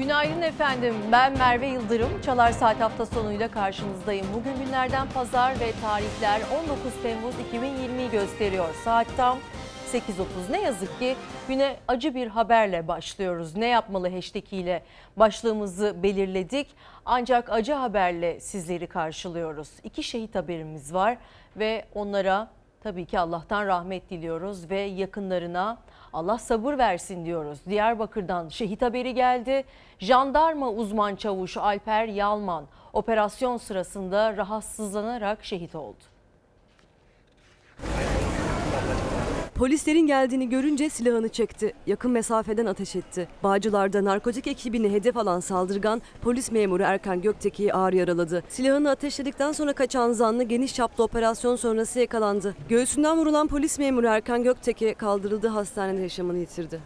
Günaydın 0.00 0.42
efendim. 0.42 0.94
Ben 1.12 1.38
Merve 1.38 1.66
Yıldırım. 1.66 2.20
Çalar 2.20 2.52
Saat 2.52 2.80
hafta 2.80 3.06
sonuyla 3.06 3.50
karşınızdayım. 3.50 4.26
Bugün 4.34 4.64
günlerden 4.64 5.08
pazar 5.14 5.60
ve 5.60 5.72
tarihler 5.82 6.40
19 6.62 7.02
Temmuz 7.02 7.34
2020'yi 7.52 8.10
gösteriyor. 8.10 8.74
Saat 8.84 9.06
tam 9.16 9.38
8.30. 9.92 10.52
Ne 10.52 10.62
yazık 10.62 10.98
ki 10.98 11.16
güne 11.48 11.76
acı 11.88 12.14
bir 12.14 12.26
haberle 12.26 12.88
başlıyoruz. 12.88 13.56
Ne 13.56 13.66
yapmalı 13.66 14.10
hashtag 14.10 14.52
ile 14.52 14.82
başlığımızı 15.16 16.02
belirledik. 16.02 16.66
Ancak 17.04 17.50
acı 17.50 17.72
haberle 17.72 18.40
sizleri 18.40 18.86
karşılıyoruz. 18.86 19.70
İki 19.84 20.02
şehit 20.02 20.34
haberimiz 20.34 20.94
var 20.94 21.16
ve 21.56 21.84
onlara 21.94 22.50
tabii 22.82 23.06
ki 23.06 23.18
Allah'tan 23.18 23.66
rahmet 23.66 24.10
diliyoruz 24.10 24.70
ve 24.70 24.80
yakınlarına 24.80 25.78
Allah 26.12 26.38
sabır 26.38 26.78
versin 26.78 27.24
diyoruz. 27.24 27.58
Diyarbakır'dan 27.68 28.48
şehit 28.48 28.82
haberi 28.82 29.14
geldi. 29.14 29.64
Jandarma 29.98 30.70
uzman 30.70 31.16
çavuş 31.16 31.56
Alper 31.56 32.06
Yalman 32.06 32.64
operasyon 32.92 33.56
sırasında 33.56 34.36
rahatsızlanarak 34.36 35.44
şehit 35.44 35.74
oldu. 35.74 36.04
Polislerin 39.60 40.06
geldiğini 40.06 40.48
görünce 40.48 40.90
silahını 40.90 41.28
çekti. 41.28 41.72
Yakın 41.86 42.10
mesafeden 42.10 42.66
ateş 42.66 42.96
etti. 42.96 43.28
Bağcılar'da 43.42 44.04
narkotik 44.04 44.46
ekibini 44.46 44.92
hedef 44.92 45.16
alan 45.16 45.40
saldırgan 45.40 46.02
polis 46.22 46.52
memuru 46.52 46.82
Erkan 46.82 47.22
Gökteki'yi 47.22 47.74
ağır 47.74 47.92
yaraladı. 47.92 48.42
Silahını 48.48 48.90
ateşledikten 48.90 49.52
sonra 49.52 49.72
kaçan 49.72 50.12
zanlı 50.12 50.42
geniş 50.42 50.74
çaplı 50.74 51.04
operasyon 51.04 51.56
sonrası 51.56 52.00
yakalandı. 52.00 52.54
Göğsünden 52.68 53.18
vurulan 53.18 53.46
polis 53.46 53.78
memuru 53.78 54.06
Erkan 54.06 54.42
Gökteki 54.42 54.94
kaldırıldı 54.94 55.48
hastanede 55.48 56.02
yaşamını 56.02 56.38
yitirdi. 56.38 56.80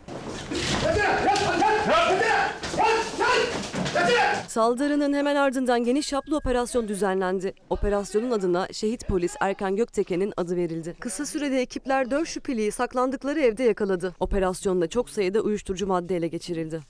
Saldırının 4.49 5.13
hemen 5.15 5.37
ardından 5.37 5.85
geniş 5.85 6.09
çaplı 6.09 6.37
operasyon 6.37 6.89
düzenlendi. 6.89 7.55
Operasyonun 7.71 8.31
adına 8.31 8.69
şehit 8.73 9.09
polis 9.09 9.35
Erkan 9.41 9.77
Gökteke'nin 9.77 10.33
adı 10.37 10.57
verildi. 10.57 10.97
Kısa 11.01 11.27
sürede 11.27 11.61
ekipler 11.61 12.11
4 12.11 12.29
şüpheliyi 12.29 12.73
saklandıkları 12.73 13.41
evde 13.41 13.63
yakaladı. 13.63 14.15
Operasyonda 14.21 14.89
çok 14.89 15.11
sayıda 15.11 15.41
uyuşturucu 15.41 15.87
madde 15.87 16.17
ele 16.17 16.29
geçirildi. 16.29 16.81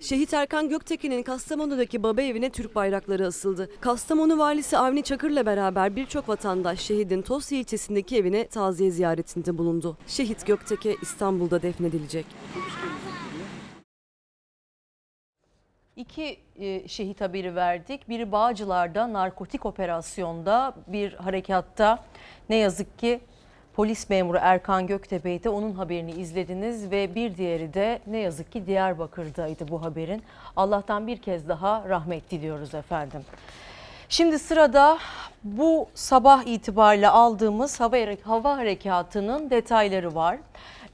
Şehit 0.00 0.34
Erkan 0.34 0.68
Göktekin'in 0.68 1.22
Kastamonu'daki 1.22 2.02
baba 2.02 2.22
evine 2.22 2.50
Türk 2.50 2.74
bayrakları 2.74 3.26
asıldı. 3.26 3.70
Kastamonu 3.80 4.38
valisi 4.38 4.78
Avni 4.78 5.02
Çakır'la 5.02 5.46
beraber 5.46 5.96
birçok 5.96 6.28
vatandaş 6.28 6.80
şehidin 6.80 7.22
Tosya 7.22 7.58
ilçesindeki 7.58 8.16
evine 8.16 8.48
taziye 8.48 8.90
ziyaretinde 8.90 9.58
bulundu. 9.58 9.96
Şehit 10.06 10.46
Gökteke 10.46 10.96
İstanbul'da 11.02 11.62
defnedilecek. 11.62 12.26
İki 16.00 16.38
e, 16.60 16.88
şehit 16.88 17.20
haberi 17.20 17.54
verdik. 17.54 18.08
Biri 18.08 18.32
Bağcılar'da 18.32 19.12
narkotik 19.12 19.66
operasyonda 19.66 20.74
bir 20.86 21.12
harekatta 21.12 21.98
ne 22.48 22.56
yazık 22.56 22.98
ki 22.98 23.20
polis 23.74 24.10
memuru 24.10 24.38
Erkan 24.40 24.86
Göktepe'ydi. 24.86 25.48
Onun 25.48 25.72
haberini 25.72 26.10
izlediniz 26.10 26.90
ve 26.90 27.14
bir 27.14 27.36
diğeri 27.36 27.74
de 27.74 28.00
ne 28.06 28.18
yazık 28.18 28.52
ki 28.52 28.66
Diyarbakır'daydı 28.66 29.68
bu 29.68 29.82
haberin. 29.82 30.22
Allah'tan 30.56 31.06
bir 31.06 31.16
kez 31.16 31.48
daha 31.48 31.88
rahmet 31.88 32.30
diliyoruz 32.30 32.74
efendim. 32.74 33.20
Şimdi 34.08 34.38
sırada 34.38 34.98
bu 35.44 35.88
sabah 35.94 36.46
itibariyle 36.46 37.08
aldığımız 37.08 37.80
hava, 37.80 37.96
hava 38.22 38.56
harekatının 38.56 39.50
detayları 39.50 40.14
var. 40.14 40.38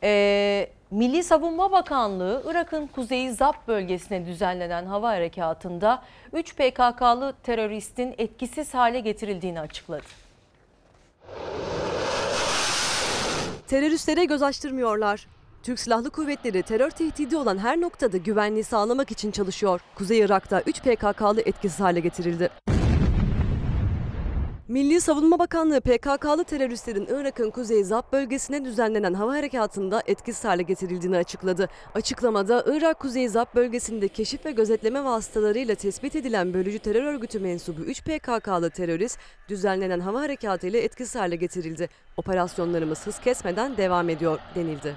Ee, 0.02 0.68
Milli 0.90 1.22
Savunma 1.22 1.72
Bakanlığı 1.72 2.42
Irak'ın 2.46 2.86
kuzeyi 2.86 3.32
Zap 3.32 3.68
bölgesine 3.68 4.26
düzenlenen 4.26 4.86
hava 4.86 5.08
harekatında 5.08 6.02
3 6.32 6.54
PKK'lı 6.54 7.34
teröristin 7.42 8.14
etkisiz 8.18 8.74
hale 8.74 9.00
getirildiğini 9.00 9.60
açıkladı. 9.60 10.04
Teröristlere 13.66 14.24
göz 14.24 14.42
açtırmıyorlar. 14.42 15.26
Türk 15.62 15.80
Silahlı 15.80 16.10
Kuvvetleri 16.10 16.62
terör 16.62 16.90
tehdidi 16.90 17.36
olan 17.36 17.58
her 17.58 17.80
noktada 17.80 18.16
güvenliği 18.16 18.64
sağlamak 18.64 19.10
için 19.10 19.30
çalışıyor. 19.30 19.80
Kuzey 19.94 20.18
Irak'ta 20.18 20.62
3 20.66 20.80
PKK'lı 20.80 21.40
etkisiz 21.40 21.80
hale 21.80 22.00
getirildi. 22.00 22.50
Milli 24.68 25.00
Savunma 25.00 25.38
Bakanlığı 25.38 25.80
PKK'lı 25.80 26.44
teröristlerin 26.44 27.06
Irak'ın 27.06 27.50
Kuzey 27.50 27.84
Zap 27.84 28.12
bölgesine 28.12 28.64
düzenlenen 28.64 29.14
hava 29.14 29.32
harekatında 29.32 30.02
etkisiz 30.06 30.44
hale 30.44 30.62
getirildiğini 30.62 31.16
açıkladı. 31.16 31.68
Açıklamada 31.94 32.64
Irak 32.66 33.00
Kuzey 33.00 33.28
Zap 33.28 33.54
bölgesinde 33.54 34.08
keşif 34.08 34.46
ve 34.46 34.50
gözetleme 34.50 35.04
vasıtalarıyla 35.04 35.74
tespit 35.74 36.16
edilen 36.16 36.54
bölücü 36.54 36.78
terör 36.78 37.04
örgütü 37.04 37.40
mensubu 37.40 37.80
3 37.80 38.02
PKK'lı 38.02 38.70
terörist 38.70 39.18
düzenlenen 39.48 40.00
hava 40.00 40.20
harekatı 40.20 40.66
ile 40.66 40.80
etkisiz 40.84 41.14
hale 41.14 41.36
getirildi. 41.36 41.88
Operasyonlarımız 42.16 43.06
hız 43.06 43.18
kesmeden 43.18 43.76
devam 43.76 44.08
ediyor 44.08 44.38
denildi. 44.54 44.94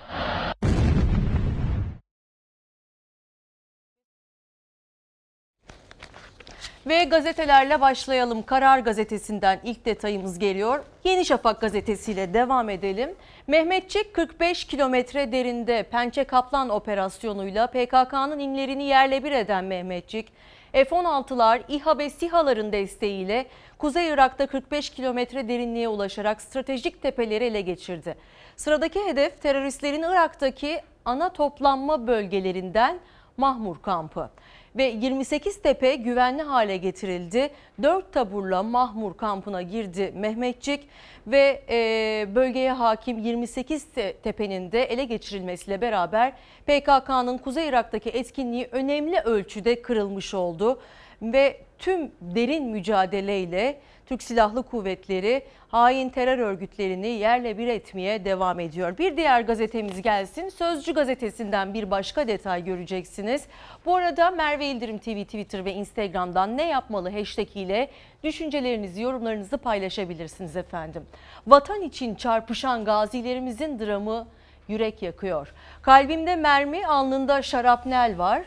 Ve 6.90 7.04
gazetelerle 7.04 7.82
başlayalım. 7.82 8.44
Karar 8.44 8.80
gazetesinden 8.80 9.60
ilk 9.64 9.86
detayımız 9.86 10.40
geliyor. 10.40 10.84
Yeni 11.04 11.26
Şafak 11.26 11.62
gazetesiyle 11.62 12.34
devam 12.34 12.70
edelim. 12.70 13.16
Mehmetçik 13.48 14.14
45 14.14 14.64
kilometre 14.64 15.32
derinde 15.32 15.84
Pençe 15.84 16.24
Kaplan 16.24 16.70
operasyonuyla 16.70 17.68
PKK'nın 17.68 18.40
inlerini 18.40 18.84
yerle 18.84 19.24
bir 19.24 19.32
eden 19.32 19.64
Mehmetçik, 19.64 20.28
F-16'lar, 20.72 21.62
İHA 21.68 21.98
ve 21.98 22.10
SİHA'ların 22.10 22.72
desteğiyle 22.72 23.46
Kuzey 23.78 24.10
Irak'ta 24.10 24.48
45 24.48 24.90
kilometre 24.90 25.48
derinliğe 25.48 25.88
ulaşarak 25.88 26.42
stratejik 26.42 27.02
tepeleri 27.02 27.44
ele 27.44 27.62
geçirdi. 27.62 28.16
Sıradaki 28.56 29.06
hedef 29.06 29.42
teröristlerin 29.42 30.04
Irak'taki 30.04 30.82
ana 31.06 31.30
toplanma 31.30 32.08
bölgelerinden 32.08 33.00
Mahmur 33.38 33.82
kampı 33.82 34.30
ve 34.76 34.84
28 34.84 35.62
tepe 35.62 35.96
güvenli 35.96 36.44
hale 36.44 36.78
getirildi. 36.78 37.50
4 37.84 38.14
taburla 38.14 38.64
Mahmur 38.64 39.18
kampına 39.18 39.62
girdi 39.62 40.14
Mehmetçik 40.16 40.88
ve 41.28 41.64
e, 41.70 42.28
bölgeye 42.36 42.72
hakim 42.72 43.18
28 43.18 43.86
tepenin 44.24 44.72
de 44.72 44.84
ele 44.84 45.04
geçirilmesiyle 45.04 45.82
beraber 45.82 46.34
PKK'nın 46.66 47.38
Kuzey 47.38 47.68
Irak'taki 47.68 48.10
etkinliği 48.10 48.68
önemli 48.72 49.20
ölçüde 49.20 49.82
kırılmış 49.82 50.34
oldu 50.34 50.80
ve 51.22 51.58
tüm 51.80 52.12
derin 52.22 52.66
mücadeleyle 52.66 53.80
Türk 54.10 54.24
Silahlı 54.24 54.64
Kuvvetleri 54.64 55.44
hain 55.68 56.10
terör 56.10 56.38
örgütlerini 56.38 57.08
yerle 57.08 57.58
bir 57.58 57.68
etmeye 57.68 58.26
devam 58.26 58.60
ediyor. 58.60 58.98
Bir 58.98 59.18
diğer 59.18 59.42
gazetemiz 59.42 60.02
gelsin. 60.02 60.50
Sözcü 60.50 60.94
gazetesinden 60.94 61.74
bir 61.74 61.92
başka 61.92 62.28
detay 62.28 62.64
göreceksiniz. 62.64 63.48
Bu 63.86 63.96
arada 63.96 64.32
Merve 64.32 64.66
İldirim 64.66 64.98
TV 64.98 65.24
Twitter 65.24 65.66
ve 65.66 65.74
Instagram'dan 65.74 66.58
ne 66.58 66.68
yapmalı 66.68 67.10
hashtag 67.10 67.56
ile 67.56 67.90
düşüncelerinizi, 68.24 69.02
yorumlarınızı 69.02 69.58
paylaşabilirsiniz 69.58 70.56
efendim. 70.56 71.06
Vatan 71.48 71.82
için 71.82 72.16
çarpışan 72.16 72.86
gazilerimizin 72.86 73.80
dramı 73.80 74.28
yürek 74.68 75.02
yakıyor. 75.02 75.54
Kalbimde 75.82 76.36
mermi, 76.36 76.88
alnında 76.88 77.42
şarapnel 77.42 78.18
var. 78.18 78.44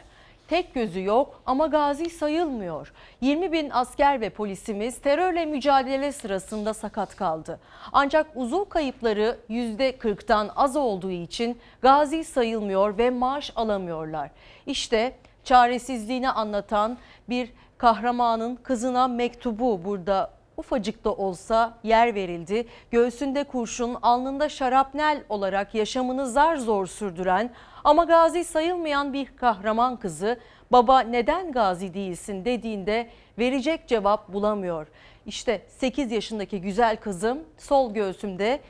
Tek 0.49 0.75
gözü 0.75 1.03
yok 1.03 1.43
ama 1.47 1.67
gazi 1.67 2.11
sayılmıyor. 2.11 2.93
20 3.21 3.53
bin 3.53 3.71
asker 3.71 4.21
ve 4.21 4.31
polisimiz 4.31 4.99
terörle 4.99 5.47
mücadele 5.47 6.13
sırasında 6.13 6.75
sakat 6.75 7.17
kaldı. 7.17 7.61
Ancak 7.93 8.27
uzuv 8.35 8.65
kayıpları 8.65 9.39
%40'tan 9.51 10.51
az 10.57 10.77
olduğu 10.77 11.11
için 11.11 11.59
gazi 11.83 12.25
sayılmıyor 12.25 12.99
ve 12.99 13.11
maaş 13.11 13.53
alamıyorlar. 13.57 14.31
İşte 14.67 15.17
çaresizliğini 15.45 16.31
anlatan 16.31 16.99
bir 17.29 17.53
kahramanın 17.79 18.57
kızına 18.57 19.09
mektubu 19.09 19.85
burada 19.85 20.31
ufacık 20.57 21.05
da 21.05 21.13
olsa 21.13 21.79
yer 21.83 22.15
verildi. 22.15 22.67
Göğsünde 22.91 23.45
kurşun, 23.45 23.97
alnında 24.03 24.49
şarapnel 24.49 25.25
olarak 25.29 25.75
yaşamını 25.75 26.27
zar 26.27 26.57
zor 26.57 26.87
sürdüren 26.87 27.51
ama 27.85 28.05
gazi 28.05 28.45
sayılmayan 28.45 29.13
bir 29.13 29.37
kahraman 29.37 29.97
kızı 29.97 30.39
baba 30.73 31.01
neden 31.01 31.53
gazi 31.53 31.95
değilsin 31.95 32.45
dediğinde 32.45 33.09
verecek 33.39 33.89
cevap 33.89 34.33
bulamıyor. 34.33 34.87
İşte 35.27 35.63
8 35.69 36.13
yaşındaki 36.13 36.61
güzel 36.61 36.97
kızım 36.97 37.39
sol 37.59 37.95
göğsümde 37.95 38.61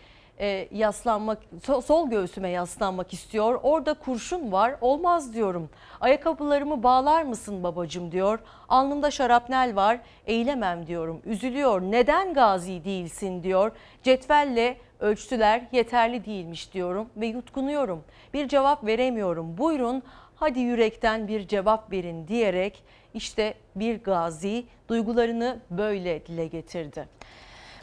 e, 0.41 0.69
yaslanmak 0.73 1.39
sol 1.85 2.11
göğsüme 2.11 2.49
yaslanmak 2.49 3.13
istiyor. 3.13 3.61
Orada 3.63 3.95
kurşun 3.95 4.53
var. 4.53 4.75
Olmaz 4.81 5.35
diyorum. 5.35 5.71
Ayakkabılarımı 6.01 6.83
bağlar 6.83 7.23
mısın 7.23 7.63
babacım 7.63 8.13
diyor. 8.13 8.39
Alnımda 8.69 9.11
şarapnel 9.11 9.77
var. 9.77 9.99
Eğilemem 10.27 10.87
diyorum. 10.87 11.23
Üzülüyor. 11.25 11.83
Neden 11.83 12.35
gazi 12.35 12.85
değilsin 12.85 13.43
diyor. 13.43 13.73
Cetvelle 14.03 14.77
Ölçtüler 15.03 15.63
yeterli 15.73 16.25
değilmiş 16.25 16.73
diyorum 16.73 17.09
ve 17.17 17.27
yutkunuyorum. 17.27 18.05
Bir 18.35 18.49
cevap 18.49 18.87
veremiyorum. 18.87 19.59
Buyurun 19.59 20.03
hadi 20.37 20.61
yürekten 20.61 21.29
bir 21.29 21.49
cevap 21.49 21.93
verin 21.93 22.29
diyerek 22.29 22.85
işte 23.15 23.55
bir 23.77 24.03
gazi 24.03 24.65
duygularını 24.89 25.61
böyle 25.71 26.27
dile 26.27 26.47
getirdi. 26.47 27.09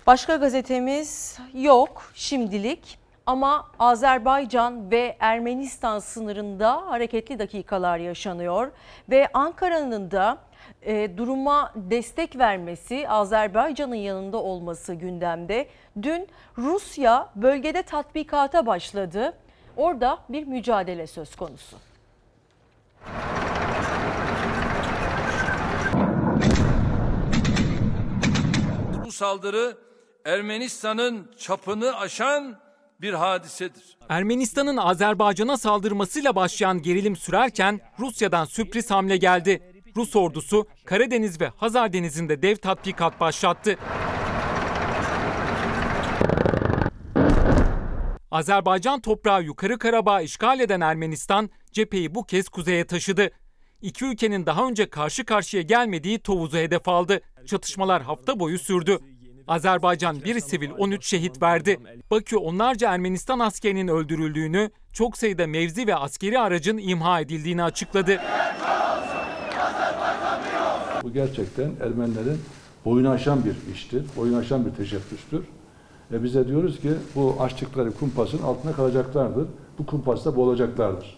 Başka 0.07 0.35
gazetemiz 0.35 1.39
yok 1.53 2.11
şimdilik 2.15 2.99
ama 3.25 3.67
Azerbaycan 3.79 4.91
ve 4.91 5.17
Ermenistan 5.19 5.99
sınırında 5.99 6.75
hareketli 6.87 7.39
dakikalar 7.39 7.97
yaşanıyor 7.97 8.71
ve 9.09 9.29
Ankara'nın 9.33 10.11
da 10.11 10.37
e, 10.81 11.17
duruma 11.17 11.73
destek 11.75 12.37
vermesi, 12.37 13.09
Azerbaycan'ın 13.09 13.95
yanında 13.95 14.37
olması 14.37 14.93
gündemde. 14.93 15.67
Dün 16.01 16.27
Rusya 16.57 17.29
bölgede 17.35 17.83
tatbikata 17.83 18.65
başladı. 18.65 19.33
Orada 19.77 20.19
bir 20.29 20.47
mücadele 20.47 21.07
söz 21.07 21.35
konusu. 21.35 21.77
Bu 29.05 29.11
saldırı 29.11 29.77
Ermenistan'ın 30.25 31.31
çapını 31.37 31.97
aşan 31.97 32.57
bir 33.01 33.13
hadisedir. 33.13 33.97
Ermenistan'ın 34.09 34.77
Azerbaycan'a 34.77 35.57
saldırmasıyla 35.57 36.35
başlayan 36.35 36.81
gerilim 36.81 37.15
sürerken 37.15 37.79
Rusya'dan 37.99 38.45
sürpriz 38.45 38.91
hamle 38.91 39.17
geldi. 39.17 39.68
Rus 39.99 40.15
ordusu 40.15 40.67
Karadeniz 40.85 41.41
ve 41.41 41.51
Hazar 41.57 41.93
Denizi'nde 41.93 42.41
dev 42.41 42.55
tatbikat 42.55 43.19
başlattı. 43.19 43.77
Azerbaycan 48.31 49.01
toprağı 49.01 49.43
Yukarı 49.43 49.79
Karabağ 49.79 50.21
işgal 50.21 50.59
eden 50.59 50.81
Ermenistan 50.81 51.49
cepheyi 51.71 52.15
bu 52.15 52.23
kez 52.23 52.49
kuzeye 52.49 52.85
taşıdı. 52.85 53.31
İki 53.81 54.05
ülkenin 54.05 54.45
daha 54.45 54.67
önce 54.67 54.89
karşı 54.89 55.25
karşıya 55.25 55.63
gelmediği 55.63 56.19
Tovuz'u 56.19 56.57
hedef 56.57 56.87
aldı. 56.87 57.21
Çatışmalar 57.45 58.01
hafta 58.01 58.39
boyu 58.39 58.59
sürdü. 58.59 58.99
Azerbaycan 59.47 60.23
bir 60.23 60.39
sivil 60.39 60.69
13 60.77 61.05
şehit 61.05 61.41
verdi. 61.41 61.79
Bakü 62.11 62.37
onlarca 62.37 62.93
Ermenistan 62.93 63.39
askerinin 63.39 63.87
öldürüldüğünü, 63.87 64.71
çok 64.93 65.17
sayıda 65.17 65.47
mevzi 65.47 65.87
ve 65.87 65.95
askeri 65.95 66.39
aracın 66.39 66.77
imha 66.77 67.19
edildiğini 67.19 67.63
açıkladı. 67.63 68.21
Bu 71.03 71.13
gerçekten 71.13 71.71
Ermenilerin 71.81 72.41
boyunu 72.85 73.09
aşan 73.09 73.45
bir 73.45 73.73
iştir, 73.73 74.03
boyunu 74.17 74.37
aşan 74.37 74.65
bir 74.65 74.71
teşebbüstür. 74.71 75.43
Ve 76.11 76.23
bize 76.23 76.47
diyoruz 76.47 76.79
ki 76.79 76.89
bu 77.15 77.37
açtıkları 77.39 77.91
kumpasın 77.91 78.43
altına 78.43 78.73
kalacaklardır. 78.73 79.47
Bu 79.79 79.85
kumpasta 79.85 80.35
boğulacaklardır. 80.35 81.17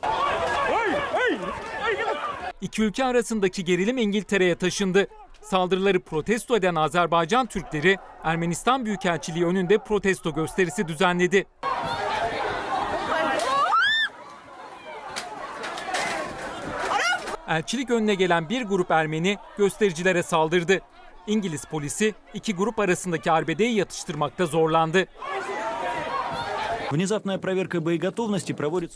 İki 2.62 2.83
ülke 2.83 3.06
arasındaki 3.06 3.63
gerilim 3.63 3.98
İngiltere'ye 3.98 4.56
taşındı. 4.56 5.07
Saldırıları 5.42 6.00
protesto 6.00 6.56
eden 6.56 6.75
Azerbaycan 6.75 7.45
Türkleri 7.45 7.98
Ermenistan 8.24 8.86
Büyükelçiliği 8.86 9.45
önünde 9.45 9.78
protesto 9.78 10.33
gösterisi 10.33 10.88
düzenledi. 10.88 11.45
elçilik 17.57 17.89
önüne 17.89 18.15
gelen 18.15 18.50
bir 18.50 18.62
grup 18.62 18.92
Ermeni 18.92 19.38
göstericilere 19.57 20.24
saldırdı. 20.24 20.80
İngiliz 21.27 21.65
polisi 21.65 22.13
iki 22.33 22.56
grup 22.56 22.80
arasındaki 22.80 23.31
arbedeyi 23.31 23.75
yatıştırmakta 23.75 24.45
zorlandı. 24.45 25.06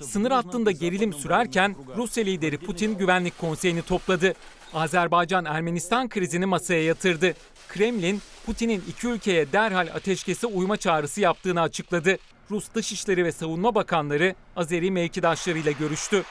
Sınır 0.06 0.32
hattında 0.32 0.72
gerilim 0.72 1.14
sürerken 1.14 1.76
Rusya 1.98 2.24
lideri 2.24 2.58
Putin 2.58 2.98
Güvenlik 2.98 3.38
Konseyi'ni 3.38 3.82
topladı. 3.82 4.34
Azerbaycan-Ermenistan 4.74 6.10
krizini 6.10 6.46
masaya 6.46 6.84
yatırdı. 6.84 7.34
Kremlin, 7.68 8.22
Putin'in 8.46 8.84
iki 8.90 9.08
ülkeye 9.08 9.52
derhal 9.52 9.88
ateşkese 9.96 10.48
uyma 10.48 10.78
çağrısı 10.78 11.22
yaptığını 11.22 11.62
açıkladı. 11.62 12.18
Rus 12.52 12.74
Dışişleri 12.76 13.26
ve 13.26 13.32
Savunma 13.32 13.76
Bakanları 13.76 14.36
Azeri 14.56 14.92
mevkidaşlarıyla 14.92 15.72
görüştü. 15.72 16.24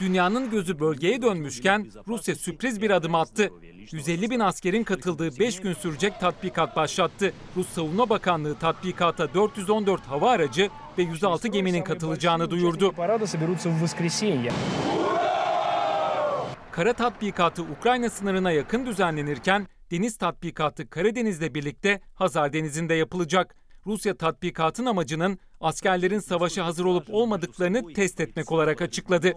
Dünyanın 0.00 0.50
gözü 0.50 0.80
bölgeye 0.80 1.22
dönmüşken 1.22 1.86
Rusya 2.08 2.34
sürpriz 2.34 2.82
bir 2.82 2.90
adım 2.90 3.14
attı. 3.14 3.50
150 3.92 4.30
bin 4.30 4.40
askerin 4.40 4.84
katıldığı 4.84 5.38
5 5.38 5.60
gün 5.60 5.72
sürecek 5.72 6.20
tatbikat 6.20 6.76
başlattı. 6.76 7.32
Rus 7.56 7.68
Savunma 7.68 8.08
Bakanlığı 8.08 8.58
tatbikata 8.58 9.34
414 9.34 10.02
hava 10.02 10.30
aracı 10.30 10.68
ve 10.98 11.02
106 11.02 11.48
geminin 11.48 11.84
katılacağını 11.84 12.50
duyurdu. 12.50 12.94
Kara 16.72 16.92
tatbikatı 16.92 17.62
Ukrayna 17.62 18.10
sınırına 18.10 18.52
yakın 18.52 18.86
düzenlenirken 18.86 19.66
deniz 19.90 20.18
tatbikatı 20.18 20.90
Karadeniz'le 20.90 21.54
birlikte 21.54 22.00
Hazar 22.14 22.52
Denizi'nde 22.52 22.94
yapılacak. 22.94 23.54
Rusya 23.86 24.16
tatbikatın 24.16 24.86
amacının 24.86 25.38
askerlerin 25.62 26.18
savaşa 26.18 26.66
hazır 26.66 26.84
olup 26.84 27.14
olmadıklarını 27.14 27.92
test 27.92 28.20
etmek 28.20 28.52
olarak 28.52 28.82
açıkladı. 28.82 29.32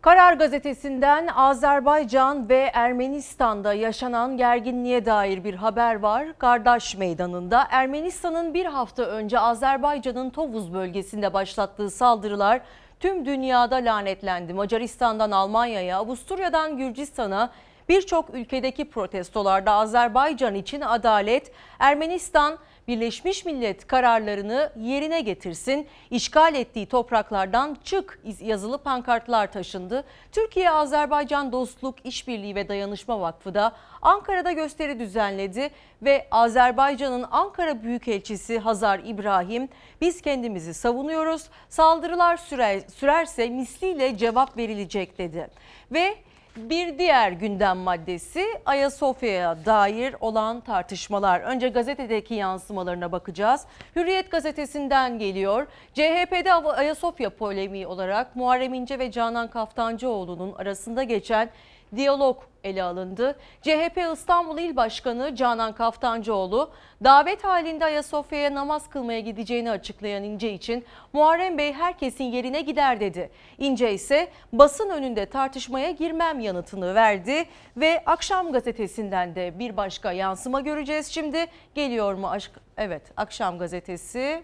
Karar 0.00 0.32
gazetesinden 0.32 1.26
Azerbaycan 1.26 2.48
ve 2.48 2.70
Ermenistan'da 2.74 3.74
yaşanan 3.74 4.36
gerginliğe 4.36 5.06
dair 5.06 5.44
bir 5.44 5.54
haber 5.54 5.94
var. 5.94 6.38
Kardeş 6.38 6.96
Meydanı'nda 6.96 7.66
Ermenistan'ın 7.70 8.54
bir 8.54 8.66
hafta 8.66 9.02
önce 9.02 9.38
Azerbaycan'ın 9.38 10.30
Tovuz 10.30 10.74
bölgesinde 10.74 11.34
başlattığı 11.34 11.90
saldırılar 11.90 12.60
tüm 13.00 13.26
dünyada 13.26 13.76
lanetlendi. 13.76 14.54
Macaristan'dan 14.54 15.30
Almanya'ya, 15.30 15.98
Avusturya'dan 15.98 16.76
Gürcistan'a 16.76 17.50
birçok 17.88 18.34
ülkedeki 18.34 18.90
protestolarda 18.90 19.72
Azerbaycan 19.72 20.54
için 20.54 20.80
adalet, 20.80 21.52
Ermenistan 21.78 22.58
Birleşmiş 22.88 23.44
Millet 23.44 23.86
kararlarını 23.86 24.72
yerine 24.80 25.20
getirsin, 25.20 25.86
işgal 26.10 26.54
ettiği 26.54 26.86
topraklardan 26.86 27.76
çık 27.84 28.20
yazılı 28.40 28.78
pankartlar 28.78 29.52
taşındı. 29.52 30.04
Türkiye-Azerbaycan 30.32 31.52
Dostluk 31.52 32.06
İşbirliği 32.06 32.54
ve 32.54 32.68
Dayanışma 32.68 33.20
Vakfı 33.20 33.54
da 33.54 33.72
Ankara'da 34.02 34.52
gösteri 34.52 34.98
düzenledi 34.98 35.70
ve 36.02 36.26
Azerbaycan'ın 36.30 37.26
Ankara 37.30 37.82
Büyükelçisi 37.82 38.58
Hazar 38.58 39.00
İbrahim 39.04 39.68
biz 40.00 40.22
kendimizi 40.22 40.74
savunuyoruz, 40.74 41.42
saldırılar 41.68 42.36
sürer, 42.36 42.80
sürerse 42.80 43.48
misliyle 43.48 44.16
cevap 44.16 44.56
verilecek 44.56 45.18
dedi. 45.18 45.48
Ve 45.92 46.16
bir 46.56 46.98
diğer 46.98 47.32
gündem 47.32 47.78
maddesi 47.78 48.44
Ayasofya'ya 48.66 49.64
dair 49.66 50.14
olan 50.20 50.60
tartışmalar. 50.60 51.40
Önce 51.40 51.68
gazetedeki 51.68 52.34
yansımalarına 52.34 53.12
bakacağız. 53.12 53.64
Hürriyet 53.96 54.30
gazetesinden 54.30 55.18
geliyor. 55.18 55.66
CHP'de 55.94 56.52
Ayasofya 56.52 57.30
polemiği 57.30 57.86
olarak 57.86 58.36
Muharrem 58.36 58.74
İnce 58.74 58.98
ve 58.98 59.10
Canan 59.10 59.50
Kaftancıoğlu'nun 59.50 60.52
arasında 60.52 61.02
geçen 61.02 61.50
diyalog 61.96 62.42
ele 62.64 62.82
alındı. 62.82 63.38
CHP 63.62 63.98
İstanbul 64.12 64.58
İl 64.58 64.76
Başkanı 64.76 65.34
Canan 65.34 65.74
Kaftancıoğlu 65.74 66.70
davet 67.04 67.44
halinde 67.44 67.84
Ayasofya'ya 67.84 68.54
namaz 68.54 68.88
kılmaya 68.88 69.20
gideceğini 69.20 69.70
açıklayan 69.70 70.24
İnce 70.24 70.52
için 70.52 70.84
Muharrem 71.12 71.58
Bey 71.58 71.72
herkesin 71.72 72.24
yerine 72.24 72.60
gider 72.60 73.00
dedi. 73.00 73.30
İnce 73.58 73.92
ise 73.92 74.28
basın 74.52 74.90
önünde 74.90 75.26
tartışmaya 75.26 75.90
girmem 75.90 76.40
yanıtını 76.40 76.94
verdi 76.94 77.44
ve 77.76 78.02
Akşam 78.06 78.52
gazetesinden 78.52 79.34
de 79.34 79.58
bir 79.58 79.76
başka 79.76 80.12
yansıma 80.12 80.60
göreceğiz. 80.60 81.06
Şimdi 81.06 81.46
geliyor 81.74 82.14
mu 82.14 82.30
aşk? 82.30 82.50
Evet 82.76 83.02
Akşam 83.16 83.58
gazetesi. 83.58 84.42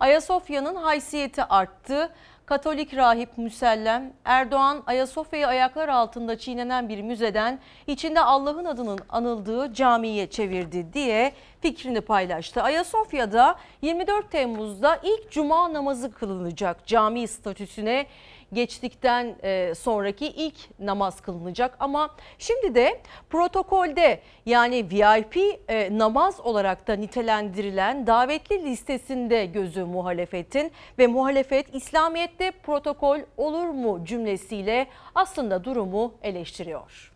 Ayasofya'nın 0.00 0.74
haysiyeti 0.74 1.44
arttı. 1.44 2.12
Katolik 2.52 2.96
rahip 2.96 3.38
Müsellem 3.38 4.12
Erdoğan 4.24 4.82
Ayasofya'yı 4.86 5.46
ayaklar 5.46 5.88
altında 5.88 6.38
çiğnenen 6.38 6.88
bir 6.88 7.02
müzeden 7.02 7.58
içinde 7.86 8.20
Allah'ın 8.20 8.64
adının 8.64 8.98
anıldığı 9.08 9.74
camiye 9.74 10.30
çevirdi 10.30 10.92
diye 10.92 11.32
fikrini 11.60 12.00
paylaştı. 12.00 12.62
Ayasofya'da 12.62 13.56
24 13.82 14.30
Temmuz'da 14.30 14.98
ilk 15.02 15.30
cuma 15.30 15.72
namazı 15.72 16.12
kılınacak 16.12 16.86
cami 16.86 17.28
statüsüne 17.28 18.06
geçtikten 18.52 19.36
e, 19.42 19.74
sonraki 19.74 20.26
ilk 20.26 20.54
namaz 20.78 21.20
kılınacak 21.20 21.76
ama 21.80 22.10
şimdi 22.38 22.74
de 22.74 23.00
protokolde 23.30 24.20
yani 24.46 24.90
VIP 24.90 25.36
e, 25.68 25.98
namaz 25.98 26.40
olarak 26.40 26.88
da 26.88 26.92
nitelendirilen 26.92 28.06
davetli 28.06 28.64
listesinde 28.64 29.46
gözü 29.46 29.84
muhalefetin 29.84 30.72
ve 30.98 31.06
muhalefet 31.06 31.74
İslamiyet'te 31.74 32.50
protokol 32.50 33.18
olur 33.36 33.68
mu 33.68 34.04
cümlesiyle 34.04 34.86
aslında 35.14 35.64
durumu 35.64 36.14
eleştiriyor. 36.22 37.11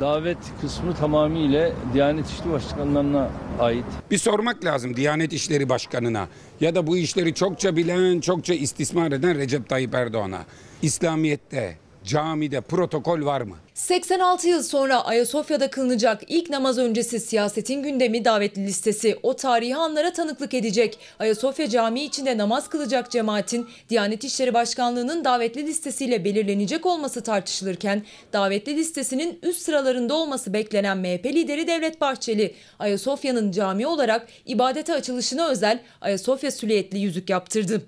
Davet 0.00 0.38
kısmı 0.60 0.94
tamamıyla 0.94 1.72
Diyanet 1.94 2.26
İşleri 2.30 2.52
Başkanlarına 2.52 3.30
ait. 3.60 3.84
Bir 4.10 4.18
sormak 4.18 4.64
lazım 4.64 4.96
Diyanet 4.96 5.32
İşleri 5.32 5.68
Başkanı'na 5.68 6.28
ya 6.60 6.74
da 6.74 6.86
bu 6.86 6.96
işleri 6.96 7.34
çokça 7.34 7.76
bilen, 7.76 8.20
çokça 8.20 8.54
istismar 8.54 9.12
eden 9.12 9.38
Recep 9.38 9.68
Tayyip 9.68 9.94
Erdoğan'a. 9.94 10.44
İslamiyet'te, 10.82 11.76
camide 12.06 12.60
protokol 12.60 13.24
var 13.24 13.40
mı? 13.40 13.56
86 13.74 14.48
yıl 14.48 14.62
sonra 14.62 15.04
Ayasofya'da 15.04 15.70
kılınacak 15.70 16.22
ilk 16.28 16.50
namaz 16.50 16.78
öncesi 16.78 17.20
siyasetin 17.20 17.82
gündemi 17.82 18.24
davetli 18.24 18.66
listesi 18.66 19.18
o 19.22 19.36
tarihi 19.36 19.76
anlara 19.76 20.12
tanıklık 20.12 20.54
edecek. 20.54 20.98
Ayasofya 21.18 21.68
Camii 21.68 22.04
içinde 22.04 22.38
namaz 22.38 22.68
kılacak 22.68 23.10
cemaatin 23.10 23.66
Diyanet 23.88 24.24
İşleri 24.24 24.54
Başkanlığı'nın 24.54 25.24
davetli 25.24 25.66
listesiyle 25.66 26.24
belirlenecek 26.24 26.86
olması 26.86 27.22
tartışılırken 27.22 28.02
davetli 28.32 28.76
listesinin 28.76 29.38
üst 29.42 29.62
sıralarında 29.62 30.14
olması 30.14 30.52
beklenen 30.52 30.98
MHP 30.98 31.26
lideri 31.26 31.66
Devlet 31.66 32.00
Bahçeli 32.00 32.54
Ayasofya'nın 32.78 33.52
cami 33.52 33.86
olarak 33.86 34.26
ibadete 34.46 34.94
açılışına 34.94 35.48
özel 35.48 35.80
Ayasofya 36.00 36.50
süliyetli 36.50 36.98
yüzük 36.98 37.30
yaptırdı. 37.30 37.82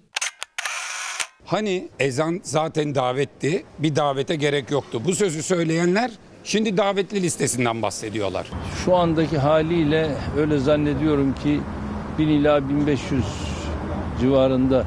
Hani 1.48 1.88
ezan 1.98 2.40
zaten 2.42 2.94
davetti, 2.94 3.64
bir 3.78 3.96
davete 3.96 4.36
gerek 4.36 4.70
yoktu. 4.70 5.02
Bu 5.04 5.14
sözü 5.14 5.42
söyleyenler 5.42 6.10
şimdi 6.44 6.76
davetli 6.76 7.22
listesinden 7.22 7.82
bahsediyorlar. 7.82 8.50
Şu 8.84 8.96
andaki 8.96 9.38
haliyle 9.38 10.10
öyle 10.38 10.58
zannediyorum 10.58 11.34
ki 11.34 11.60
1000 12.18 12.28
ila 12.28 12.68
1500 12.68 13.24
civarında 14.20 14.84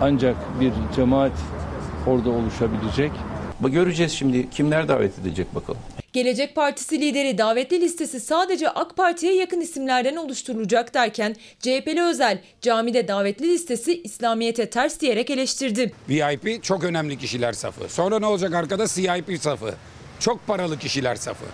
ancak 0.00 0.36
bir 0.60 0.72
cemaat 0.96 1.32
orada 2.06 2.30
oluşabilecek. 2.30 3.12
Göreceğiz 3.60 4.12
şimdi 4.12 4.50
kimler 4.50 4.88
davet 4.88 5.18
edecek 5.18 5.54
bakalım. 5.54 5.80
Gelecek 6.12 6.54
Partisi 6.54 7.00
lideri 7.00 7.38
davetli 7.38 7.80
listesi 7.80 8.20
sadece 8.20 8.68
AK 8.68 8.96
Parti'ye 8.96 9.34
yakın 9.34 9.60
isimlerden 9.60 10.16
oluşturulacak 10.16 10.94
derken 10.94 11.36
CHP'li 11.60 12.02
Özel 12.02 12.38
camide 12.60 13.08
davetli 13.08 13.48
listesi 13.48 14.02
İslamiyet'e 14.02 14.70
ters 14.70 15.00
diyerek 15.00 15.30
eleştirdi. 15.30 15.92
VIP 16.08 16.62
çok 16.64 16.84
önemli 16.84 17.18
kişiler 17.18 17.52
safı. 17.52 17.88
Sonra 17.88 18.18
ne 18.18 18.26
olacak 18.26 18.54
arkada 18.54 18.86
CIP 18.86 19.40
safı. 19.42 19.74
Çok 20.20 20.46
paralı 20.46 20.78
kişiler 20.78 21.16
safı. 21.16 21.44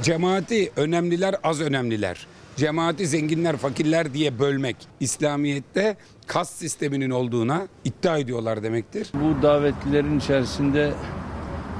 Cemaati 0.00 0.72
önemliler 0.76 1.34
az 1.44 1.60
önemliler. 1.60 2.26
Cemaati 2.56 3.06
zenginler 3.06 3.56
fakirler 3.56 4.14
diye 4.14 4.38
bölmek 4.38 4.76
İslamiyet'te 5.00 5.96
kas 6.26 6.50
sisteminin 6.50 7.10
olduğuna 7.10 7.68
iddia 7.84 8.18
ediyorlar 8.18 8.62
demektir. 8.62 9.08
Bu 9.14 9.42
davetlilerin 9.42 10.18
içerisinde 10.18 10.92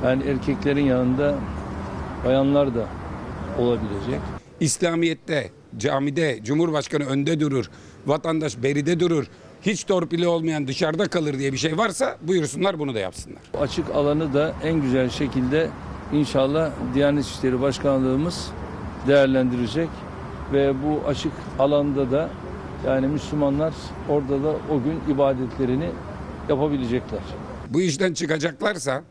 yani 0.04 0.22
erkeklerin 0.24 0.84
yanında 0.84 1.38
bayanlar 2.24 2.74
da 2.74 2.86
olabilecek. 3.58 4.20
İslamiyet'te 4.60 5.50
camide 5.78 6.40
Cumhurbaşkanı 6.44 7.04
önde 7.04 7.40
durur, 7.40 7.70
vatandaş 8.06 8.62
beride 8.62 9.00
durur. 9.00 9.26
Hiç 9.62 9.84
torpili 9.84 10.26
olmayan 10.26 10.68
dışarıda 10.68 11.08
kalır 11.08 11.38
diye 11.38 11.52
bir 11.52 11.58
şey 11.58 11.78
varsa 11.78 12.18
buyursunlar 12.22 12.78
bunu 12.78 12.94
da 12.94 12.98
yapsınlar. 12.98 13.42
Açık 13.60 13.90
alanı 13.90 14.34
da 14.34 14.54
en 14.64 14.82
güzel 14.82 15.10
şekilde 15.10 15.68
inşallah 16.12 16.70
Diyanet 16.94 17.24
İşleri 17.24 17.60
Başkanlığımız 17.60 18.50
değerlendirecek 19.06 19.88
ve 20.52 20.74
bu 20.82 21.08
açık 21.08 21.32
alanda 21.58 22.10
da 22.10 22.30
yani 22.86 23.06
Müslümanlar 23.06 23.74
orada 24.08 24.42
da 24.42 24.48
o 24.70 24.82
gün 24.82 25.14
ibadetlerini 25.14 25.90
yapabilecekler. 26.48 27.20
Bu 27.70 27.80
işten 27.80 28.12
çıkacaklarsa 28.14 29.02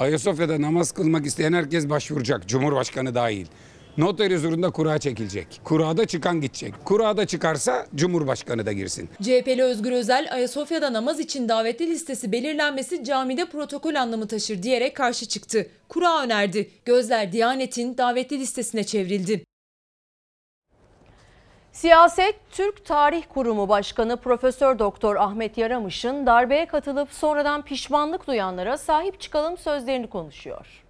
Ayasofya'da 0.00 0.62
namaz 0.62 0.92
kılmak 0.92 1.26
isteyen 1.26 1.52
herkes 1.52 1.90
başvuracak. 1.90 2.48
Cumhurbaşkanı 2.48 3.14
dahil. 3.14 3.46
Noter 3.98 4.30
huzurunda 4.30 4.70
kura 4.70 4.98
çekilecek. 4.98 5.60
Kurada 5.64 6.06
çıkan 6.06 6.40
gidecek. 6.40 6.74
Kurada 6.84 7.26
çıkarsa 7.26 7.86
Cumhurbaşkanı 7.94 8.66
da 8.66 8.72
girsin. 8.72 9.08
CHP'li 9.22 9.62
Özgür 9.62 9.92
Özel 9.92 10.28
Ayasofya'da 10.32 10.92
namaz 10.92 11.20
için 11.20 11.48
davetli 11.48 11.86
listesi 11.86 12.32
belirlenmesi 12.32 13.04
camide 13.04 13.44
protokol 13.44 13.94
anlamı 13.94 14.28
taşır 14.28 14.62
diyerek 14.62 14.96
karşı 14.96 15.28
çıktı. 15.28 15.66
Kura 15.88 16.22
önerdi. 16.22 16.70
Gözler 16.84 17.32
Diyanet'in 17.32 17.98
davetli 17.98 18.38
listesine 18.38 18.84
çevrildi. 18.84 19.44
Siyaset 21.72 22.34
Türk 22.50 22.84
Tarih 22.84 23.22
Kurumu 23.34 23.68
Başkanı 23.68 24.16
Profesör 24.16 24.78
Doktor 24.78 25.16
Ahmet 25.16 25.58
Yaramış'ın 25.58 26.26
darbeye 26.26 26.66
katılıp 26.66 27.12
sonradan 27.12 27.62
pişmanlık 27.62 28.26
duyanlara 28.26 28.76
sahip 28.76 29.20
çıkalım 29.20 29.58
sözlerini 29.58 30.06
konuşuyor. 30.06 30.83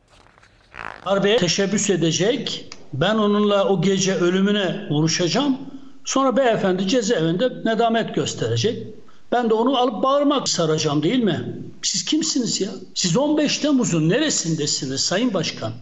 Darbeye 1.06 1.36
teşebbüs 1.36 1.90
edecek. 1.90 2.70
Ben 2.92 3.14
onunla 3.14 3.68
o 3.68 3.82
gece 3.82 4.14
ölümüne 4.14 4.86
vuruşacağım. 4.90 5.58
Sonra 6.04 6.36
beyefendi 6.36 6.88
cezaevinde 6.88 7.48
nedamet 7.64 8.14
gösterecek. 8.14 8.86
Ben 9.32 9.50
de 9.50 9.54
onu 9.54 9.78
alıp 9.78 10.02
bağırmak 10.02 10.48
saracağım 10.48 11.02
değil 11.02 11.18
mi? 11.18 11.58
Siz 11.82 12.04
kimsiniz 12.04 12.60
ya? 12.60 12.70
Siz 12.94 13.16
15 13.16 13.58
Temmuz'un 13.58 14.08
neresindesiniz 14.08 15.00
Sayın 15.00 15.34
Başkan? 15.34 15.72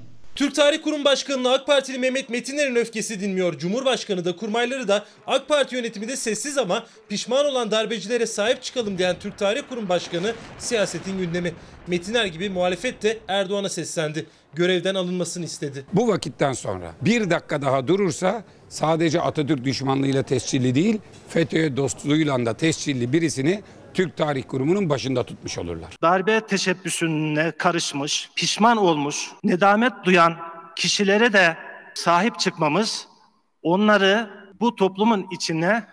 Türk 0.43 0.55
Tarih 0.55 0.83
Kurum 0.83 1.05
Başkanı'na 1.05 1.53
AK 1.53 1.67
Partili 1.67 1.99
Mehmet 1.99 2.31
Metiner'in 2.31 2.77
öfkesi 2.77 3.21
dinmiyor. 3.21 3.59
Cumhurbaşkanı 3.59 4.25
da 4.25 4.37
kurmayları 4.37 4.89
da 4.89 5.05
AK 5.27 5.49
Parti 5.49 5.75
yönetimi 5.75 6.09
de 6.09 6.17
sessiz 6.17 6.59
ama 6.59 6.87
pişman 7.09 7.47
olan 7.47 7.71
darbecilere 7.71 8.27
sahip 8.27 8.63
çıkalım 8.63 8.99
diyen 8.99 9.17
Türk 9.21 9.39
Tarih 9.39 9.63
Kurum 9.69 9.89
Başkanı 9.89 10.35
siyasetin 10.59 11.19
gündemi. 11.19 11.53
Metiner 11.87 12.27
gibi 12.27 12.51
muhalefet 12.51 13.03
de 13.03 13.19
Erdoğan'a 13.29 13.69
seslendi. 13.69 14.27
Görevden 14.55 14.95
alınmasını 14.95 15.45
istedi. 15.45 15.85
Bu 15.93 16.09
vakitten 16.09 16.53
sonra 16.53 16.93
bir 17.01 17.31
dakika 17.31 17.63
daha 17.63 17.89
durursa 17.89 18.45
sadece 18.69 19.21
Atatürk 19.21 19.65
düşmanlığıyla 19.65 20.23
tescilli 20.23 20.75
değil, 20.75 20.99
FETÖ'ye 21.29 21.77
dostluğuyla 21.77 22.47
da 22.47 22.55
tescilli 22.55 23.13
birisini 23.13 23.63
Türk 23.95 24.17
Tarih 24.17 24.43
Kurumu'nun 24.49 24.91
başında 24.91 25.25
tutmuş 25.25 25.59
olurlar. 25.59 25.97
Darbe 26.03 26.41
teşebbüsüne 26.41 27.51
karışmış, 27.51 28.31
pişman 28.37 28.77
olmuş, 28.77 29.31
nedamet 29.45 29.93
duyan 30.05 30.37
kişilere 30.77 31.33
de 31.33 31.57
sahip 31.95 32.39
çıkmamız, 32.39 33.09
onları 33.63 34.31
bu 34.61 34.77
toplumun 34.77 35.27
içine 35.33 35.85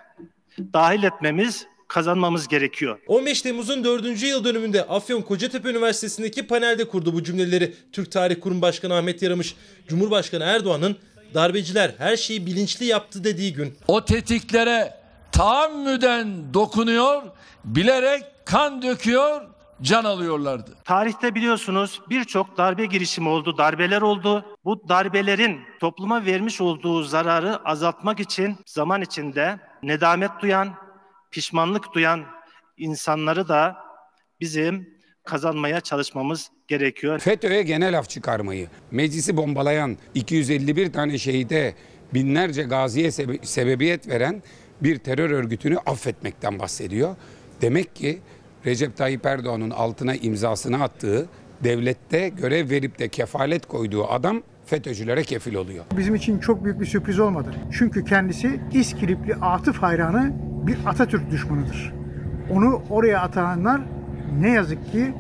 dahil 0.74 1.04
etmemiz, 1.04 1.66
kazanmamız 1.88 2.48
gerekiyor. 2.48 3.00
15 3.08 3.42
Temmuz'un 3.42 3.84
4. 3.84 4.24
yıl 4.24 4.44
dönümünde 4.44 4.88
Afyon 4.88 5.22
Kocatepe 5.22 5.70
Üniversitesi'ndeki 5.70 6.48
panelde 6.48 6.88
kurdu 6.88 7.14
bu 7.14 7.24
cümleleri 7.24 7.74
Türk 7.92 8.12
Tarih 8.12 8.42
Kurum 8.42 8.62
Başkanı 8.62 8.96
Ahmet 8.96 9.22
Yaramış. 9.22 9.56
Cumhurbaşkanı 9.88 10.44
Erdoğan'ın 10.44 10.98
darbeciler 11.34 11.96
her 11.98 12.18
şeyi 12.18 12.46
bilinçli 12.46 12.86
yaptı 12.86 13.24
dediği 13.24 13.54
gün. 13.54 13.74
O 13.88 14.06
tetiklere 14.06 14.94
tahammüden 15.32 16.54
dokunuyor, 16.54 17.24
bilerek 17.66 18.24
kan 18.46 18.82
döküyor, 18.82 19.42
can 19.82 20.04
alıyorlardı. 20.04 20.72
Tarihte 20.84 21.36
biliyorsunuz 21.36 22.02
birçok 22.10 22.58
darbe 22.58 22.86
girişimi 22.86 23.30
oldu, 23.30 23.58
darbeler 23.58 24.02
oldu. 24.02 24.46
Bu 24.66 24.90
darbelerin 24.90 25.60
topluma 25.80 26.26
vermiş 26.26 26.62
olduğu 26.62 27.04
zararı 27.04 27.58
azaltmak 27.66 28.20
için 28.20 28.58
zaman 28.66 29.02
içinde 29.02 29.60
nedamet 29.84 30.32
duyan, 30.42 30.74
pişmanlık 31.32 31.94
duyan 31.94 32.26
insanları 32.78 33.48
da 33.48 33.76
bizim 34.40 35.00
kazanmaya 35.26 35.82
çalışmamız 35.82 36.50
gerekiyor. 36.68 37.20
FETÖ'ye 37.20 37.64
genel 37.64 37.98
af 38.00 38.10
çıkarmayı, 38.10 38.68
meclisi 38.92 39.38
bombalayan 39.38 39.98
251 40.14 40.94
tane 40.94 41.18
şehide 41.18 41.76
binlerce 42.14 42.64
gaziye 42.64 43.08
sebe- 43.12 43.46
sebebiyet 43.46 44.08
veren 44.08 44.44
bir 44.82 44.98
terör 44.98 45.30
örgütünü 45.30 45.78
affetmekten 45.78 46.60
bahsediyor. 46.60 47.16
Demek 47.62 47.96
ki 47.96 48.20
Recep 48.66 48.98
Tayyip 48.98 49.26
Erdoğan'ın 49.26 49.70
altına 49.70 50.16
imzasını 50.16 50.84
attığı, 50.84 51.28
devlette 51.64 52.30
görev 52.30 52.70
verip 52.70 53.00
de 53.00 53.08
kefalet 53.08 53.66
koyduğu 53.66 54.08
adam 54.08 54.44
FETÖ'cülere 54.66 55.24
kefil 55.24 55.56
oluyor. 55.56 55.86
Bizim 55.98 56.16
için 56.16 56.40
çok 56.40 56.64
büyük 56.64 56.80
bir 56.82 56.86
sürpriz 56.86 57.20
olmadı. 57.20 57.54
Çünkü 57.72 58.06
kendisi 58.06 58.60
İskilipli 58.74 59.36
Atıf 59.36 59.78
hayranı 59.78 60.34
bir 60.68 60.78
Atatürk 60.86 61.32
düşmanıdır. 61.32 61.94
Onu 62.52 62.82
oraya 62.90 63.22
atanlar 63.22 63.82
ne 64.40 64.50
yazık 64.50 64.92
ki 64.92 65.14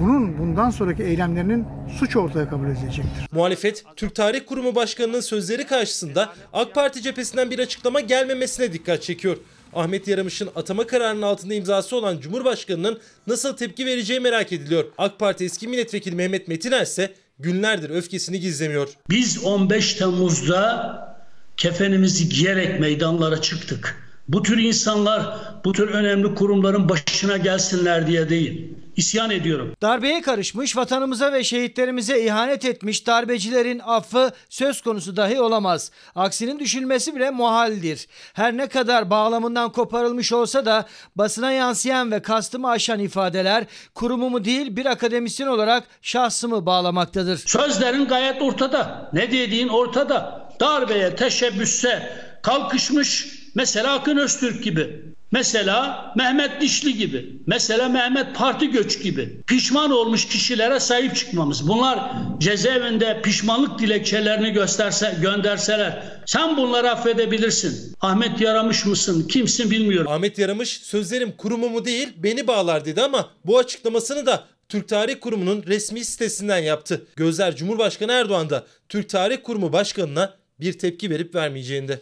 bunun 0.00 0.38
bundan 0.38 0.70
sonraki 0.70 1.02
eylemlerinin 1.02 1.64
suç 1.98 2.16
ortaya 2.16 2.48
kabul 2.48 2.66
edilecektir. 2.66 3.28
Muhalefet, 3.32 3.84
Türk 3.96 4.14
Tarih 4.14 4.40
Kurumu 4.46 4.74
Başkanı'nın 4.74 5.20
sözleri 5.20 5.66
karşısında 5.66 6.32
AK 6.52 6.74
Parti 6.74 7.02
cephesinden 7.02 7.50
bir 7.50 7.58
açıklama 7.58 8.00
gelmemesine 8.00 8.72
dikkat 8.72 9.02
çekiyor. 9.02 9.36
Ahmet 9.76 10.08
Yaramış'ın 10.08 10.48
atama 10.56 10.86
kararının 10.86 11.22
altında 11.22 11.54
imzası 11.54 11.96
olan 11.96 12.20
Cumhurbaşkanı'nın 12.20 12.98
nasıl 13.26 13.56
tepki 13.56 13.86
vereceği 13.86 14.20
merak 14.20 14.52
ediliyor. 14.52 14.84
AK 14.98 15.18
Parti 15.18 15.44
eski 15.44 15.68
milletvekili 15.68 16.14
Mehmet 16.14 16.48
Metiner 16.48 16.82
ise 16.82 17.14
günlerdir 17.38 17.90
öfkesini 17.90 18.40
gizlemiyor. 18.40 18.88
Biz 19.10 19.44
15 19.44 19.94
Temmuz'da 19.94 21.16
kefenimizi 21.56 22.28
giyerek 22.28 22.80
meydanlara 22.80 23.40
çıktık. 23.40 24.05
Bu 24.28 24.42
tür 24.42 24.58
insanlar 24.58 25.38
bu 25.64 25.72
tür 25.72 25.88
önemli 25.88 26.34
kurumların 26.34 26.88
başına 26.88 27.36
gelsinler 27.36 28.06
diye 28.06 28.28
değil. 28.28 28.74
İsyan 28.96 29.30
ediyorum. 29.30 29.74
Darbeye 29.82 30.22
karışmış, 30.22 30.76
vatanımıza 30.76 31.32
ve 31.32 31.44
şehitlerimize 31.44 32.24
ihanet 32.24 32.64
etmiş 32.64 33.06
darbecilerin 33.06 33.78
affı 33.78 34.30
söz 34.48 34.80
konusu 34.80 35.16
dahi 35.16 35.40
olamaz. 35.40 35.90
Aksinin 36.14 36.58
düşünülmesi 36.58 37.16
bile 37.16 37.30
muhaldir. 37.30 38.06
Her 38.32 38.56
ne 38.56 38.66
kadar 38.66 39.10
bağlamından 39.10 39.72
koparılmış 39.72 40.32
olsa 40.32 40.66
da 40.66 40.86
basına 41.16 41.52
yansıyan 41.52 42.10
ve 42.10 42.22
kastımı 42.22 42.70
aşan 42.70 42.98
ifadeler 42.98 43.64
kurumumu 43.94 44.44
değil 44.44 44.76
bir 44.76 44.86
akademisyen 44.86 45.46
olarak 45.46 45.84
şahsımı 46.02 46.66
bağlamaktadır. 46.66 47.38
Sözlerin 47.38 48.04
gayet 48.04 48.42
ortada. 48.42 49.10
Ne 49.12 49.32
dediğin 49.32 49.68
ortada. 49.68 50.46
Darbeye, 50.60 51.16
teşebbüsse 51.16 52.12
kalkışmış 52.42 53.35
mesela 53.56 53.94
Akın 53.94 54.16
Öztürk 54.16 54.64
gibi. 54.64 55.02
Mesela 55.32 56.12
Mehmet 56.16 56.60
Dişli 56.60 56.96
gibi. 56.96 57.32
Mesela 57.46 57.88
Mehmet 57.88 58.34
Parti 58.34 58.70
Göç 58.70 59.02
gibi. 59.02 59.40
Pişman 59.46 59.90
olmuş 59.90 60.26
kişilere 60.26 60.80
sahip 60.80 61.16
çıkmamız. 61.16 61.68
Bunlar 61.68 62.12
cezaevinde 62.38 63.22
pişmanlık 63.22 63.78
dilekçelerini 63.78 64.50
gösterse, 64.50 65.16
gönderseler. 65.22 66.02
Sen 66.26 66.56
bunları 66.56 66.90
affedebilirsin. 66.90 67.94
Ahmet 68.00 68.40
Yaramış 68.40 68.86
mısın? 68.86 69.28
Kimsin 69.28 69.70
bilmiyorum. 69.70 70.12
Ahmet 70.12 70.38
Yaramış 70.38 70.68
sözlerim 70.68 71.32
kurumumu 71.32 71.84
değil 71.84 72.08
beni 72.16 72.46
bağlar 72.46 72.84
dedi 72.84 73.02
ama 73.02 73.30
bu 73.44 73.58
açıklamasını 73.58 74.26
da 74.26 74.44
Türk 74.68 74.88
Tarih 74.88 75.20
Kurumu'nun 75.20 75.62
resmi 75.66 76.04
sitesinden 76.04 76.58
yaptı. 76.58 77.06
Gözler 77.16 77.56
Cumhurbaşkanı 77.56 78.12
Erdoğan 78.12 78.50
da 78.50 78.66
Türk 78.88 79.08
Tarih 79.08 79.38
Kurumu 79.42 79.72
Başkanı'na 79.72 80.34
bir 80.60 80.78
tepki 80.78 81.10
verip 81.10 81.34
vermeyeceğinde. 81.34 82.00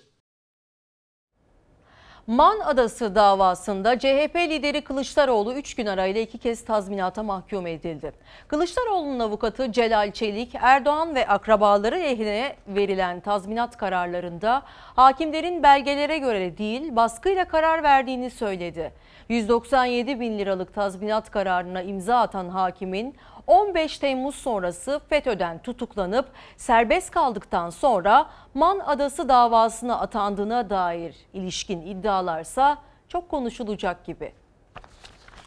Man 2.26 2.60
Adası 2.60 3.14
davasında 3.14 3.98
CHP 3.98 4.36
lideri 4.36 4.80
Kılıçdaroğlu 4.80 5.54
3 5.54 5.74
gün 5.74 5.86
arayla 5.86 6.20
iki 6.20 6.38
kez 6.38 6.64
tazminata 6.64 7.22
mahkum 7.22 7.66
edildi. 7.66 8.12
Kılıçdaroğlu'nun 8.48 9.20
avukatı 9.20 9.72
Celal 9.72 10.12
Çelik, 10.12 10.54
Erdoğan 10.54 11.14
ve 11.14 11.28
akrabaları 11.28 11.96
lehine 11.96 12.56
verilen 12.68 13.20
tazminat 13.20 13.76
kararlarında 13.76 14.62
hakimlerin 14.96 15.62
belgelere 15.62 16.18
göre 16.18 16.58
değil 16.58 16.96
baskıyla 16.96 17.44
karar 17.44 17.82
verdiğini 17.82 18.30
söyledi. 18.30 18.92
197 19.28 20.20
bin 20.20 20.38
liralık 20.38 20.74
tazminat 20.74 21.30
kararına 21.30 21.82
imza 21.82 22.20
atan 22.20 22.48
hakimin 22.48 23.16
15 23.46 23.98
Temmuz 23.98 24.34
sonrası 24.34 25.00
FETÖ'den 25.08 25.58
tutuklanıp 25.62 26.26
serbest 26.56 27.10
kaldıktan 27.10 27.70
sonra 27.70 28.26
Man 28.54 28.78
Adası 28.78 29.28
davasına 29.28 30.00
atandığına 30.00 30.70
dair 30.70 31.16
ilişkin 31.32 31.80
iddialarsa 31.80 32.78
çok 33.08 33.28
konuşulacak 33.28 34.04
gibi. 34.04 34.32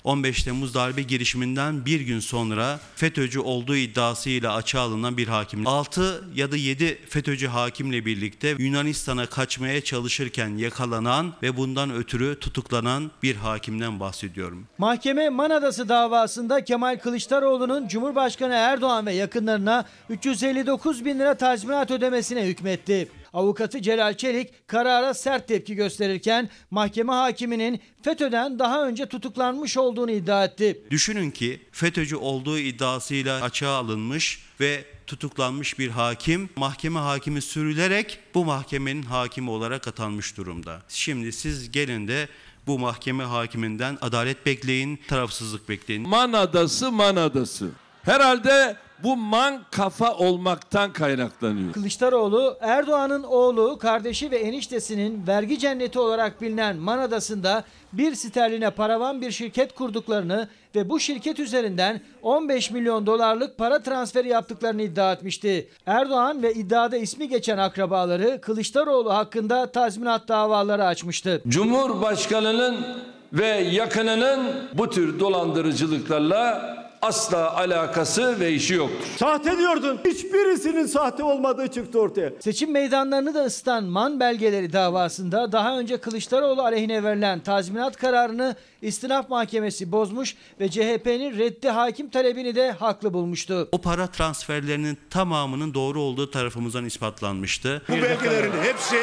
15 0.07 0.43
Temmuz 0.43 0.73
darbe 0.73 1.01
girişiminden 1.01 1.85
bir 1.85 2.01
gün 2.01 2.19
sonra 2.19 2.79
FETÖ'cü 2.95 3.39
olduğu 3.39 3.75
iddiasıyla 3.75 4.55
açığa 4.55 4.81
alınan 4.81 5.17
bir 5.17 5.27
hakim. 5.27 5.67
6 5.67 6.23
ya 6.35 6.51
da 6.51 6.57
7 6.57 6.99
FETÖ'cü 7.09 7.47
hakimle 7.47 8.05
birlikte 8.05 8.55
Yunanistan'a 8.57 9.25
kaçmaya 9.25 9.81
çalışırken 9.81 10.57
yakalanan 10.57 11.33
ve 11.43 11.57
bundan 11.57 11.93
ötürü 11.93 12.39
tutuklanan 12.39 13.11
bir 13.23 13.35
hakimden 13.35 13.99
bahsediyorum. 13.99 14.67
Mahkeme 14.77 15.29
Manadası 15.29 15.89
davasında 15.89 16.63
Kemal 16.63 16.99
Kılıçdaroğlu'nun 16.99 17.87
Cumhurbaşkanı 17.87 18.53
Erdoğan 18.53 19.05
ve 19.05 19.13
yakınlarına 19.13 19.85
359 20.09 21.05
bin 21.05 21.19
lira 21.19 21.33
tazminat 21.33 21.91
ödemesine 21.91 22.45
hükmetti. 22.45 23.07
Avukatı 23.37 23.81
Celal 23.81 24.13
Çelik 24.13 24.67
karara 24.67 25.13
sert 25.13 25.47
tepki 25.47 25.75
gösterirken 25.75 26.49
mahkeme 26.71 27.13
hakiminin 27.13 27.81
FETÖ'den 28.01 28.59
daha 28.59 28.87
önce 28.87 29.05
tutuklanmış 29.05 29.77
olduğunu 29.77 30.11
iddia 30.11 30.45
etti. 30.45 30.81
Düşünün 30.91 31.31
ki 31.31 31.61
FETÖ'cü 31.71 32.15
olduğu 32.15 32.59
iddiasıyla 32.59 33.41
açığa 33.41 33.77
alınmış 33.77 34.43
ve 34.59 34.85
tutuklanmış 35.07 35.79
bir 35.79 35.89
hakim 35.89 36.49
mahkeme 36.55 36.99
hakimi 36.99 37.41
sürülerek 37.41 38.19
bu 38.33 38.45
mahkemenin 38.45 39.03
hakimi 39.03 39.49
olarak 39.49 39.87
atanmış 39.87 40.37
durumda. 40.37 40.81
Şimdi 40.87 41.31
siz 41.31 41.71
gelin 41.71 42.07
de 42.07 42.27
bu 42.67 42.79
mahkeme 42.79 43.23
hakiminden 43.23 43.97
adalet 44.01 44.45
bekleyin, 44.45 44.99
tarafsızlık 45.07 45.69
bekleyin. 45.69 46.09
Man 46.09 46.33
adası 46.33 46.91
man 46.91 47.15
adası. 47.15 47.69
Herhalde 48.03 48.77
bu 49.03 49.17
man 49.17 49.61
kafa 49.71 50.13
olmaktan 50.13 50.93
kaynaklanıyor. 50.93 51.73
Kılıçdaroğlu, 51.73 52.57
Erdoğan'ın 52.61 53.23
oğlu, 53.23 53.77
kardeşi 53.77 54.31
ve 54.31 54.37
eniştesinin 54.37 55.27
vergi 55.27 55.59
cenneti 55.59 55.99
olarak 55.99 56.41
bilinen 56.41 56.77
Man 56.77 56.99
Adası'nda 56.99 57.63
bir 57.93 58.15
sterline 58.15 58.69
paravan 58.69 59.21
bir 59.21 59.31
şirket 59.31 59.75
kurduklarını 59.75 60.47
ve 60.75 60.89
bu 60.89 60.99
şirket 60.99 61.39
üzerinden 61.39 62.01
15 62.21 62.71
milyon 62.71 63.05
dolarlık 63.05 63.57
para 63.57 63.81
transferi 63.83 64.27
yaptıklarını 64.27 64.81
iddia 64.81 65.13
etmişti. 65.13 65.67
Erdoğan 65.85 66.43
ve 66.43 66.53
iddiada 66.53 66.97
ismi 66.97 67.29
geçen 67.29 67.57
akrabaları 67.57 68.41
Kılıçdaroğlu 68.41 69.13
hakkında 69.13 69.71
tazminat 69.71 70.27
davaları 70.27 70.85
açmıştı. 70.85 71.41
Cumhurbaşkanının 71.47 72.85
ve 73.33 73.47
yakınının 73.47 74.53
bu 74.73 74.89
tür 74.89 75.19
dolandırıcılıklarla 75.19 76.77
asla 77.07 77.55
alakası 77.57 78.39
ve 78.39 78.51
işi 78.51 78.73
yoktur. 78.73 79.07
Sahte 79.17 79.57
diyordun. 79.57 79.99
Hiçbirisinin 80.05 80.85
sahte 80.85 81.23
olmadığı 81.23 81.67
çıktı 81.67 81.99
ortaya. 81.99 82.31
Seçim 82.39 82.71
meydanlarını 82.71 83.33
da 83.33 83.43
ısıtan 83.45 83.83
Man 83.83 84.19
belgeleri 84.19 84.73
davasında 84.73 85.51
daha 85.51 85.79
önce 85.79 85.97
Kılıçdaroğlu 85.97 86.61
aleyhine 86.61 87.03
verilen 87.03 87.39
tazminat 87.39 87.97
kararını 87.97 88.55
istinaf 88.81 89.29
mahkemesi 89.29 89.91
bozmuş 89.91 90.35
ve 90.59 90.69
CHP'nin 90.69 91.37
reddi 91.37 91.69
hakim 91.69 92.09
talebini 92.09 92.55
de 92.55 92.71
haklı 92.71 93.13
bulmuştu. 93.13 93.69
O 93.71 93.77
para 93.77 94.07
transferlerinin 94.07 94.97
tamamının 95.09 95.73
doğru 95.73 96.01
olduğu 96.01 96.31
tarafımızdan 96.31 96.85
ispatlanmıştı. 96.85 97.81
Bu 97.89 97.93
belgelerin 97.93 98.51
hepsi 98.63 98.95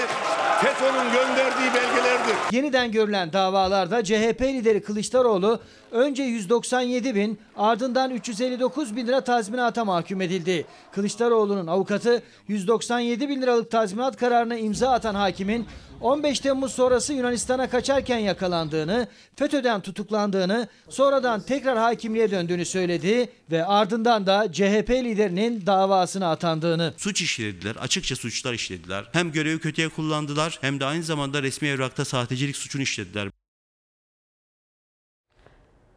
FETÖ'nün 0.62 1.12
gönderdiği 1.12 1.74
belgelerdir. 1.74 2.34
Yeniden 2.52 2.92
görülen 2.92 3.32
davalarda 3.32 4.04
CHP 4.04 4.42
lideri 4.42 4.82
Kılıçdaroğlu 4.82 5.60
önce 5.94 6.22
197 6.22 7.14
bin 7.14 7.38
ardından 7.56 8.10
359 8.10 8.96
bin 8.96 9.06
lira 9.06 9.20
tazminata 9.20 9.84
mahkum 9.84 10.20
edildi. 10.20 10.66
Kılıçdaroğlu'nun 10.92 11.66
avukatı 11.66 12.22
197 12.48 13.28
bin 13.28 13.42
liralık 13.42 13.70
tazminat 13.70 14.16
kararına 14.16 14.56
imza 14.56 14.90
atan 14.90 15.14
hakimin 15.14 15.66
15 16.00 16.40
Temmuz 16.40 16.72
sonrası 16.72 17.12
Yunanistan'a 17.12 17.70
kaçarken 17.70 18.18
yakalandığını, 18.18 19.08
FETÖ'den 19.36 19.80
tutuklandığını, 19.80 20.68
sonradan 20.88 21.40
tekrar 21.40 21.78
hakimliğe 21.78 22.30
döndüğünü 22.30 22.64
söyledi 22.64 23.28
ve 23.50 23.64
ardından 23.66 24.26
da 24.26 24.52
CHP 24.52 24.90
liderinin 24.90 25.66
davasına 25.66 26.30
atandığını. 26.30 26.94
Suç 26.96 27.22
işlediler, 27.22 27.76
açıkça 27.76 28.16
suçlar 28.16 28.52
işlediler. 28.52 29.04
Hem 29.12 29.32
görevi 29.32 29.58
kötüye 29.58 29.88
kullandılar 29.88 30.58
hem 30.60 30.80
de 30.80 30.84
aynı 30.84 31.02
zamanda 31.02 31.42
resmi 31.42 31.68
evrakta 31.68 32.04
sahtecilik 32.04 32.56
suçunu 32.56 32.82
işlediler. 32.82 33.28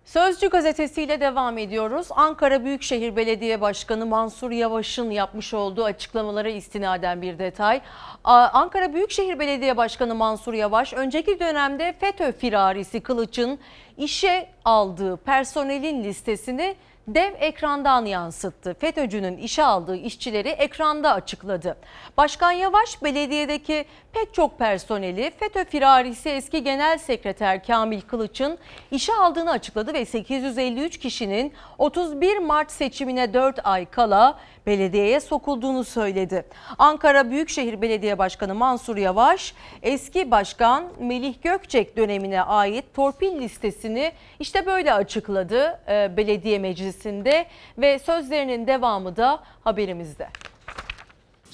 Sözcü 0.08 0.50
gazetesiyle 0.50 1.22
devam 1.22 1.58
ediyoruz. 1.58 2.08
Ankara 2.12 2.66
Büyükşehir 2.66 3.16
Belediye 3.16 3.62
Başkanı 3.62 4.06
Mansur 4.06 4.52
Yavaş'ın 4.52 5.12
yapmış 5.12 5.54
olduğu 5.54 5.84
açıklamalara 5.84 6.50
istinaden 6.50 7.22
bir 7.22 7.40
detay. 7.40 7.82
Ankara 8.24 8.94
Büyükşehir 8.94 9.40
Belediye 9.40 9.78
Başkanı 9.78 10.16
Mansur 10.16 10.54
Yavaş 10.54 10.94
önceki 10.94 11.40
dönemde 11.40 11.96
FETÖ 12.00 12.32
firarisi 12.32 13.02
Kılıç'ın 13.02 13.60
işe 13.98 14.50
aldığı 14.66 15.18
personelin 15.18 16.04
listesini 16.04 16.76
dev 17.08 17.34
ekrandan 17.40 18.06
yansıttı. 18.06 18.74
FETÖ'cünün 18.80 19.38
işe 19.38 19.64
aldığı 19.64 19.96
işçileri 19.96 20.50
ekranda 20.50 21.14
açıkladı. 21.14 21.78
Başkan 22.18 22.52
Yavaş 22.52 23.04
belediyedeki 23.04 23.86
pek 24.14 24.34
çok 24.34 24.60
personeli 24.60 25.32
FETÖ 25.40 25.66
firarisi 25.66 26.30
eski 26.30 26.64
genel 26.64 26.98
sekreter 26.98 27.64
Kamil 27.64 28.02
Kılıç'ın 28.02 28.58
işe 28.92 29.14
aldığını 29.14 29.52
açıkladı 29.52 29.94
ve 29.94 30.06
853 30.06 31.00
kişinin 31.00 31.54
31 31.78 32.38
Mart 32.38 32.72
seçimine 32.72 33.34
4 33.34 33.60
ay 33.64 33.86
kala 33.86 34.40
belediyeye 34.68 35.20
sokulduğunu 35.20 35.84
söyledi. 35.84 36.46
Ankara 36.78 37.32
Büyükşehir 37.32 37.82
Belediye 37.82 38.18
Başkanı 38.18 38.56
Mansur 38.56 38.98
Yavaş 38.98 39.54
eski 39.84 40.32
başkan 40.32 40.84
Melih 41.00 41.36
Gökçek 41.42 41.98
dönemine 41.98 42.42
ait 42.42 42.86
torpil 42.94 43.40
listesini 43.40 44.12
işte 44.40 44.66
böyle 44.66 44.94
açıkladı 44.94 45.80
e, 45.90 46.18
belediye 46.18 46.60
meclisinde 46.60 47.46
ve 47.78 48.00
sözlerinin 48.00 48.68
devamı 48.68 49.16
da 49.16 49.44
haberimizde. 49.64 50.28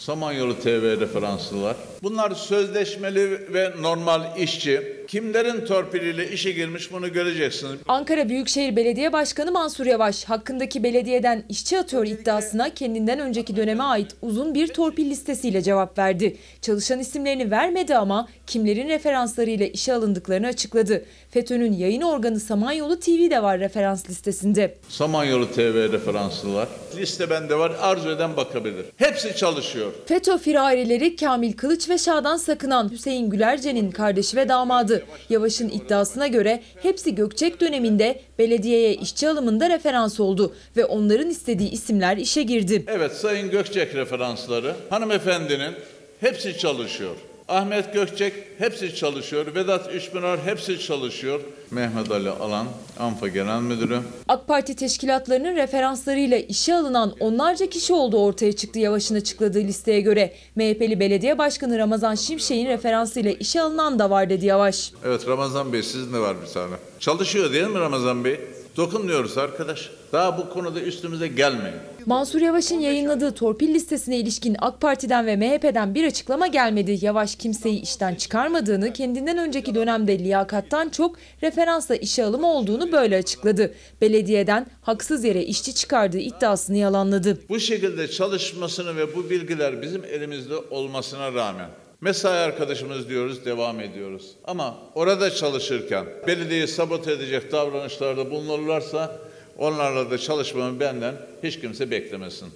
Samanyolu 0.06 0.60
TV 0.60 1.00
referanslılar. 1.00 1.76
Bunlar 2.04 2.32
sözleşmeli 2.32 3.54
ve 3.54 3.72
normal 3.82 4.38
işçi. 4.38 5.04
kimlerin 5.08 5.66
torpiliyle 5.66 6.32
işe 6.32 6.52
girmiş 6.52 6.92
bunu 6.92 7.13
göreceksiniz. 7.13 7.80
Ankara 7.88 8.30
Büyükşehir 8.30 8.76
Belediye 8.76 9.13
Başkanı 9.13 9.52
Mansur 9.52 9.86
Yavaş 9.86 10.24
hakkındaki 10.24 10.84
belediyeden 10.84 11.44
işçi 11.50 11.80
atıyor 11.80 12.08
iddiasına 12.08 12.74
kendinden 12.74 13.20
önceki 13.20 13.56
döneme 13.56 13.84
ait 13.84 14.16
uzun 14.22 14.54
bir 14.54 14.68
torpil 14.68 15.10
listesiyle 15.10 15.62
cevap 15.62 15.98
verdi. 15.98 16.38
Çalışan 16.62 17.00
isimlerini 17.00 17.52
vermedi 17.52 17.96
ama 17.96 18.28
kimlerin 18.48 18.88
referanslarıyla 18.89 19.66
işe 19.66 19.94
alındıklarını 19.94 20.48
açıkladı. 20.48 21.06
FETÖ'nün 21.30 21.74
yayın 21.74 22.02
organı 22.02 22.39
Samanyolu 22.39 23.00
TV 23.00 23.30
de 23.30 23.44
var 23.44 23.60
referans 23.60 24.10
listesinde. 24.10 24.76
Samanyolu 24.89 25.52
TV 25.52 25.92
referanslılar. 25.92 26.68
Liste 26.98 27.30
bende 27.30 27.56
var 27.56 27.72
arzu 27.82 28.10
eden 28.10 28.38
bakabilir. 28.38 28.86
Hepsi 28.98 29.36
çalışıyor. 29.36 29.92
FETÖ 30.06 30.38
firarileri 30.38 31.15
Kamil 31.15 31.53
Kılıç 31.53 31.89
ve 31.89 31.97
Şadan 31.97 32.38
Sakınan 32.38 32.91
Hüseyin 32.91 33.29
Gülerce'nin 33.29 33.91
kardeşi 33.91 34.38
ve 34.38 34.49
damadı. 34.49 35.06
Yavaş'ın 35.29 35.69
iddiasına 35.69 36.27
göre 36.27 36.63
hepsi 36.82 37.15
Gökçek 37.15 37.62
döneminde 37.62 38.21
belediyeye 38.39 38.93
işçi 38.93 39.29
alımında 39.29 39.69
referans 39.69 40.19
oldu 40.19 40.56
ve 40.77 40.86
onların 40.86 41.29
istediği 41.29 41.71
isimler 41.71 42.17
işe 42.17 42.43
girdi. 42.43 42.84
Evet 42.88 43.12
Sayın 43.12 43.51
Gökçek 43.51 43.95
referansları 43.95 44.75
hanımefendinin 44.89 45.73
hepsi 46.19 46.58
çalışıyor. 46.58 47.15
Ahmet 47.54 47.94
Gökçek 47.94 48.34
hepsi 48.58 48.96
çalışıyor. 48.96 49.56
Vedat 49.56 49.94
Üçpınar 49.94 50.39
hepsi 50.46 50.80
çalışıyor. 50.80 51.39
Mehmet 51.72 52.12
Ali 52.12 52.30
Alan, 52.30 52.68
ANFA 53.00 53.28
Genel 53.28 53.62
Müdürü. 53.62 54.00
AK 54.28 54.48
Parti 54.48 54.76
teşkilatlarının 54.76 55.56
referanslarıyla 55.56 56.38
işe 56.38 56.76
alınan 56.76 57.13
onlarca 57.20 57.66
kişi 57.70 57.94
olduğu 57.94 58.20
ortaya 58.20 58.52
çıktı 58.54 58.80
Yavaş'ın 58.80 59.16
açıkladığı 59.16 59.60
listeye 59.60 60.02
göre. 60.02 60.34
MHP'li 60.56 61.00
belediye 61.00 61.38
başkanı 61.38 61.78
Ramazan 61.78 62.16
Şimşek'in 62.16 62.68
referansıyla 62.68 63.32
işe 63.32 63.62
alınan 63.62 64.00
da 64.00 64.10
var 64.10 64.30
dedi 64.30 64.46
Yavaş. 64.46 64.92
Evet 65.06 65.28
Ramazan 65.28 65.74
Bey 65.74 65.84
sizin 65.84 66.13
de 66.13 66.20
var 66.20 66.36
bir 66.42 66.54
tane. 66.54 66.76
Çalışıyor 67.00 67.54
değil 67.54 67.68
mi 67.68 67.80
Ramazan 67.80 68.24
Bey? 68.26 68.39
Dokunmuyoruz 68.78 69.38
arkadaş. 69.38 69.92
Daha 70.14 70.38
bu 70.38 70.50
konuda 70.50 70.82
üstümüze 70.82 71.28
gelmeyin. 71.28 71.78
Mansur 72.06 72.42
Yavaş'ın 72.42 72.80
yayınladığı 72.80 73.32
torpil 73.32 73.74
listesine 73.74 74.18
ilişkin 74.18 74.56
AK 74.60 74.82
Parti'den 74.82 75.26
ve 75.26 75.36
MHP'den 75.36 75.96
bir 75.96 76.08
açıklama 76.08 76.48
gelmedi. 76.48 76.98
Yavaş 77.02 77.36
kimseyi 77.36 77.82
işten 77.82 78.16
çıkarmadığını, 78.16 78.94
kendinden 78.94 79.38
önceki 79.38 79.76
dönemde 79.76 80.20
liyakattan 80.20 80.90
çok 80.90 81.16
referansla 81.44 81.96
işe 81.96 82.24
alımı 82.24 82.48
olduğunu 82.48 82.92
böyle 82.92 83.18
açıkladı. 83.18 83.74
Belediyeden 84.02 84.68
haksız 84.82 85.24
yere 85.24 85.44
işçi 85.44 85.76
çıkardığı 85.76 86.20
iddiasını 86.20 86.78
yalanladı. 86.78 87.40
Bu 87.50 87.60
şekilde 87.60 88.08
çalışmasını 88.08 88.98
ve 88.98 89.16
bu 89.16 89.30
bilgiler 89.30 89.82
bizim 89.82 90.06
elimizde 90.06 90.56
olmasına 90.56 91.34
rağmen 91.34 91.70
mesai 92.04 92.39
arkadaşımız 92.39 93.10
diyoruz, 93.10 93.46
devam 93.46 93.80
ediyoruz. 93.80 94.36
Ama 94.46 94.78
orada 94.96 95.32
çalışırken 95.32 96.06
belediyeyi 96.28 96.68
sabote 96.68 97.12
edecek 97.12 97.52
davranışlarda 97.52 98.32
bulunurlarsa 98.32 99.20
onlarla 99.58 100.12
da 100.12 100.18
çalışmamı 100.18 100.80
benden 100.80 101.16
hiç 101.44 101.60
kimse 101.60 101.92
beklemesin. 101.92 102.50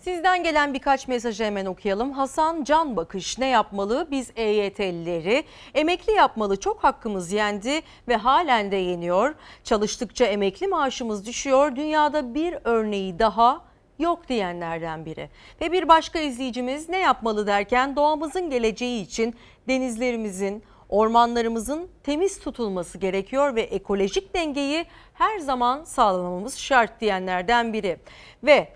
Sizden 0.00 0.44
gelen 0.44 0.74
birkaç 0.74 1.08
mesajı 1.08 1.44
hemen 1.44 1.66
okuyalım. 1.66 2.12
Hasan 2.12 2.64
Can 2.64 2.96
Bakış 2.96 3.38
ne 3.38 3.46
yapmalı? 3.46 4.08
Biz 4.10 4.30
EYT'lileri 4.36 5.44
emekli 5.74 6.12
yapmalı. 6.12 6.60
Çok 6.60 6.84
hakkımız 6.84 7.32
yendi 7.32 7.80
ve 8.08 8.16
halen 8.16 8.72
de 8.72 8.76
yeniyor. 8.76 9.34
Çalıştıkça 9.64 10.24
emekli 10.24 10.66
maaşımız 10.66 11.26
düşüyor. 11.26 11.76
Dünyada 11.76 12.34
bir 12.34 12.54
örneği 12.64 13.18
daha 13.18 13.65
yok 13.98 14.28
diyenlerden 14.28 15.06
biri. 15.06 15.30
Ve 15.60 15.72
bir 15.72 15.88
başka 15.88 16.18
izleyicimiz 16.18 16.88
ne 16.88 16.98
yapmalı 16.98 17.46
derken 17.46 17.96
doğamızın 17.96 18.50
geleceği 18.50 19.02
için 19.02 19.34
denizlerimizin, 19.68 20.62
ormanlarımızın 20.88 21.88
temiz 22.02 22.40
tutulması 22.40 22.98
gerekiyor 22.98 23.54
ve 23.54 23.62
ekolojik 23.62 24.34
dengeyi 24.34 24.86
her 25.14 25.38
zaman 25.38 25.84
sağlamamız 25.84 26.58
şart 26.58 27.00
diyenlerden 27.00 27.72
biri. 27.72 27.96
Ve 28.42 28.68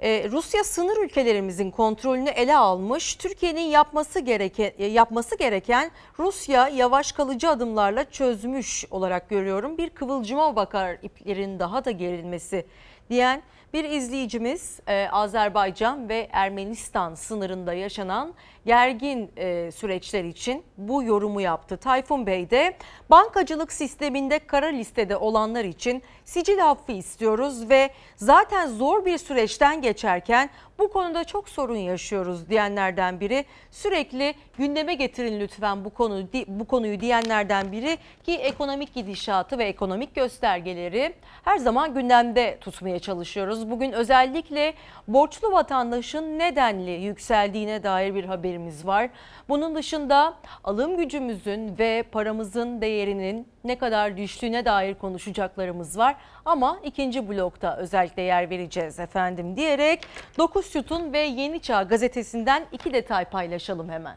ee, 0.00 0.28
Rusya 0.30 0.64
sınır 0.64 0.96
ülkelerimizin 0.96 1.70
kontrolünü 1.70 2.28
ele 2.28 2.56
almış. 2.56 3.14
Türkiye'nin 3.14 3.60
yapması 3.60 4.20
gereken 4.20 4.72
yapması 4.78 5.38
gereken 5.38 5.90
Rusya 6.18 6.68
yavaş 6.68 7.12
kalıcı 7.12 7.48
adımlarla 7.48 8.10
çözmüş 8.10 8.84
olarak 8.90 9.28
görüyorum. 9.30 9.78
Bir 9.78 9.90
kıvılcıma 9.90 10.56
bakar 10.56 10.98
iplerin 11.02 11.58
daha 11.58 11.84
da 11.84 11.90
gerilmesi 11.90 12.66
diyen 13.10 13.42
bir 13.72 13.84
izleyicimiz 13.84 14.80
e, 14.86 15.08
Azerbaycan 15.12 16.08
ve 16.08 16.28
Ermenistan 16.32 17.14
sınırında 17.14 17.74
yaşanan 17.74 18.34
gergin 18.68 19.30
e, 19.36 19.70
süreçler 19.72 20.24
için 20.24 20.62
bu 20.78 21.02
yorumu 21.02 21.40
yaptı. 21.40 21.76
Tayfun 21.76 22.26
Bey 22.26 22.50
de 22.50 22.76
bankacılık 23.10 23.72
sisteminde 23.72 24.38
kara 24.38 24.66
listede 24.66 25.16
olanlar 25.16 25.64
için 25.64 26.02
sicil 26.24 26.70
affı 26.70 26.92
istiyoruz 26.92 27.70
ve 27.70 27.90
zaten 28.16 28.66
zor 28.66 29.04
bir 29.04 29.18
süreçten 29.18 29.82
geçerken 29.82 30.50
bu 30.78 30.92
konuda 30.92 31.24
çok 31.24 31.48
sorun 31.48 31.76
yaşıyoruz 31.76 32.48
diyenlerden 32.50 33.20
biri. 33.20 33.44
Sürekli 33.70 34.34
gündeme 34.58 34.94
getirin 34.94 35.40
lütfen 35.40 35.84
bu 35.84 35.90
konu 35.90 36.28
bu 36.46 36.64
konuyu 36.64 37.00
diyenlerden 37.00 37.72
biri 37.72 37.98
ki 38.24 38.34
ekonomik 38.34 38.94
gidişatı 38.94 39.58
ve 39.58 39.64
ekonomik 39.64 40.14
göstergeleri 40.14 41.14
her 41.44 41.58
zaman 41.58 41.94
gündemde 41.94 42.58
tutmaya 42.60 42.98
çalışıyoruz. 42.98 43.70
Bugün 43.70 43.92
özellikle 43.92 44.74
borçlu 45.08 45.52
vatandaşın 45.52 46.38
nedenli 46.38 46.90
yükseldiğine 46.90 47.82
dair 47.82 48.14
bir 48.14 48.24
haberimiz 48.24 48.57
var. 48.86 49.10
Bunun 49.48 49.74
dışında 49.74 50.34
alım 50.64 50.96
gücümüzün 50.96 51.78
ve 51.78 52.04
paramızın 52.12 52.80
değerinin 52.80 53.48
ne 53.64 53.78
kadar 53.78 54.16
düştüğüne 54.16 54.64
dair 54.64 54.94
konuşacaklarımız 54.94 55.98
var. 55.98 56.16
Ama 56.44 56.78
ikinci 56.84 57.28
blokta 57.28 57.76
özellikle 57.76 58.22
yer 58.22 58.50
vereceğiz 58.50 58.98
efendim 59.00 59.56
diyerek 59.56 60.00
9 60.38 60.66
Sütun 60.66 61.12
ve 61.12 61.18
Yeni 61.18 61.60
Çağ 61.60 61.82
gazetesinden 61.82 62.66
iki 62.72 62.92
detay 62.92 63.24
paylaşalım 63.24 63.90
hemen. 63.90 64.16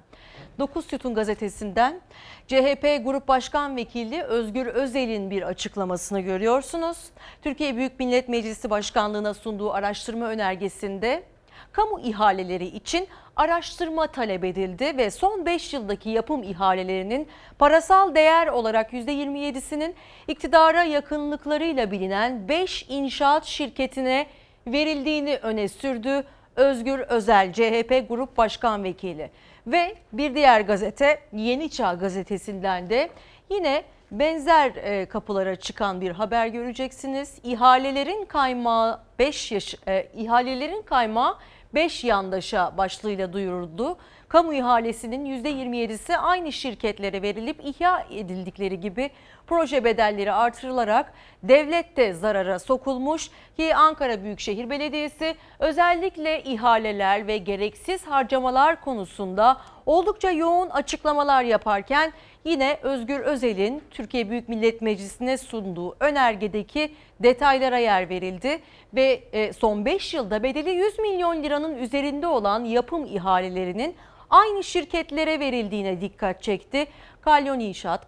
9 0.59 0.85
Sütun 0.85 1.13
gazetesinden 1.13 2.01
CHP 2.47 3.01
Grup 3.05 3.27
Başkan 3.27 3.75
Vekili 3.75 4.23
Özgür 4.23 4.67
Özel'in 4.67 5.31
bir 5.31 5.41
açıklamasını 5.41 6.19
görüyorsunuz. 6.19 6.97
Türkiye 7.41 7.75
Büyük 7.75 7.99
Millet 7.99 8.29
Meclisi 8.29 8.69
Başkanlığı'na 8.69 9.33
sunduğu 9.33 9.73
araştırma 9.73 10.25
önergesinde 10.25 11.23
kamu 11.71 11.99
ihaleleri 11.99 12.65
için 12.65 13.07
araştırma 13.35 14.07
talep 14.07 14.43
edildi 14.43 14.97
ve 14.97 15.11
son 15.11 15.45
5 15.45 15.73
yıldaki 15.73 16.09
yapım 16.09 16.43
ihalelerinin 16.43 17.27
parasal 17.59 18.15
değer 18.15 18.47
olarak 18.47 18.93
%27'sinin 18.93 19.95
iktidara 20.27 20.83
yakınlıklarıyla 20.83 21.91
bilinen 21.91 22.47
5 22.47 22.85
inşaat 22.89 23.45
şirketine 23.45 24.27
verildiğini 24.67 25.37
öne 25.41 25.67
sürdü. 25.67 26.23
Özgür 26.55 26.99
Özel 26.99 27.53
CHP 27.53 28.09
Grup 28.09 28.37
Başkan 28.37 28.83
Vekili 28.83 29.29
ve 29.67 29.95
bir 30.13 30.35
diğer 30.35 30.61
gazete 30.61 31.19
Yeni 31.33 31.69
Çağ 31.69 31.93
gazetesinden 31.93 32.89
de 32.89 33.09
yine 33.49 33.83
benzer 34.11 34.71
e, 34.75 35.05
kapılara 35.05 35.55
çıkan 35.55 36.01
bir 36.01 36.11
haber 36.11 36.47
göreceksiniz. 36.47 37.39
İhalelerin 37.43 38.25
kaymağı 38.25 38.99
5 39.19 39.51
yaş 39.51 39.75
e, 39.87 40.07
ihalelerin 40.15 40.81
kaymağı 40.81 41.37
5 41.73 42.03
yandaşa 42.03 42.77
başlığıyla 42.77 43.33
duyuruldu. 43.33 43.97
Kamu 44.27 44.53
ihalesinin 44.53 45.43
%27'si 45.43 46.17
aynı 46.17 46.51
şirketlere 46.51 47.21
verilip 47.21 47.59
ihya 47.63 48.05
edildikleri 48.11 48.79
gibi 48.79 49.09
proje 49.47 49.83
bedelleri 49.83 50.31
artırılarak 50.31 51.13
devlet 51.43 51.97
de 51.97 52.13
zarara 52.13 52.59
sokulmuş 52.59 53.29
ki 53.57 53.75
Ankara 53.75 54.23
Büyükşehir 54.23 54.69
Belediyesi 54.69 55.35
özellikle 55.59 56.43
ihaleler 56.43 57.27
ve 57.27 57.37
gereksiz 57.37 58.07
harcamalar 58.07 58.81
konusunda 58.81 59.57
oldukça 59.85 60.31
yoğun 60.31 60.69
açıklamalar 60.69 61.43
yaparken 61.43 62.13
yine 62.45 62.77
Özgür 62.81 63.19
Özel'in 63.19 63.83
Türkiye 63.91 64.29
Büyük 64.29 64.49
Millet 64.49 64.81
Meclisi'ne 64.81 65.37
sunduğu 65.37 65.95
önergedeki 65.99 66.91
detaylara 67.19 67.77
yer 67.77 68.09
verildi 68.09 68.59
ve 68.93 69.23
e, 69.31 69.53
son 69.53 69.85
5 69.85 70.13
yılda 70.13 70.43
bedeli 70.43 70.69
100 70.69 70.99
milyon 70.99 71.43
liranın 71.43 71.77
üzerinde 71.77 72.27
olan 72.27 72.65
yapım 72.65 73.05
ihalelerinin 73.05 73.95
aynı 74.29 74.63
şirketlere 74.63 75.39
verildiğine 75.39 76.01
dikkat 76.01 76.43
çekti. 76.43 76.87
Kalyon 77.21 77.59
İnşaat, 77.59 78.05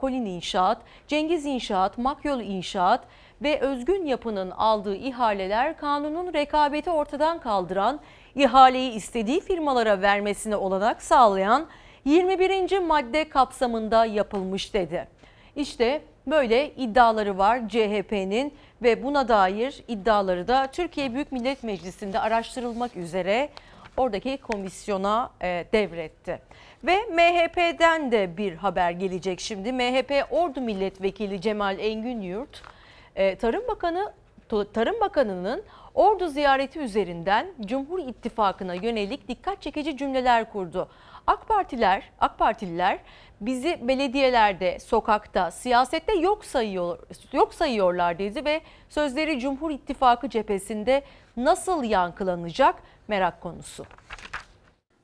Kolin 0.00 0.26
İnşaat, 0.26 0.78
Cengiz 1.08 1.46
İnşaat, 1.46 1.98
Makyol 1.98 2.40
İnşaat 2.40 3.04
ve 3.42 3.60
Özgün 3.60 4.06
Yapı'nın 4.06 4.50
aldığı 4.50 4.96
ihaleler 4.96 5.76
kanunun 5.76 6.32
rekabeti 6.32 6.90
ortadan 6.90 7.40
kaldıran, 7.40 8.00
ihaleyi 8.34 8.92
istediği 8.92 9.40
firmalara 9.40 10.02
vermesine 10.02 10.56
olanak 10.56 11.02
sağlayan 11.02 11.66
21. 12.04 12.78
madde 12.78 13.28
kapsamında 13.28 14.06
yapılmış 14.06 14.74
dedi. 14.74 15.08
İşte 15.56 16.02
böyle 16.26 16.74
iddiaları 16.74 17.38
var 17.38 17.68
CHP'nin 17.68 18.54
ve 18.82 19.02
buna 19.04 19.28
dair 19.28 19.82
iddiaları 19.88 20.48
da 20.48 20.66
Türkiye 20.66 21.14
Büyük 21.14 21.32
Millet 21.32 21.62
Meclisi'nde 21.62 22.20
araştırılmak 22.20 22.96
üzere 22.96 23.48
oradaki 23.96 24.36
komisyona 24.36 25.30
e, 25.42 25.64
devretti. 25.72 26.38
Ve 26.84 26.96
MHP'den 26.96 28.12
de 28.12 28.36
bir 28.36 28.54
haber 28.54 28.90
gelecek 28.90 29.40
şimdi. 29.40 29.72
MHP 29.72 30.26
Ordu 30.30 30.60
Milletvekili 30.60 31.40
Cemal 31.40 31.78
Engin 31.78 32.20
Yurt, 32.20 32.62
e, 33.16 33.36
Tarım 33.36 33.68
Bakanı 33.68 34.12
Tarım 34.72 35.00
Bakanı'nın 35.00 35.62
Ordu 35.94 36.28
ziyareti 36.28 36.78
üzerinden 36.78 37.46
Cumhur 37.60 37.98
İttifakı'na 37.98 38.74
yönelik 38.74 39.28
dikkat 39.28 39.62
çekici 39.62 39.96
cümleler 39.96 40.52
kurdu. 40.52 40.88
AK 41.30 41.48
Partiler, 41.48 42.02
AK 42.20 42.38
Partililer 42.38 42.98
bizi 43.40 43.78
belediyelerde, 43.88 44.78
sokakta, 44.78 45.50
siyasette 45.50 46.14
yok 46.14 46.44
sayıyor 46.44 46.98
yok 47.32 47.54
sayıyorlar 47.54 48.18
dedi 48.18 48.44
ve 48.44 48.60
sözleri 48.88 49.40
Cumhur 49.40 49.70
İttifakı 49.70 50.28
cephesinde 50.28 51.02
nasıl 51.36 51.84
yankılanacak 51.84 52.74
merak 53.08 53.40
konusu. 53.40 53.84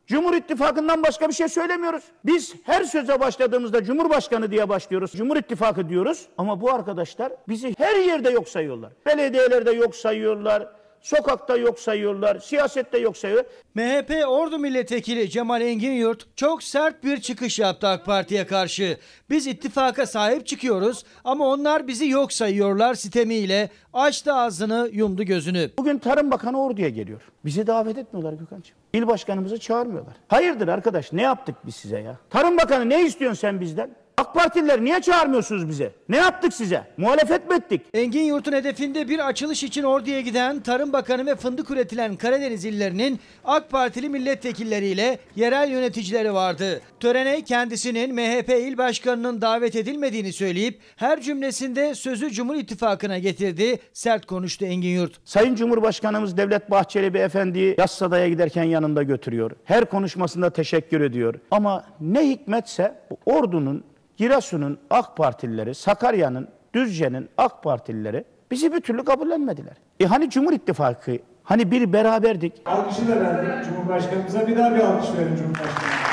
Cumhur 0.06 0.34
İttifakı'ndan 0.34 1.02
başka 1.02 1.28
bir 1.28 1.34
şey 1.34 1.48
söylemiyoruz. 1.48 2.04
Biz 2.24 2.54
her 2.64 2.84
söze 2.84 3.20
başladığımızda 3.20 3.84
Cumhurbaşkanı 3.84 4.50
diye 4.50 4.68
başlıyoruz. 4.68 5.12
Cumhur 5.12 5.36
İttifakı 5.36 5.88
diyoruz. 5.88 6.26
Ama 6.38 6.60
bu 6.60 6.70
arkadaşlar 6.70 7.32
bizi 7.48 7.74
her 7.78 7.96
yerde 7.96 8.30
yok 8.30 8.48
sayıyorlar. 8.48 8.92
Belediyelerde 9.06 9.70
yok 9.70 9.96
sayıyorlar. 9.96 10.75
Sokakta 11.06 11.56
yok 11.56 11.78
sayıyorlar, 11.80 12.38
siyasette 12.38 12.98
yok 12.98 13.16
sayıyor. 13.16 13.44
MHP 13.74 14.28
Ordu 14.28 14.58
Milletvekili 14.58 15.30
Cemal 15.30 15.60
Engin 15.60 15.92
Yurt 15.92 16.36
çok 16.36 16.62
sert 16.62 17.04
bir 17.04 17.20
çıkış 17.20 17.58
yaptı 17.58 17.88
AK 17.88 18.06
Parti'ye 18.06 18.46
karşı. 18.46 18.98
Biz 19.30 19.46
ittifaka 19.46 20.06
sahip 20.06 20.46
çıkıyoruz 20.46 21.04
ama 21.24 21.48
onlar 21.48 21.88
bizi 21.88 22.08
yok 22.08 22.32
sayıyorlar 22.32 22.94
sitemiyle 22.94 23.70
açtı 23.92 24.32
ağzını 24.32 24.88
yumdu 24.92 25.22
gözünü. 25.22 25.70
Bugün 25.78 25.98
Tarım 25.98 26.30
Bakanı 26.30 26.62
Ordu'ya 26.62 26.88
geliyor. 26.88 27.22
Bizi 27.44 27.66
davet 27.66 27.98
etmiyorlar 27.98 28.32
Gökhan'cığım. 28.32 28.76
İl 28.92 29.06
başkanımızı 29.06 29.60
çağırmıyorlar. 29.60 30.14
Hayırdır 30.28 30.68
arkadaş 30.68 31.12
ne 31.12 31.22
yaptık 31.22 31.54
biz 31.66 31.76
size 31.76 32.00
ya? 32.00 32.16
Tarım 32.30 32.58
Bakanı 32.58 32.88
ne 32.88 33.06
istiyorsun 33.06 33.40
sen 33.40 33.60
bizden? 33.60 33.90
AK 34.18 34.34
Partililer 34.34 34.84
niye 34.84 35.00
çağırmıyorsunuz 35.00 35.68
bize? 35.68 35.92
Ne 36.08 36.16
yaptık 36.16 36.54
size? 36.54 36.84
Muhalefet 36.96 37.50
mi 37.50 37.56
ettik? 37.56 37.80
Engin 37.94 38.22
Yurt'un 38.22 38.52
hedefinde 38.52 39.08
bir 39.08 39.28
açılış 39.28 39.62
için 39.62 39.82
orduya 39.82 40.20
giden 40.20 40.60
Tarım 40.60 40.92
Bakanı 40.92 41.26
ve 41.26 41.36
fındık 41.36 41.70
üretilen 41.70 42.16
Karadeniz 42.16 42.64
illerinin 42.64 43.20
AK 43.44 43.70
Partili 43.70 44.08
milletvekilleriyle 44.08 45.18
yerel 45.36 45.70
yöneticileri 45.70 46.34
vardı. 46.34 46.80
Törene 47.00 47.44
kendisinin 47.44 48.14
MHP 48.14 48.48
il 48.48 48.78
başkanının 48.78 49.40
davet 49.40 49.76
edilmediğini 49.76 50.32
söyleyip 50.32 50.80
her 50.96 51.20
cümlesinde 51.20 51.94
sözü 51.94 52.30
Cumhur 52.30 52.54
İttifakı'na 52.54 53.18
getirdi. 53.18 53.78
Sert 53.92 54.26
konuştu 54.26 54.64
Engin 54.64 54.88
Yurt. 54.88 55.12
Sayın 55.24 55.54
Cumhurbaşkanımız 55.54 56.36
Devlet 56.36 56.70
Bahçeli 56.70 57.14
Beyefendi'yi 57.14 57.74
Yassıada'ya 57.78 58.28
giderken 58.28 58.64
yanında 58.64 59.02
götürüyor. 59.02 59.50
Her 59.64 59.84
konuşmasında 59.84 60.50
teşekkür 60.50 61.00
ediyor. 61.00 61.34
Ama 61.50 61.84
ne 62.00 62.28
hikmetse 62.28 62.94
ordunun 63.26 63.84
Giresun'un 64.16 64.78
AK 64.90 65.16
Partilileri, 65.16 65.74
Sakarya'nın, 65.74 66.48
Düzce'nin 66.74 67.28
AK 67.38 67.62
Partilileri 67.62 68.24
bizi 68.50 68.72
bir 68.72 68.80
türlü 68.80 69.04
kabullenmediler. 69.04 69.74
E 70.00 70.06
hani 70.06 70.30
Cumhur 70.30 70.52
İttifakı, 70.52 71.18
hani 71.44 71.70
bir 71.70 71.92
beraberdik. 71.92 72.52
Alkışı 72.66 73.08
da 73.08 73.20
verdik 73.20 73.64
Cumhurbaşkanımıza. 73.64 74.46
Bir 74.46 74.56
daha 74.56 74.74
bir 74.74 74.80
alkış 74.80 75.08
verin 75.18 75.36
Cumhurbaşkanımıza. 75.36 76.05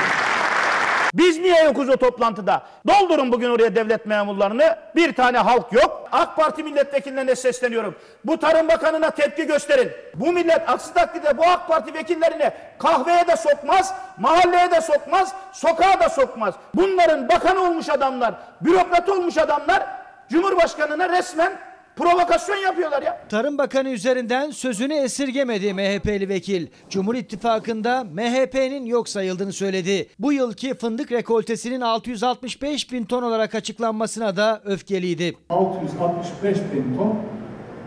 Biz 1.14 1.38
niye 1.38 1.64
yokuz 1.64 1.88
o 1.88 1.96
toplantıda? 1.96 2.62
Doldurun 2.88 3.32
bugün 3.32 3.50
oraya 3.50 3.76
devlet 3.76 4.06
memurlarını. 4.06 4.76
Bir 4.96 5.14
tane 5.14 5.38
halk 5.38 5.72
yok. 5.72 6.08
AK 6.12 6.36
Parti 6.36 6.62
milletvekillerine 6.62 7.36
sesleniyorum. 7.36 7.94
Bu 8.24 8.38
Tarım 8.38 8.68
Bakanı'na 8.68 9.10
tepki 9.10 9.46
gösterin. 9.46 9.92
Bu 10.14 10.32
millet 10.32 10.70
aksi 10.70 10.94
takdirde 10.94 11.38
bu 11.38 11.42
AK 11.42 11.68
Parti 11.68 11.94
vekillerini 11.94 12.52
kahveye 12.78 13.26
de 13.26 13.36
sokmaz, 13.36 13.94
mahalleye 14.18 14.70
de 14.70 14.80
sokmaz, 14.80 15.34
sokağa 15.52 16.00
da 16.00 16.08
sokmaz. 16.08 16.54
Bunların 16.74 17.28
bakan 17.28 17.56
olmuş 17.56 17.88
adamlar, 17.88 18.34
bürokrat 18.60 19.08
olmuş 19.08 19.38
adamlar 19.38 19.82
Cumhurbaşkanı'na 20.28 21.08
resmen 21.08 21.52
provokasyon 21.96 22.56
yapıyorlar 22.56 23.02
ya. 23.02 23.20
Tarım 23.28 23.58
Bakanı 23.58 23.88
üzerinden 23.88 24.50
sözünü 24.50 24.94
esirgemedi 24.94 25.74
MHP'li 25.74 26.28
vekil. 26.28 26.66
Cumhur 26.90 27.14
İttifakı'nda 27.14 28.04
MHP'nin 28.04 28.86
yok 28.86 29.08
sayıldığını 29.08 29.52
söyledi. 29.52 30.08
Bu 30.18 30.32
yılki 30.32 30.74
fındık 30.74 31.12
rekoltesinin 31.12 31.80
665 31.80 32.92
bin 32.92 33.04
ton 33.04 33.22
olarak 33.22 33.54
açıklanmasına 33.54 34.36
da 34.36 34.60
öfkeliydi. 34.64 35.36
665 35.50 36.56
bin 36.74 36.96
ton 36.96 37.16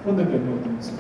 fındık 0.04 0.28
rekoltemiz. 0.28 0.92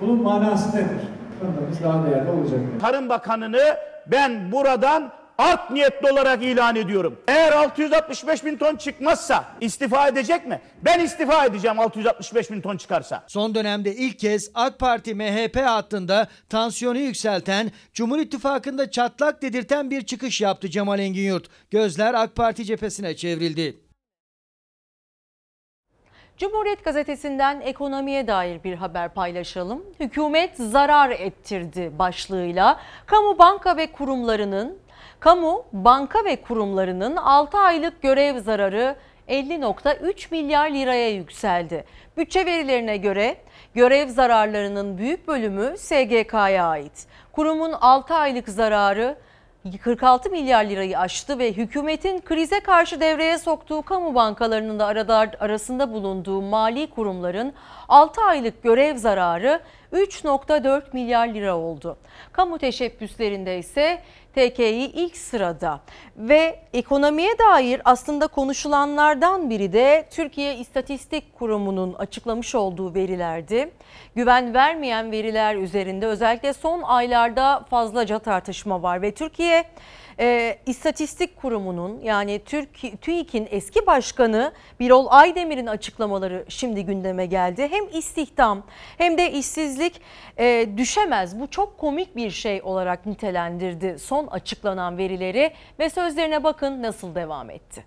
Bunun 0.00 0.22
manası 0.22 0.76
nedir? 0.76 1.00
Fındığımız 1.40 1.82
daha 1.82 2.06
değerli 2.10 2.30
olacak. 2.30 2.60
Tarım 2.80 3.08
Bakanı'nı 3.08 3.76
ben 4.06 4.52
buradan 4.52 5.12
art 5.40 5.70
niyetli 5.70 6.12
olarak 6.12 6.42
ilan 6.42 6.76
ediyorum. 6.76 7.18
Eğer 7.28 7.52
665 7.52 8.44
bin 8.44 8.56
ton 8.56 8.76
çıkmazsa 8.76 9.44
istifa 9.60 10.08
edecek 10.08 10.46
mi? 10.46 10.60
Ben 10.82 11.00
istifa 11.00 11.44
edeceğim 11.44 11.80
665 11.80 12.50
bin 12.50 12.60
ton 12.60 12.76
çıkarsa. 12.76 13.24
Son 13.26 13.54
dönemde 13.54 13.94
ilk 13.94 14.18
kez 14.18 14.50
AK 14.54 14.78
Parti 14.78 15.14
MHP 15.14 15.56
hattında 15.56 16.28
tansiyonu 16.48 16.98
yükselten, 16.98 17.70
Cumhur 17.92 18.18
İttifakı'nda 18.18 18.90
çatlak 18.90 19.42
dedirten 19.42 19.90
bir 19.90 20.02
çıkış 20.02 20.40
yaptı 20.40 20.70
Cemal 20.70 20.98
Engin 20.98 21.22
Yurt. 21.22 21.48
Gözler 21.70 22.14
AK 22.14 22.36
Parti 22.36 22.64
cephesine 22.64 23.16
çevrildi. 23.16 23.80
Cumhuriyet 26.40 26.84
Gazetesi'nden 26.84 27.60
ekonomiye 27.60 28.26
dair 28.26 28.64
bir 28.64 28.74
haber 28.74 29.14
paylaşalım. 29.14 29.84
Hükümet 30.00 30.56
zarar 30.56 31.10
ettirdi 31.10 31.92
başlığıyla 31.98 32.80
kamu 33.06 33.38
banka 33.38 33.76
ve 33.76 33.92
kurumlarının 33.92 34.78
kamu 35.20 35.64
banka 35.72 36.24
ve 36.24 36.36
kurumlarının 36.36 37.16
6 37.16 37.58
aylık 37.58 38.02
görev 38.02 38.40
zararı 38.40 38.96
50.3 39.28 40.26
milyar 40.30 40.70
liraya 40.70 41.10
yükseldi. 41.10 41.84
Bütçe 42.16 42.46
verilerine 42.46 42.96
göre 42.96 43.36
görev 43.74 44.08
zararlarının 44.08 44.98
büyük 44.98 45.28
bölümü 45.28 45.74
SGK'ya 45.78 46.66
ait. 46.66 47.06
Kurumun 47.32 47.72
6 47.72 48.14
aylık 48.14 48.48
zararı 48.48 49.16
46 49.82 50.30
milyar 50.30 50.64
lirayı 50.64 50.98
aştı 50.98 51.38
ve 51.38 51.52
hükümetin 51.52 52.20
krize 52.20 52.60
karşı 52.60 53.00
devreye 53.00 53.38
soktuğu 53.38 53.82
kamu 53.82 54.14
bankalarının 54.14 54.78
da 54.78 54.86
arada, 54.86 55.30
arasında 55.40 55.92
bulunduğu 55.92 56.42
mali 56.42 56.90
kurumların 56.90 57.52
6 57.88 58.20
aylık 58.22 58.62
görev 58.62 58.96
zararı 58.96 59.60
3.4 59.92 60.82
milyar 60.92 61.28
lira 61.28 61.56
oldu. 61.56 61.96
Kamu 62.32 62.58
teşebbüslerinde 62.58 63.58
ise 63.58 64.02
TKİ 64.34 64.90
ilk 64.94 65.16
sırada 65.16 65.80
ve 66.16 66.58
ekonomiye 66.72 67.38
dair 67.38 67.82
aslında 67.84 68.26
konuşulanlardan 68.26 69.50
biri 69.50 69.72
de 69.72 70.06
Türkiye 70.10 70.56
İstatistik 70.56 71.38
Kurumu'nun 71.38 71.94
açıklamış 71.94 72.54
olduğu 72.54 72.94
verilerdi. 72.94 73.70
Güven 74.14 74.54
vermeyen 74.54 75.12
veriler 75.12 75.54
üzerinde 75.54 76.06
özellikle 76.06 76.52
son 76.52 76.82
aylarda 76.82 77.66
fazlaca 77.70 78.18
tartışma 78.18 78.82
var 78.82 79.02
ve 79.02 79.14
Türkiye 79.14 79.64
e, 80.20 80.58
İstatistik 80.66 81.36
Kurumu'nun 81.36 82.00
yani 82.00 82.40
Türk, 82.44 83.00
TÜİK'in 83.02 83.48
eski 83.50 83.86
başkanı 83.86 84.52
Birol 84.80 85.06
Aydemir'in 85.10 85.66
açıklamaları 85.66 86.44
şimdi 86.48 86.84
gündeme 86.84 87.26
geldi. 87.26 87.68
Hem 87.70 87.98
istihdam 87.98 88.62
hem 88.98 89.18
de 89.18 89.32
işsizlik 89.32 90.00
e, 90.38 90.68
düşemez. 90.76 91.40
Bu 91.40 91.50
çok 91.50 91.78
komik 91.78 92.16
bir 92.16 92.30
şey 92.30 92.62
olarak 92.62 93.06
nitelendirdi 93.06 93.96
son 93.98 94.26
açıklanan 94.26 94.98
verileri 94.98 95.52
ve 95.78 95.90
sözlerine 95.90 96.44
bakın 96.44 96.82
nasıl 96.82 97.14
devam 97.14 97.50
etti. 97.50 97.84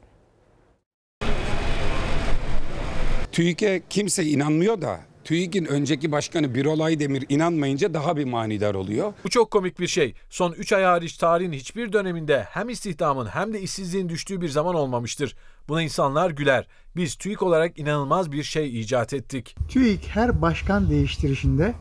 TÜİK'e 3.32 3.82
kimse 3.89 4.24
inanmıyor 4.24 4.82
da 4.82 5.00
TÜİK'in 5.24 5.66
önceki 5.66 6.12
başkanı 6.12 6.56
Birol 6.56 6.80
Aydemir 6.80 7.26
inanmayınca 7.30 7.94
daha 7.94 8.18
bir 8.18 8.26
manidar 8.26 8.76
oluyor. 8.76 9.14
Bu 9.24 9.30
çok 9.30 9.52
komik 9.52 9.80
bir 9.80 9.88
şey. 9.88 10.14
Son 10.30 10.52
3 10.52 10.74
ay 10.74 10.84
hariç 10.84 11.18
tarihin 11.18 11.54
hiçbir 11.54 11.94
döneminde 11.94 12.44
hem 12.50 12.70
istihdamın 12.70 13.26
hem 13.26 13.54
de 13.54 13.62
işsizliğin 13.62 14.10
düştüğü 14.10 14.42
bir 14.42 14.50
zaman 14.50 14.76
olmamıştır. 14.76 15.36
Buna 15.68 15.82
insanlar 15.82 16.32
güler. 16.32 16.68
Biz 16.96 17.16
TÜİK 17.16 17.42
olarak 17.42 17.80
inanılmaz 17.80 18.32
bir 18.32 18.44
şey 18.44 18.82
icat 18.82 19.14
ettik. 19.14 19.56
TÜİK 19.70 20.08
her 20.08 20.42
başkan 20.42 20.90
değiştirişinde 20.90 21.74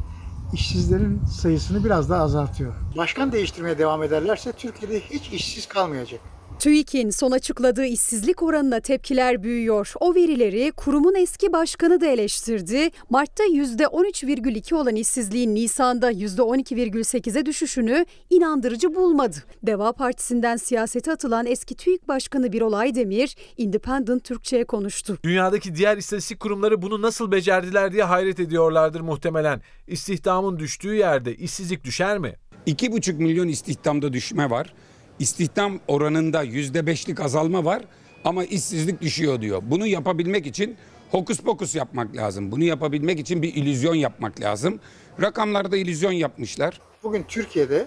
işsizlerin 0.52 1.24
sayısını 1.24 1.84
biraz 1.84 2.10
daha 2.10 2.22
azaltıyor. 2.22 2.74
Başkan 2.96 3.32
değiştirmeye 3.32 3.78
devam 3.78 4.02
ederlerse 4.02 4.52
Türkiye'de 4.52 5.00
hiç 5.00 5.28
işsiz 5.32 5.68
kalmayacak. 5.68 6.20
TÜİK'in 6.62 7.10
son 7.10 7.30
açıkladığı 7.30 7.84
işsizlik 7.84 8.42
oranına 8.42 8.80
tepkiler 8.80 9.42
büyüyor. 9.42 9.92
O 10.00 10.14
verileri 10.14 10.72
kurumun 10.76 11.14
eski 11.14 11.52
başkanı 11.52 12.00
da 12.00 12.06
eleştirdi. 12.06 12.90
Mart'ta 13.10 13.44
%13,2 13.44 14.74
olan 14.74 14.96
işsizliğin 14.96 15.54
Nisan'da 15.54 16.12
%12,8'e 16.12 17.46
düşüşünü 17.46 18.06
inandırıcı 18.30 18.94
bulmadı. 18.94 19.36
Deva 19.62 19.92
Partisi'nden 19.92 20.56
siyasete 20.56 21.12
atılan 21.12 21.46
eski 21.46 21.74
TÜİK 21.74 22.08
Başkanı 22.08 22.52
Birol 22.52 22.72
Aydemir, 22.72 23.36
Independent 23.56 24.24
Türkçe'ye 24.24 24.64
konuştu. 24.64 25.18
Dünyadaki 25.24 25.74
diğer 25.74 25.96
istatistik 25.96 26.40
kurumları 26.40 26.82
bunu 26.82 27.02
nasıl 27.02 27.32
becerdiler 27.32 27.92
diye 27.92 28.02
hayret 28.02 28.40
ediyorlardır 28.40 29.00
muhtemelen. 29.00 29.62
İstihdamın 29.86 30.58
düştüğü 30.58 30.94
yerde 30.94 31.36
işsizlik 31.36 31.84
düşer 31.84 32.18
mi? 32.18 32.34
2,5 32.66 33.12
milyon 33.12 33.48
istihdamda 33.48 34.12
düşme 34.12 34.50
var. 34.50 34.74
İstihdam 35.22 35.80
oranında 35.88 36.44
%5'lik 36.44 37.20
azalma 37.20 37.64
var 37.64 37.82
ama 38.24 38.44
işsizlik 38.44 39.00
düşüyor 39.02 39.40
diyor. 39.40 39.62
Bunu 39.66 39.86
yapabilmek 39.86 40.46
için 40.46 40.76
hokus 41.10 41.40
pokus 41.40 41.74
yapmak 41.74 42.16
lazım. 42.16 42.52
Bunu 42.52 42.64
yapabilmek 42.64 43.20
için 43.20 43.42
bir 43.42 43.54
illüzyon 43.54 43.94
yapmak 43.94 44.40
lazım. 44.40 44.80
Rakamlarda 45.20 45.76
illüzyon 45.76 46.12
yapmışlar. 46.12 46.80
Bugün 47.02 47.24
Türkiye'de 47.28 47.86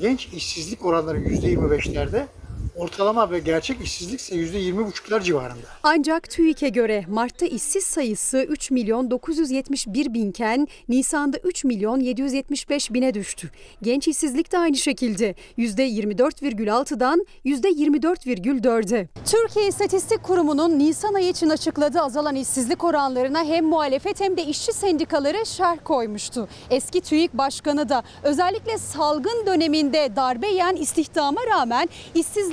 genç 0.00 0.26
işsizlik 0.26 0.84
oranları 0.84 1.18
%25'lerde, 1.18 2.26
ortalama 2.76 3.30
ve 3.30 3.38
gerçek 3.38 3.80
işsizlik 3.80 4.20
ise 4.20 4.36
%20,5'lar 4.36 5.22
civarında. 5.22 5.66
Ancak 5.82 6.30
TÜİK'e 6.30 6.68
göre 6.68 7.04
Mart'ta 7.08 7.46
işsiz 7.46 7.84
sayısı 7.84 8.46
3 8.48 8.70
milyon 8.70 9.10
971 9.10 10.14
binken 10.14 10.68
Nisan'da 10.88 11.38
3 11.38 11.64
milyon 11.64 12.00
775 12.00 12.92
bine 12.92 13.14
düştü. 13.14 13.50
Genç 13.82 14.08
işsizlik 14.08 14.52
de 14.52 14.58
aynı 14.58 14.76
şekilde 14.76 15.34
%24,6'dan 15.58 17.26
%24,4'e. 17.44 19.08
Türkiye 19.24 19.68
İstatistik 19.68 20.22
Kurumu'nun 20.22 20.78
Nisan 20.78 21.14
ayı 21.14 21.28
için 21.28 21.50
açıkladığı 21.50 22.00
azalan 22.00 22.36
işsizlik 22.36 22.84
oranlarına 22.84 23.44
hem 23.44 23.64
muhalefet 23.64 24.20
hem 24.20 24.36
de 24.36 24.44
işçi 24.44 24.72
sendikaları 24.72 25.46
şerh 25.46 25.78
koymuştu. 25.84 26.48
Eski 26.70 27.00
TÜİK 27.00 27.34
Başkanı 27.34 27.88
da 27.88 28.02
özellikle 28.22 28.78
salgın 28.78 29.46
döneminde 29.46 30.16
darbe 30.16 30.48
yiyen 30.48 30.76
istihdama 30.76 31.40
rağmen 31.46 31.88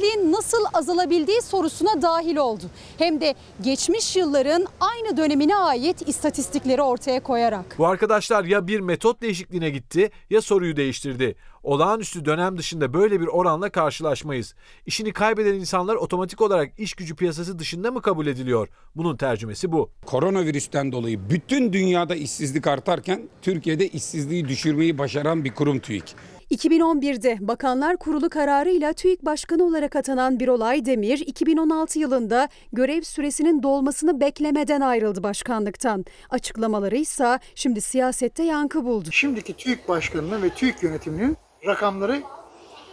işsizliğin 0.09 0.31
nasıl 0.31 0.65
azalabildiği 0.73 1.41
sorusuna 1.41 2.01
dahil 2.01 2.35
oldu. 2.35 2.63
Hem 2.97 3.21
de 3.21 3.35
geçmiş 3.61 4.15
yılların 4.15 4.65
aynı 4.79 5.17
dönemine 5.17 5.55
ait 5.55 6.09
istatistikleri 6.09 6.81
ortaya 6.81 7.23
koyarak. 7.23 7.75
Bu 7.77 7.87
arkadaşlar 7.87 8.43
ya 8.43 8.67
bir 8.67 8.79
metot 8.79 9.21
değişikliğine 9.21 9.69
gitti 9.69 10.11
ya 10.29 10.41
soruyu 10.41 10.75
değiştirdi. 10.75 11.35
Olağanüstü 11.63 12.25
dönem 12.25 12.57
dışında 12.57 12.93
böyle 12.93 13.21
bir 13.21 13.27
oranla 13.27 13.69
karşılaşmayız. 13.69 14.55
İşini 14.85 15.13
kaybeden 15.13 15.53
insanlar 15.53 15.95
otomatik 15.95 16.41
olarak 16.41 16.79
iş 16.79 16.93
gücü 16.93 17.15
piyasası 17.15 17.59
dışında 17.59 17.91
mı 17.91 18.01
kabul 18.01 18.27
ediliyor? 18.27 18.67
Bunun 18.95 19.17
tercümesi 19.17 19.71
bu. 19.71 19.89
Koronavirüsten 20.05 20.91
dolayı 20.91 21.29
bütün 21.29 21.73
dünyada 21.73 22.15
işsizlik 22.15 22.67
artarken 22.67 23.29
Türkiye'de 23.41 23.87
işsizliği 23.87 24.47
düşürmeyi 24.47 24.97
başaran 24.97 25.43
bir 25.43 25.53
kurum 25.53 25.79
TÜİK. 25.79 26.15
2011'de 26.51 27.37
Bakanlar 27.41 27.97
Kurulu 27.97 28.29
kararıyla 28.29 28.93
TÜİK 28.93 29.25
Başkanı 29.25 29.63
olarak 29.63 29.95
atanan 29.95 30.39
Birol 30.39 30.61
Aydemir, 30.61 31.19
2016 31.19 31.99
yılında 31.99 32.49
görev 32.73 33.01
süresinin 33.01 33.63
dolmasını 33.63 34.19
beklemeden 34.21 34.81
ayrıldı 34.81 35.23
başkanlıktan. 35.23 36.05
Açıklamaları 36.29 36.97
ise 36.97 37.39
şimdi 37.55 37.81
siyasette 37.81 38.43
yankı 38.43 38.85
buldu. 38.85 39.09
Şimdiki 39.11 39.53
TÜİK 39.53 39.89
Başkanı'nın 39.89 40.43
ve 40.43 40.49
TÜİK 40.49 40.83
yönetiminin 40.83 41.37
rakamları 41.65 42.21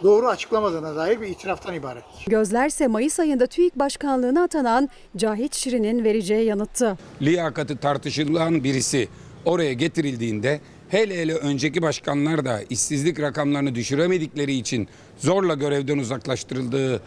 doğru 0.03 0.27
açıklamadığına 0.27 0.95
dair 0.95 1.21
bir 1.21 1.27
itiraftan 1.27 1.73
ibarettir. 1.73 2.25
Gözlerse 2.27 2.87
Mayıs 2.87 3.19
ayında 3.19 3.47
TÜİK 3.47 3.75
Başkanlığına 3.75 4.43
atanan 4.43 4.89
Cahit 5.17 5.55
Şirin'in 5.55 6.03
vereceği 6.03 6.45
yanıttı. 6.45 6.97
Liyakatı 7.21 7.77
tartışılan 7.77 8.63
birisi 8.63 9.07
oraya 9.45 9.73
getirildiğinde 9.73 10.61
hele 10.89 11.17
hele 11.17 11.33
önceki 11.35 11.81
başkanlar 11.81 12.45
da 12.45 12.61
işsizlik 12.69 13.19
rakamlarını 13.19 13.75
düşüremedikleri 13.75 14.53
için 14.53 14.87
zorla 15.17 15.53
görevden 15.53 15.97
uzaklaştırıldığı 15.97 17.01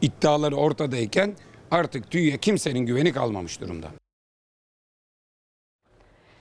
iddiaları 0.00 0.56
ortadayken 0.56 1.36
artık 1.70 2.10
TÜİK'e 2.10 2.38
kimsenin 2.38 2.86
güveni 2.86 3.12
kalmamış 3.12 3.60
durumda. 3.60 3.88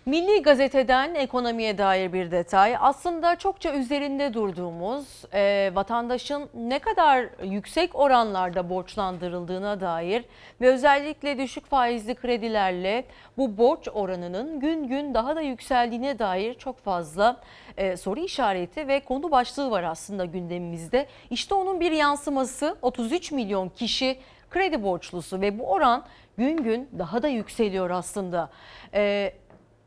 Milli 0.05 0.41
Gazete'den 0.41 1.15
ekonomiye 1.15 1.77
dair 1.77 2.13
bir 2.13 2.31
detay. 2.31 2.75
Aslında 2.79 3.35
çokça 3.35 3.73
üzerinde 3.73 4.33
durduğumuz 4.33 5.25
e, 5.33 5.71
vatandaşın 5.73 6.49
ne 6.53 6.79
kadar 6.79 7.25
yüksek 7.43 7.95
oranlarda 7.95 8.69
borçlandırıldığına 8.69 9.81
dair 9.81 10.25
ve 10.61 10.67
özellikle 10.69 11.37
düşük 11.37 11.65
faizli 11.65 12.15
kredilerle 12.15 13.05
bu 13.37 13.57
borç 13.57 13.87
oranının 13.93 14.59
gün 14.59 14.87
gün 14.87 15.13
daha 15.13 15.35
da 15.35 15.41
yükseldiğine 15.41 16.19
dair 16.19 16.53
çok 16.53 16.79
fazla 16.79 17.37
e, 17.77 17.97
soru 17.97 18.19
işareti 18.19 18.87
ve 18.87 18.99
konu 18.99 19.31
başlığı 19.31 19.71
var 19.71 19.83
aslında 19.83 20.25
gündemimizde. 20.25 21.07
İşte 21.29 21.55
onun 21.55 21.79
bir 21.79 21.91
yansıması 21.91 22.77
33 22.81 23.31
milyon 23.31 23.69
kişi 23.69 24.17
kredi 24.49 24.83
borçlusu 24.83 25.41
ve 25.41 25.59
bu 25.59 25.71
oran 25.71 26.05
gün 26.37 26.57
gün 26.57 26.89
daha 26.99 27.23
da 27.23 27.27
yükseliyor 27.27 27.89
aslında. 27.89 28.49
E, 28.93 29.33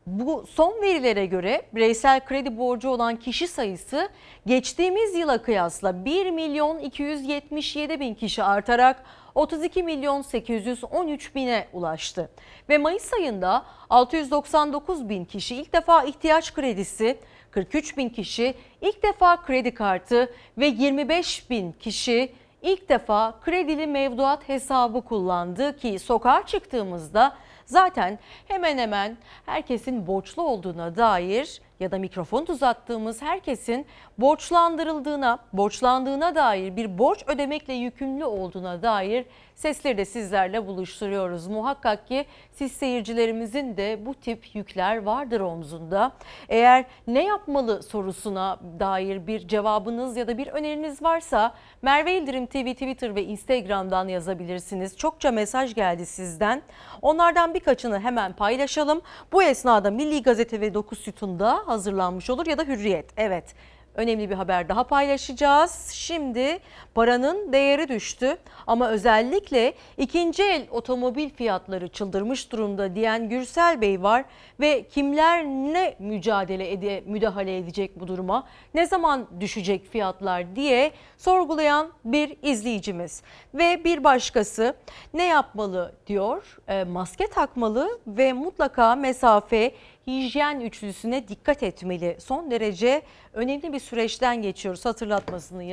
bu 0.07 0.45
son 0.49 0.81
verilere 0.81 1.25
göre 1.25 1.61
bireysel 1.75 2.25
kredi 2.25 2.57
borcu 2.57 2.89
olan 2.89 3.15
kişi 3.15 3.47
sayısı 3.47 4.09
geçtiğimiz 4.45 5.15
yıla 5.15 5.41
kıyasla 5.41 6.05
1 6.05 6.31
milyon 6.31 6.79
277 6.79 7.99
bin 7.99 8.13
kişi 8.13 8.43
artarak 8.43 9.03
32 9.35 9.83
milyon 9.83 10.21
813 10.21 11.35
bine 11.35 11.67
ulaştı. 11.73 12.29
Ve 12.69 12.77
Mayıs 12.77 13.13
ayında 13.13 13.65
699 13.89 15.09
bin 15.09 15.25
kişi 15.25 15.55
ilk 15.55 15.73
defa 15.73 16.03
ihtiyaç 16.03 16.53
kredisi, 16.53 17.17
43 17.51 17.97
bin 17.97 18.09
kişi 18.09 18.53
ilk 18.81 19.03
defa 19.03 19.41
kredi 19.41 19.73
kartı 19.73 20.33
ve 20.57 20.65
25 20.67 21.49
bin 21.49 21.71
kişi 21.71 22.31
ilk 22.61 22.89
defa 22.89 23.39
kredili 23.45 23.87
mevduat 23.87 24.49
hesabı 24.49 25.01
kullandı 25.01 25.77
ki 25.77 25.99
sokağa 25.99 26.45
çıktığımızda 26.45 27.35
zaten 27.67 28.19
hemen 28.47 28.77
hemen 28.77 29.17
herkesin 29.45 30.07
borçlu 30.07 30.43
olduğuna 30.43 30.95
dair 30.95 31.61
ya 31.79 31.91
da 31.91 31.97
mikrofon 31.97 32.45
uzattığımız 32.49 33.21
herkesin 33.21 33.85
borçlandırıldığına, 34.17 35.39
borçlandığına 35.53 36.35
dair 36.35 36.75
bir 36.75 36.97
borç 36.97 37.23
ödemekle 37.27 37.73
yükümlü 37.73 38.25
olduğuna 38.25 38.81
dair 38.81 39.25
sesleri 39.57 39.97
de 39.97 40.05
sizlerle 40.05 40.67
buluşturuyoruz. 40.67 41.47
Muhakkak 41.47 42.07
ki 42.07 42.25
siz 42.51 42.71
seyircilerimizin 42.71 43.77
de 43.77 44.05
bu 44.05 44.13
tip 44.13 44.55
yükler 44.55 45.03
vardır 45.03 45.39
omzunda. 45.39 46.11
Eğer 46.49 46.85
ne 47.07 47.23
yapmalı 47.23 47.83
sorusuna 47.83 48.59
dair 48.79 49.27
bir 49.27 49.47
cevabınız 49.47 50.17
ya 50.17 50.27
da 50.27 50.37
bir 50.37 50.47
öneriniz 50.47 51.03
varsa 51.03 51.53
Merve 51.81 52.17
İldirim 52.17 52.45
TV 52.45 52.73
Twitter 52.73 53.15
ve 53.15 53.23
Instagram'dan 53.23 54.07
yazabilirsiniz. 54.07 54.97
Çokça 54.97 55.31
mesaj 55.31 55.75
geldi 55.75 56.05
sizden. 56.05 56.61
Onlardan 57.01 57.53
birkaçını 57.53 57.99
hemen 57.99 58.33
paylaşalım. 58.33 59.01
Bu 59.31 59.43
esnada 59.43 59.91
Milli 59.91 60.23
Gazete 60.23 60.61
ve 60.61 60.73
9 60.73 60.99
Sütun'da 60.99 61.61
hazırlanmış 61.65 62.29
olur 62.29 62.45
ya 62.45 62.57
da 62.57 62.63
Hürriyet. 62.63 63.05
Evet 63.17 63.55
önemli 63.97 64.29
bir 64.29 64.35
haber 64.35 64.69
daha 64.69 64.83
paylaşacağız. 64.83 65.89
Şimdi 65.93 66.59
paranın 66.95 67.53
değeri 67.53 67.87
düştü 67.87 68.37
ama 68.67 68.89
özellikle 68.89 69.73
ikinci 69.97 70.43
el 70.43 70.67
otomobil 70.71 71.29
fiyatları 71.29 71.87
çıldırmış 71.87 72.51
durumda 72.51 72.95
diyen 72.95 73.29
Gürsel 73.29 73.81
Bey 73.81 74.03
var 74.03 74.25
ve 74.59 74.87
kimler 74.87 75.45
ne 75.45 75.95
mücadele 75.99 76.71
ede, 76.71 77.03
müdahale 77.05 77.57
edecek 77.57 77.99
bu 77.99 78.07
duruma? 78.07 78.47
Ne 78.73 78.85
zaman 78.85 79.27
düşecek 79.39 79.91
fiyatlar 79.91 80.55
diye 80.55 80.91
sorgulayan 81.17 81.91
bir 82.05 82.37
izleyicimiz 82.41 83.23
ve 83.53 83.83
bir 83.83 84.03
başkası 84.03 84.75
ne 85.13 85.25
yapmalı 85.25 85.95
diyor? 86.07 86.57
E, 86.67 86.83
maske 86.83 87.27
takmalı 87.27 87.99
ve 88.07 88.33
mutlaka 88.33 88.95
mesafe 88.95 89.71
hijyen 90.07 90.59
üçlüsüne 90.59 91.27
dikkat 91.27 91.63
etmeli. 91.63 92.17
Son 92.19 92.51
derece 92.51 93.01
önemli 93.33 93.73
bir 93.73 93.79
süreçten 93.79 94.41
geçiyoruz 94.41 94.85
hatırlatmasını 94.85 95.63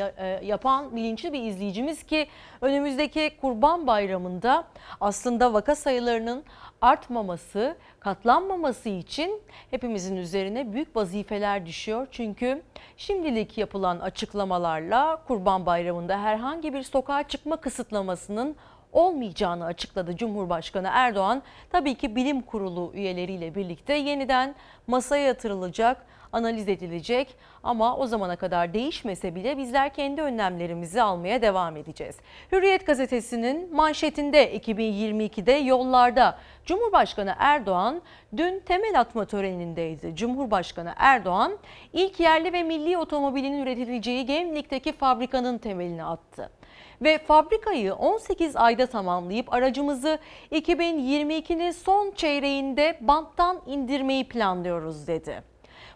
yapan 0.42 0.96
bilinçli 0.96 1.32
bir 1.32 1.42
izleyicimiz 1.42 2.02
ki 2.02 2.26
önümüzdeki 2.60 3.30
Kurban 3.40 3.86
Bayramı'nda 3.86 4.64
aslında 5.00 5.52
vaka 5.52 5.74
sayılarının 5.74 6.44
artmaması, 6.80 7.76
katlanmaması 8.00 8.88
için 8.88 9.42
hepimizin 9.70 10.16
üzerine 10.16 10.72
büyük 10.72 10.96
vazifeler 10.96 11.66
düşüyor. 11.66 12.06
Çünkü 12.10 12.62
şimdilik 12.96 13.58
yapılan 13.58 13.98
açıklamalarla 13.98 15.22
Kurban 15.26 15.66
Bayramı'nda 15.66 16.22
herhangi 16.22 16.74
bir 16.74 16.82
sokağa 16.82 17.22
çıkma 17.22 17.56
kısıtlamasının 17.56 18.56
olmayacağını 18.94 19.64
açıkladı 19.64 20.16
Cumhurbaşkanı 20.16 20.88
Erdoğan. 20.92 21.42
Tabii 21.70 21.94
ki 21.94 22.16
bilim 22.16 22.42
kurulu 22.42 22.90
üyeleriyle 22.94 23.54
birlikte 23.54 23.94
yeniden 23.94 24.54
masaya 24.86 25.26
yatırılacak, 25.26 26.06
analiz 26.34 26.68
edilecek 26.68 27.36
ama 27.62 27.96
o 27.96 28.06
zamana 28.06 28.36
kadar 28.36 28.74
değişmese 28.74 29.34
bile 29.34 29.58
bizler 29.58 29.94
kendi 29.94 30.22
önlemlerimizi 30.22 31.02
almaya 31.02 31.42
devam 31.42 31.76
edeceğiz. 31.76 32.16
Hürriyet 32.52 32.86
gazetesinin 32.86 33.74
manşetinde 33.74 34.56
2022'de 34.56 35.52
yollarda 35.52 36.38
Cumhurbaşkanı 36.66 37.34
Erdoğan 37.38 38.02
dün 38.36 38.60
temel 38.60 39.00
atma 39.00 39.24
törenindeydi. 39.24 40.16
Cumhurbaşkanı 40.16 40.92
Erdoğan 40.96 41.58
ilk 41.92 42.20
yerli 42.20 42.52
ve 42.52 42.62
milli 42.62 42.98
otomobilin 42.98 43.62
üretileceği 43.62 44.26
Gemlik'teki 44.26 44.92
fabrikanın 44.92 45.58
temelini 45.58 46.04
attı 46.04 46.50
ve 47.02 47.18
fabrikayı 47.18 47.94
18 47.94 48.56
ayda 48.56 48.86
tamamlayıp 48.86 49.52
aracımızı 49.52 50.18
2022'nin 50.52 51.70
son 51.70 52.10
çeyreğinde 52.10 52.98
banttan 53.00 53.62
indirmeyi 53.66 54.28
planlıyoruz 54.28 55.06
dedi. 55.06 55.42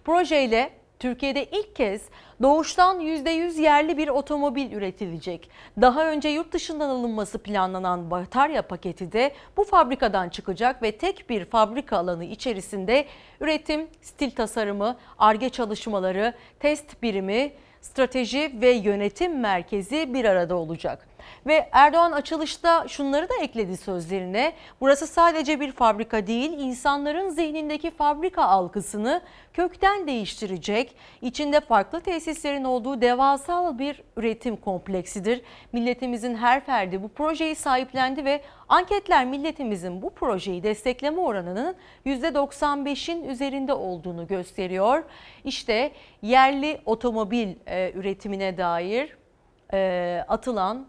Projeyle 0.05 0.71
Türkiye'de 0.99 1.45
ilk 1.45 1.77
kez 1.77 2.03
doğuştan 2.43 3.01
%100 3.01 3.61
yerli 3.61 3.97
bir 3.99 4.09
otomobil 4.09 4.73
üretilecek. 4.73 5.51
Daha 5.81 6.11
önce 6.11 6.29
yurt 6.29 6.53
dışından 6.53 6.89
alınması 6.89 7.39
planlanan 7.39 8.11
batarya 8.11 8.63
paketi 8.63 9.13
de 9.13 9.33
bu 9.57 9.65
fabrikadan 9.65 10.29
çıkacak 10.29 10.83
ve 10.83 10.93
tek 10.93 11.31
bir 11.31 11.45
fabrika 11.45 11.97
alanı 11.97 12.25
içerisinde 12.25 13.07
üretim, 13.41 13.87
stil 14.01 14.31
tasarımı, 14.31 14.97
arge 15.19 15.49
çalışmaları, 15.49 16.35
test 16.61 17.03
birimi, 17.03 17.53
strateji 17.83 18.53
ve 18.61 18.71
yönetim 18.71 19.41
merkezi 19.41 20.15
bir 20.15 20.25
arada 20.25 20.57
olacak. 20.57 21.09
Ve 21.47 21.69
Erdoğan 21.73 22.13
açılışta 22.13 22.89
şunları 22.89 23.29
da 23.29 23.35
ekledi 23.43 23.77
sözlerine. 23.77 24.53
Burası 24.81 25.07
sadece 25.07 25.61
bir 25.61 25.73
fabrika 25.73 26.27
değil, 26.27 26.53
insanların 26.53 27.29
zihnindeki 27.29 27.91
fabrika 27.91 28.43
algısını 28.43 29.23
kökten 29.53 30.07
değiştirecek. 30.07 30.97
İçinde 31.23 31.61
farklı 31.61 32.01
tesislerin 32.01 32.65
olduğu 32.65 33.01
devasal 33.01 33.79
bir 33.79 34.03
üretim 34.17 34.57
kompleksidir. 34.57 35.43
Milletimizin 35.73 36.35
her 36.35 36.65
ferdi 36.65 37.03
bu 37.03 37.09
projeyi 37.09 37.55
sahiplendi 37.55 38.25
ve 38.25 38.41
anketler 38.69 39.27
milletimizin 39.27 40.03
bu 40.03 40.11
projeyi 40.11 40.63
destekleme 40.63 41.21
oranının 41.21 41.77
%95'in 42.07 43.25
üzerinde 43.25 43.73
olduğunu 43.73 44.27
gösteriyor. 44.27 45.05
İşte 45.45 45.93
yerli 46.23 46.81
otomobil 46.87 47.49
e, 47.67 47.93
üretimine 47.93 48.59
dair 48.59 49.17
e, 49.73 50.25
atılan 50.29 50.87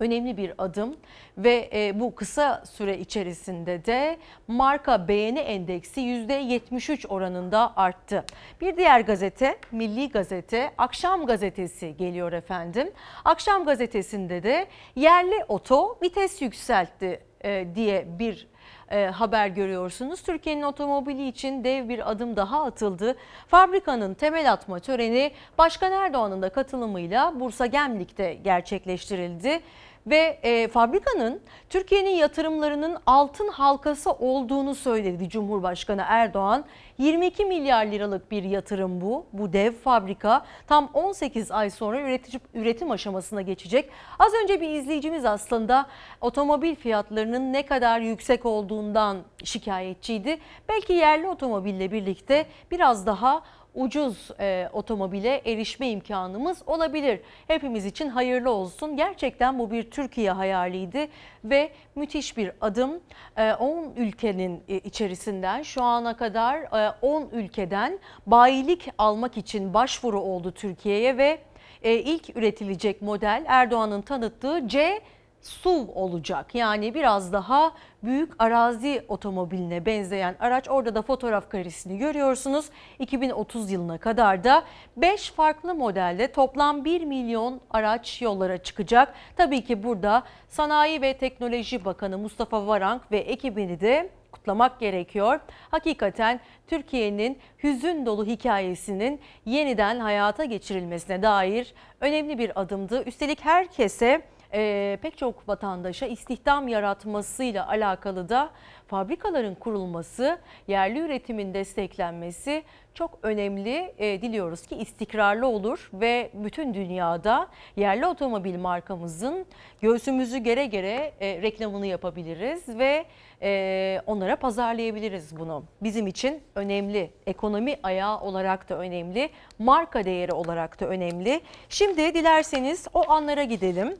önemli 0.00 0.36
bir 0.36 0.52
adım 0.58 0.96
ve 1.38 1.70
e, 1.72 2.00
bu 2.00 2.14
kısa 2.14 2.62
süre 2.66 2.98
içerisinde 2.98 3.84
de 3.84 4.18
marka 4.48 5.08
beğeni 5.08 5.38
endeksi 5.38 6.00
%73 6.00 7.06
oranında 7.06 7.72
arttı. 7.76 8.24
Bir 8.60 8.76
diğer 8.76 9.00
gazete 9.00 9.58
Milli 9.72 10.08
Gazete 10.08 10.70
Akşam 10.78 11.26
Gazetesi 11.26 11.96
geliyor 11.96 12.32
efendim. 12.32 12.90
Akşam 13.24 13.64
Gazetesi'nde 13.64 14.42
de 14.42 14.66
yerli 14.96 15.44
oto 15.48 15.98
vites 16.02 16.42
yükseltti 16.42 17.20
e, 17.44 17.66
diye 17.74 18.06
bir 18.18 18.50
e, 18.90 19.06
haber 19.06 19.48
görüyorsunuz. 19.48 20.22
Türkiye'nin 20.22 20.62
otomobili 20.62 21.28
için 21.28 21.64
dev 21.64 21.88
bir 21.88 22.10
adım 22.10 22.36
daha 22.36 22.64
atıldı. 22.64 23.16
Fabrikanın 23.48 24.14
temel 24.14 24.52
atma 24.52 24.78
töreni 24.78 25.32
Başkan 25.58 25.92
Erdoğan'ın 25.92 26.42
da 26.42 26.48
katılımıyla 26.48 27.40
Bursa 27.40 27.66
Gemlik'te 27.66 28.34
gerçekleştirildi 28.34 29.60
ve 30.06 30.38
e, 30.42 30.68
fabrikanın 30.68 31.40
Türkiye'nin 31.70 32.10
yatırımlarının 32.10 32.96
altın 33.06 33.48
halkası 33.48 34.12
olduğunu 34.12 34.74
söyledi 34.74 35.28
Cumhurbaşkanı 35.28 36.02
Erdoğan. 36.06 36.64
22 36.98 37.44
milyar 37.44 37.86
liralık 37.86 38.30
bir 38.30 38.42
yatırım 38.42 39.00
bu. 39.00 39.26
Bu 39.32 39.52
dev 39.52 39.72
fabrika 39.72 40.44
tam 40.66 40.90
18 40.94 41.50
ay 41.50 41.70
sonra 41.70 42.00
üretici, 42.00 42.40
üretim 42.54 42.90
aşamasına 42.90 43.42
geçecek. 43.42 43.90
Az 44.18 44.32
önce 44.42 44.60
bir 44.60 44.68
izleyicimiz 44.70 45.24
aslında 45.24 45.86
otomobil 46.20 46.74
fiyatlarının 46.74 47.52
ne 47.52 47.66
kadar 47.66 48.00
yüksek 48.00 48.46
olduğundan 48.46 49.16
şikayetçiydi. 49.44 50.38
Belki 50.68 50.92
yerli 50.92 51.28
otomobille 51.28 51.92
birlikte 51.92 52.46
biraz 52.70 53.06
daha 53.06 53.42
ucuz 53.74 54.30
e, 54.40 54.68
otomobile 54.72 55.42
erişme 55.44 55.90
imkanımız 55.90 56.62
olabilir. 56.66 57.20
Hepimiz 57.46 57.86
için 57.86 58.08
hayırlı 58.08 58.50
olsun. 58.50 58.96
Gerçekten 58.96 59.58
bu 59.58 59.70
bir 59.70 59.90
Türkiye 59.90 60.30
hayaliydi 60.30 61.08
ve 61.44 61.70
müthiş 61.94 62.36
bir 62.36 62.52
adım. 62.60 63.00
E, 63.36 63.52
10 63.52 63.92
ülkenin 63.96 64.62
e, 64.68 64.78
içerisinden 64.78 65.62
şu 65.62 65.82
ana 65.82 66.16
kadar 66.16 66.86
e, 66.86 66.94
10 67.02 67.28
ülkeden 67.32 67.98
bayilik 68.26 68.88
almak 68.98 69.36
için 69.36 69.74
başvuru 69.74 70.20
oldu 70.20 70.52
Türkiye'ye 70.52 71.16
ve 71.16 71.38
e, 71.82 71.94
ilk 71.94 72.36
üretilecek 72.36 73.02
model 73.02 73.44
Erdoğan'ın 73.46 74.02
tanıttığı 74.02 74.68
C 74.68 75.00
SUV 75.42 75.88
olacak. 75.94 76.54
Yani 76.54 76.94
biraz 76.94 77.32
daha 77.32 77.72
büyük 78.02 78.32
arazi 78.38 79.04
otomobiline 79.08 79.86
benzeyen 79.86 80.36
araç. 80.40 80.68
Orada 80.68 80.94
da 80.94 81.02
fotoğraf 81.02 81.50
karesini 81.50 81.98
görüyorsunuz. 81.98 82.66
2030 82.98 83.70
yılına 83.70 83.98
kadar 83.98 84.44
da 84.44 84.64
5 84.96 85.30
farklı 85.30 85.74
modelde 85.74 86.32
toplam 86.32 86.84
1 86.84 87.04
milyon 87.04 87.60
araç 87.70 88.22
yollara 88.22 88.58
çıkacak. 88.58 89.14
Tabii 89.36 89.64
ki 89.64 89.82
burada 89.82 90.22
Sanayi 90.48 91.02
ve 91.02 91.18
Teknoloji 91.18 91.84
Bakanı 91.84 92.18
Mustafa 92.18 92.66
Varank 92.66 93.12
ve 93.12 93.18
ekibini 93.18 93.80
de 93.80 94.10
kutlamak 94.32 94.80
gerekiyor. 94.80 95.40
Hakikaten 95.70 96.40
Türkiye'nin 96.66 97.38
hüzün 97.62 98.06
dolu 98.06 98.26
hikayesinin 98.26 99.20
yeniden 99.46 100.00
hayata 100.00 100.44
geçirilmesine 100.44 101.22
dair 101.22 101.74
önemli 102.00 102.38
bir 102.38 102.60
adımdı. 102.60 103.04
Üstelik 103.04 103.44
herkese 103.44 104.22
e, 104.54 104.98
pek 105.02 105.18
çok 105.18 105.48
vatandaşa 105.48 106.06
istihdam 106.06 106.68
yaratmasıyla 106.68 107.68
alakalı 107.68 108.28
da 108.28 108.50
fabrikaların 108.86 109.54
kurulması, 109.54 110.38
yerli 110.68 110.98
üretimin 110.98 111.54
desteklenmesi 111.54 112.62
çok 112.94 113.18
önemli. 113.22 113.94
E, 113.98 114.22
diliyoruz 114.22 114.66
ki 114.66 114.76
istikrarlı 114.76 115.46
olur 115.46 115.90
ve 115.92 116.30
bütün 116.34 116.74
dünyada 116.74 117.48
yerli 117.76 118.06
otomobil 118.06 118.58
markamızın 118.58 119.46
göğsümüzü 119.80 120.38
gere 120.38 120.66
gere 120.66 121.12
e, 121.20 121.42
reklamını 121.42 121.86
yapabiliriz 121.86 122.68
ve 122.68 123.04
e, 123.42 124.00
onlara 124.06 124.36
pazarlayabiliriz 124.36 125.38
bunu. 125.38 125.64
Bizim 125.82 126.06
için 126.06 126.42
önemli, 126.54 127.10
ekonomi 127.26 127.76
ayağı 127.82 128.20
olarak 128.20 128.68
da 128.68 128.78
önemli, 128.78 129.30
marka 129.58 130.04
değeri 130.04 130.32
olarak 130.32 130.80
da 130.80 130.86
önemli. 130.86 131.40
Şimdi 131.68 132.14
dilerseniz 132.14 132.86
o 132.94 133.10
anlara 133.10 133.42
gidelim. 133.42 133.96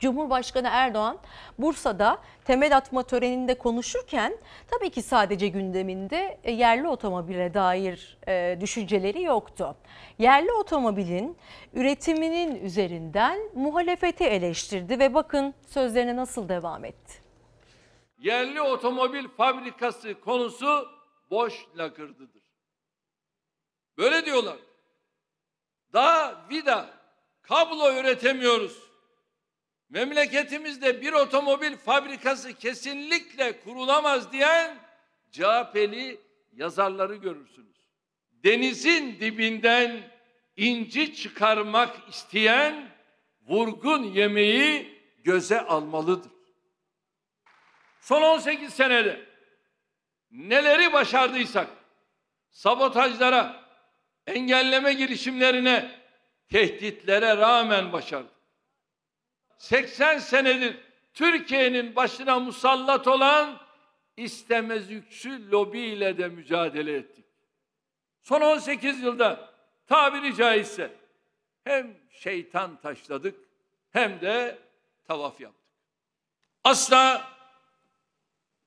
Cumhurbaşkanı 0.00 0.68
Erdoğan 0.72 1.18
Bursa'da 1.58 2.18
temel 2.44 2.76
atma 2.76 3.02
töreninde 3.02 3.58
konuşurken 3.58 4.36
tabii 4.70 4.90
ki 4.90 5.02
sadece 5.02 5.48
gündeminde 5.48 6.38
e, 6.44 6.52
yerli 6.52 6.88
otomobile 6.88 7.54
dair 7.54 8.18
e, 8.28 8.58
düşünceleri 8.60 9.22
yoktu. 9.22 9.76
Yerli 10.18 10.52
otomobilin 10.52 11.36
üretiminin 11.72 12.64
üzerinden 12.64 13.40
muhalefeti 13.54 14.24
eleştirdi 14.24 14.98
ve 14.98 15.14
bakın 15.14 15.54
sözlerine 15.66 16.16
nasıl 16.16 16.48
devam 16.48 16.84
etti. 16.84 17.22
Yerli 18.18 18.62
otomobil 18.62 19.28
fabrikası 19.28 20.20
konusu 20.20 20.88
boş 21.30 21.66
lakırdıdır. 21.76 22.42
Böyle 23.98 24.26
diyorlar. 24.26 24.56
Daha 25.92 26.48
vida, 26.50 26.86
kablo 27.42 27.92
üretemiyoruz 27.92 28.87
memleketimizde 29.90 31.02
bir 31.02 31.12
otomobil 31.12 31.76
fabrikası 31.76 32.54
kesinlikle 32.54 33.60
kurulamaz 33.60 34.32
diyen 34.32 34.76
CHP'li 35.30 36.20
yazarları 36.52 37.16
görürsünüz. 37.16 37.76
Denizin 38.44 39.20
dibinden 39.20 40.00
inci 40.56 41.14
çıkarmak 41.14 42.08
isteyen 42.08 42.88
vurgun 43.48 44.02
yemeği 44.02 44.98
göze 45.24 45.60
almalıdır. 45.60 46.32
Son 48.00 48.22
18 48.22 48.74
senede 48.74 49.28
neleri 50.30 50.92
başardıysak 50.92 51.68
sabotajlara, 52.50 53.64
engelleme 54.26 54.92
girişimlerine, 54.92 55.90
tehditlere 56.48 57.36
rağmen 57.36 57.92
başardık. 57.92 58.37
80 59.58 60.18
senedir 60.18 60.76
Türkiye'nin 61.14 61.96
başına 61.96 62.40
musallat 62.40 63.06
olan 63.06 63.60
istemezlikçi 64.16 65.50
lobiyle 65.50 66.18
de 66.18 66.28
mücadele 66.28 66.96
ettik. 66.96 67.24
Son 68.22 68.40
18 68.40 69.02
yılda 69.02 69.54
tabiri 69.86 70.36
caizse 70.36 70.96
hem 71.64 71.96
şeytan 72.10 72.80
taşladık 72.80 73.40
hem 73.90 74.20
de 74.20 74.58
tavaf 75.04 75.40
yaptık. 75.40 75.68
Asla 76.64 77.32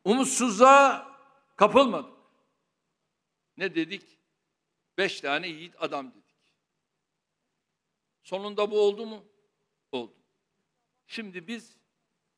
umutsuzluğa 0.04 1.18
kapılmadık. 1.56 2.18
Ne 3.58 3.76
dedik? 3.76 4.20
Beş 4.98 5.22
tane 5.22 5.48
yiğit 5.48 5.76
adam 5.80 6.12
dedik. 6.12 6.36
Sonunda 8.24 8.72
bu 8.72 8.80
oldu 8.80 9.06
mu? 9.06 9.26
Oldu. 9.92 10.21
Şimdi 11.12 11.48
biz 11.48 11.78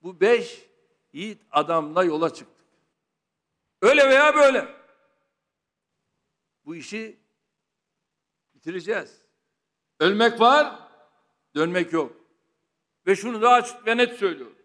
bu 0.04 0.22
beş 0.22 0.66
yiğit 1.14 1.42
adamla 1.52 2.04
yola 2.04 2.34
çıktık. 2.34 2.66
Öyle 3.82 4.10
veya 4.10 4.36
böyle. 4.36 4.68
Bu 6.66 6.76
işi 6.76 7.20
bitireceğiz. 8.54 9.22
Ölmek 10.00 10.40
var, 10.40 10.90
dönmek 11.56 11.94
yok. 11.94 12.16
Ve 13.08 13.16
şunu 13.16 13.42
daha 13.42 13.54
açık 13.54 13.88
ve 13.88 13.98
net 13.98 14.18
söylüyorum. 14.18 14.58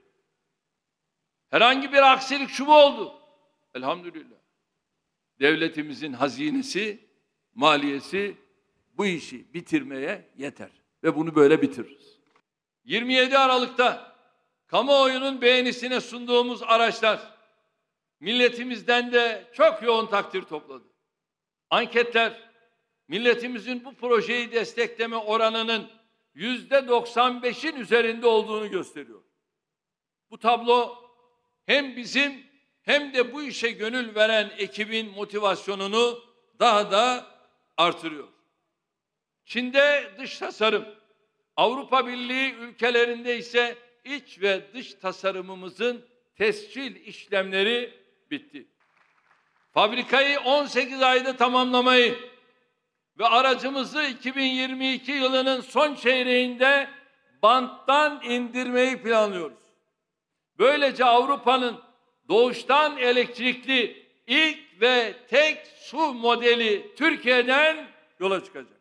Herhangi 1.48 1.92
bir 1.92 2.12
aksilik 2.12 2.50
şu 2.50 2.66
oldu? 2.66 3.20
Elhamdülillah. 3.74 4.38
Devletimizin 5.40 6.12
hazinesi, 6.12 7.08
maliyesi 7.54 8.36
bu 8.96 9.06
işi 9.06 9.54
bitirmeye 9.54 10.30
yeter. 10.36 10.70
Ve 11.04 11.16
bunu 11.16 11.34
böyle 11.34 11.62
bitiririz. 11.62 12.17
27 12.88 13.38
Aralık'ta 13.38 14.16
kamuoyunun 14.66 15.40
beğenisine 15.40 16.00
sunduğumuz 16.00 16.62
araçlar 16.62 17.20
milletimizden 18.20 19.12
de 19.12 19.44
çok 19.52 19.82
yoğun 19.82 20.06
takdir 20.06 20.42
topladı. 20.42 20.84
Anketler 21.70 22.50
milletimizin 23.08 23.84
bu 23.84 23.94
projeyi 23.94 24.52
destekleme 24.52 25.16
oranının 25.16 25.90
yüzde 26.34 26.74
95'in 26.74 27.76
üzerinde 27.76 28.26
olduğunu 28.26 28.70
gösteriyor. 28.70 29.22
Bu 30.30 30.38
tablo 30.38 30.96
hem 31.66 31.96
bizim 31.96 32.46
hem 32.82 33.14
de 33.14 33.32
bu 33.32 33.42
işe 33.42 33.70
gönül 33.70 34.14
veren 34.14 34.50
ekibin 34.58 35.10
motivasyonunu 35.10 36.22
daha 36.58 36.90
da 36.90 37.26
artırıyor. 37.76 38.28
Çin'de 39.44 40.12
dış 40.18 40.38
tasarım, 40.38 40.97
Avrupa 41.58 42.06
Birliği 42.06 42.54
ülkelerinde 42.54 43.38
ise 43.38 43.78
iç 44.04 44.40
ve 44.42 44.72
dış 44.74 44.94
tasarımımızın 44.94 46.06
tescil 46.36 46.96
işlemleri 47.06 47.94
bitti. 48.30 48.66
Fabrikayı 49.74 50.40
18 50.40 51.02
ayda 51.02 51.36
tamamlamayı 51.36 52.18
ve 53.18 53.26
aracımızı 53.26 54.02
2022 54.02 55.12
yılının 55.12 55.60
son 55.60 55.94
çeyreğinde 55.94 56.88
banttan 57.42 58.22
indirmeyi 58.24 59.02
planlıyoruz. 59.02 59.58
Böylece 60.58 61.04
Avrupa'nın 61.04 61.80
doğuştan 62.28 62.96
elektrikli 62.96 64.06
ilk 64.26 64.80
ve 64.80 65.14
tek 65.28 65.66
su 65.66 66.14
modeli 66.14 66.94
Türkiye'den 66.96 67.86
yola 68.20 68.44
çıkacak. 68.44 68.77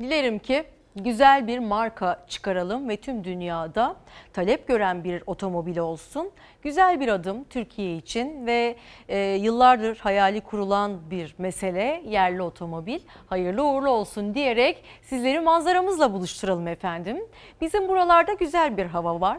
Dilerim 0.00 0.38
ki 0.38 0.64
güzel 0.96 1.46
bir 1.46 1.58
marka 1.58 2.24
çıkaralım 2.28 2.88
ve 2.88 2.96
tüm 2.96 3.24
dünyada 3.24 3.96
talep 4.32 4.68
gören 4.68 5.04
bir 5.04 5.22
otomobil 5.26 5.78
olsun. 5.78 6.30
Güzel 6.62 7.00
bir 7.00 7.08
adım 7.08 7.44
Türkiye 7.44 7.96
için 7.96 8.46
ve 8.46 8.76
e, 9.08 9.18
yıllardır 9.18 9.96
hayali 9.96 10.40
kurulan 10.40 11.10
bir 11.10 11.34
mesele 11.38 12.02
yerli 12.06 12.42
otomobil. 12.42 13.00
Hayırlı 13.26 13.64
uğurlu 13.64 13.90
olsun 13.90 14.34
diyerek 14.34 14.84
sizleri 15.02 15.40
manzaramızla 15.40 16.12
buluşturalım 16.12 16.68
efendim. 16.68 17.18
Bizim 17.60 17.88
buralarda 17.88 18.32
güzel 18.32 18.76
bir 18.76 18.86
hava 18.86 19.20
var. 19.20 19.38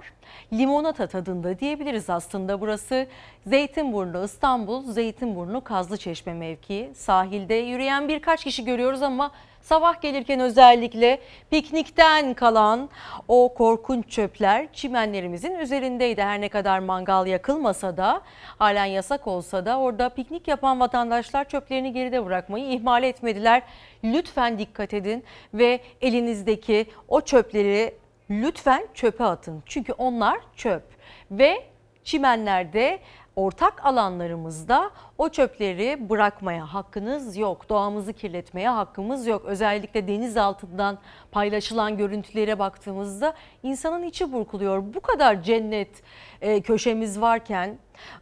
Limonata 0.53 1.07
tadında 1.07 1.59
diyebiliriz 1.59 2.09
aslında 2.09 2.61
burası. 2.61 3.07
Zeytinburnu 3.47 4.23
İstanbul, 4.25 4.91
Zeytinburnu 4.91 5.63
Kazlıçeşme 5.63 6.33
mevkii. 6.33 6.91
Sahilde 6.95 7.53
yürüyen 7.53 8.07
birkaç 8.07 8.43
kişi 8.43 8.65
görüyoruz 8.65 9.01
ama 9.01 9.31
Sabah 9.61 10.01
gelirken 10.01 10.39
özellikle 10.39 11.19
piknikten 11.51 12.33
kalan 12.33 12.89
o 13.27 13.53
korkunç 13.53 14.09
çöpler 14.09 14.73
çimenlerimizin 14.73 15.55
üzerindeydi. 15.55 16.21
Her 16.21 16.41
ne 16.41 16.49
kadar 16.49 16.79
mangal 16.79 17.27
yakılmasa 17.27 17.97
da 17.97 18.21
halen 18.57 18.85
yasak 18.85 19.27
olsa 19.27 19.65
da 19.65 19.79
orada 19.79 20.09
piknik 20.09 20.47
yapan 20.47 20.79
vatandaşlar 20.79 21.49
çöplerini 21.49 21.93
geride 21.93 22.25
bırakmayı 22.25 22.65
ihmal 22.65 23.03
etmediler. 23.03 23.61
Lütfen 24.03 24.59
dikkat 24.59 24.93
edin 24.93 25.23
ve 25.53 25.79
elinizdeki 26.01 26.85
o 27.07 27.21
çöpleri 27.21 27.93
lütfen 28.29 28.87
çöpe 28.93 29.23
atın. 29.23 29.63
Çünkü 29.65 29.93
onlar 29.93 30.39
çöp 30.55 30.83
ve 31.31 31.63
çimenlerde 32.03 32.99
ortak 33.39 33.85
alanlarımızda 33.85 34.91
o 35.17 35.29
çöpleri 35.29 36.09
bırakmaya 36.09 36.73
hakkınız 36.73 37.37
yok. 37.37 37.69
Doğamızı 37.69 38.13
kirletmeye 38.13 38.69
hakkımız 38.69 39.27
yok. 39.27 39.45
Özellikle 39.45 40.07
deniz 40.07 40.37
altından 40.37 40.97
paylaşılan 41.31 41.97
görüntülere 41.97 42.59
baktığımızda 42.59 43.33
insanın 43.63 44.03
içi 44.03 44.31
burkuluyor. 44.33 44.83
Bu 44.93 44.99
kadar 44.99 45.43
cennet 45.43 46.03
e, 46.41 46.61
köşemiz 46.61 47.21
varken, 47.21 47.77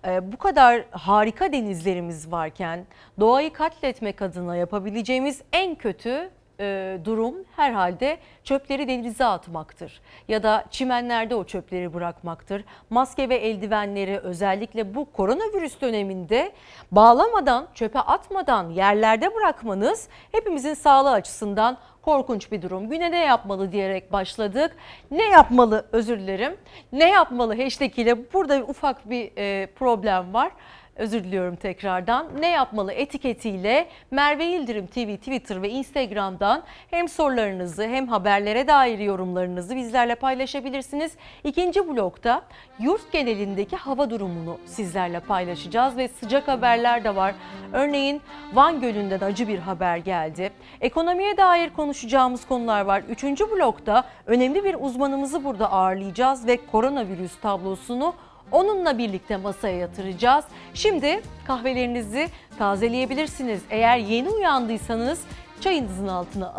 e, 0.07 0.31
bu 0.31 0.37
kadar 0.37 0.85
harika 0.91 1.51
denizlerimiz 1.51 2.31
varken 2.31 2.85
doğayı 3.19 3.53
katletmek 3.53 4.21
adına 4.21 4.55
yapabileceğimiz 4.55 5.41
en 5.53 5.75
kötü 5.75 6.29
e, 6.59 6.99
durum 7.05 7.35
herhalde 7.55 8.17
çöpleri 8.43 8.87
denize 8.87 9.25
atmaktır. 9.25 10.01
Ya 10.27 10.43
da 10.43 10.65
çimenlerde 10.69 11.35
o 11.35 11.43
çöpleri 11.43 11.93
bırakmaktır. 11.93 12.63
Maske 12.89 13.29
ve 13.29 13.35
eldivenleri 13.35 14.19
özellikle 14.19 14.95
bu 14.95 15.11
koronavirüs 15.11 15.81
döneminde 15.81 16.51
bağlamadan, 16.91 17.67
çöpe 17.73 17.99
atmadan 17.99 18.69
yerlerde 18.69 19.35
bırakmanız 19.35 20.07
hepimizin 20.31 20.73
sağlığı 20.73 21.11
açısından 21.11 21.77
korkunç 22.01 22.51
bir 22.51 22.61
durum. 22.61 22.89
Güne 22.89 23.11
ne 23.11 23.25
yapmalı 23.25 23.71
diyerek 23.71 24.11
başladık. 24.11 24.75
Ne 25.11 25.29
yapmalı 25.29 25.85
özür 25.91 26.19
dilerim. 26.19 26.57
Ne 26.91 27.09
yapmalı 27.09 27.63
hashtag 27.63 27.99
ile 27.99 28.33
burada 28.33 28.63
ufak 28.67 29.09
bir 29.09 29.31
e, 29.37 29.65
problem 29.65 30.33
var. 30.33 30.51
Özür 30.97 31.23
diliyorum 31.23 31.55
tekrardan. 31.55 32.27
Ne 32.39 32.47
yapmalı 32.47 32.93
etiketiyle 32.93 33.87
Merve 34.11 34.43
Yıldırım 34.43 34.87
TV, 34.87 35.15
Twitter 35.17 35.61
ve 35.61 35.69
Instagram'dan 35.69 36.63
hem 36.89 37.09
sorularınızı 37.09 37.83
hem 37.83 38.07
haberlere 38.07 38.67
dair 38.67 38.99
yorumlarınızı 38.99 39.75
bizlerle 39.75 40.15
paylaşabilirsiniz. 40.15 41.15
İkinci 41.43 41.87
blokta 41.87 42.41
yurt 42.79 43.11
genelindeki 43.11 43.75
hava 43.75 44.09
durumunu 44.09 44.57
sizlerle 44.65 45.19
paylaşacağız 45.19 45.97
ve 45.97 46.07
sıcak 46.07 46.47
haberler 46.47 47.03
de 47.03 47.15
var. 47.15 47.35
Örneğin 47.73 48.21
Van 48.53 48.81
Gölü'nden 48.81 49.19
acı 49.19 49.47
bir 49.47 49.59
haber 49.59 49.97
geldi. 49.97 50.51
Ekonomiye 50.81 51.37
dair 51.37 51.69
konuşacağımız 51.69 52.47
konular 52.47 52.81
var. 52.81 53.03
Üçüncü 53.09 53.51
blokta 53.51 54.03
önemli 54.25 54.63
bir 54.63 54.75
uzmanımızı 54.79 55.43
burada 55.43 55.71
ağırlayacağız 55.71 56.47
ve 56.47 56.57
koronavirüs 56.71 57.39
tablosunu 57.41 58.13
Onunla 58.51 58.97
birlikte 58.97 59.37
masaya 59.37 59.77
yatıracağız. 59.77 60.45
Şimdi 60.73 61.21
kahvelerinizi 61.47 62.27
tazeleyebilirsiniz. 62.57 63.61
Eğer 63.69 63.97
yeni 63.97 64.29
uyandıysanız 64.29 65.21
çayınızın 65.61 66.07
altına 66.07 66.53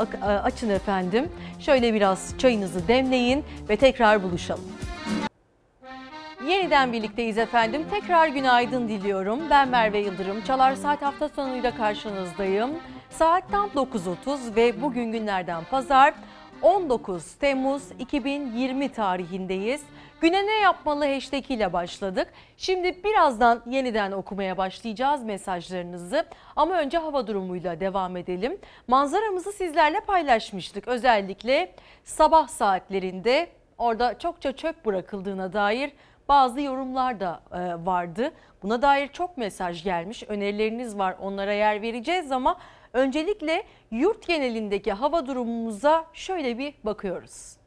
açın 0.45 0.71
efendim. 0.71 1.29
Şöyle 1.61 1.95
biraz 1.95 2.39
çayınızı 2.39 2.89
demleyin 2.89 3.45
ve 3.69 3.77
tekrar 3.77 4.23
buluşalım. 4.23 4.65
Yeniden 6.49 6.93
birlikteyiz 6.93 7.39
efendim. 7.39 7.85
Tekrar 7.91 8.29
günaydın 8.29 8.89
diliyorum. 8.89 9.41
Ben 9.51 9.69
Merve 9.69 9.99
Yıldırım. 9.99 10.43
Çalar 10.45 10.75
Saat 10.75 11.03
hafta 11.03 11.29
sonuyla 11.29 11.77
karşınızdayım. 11.77 12.71
Saat 13.11 13.51
tam 13.51 13.69
9.30 13.69 14.57
ve 14.57 14.83
bugün 14.83 15.13
günlerden 15.13 15.65
pazar 15.71 16.15
19 16.63 17.35
Temmuz 17.35 17.83
2020 17.99 18.89
tarihindeyiz. 18.89 19.81
Güne 20.21 20.47
ne 20.47 20.59
yapmalı 20.61 21.05
hashtag 21.15 21.51
ile 21.51 21.73
başladık. 21.73 22.33
Şimdi 22.57 23.05
birazdan 23.05 23.63
yeniden 23.67 24.13
okumaya 24.13 24.57
başlayacağız 24.57 25.25
mesajlarınızı. 25.25 26.27
Ama 26.57 26.75
önce 26.75 26.99
hava 26.99 27.27
durumuyla 27.27 27.81
devam 27.81 28.17
edelim. 28.17 28.59
Manzaramızı 28.89 29.53
sizlerle 29.53 30.01
paylaşmıştık. 30.01 30.89
Özellikle 30.89 31.75
sabah 32.05 32.49
saatlerinde 32.49 33.49
orada 33.79 34.19
çokça 34.19 34.53
çöp 34.57 34.85
bırakıldığına 34.87 35.53
dair 35.53 35.93
bazı 36.29 36.61
yorumlar 36.61 37.21
da 37.21 37.41
e, 37.53 37.87
vardı. 37.87 38.33
Buna 38.63 38.83
dair 38.83 39.09
çok 39.09 39.37
mesaj 39.37 39.85
gelmiş. 39.85 40.23
Önerileriniz 40.29 40.99
var 40.99 41.17
onlara 41.21 41.53
yer 41.53 41.83
vereceğiz 41.83 42.33
ama 42.33 42.57
öncelikle 42.93 43.63
yurt 43.91 44.27
genelindeki 44.27 44.93
hava 44.93 45.27
durumumuza 45.27 46.05
şöyle 46.13 46.59
bir 46.59 46.75
bakıyoruz. 46.85 47.59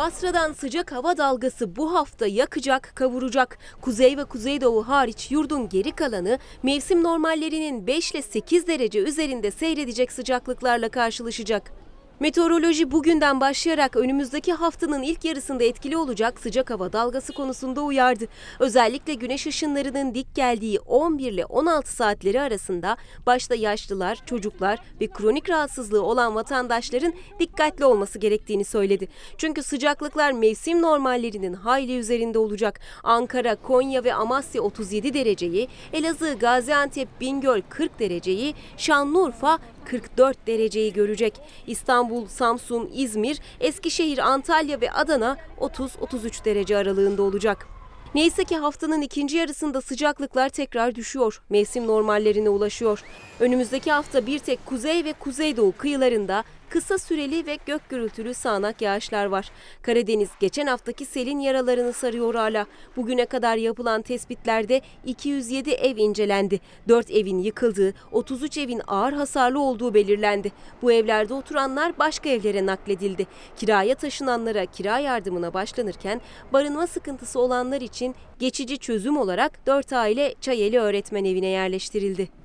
Basra'dan 0.00 0.52
sıcak 0.52 0.92
hava 0.92 1.16
dalgası 1.16 1.76
bu 1.76 1.94
hafta 1.94 2.26
yakacak, 2.26 2.92
kavuracak. 2.94 3.58
Kuzey 3.80 4.16
ve 4.16 4.24
kuzeydoğu 4.24 4.88
hariç 4.88 5.30
yurdun 5.30 5.68
geri 5.68 5.92
kalanı 5.92 6.38
mevsim 6.62 7.02
normallerinin 7.02 7.86
5 7.86 8.12
ile 8.12 8.22
8 8.22 8.66
derece 8.66 8.98
üzerinde 8.98 9.50
seyredecek 9.50 10.12
sıcaklıklarla 10.12 10.88
karşılaşacak. 10.88 11.72
Meteoroloji 12.20 12.90
bugünden 12.90 13.40
başlayarak 13.40 13.96
önümüzdeki 13.96 14.52
haftanın 14.52 15.02
ilk 15.02 15.24
yarısında 15.24 15.64
etkili 15.64 15.96
olacak 15.96 16.40
sıcak 16.40 16.70
hava 16.70 16.92
dalgası 16.92 17.32
konusunda 17.32 17.80
uyardı. 17.80 18.24
Özellikle 18.58 19.14
güneş 19.14 19.46
ışınlarının 19.46 20.14
dik 20.14 20.34
geldiği 20.34 20.80
11 20.80 21.32
ile 21.32 21.44
16 21.44 21.92
saatleri 21.92 22.40
arasında 22.40 22.96
başta 23.26 23.54
yaşlılar, 23.54 24.18
çocuklar 24.26 24.78
ve 25.00 25.06
kronik 25.06 25.50
rahatsızlığı 25.50 26.02
olan 26.02 26.34
vatandaşların 26.34 27.12
dikkatli 27.38 27.84
olması 27.84 28.18
gerektiğini 28.18 28.64
söyledi. 28.64 29.08
Çünkü 29.38 29.62
sıcaklıklar 29.62 30.32
mevsim 30.32 30.82
normallerinin 30.82 31.54
hayli 31.54 31.98
üzerinde 31.98 32.38
olacak. 32.38 32.80
Ankara, 33.02 33.56
Konya 33.56 34.04
ve 34.04 34.14
Amasya 34.14 34.62
37 34.62 35.14
dereceyi, 35.14 35.68
Elazığ, 35.92 36.34
Gaziantep, 36.34 37.08
Bingöl 37.20 37.62
40 37.68 37.98
dereceyi, 37.98 38.54
Şanlıurfa 38.76 39.58
44 39.84 40.46
dereceyi 40.46 40.92
görecek. 40.92 41.40
İstanbul, 41.66 42.26
Samsun, 42.26 42.90
İzmir, 42.94 43.40
Eskişehir, 43.60 44.18
Antalya 44.18 44.80
ve 44.80 44.92
Adana 44.92 45.36
30-33 45.60 46.44
derece 46.44 46.76
aralığında 46.76 47.22
olacak. 47.22 47.66
Neyse 48.14 48.44
ki 48.44 48.56
haftanın 48.56 49.00
ikinci 49.00 49.36
yarısında 49.36 49.80
sıcaklıklar 49.80 50.48
tekrar 50.48 50.94
düşüyor. 50.94 51.42
Mevsim 51.50 51.86
normallerine 51.86 52.48
ulaşıyor. 52.48 53.02
Önümüzdeki 53.40 53.92
hafta 53.92 54.26
bir 54.26 54.38
tek 54.38 54.66
kuzey 54.66 55.04
ve 55.04 55.12
kuzeydoğu 55.12 55.72
kıyılarında 55.78 56.44
kısa 56.70 56.98
süreli 56.98 57.46
ve 57.46 57.58
gök 57.66 57.88
gürültülü 57.88 58.34
sağanak 58.34 58.82
yağışlar 58.82 59.26
var. 59.26 59.50
Karadeniz 59.82 60.28
geçen 60.40 60.66
haftaki 60.66 61.04
selin 61.04 61.38
yaralarını 61.38 61.92
sarıyor 61.92 62.34
hala. 62.34 62.66
Bugüne 62.96 63.26
kadar 63.26 63.56
yapılan 63.56 64.02
tespitlerde 64.02 64.80
207 65.06 65.70
ev 65.70 65.96
incelendi. 65.96 66.60
4 66.88 67.10
evin 67.10 67.38
yıkıldığı, 67.38 67.94
33 68.12 68.58
evin 68.58 68.82
ağır 68.86 69.12
hasarlı 69.12 69.60
olduğu 69.60 69.94
belirlendi. 69.94 70.52
Bu 70.82 70.92
evlerde 70.92 71.34
oturanlar 71.34 71.98
başka 71.98 72.28
evlere 72.28 72.66
nakledildi. 72.66 73.26
Kiraya 73.56 73.94
taşınanlara 73.94 74.66
kira 74.66 74.98
yardımına 74.98 75.54
başlanırken 75.54 76.20
barınma 76.52 76.86
sıkıntısı 76.86 77.40
olanlar 77.40 77.80
için 77.80 78.14
geçici 78.38 78.78
çözüm 78.78 79.16
olarak 79.16 79.66
4 79.66 79.92
aile 79.92 80.34
Çayeli 80.40 80.78
Öğretmen 80.78 81.24
Evi'ne 81.24 81.48
yerleştirildi. 81.48 82.39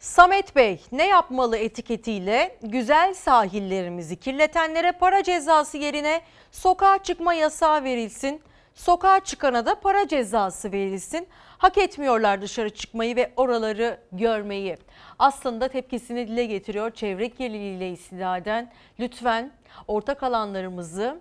Samet 0.00 0.56
Bey 0.56 0.80
ne 0.92 1.06
yapmalı 1.06 1.56
etiketiyle 1.56 2.58
güzel 2.62 3.14
sahillerimizi 3.14 4.16
kirletenlere 4.16 4.92
para 4.92 5.22
cezası 5.22 5.78
yerine 5.78 6.20
sokağa 6.52 7.02
çıkma 7.02 7.34
yasağı 7.34 7.84
verilsin. 7.84 8.40
Sokağa 8.74 9.20
çıkana 9.20 9.66
da 9.66 9.80
para 9.80 10.08
cezası 10.08 10.72
verilsin. 10.72 11.28
Hak 11.58 11.78
etmiyorlar 11.78 12.42
dışarı 12.42 12.70
çıkmayı 12.70 13.16
ve 13.16 13.32
oraları 13.36 14.00
görmeyi. 14.12 14.76
Aslında 15.18 15.68
tepkisini 15.68 16.28
dile 16.28 16.44
getiriyor 16.44 16.90
çevre 16.90 17.28
kirliliğiyle 17.28 17.90
istinaden. 17.90 18.72
Lütfen 19.00 19.52
ortak 19.88 20.22
alanlarımızı 20.22 21.20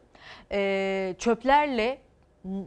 e, 0.51 1.15
çöplerle 1.19 2.01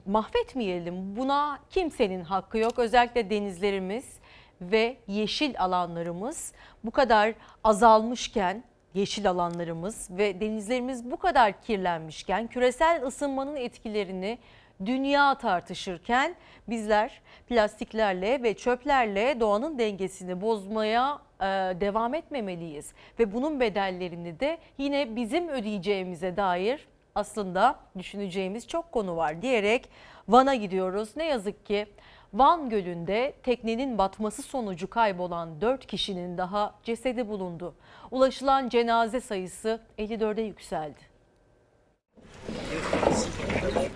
mahvetmeyelim. 0.07 1.17
Buna 1.17 1.59
kimsenin 1.71 2.25
hakkı 2.25 2.59
yok. 2.59 2.79
Özellikle 2.79 3.31
denizlerimiz 3.31 4.20
ve 4.61 4.97
yeşil 5.07 5.61
alanlarımız 5.61 6.53
bu 6.85 6.91
kadar 6.91 7.35
azalmışken 7.65 8.65
yeşil 8.95 9.31
alanlarımız 9.31 10.09
ve 10.11 10.41
denizlerimiz 10.41 11.11
bu 11.11 11.17
kadar 11.17 11.63
kirlenmişken 11.63 12.47
küresel 12.47 13.03
ısınmanın 13.07 13.57
etkilerini 13.57 14.39
dünya 14.87 15.35
tartışırken 15.35 16.35
bizler 16.69 17.21
plastiklerle 17.49 18.43
ve 18.43 18.55
çöplerle 18.55 19.41
doğanın 19.41 19.79
dengesini 19.79 20.41
bozmaya 20.41 21.19
e, 21.41 21.45
devam 21.81 22.15
etmemeliyiz 22.15 22.93
ve 23.19 23.33
bunun 23.33 23.61
bedellerini 23.61 24.41
de 24.41 24.59
yine 24.79 25.17
bizim 25.17 25.49
ödeyeceğimize 25.49 26.37
dair 26.37 26.89
aslında 27.15 27.79
düşüneceğimiz 27.99 28.69
çok 28.69 28.93
konu 28.93 29.17
var 29.17 29.43
diyerek 29.43 29.89
Van'a 30.29 30.55
gidiyoruz. 30.55 31.17
Ne 31.17 31.25
yazık 31.25 31.67
ki 31.67 31.87
Van 32.35 32.69
Gölü'nde 32.69 33.35
teknenin 33.43 33.99
batması 33.99 34.43
sonucu 34.43 34.91
kaybolan 34.91 35.61
4 35.61 35.87
kişinin 35.87 36.39
daha 36.39 36.75
cesedi 36.85 37.29
bulundu. 37.29 37.75
Ulaşılan 38.11 38.69
cenaze 38.69 39.21
sayısı 39.21 39.81
54'e 39.99 40.43
yükseldi. 40.43 41.11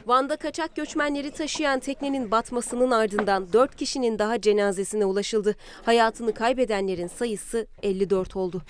Van'da 0.06 0.36
kaçak 0.36 0.76
göçmenleri 0.76 1.30
taşıyan 1.30 1.80
teknenin 1.80 2.30
batmasının 2.30 2.90
ardından 2.90 3.52
4 3.52 3.76
kişinin 3.76 4.18
daha 4.18 4.40
cenazesine 4.40 5.04
ulaşıldı. 5.04 5.56
Hayatını 5.82 6.34
kaybedenlerin 6.34 7.06
sayısı 7.06 7.66
54 7.82 8.36
oldu. 8.36 8.62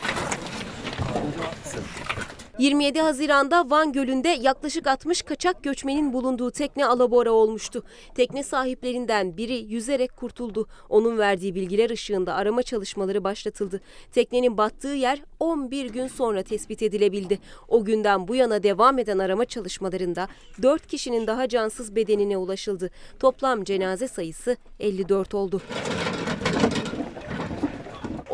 27 2.59 3.01
Haziran'da 3.01 3.71
Van 3.71 3.93
Gölü'nde 3.93 4.29
yaklaşık 4.29 4.87
60 4.87 5.23
kaçak 5.23 5.63
göçmenin 5.63 6.13
bulunduğu 6.13 6.51
tekne 6.51 6.87
alabora 6.87 7.33
olmuştu. 7.33 7.83
Tekne 8.15 8.43
sahiplerinden 8.43 9.37
biri 9.37 9.55
yüzerek 9.55 10.17
kurtuldu. 10.17 10.67
Onun 10.89 11.19
verdiği 11.19 11.55
bilgiler 11.55 11.91
ışığında 11.91 12.35
arama 12.35 12.63
çalışmaları 12.63 13.25
başlatıldı. 13.25 13.81
Teknenin 14.13 14.59
battığı 14.59 14.89
yer 14.89 15.23
11 15.41 15.91
gün 15.91 16.07
sonra 16.07 16.43
tespit 16.43 16.83
edilebildi. 16.83 17.39
O 17.69 17.85
günden 17.85 18.29
bu 18.29 18.35
yana 18.35 18.63
devam 18.63 18.99
eden 18.99 19.19
arama 19.19 19.45
çalışmalarında 19.45 20.29
4 20.63 20.87
kişinin 20.87 21.27
daha 21.27 21.49
cansız 21.49 21.97
bedenine 21.97 22.37
ulaşıldı. 22.37 22.91
Toplam 23.21 23.65
cenaze 23.65 24.09
sayısı 24.09 24.57
54 24.81 25.35
oldu. 25.35 25.61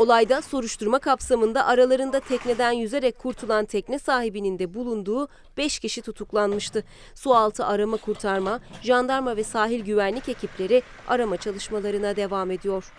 Olayda 0.01 0.42
soruşturma 0.42 0.98
kapsamında 0.98 1.66
aralarında 1.66 2.20
tekneden 2.20 2.72
yüzerek 2.72 3.18
kurtulan 3.18 3.64
tekne 3.64 3.98
sahibinin 3.98 4.59
de 4.59 4.74
bulunduğu 4.74 5.28
5 5.57 5.78
kişi 5.78 6.03
tutuklanmıştı. 6.03 6.84
Sualtı 7.14 7.66
arama 7.66 7.96
kurtarma, 7.96 8.61
jandarma 8.82 9.36
ve 9.36 9.44
sahil 9.44 9.84
güvenlik 9.84 10.28
ekipleri 10.28 10.82
arama 11.09 11.36
çalışmalarına 11.36 12.16
devam 12.16 12.51
ediyor. 12.51 12.92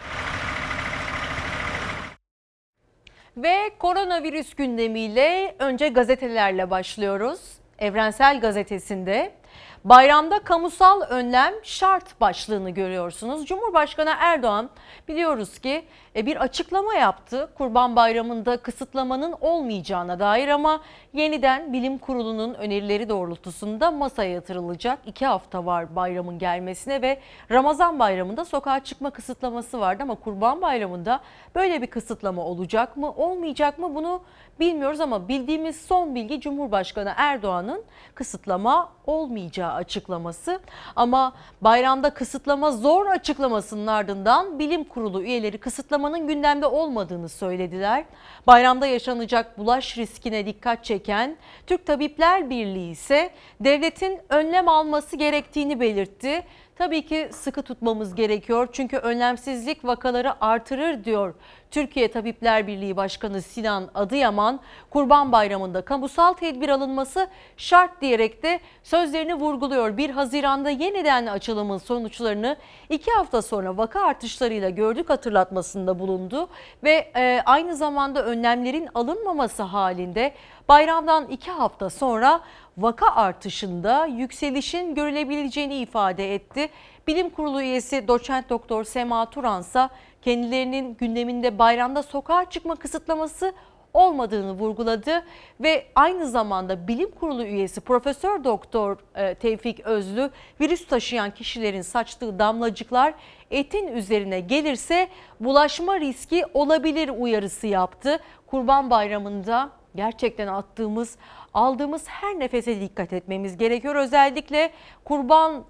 Ve 3.37 3.71
koronavirüs 3.79 4.53
gündemiyle 4.53 5.55
önce 5.59 5.87
gazetelerle 5.87 6.69
başlıyoruz. 6.69 7.39
Evrensel 7.79 8.41
Gazetesi'nde 8.41 9.41
Bayramda 9.83 10.39
kamusal 10.39 11.01
önlem 11.01 11.53
şart 11.63 12.21
başlığını 12.21 12.69
görüyorsunuz. 12.69 13.45
Cumhurbaşkanı 13.45 14.13
Erdoğan 14.19 14.69
biliyoruz 15.07 15.59
ki 15.59 15.85
bir 16.15 16.35
açıklama 16.35 16.93
yaptı. 16.93 17.49
Kurban 17.57 17.95
Bayramı'nda 17.95 18.57
kısıtlamanın 18.57 19.35
olmayacağına 19.41 20.19
dair 20.19 20.47
ama 20.47 20.81
yeniden 21.13 21.73
bilim 21.73 21.97
kurulunun 21.97 22.53
önerileri 22.53 23.09
doğrultusunda 23.09 23.91
masaya 23.91 24.31
yatırılacak. 24.31 24.99
İki 25.05 25.25
hafta 25.25 25.65
var 25.65 25.95
bayramın 25.95 26.39
gelmesine 26.39 27.01
ve 27.01 27.19
Ramazan 27.51 27.99
bayramında 27.99 28.45
sokağa 28.45 28.79
çıkma 28.83 29.09
kısıtlaması 29.09 29.79
vardı 29.79 30.03
ama 30.03 30.15
Kurban 30.15 30.61
Bayramı'nda 30.61 31.19
böyle 31.55 31.81
bir 31.81 31.87
kısıtlama 31.87 32.45
olacak 32.45 32.97
mı 32.97 33.11
olmayacak 33.11 33.79
mı 33.79 33.95
bunu 33.95 34.21
bilmiyoruz 34.59 34.99
ama 34.99 35.27
bildiğimiz 35.27 35.81
son 35.81 36.15
bilgi 36.15 36.41
Cumhurbaşkanı 36.41 37.13
Erdoğan'ın 37.17 37.83
kısıtlama 38.15 38.91
olmayacağı 39.07 39.73
açıklaması. 39.73 40.59
Ama 40.95 41.33
bayramda 41.61 42.09
kısıtlama 42.09 42.71
zor 42.71 43.05
açıklamasının 43.05 43.87
ardından 43.87 44.59
bilim 44.59 44.83
kurulu 44.83 45.23
üyeleri 45.23 45.57
kısıtlamanın 46.01 46.27
gündemde 46.27 46.65
olmadığını 46.65 47.29
söylediler. 47.29 48.05
Bayramda 48.47 48.87
yaşanacak 48.87 49.57
bulaş 49.57 49.97
riskine 49.97 50.45
dikkat 50.45 50.85
çeken 50.85 51.37
Türk 51.67 51.85
Tabipler 51.85 52.49
Birliği 52.49 52.91
ise 52.91 53.29
devletin 53.59 54.19
önlem 54.29 54.67
alması 54.67 55.15
gerektiğini 55.15 55.79
belirtti. 55.79 56.43
Tabii 56.75 57.05
ki 57.05 57.29
sıkı 57.31 57.61
tutmamız 57.61 58.15
gerekiyor 58.15 58.67
çünkü 58.71 58.97
önlemsizlik 58.97 59.85
vakaları 59.85 60.43
artırır 60.43 61.03
diyor 61.03 61.33
Türkiye 61.71 62.11
Tabipler 62.11 62.67
Birliği 62.67 62.95
Başkanı 62.97 63.41
Sinan 63.41 63.89
Adıyaman. 63.95 64.59
Kurban 64.89 65.31
Bayramı'nda 65.31 65.81
kamusal 65.81 66.33
tedbir 66.33 66.69
alınması 66.69 67.27
şart 67.57 68.01
diyerek 68.01 68.43
de 68.43 68.59
sözlerini 68.83 69.33
vurguluyor. 69.33 69.97
1 69.97 70.09
Haziran'da 70.09 70.69
yeniden 70.69 71.25
açılımın 71.25 71.77
sonuçlarını 71.77 72.57
2 72.89 73.11
hafta 73.11 73.41
sonra 73.41 73.77
vaka 73.77 74.01
artışlarıyla 74.01 74.69
gördük 74.69 75.09
hatırlatmasında 75.09 75.99
bulundu 75.99 76.49
ve 76.83 77.11
e, 77.15 77.41
aynı 77.45 77.75
zamanda 77.75 78.25
önlemlerin 78.25 78.89
alınmaması 78.93 79.63
halinde 79.63 80.33
bayramdan 80.69 81.27
2 81.27 81.51
hafta 81.51 81.89
sonra 81.89 82.41
vaka 82.77 83.15
artışında 83.15 84.05
yükselişin 84.05 84.95
görülebileceğini 84.95 85.75
ifade 85.75 86.35
etti. 86.35 86.69
Bilim 87.07 87.29
Kurulu 87.29 87.61
üyesi 87.61 88.07
doçent 88.07 88.49
doktor 88.49 88.83
Sema 88.83 89.29
Turansa 89.29 89.89
kendilerinin 90.21 90.95
gündeminde 90.95 91.59
bayramda 91.59 92.03
sokağa 92.03 92.49
çıkma 92.49 92.75
kısıtlaması 92.75 93.53
olmadığını 93.93 94.51
vurguladı 94.51 95.23
ve 95.59 95.85
aynı 95.95 96.27
zamanda 96.27 96.87
bilim 96.87 97.11
kurulu 97.11 97.43
üyesi 97.43 97.81
Profesör 97.81 98.43
Doktor 98.43 98.97
e, 99.15 99.35
Tevfik 99.35 99.79
Özlü 99.79 100.29
virüs 100.61 100.87
taşıyan 100.87 101.31
kişilerin 101.31 101.81
saçtığı 101.81 102.39
damlacıklar 102.39 103.13
etin 103.51 103.87
üzerine 103.87 104.39
gelirse 104.39 105.07
bulaşma 105.39 105.99
riski 105.99 106.45
olabilir 106.53 107.09
uyarısı 107.09 107.67
yaptı. 107.67 108.19
Kurban 108.47 108.89
Bayramı'nda 108.89 109.69
gerçekten 109.95 110.47
attığımız, 110.47 111.17
aldığımız 111.53 112.07
her 112.07 112.39
nefese 112.39 112.81
dikkat 112.81 113.13
etmemiz 113.13 113.57
gerekiyor. 113.57 113.95
Özellikle 113.95 114.71
kurban 115.03 115.63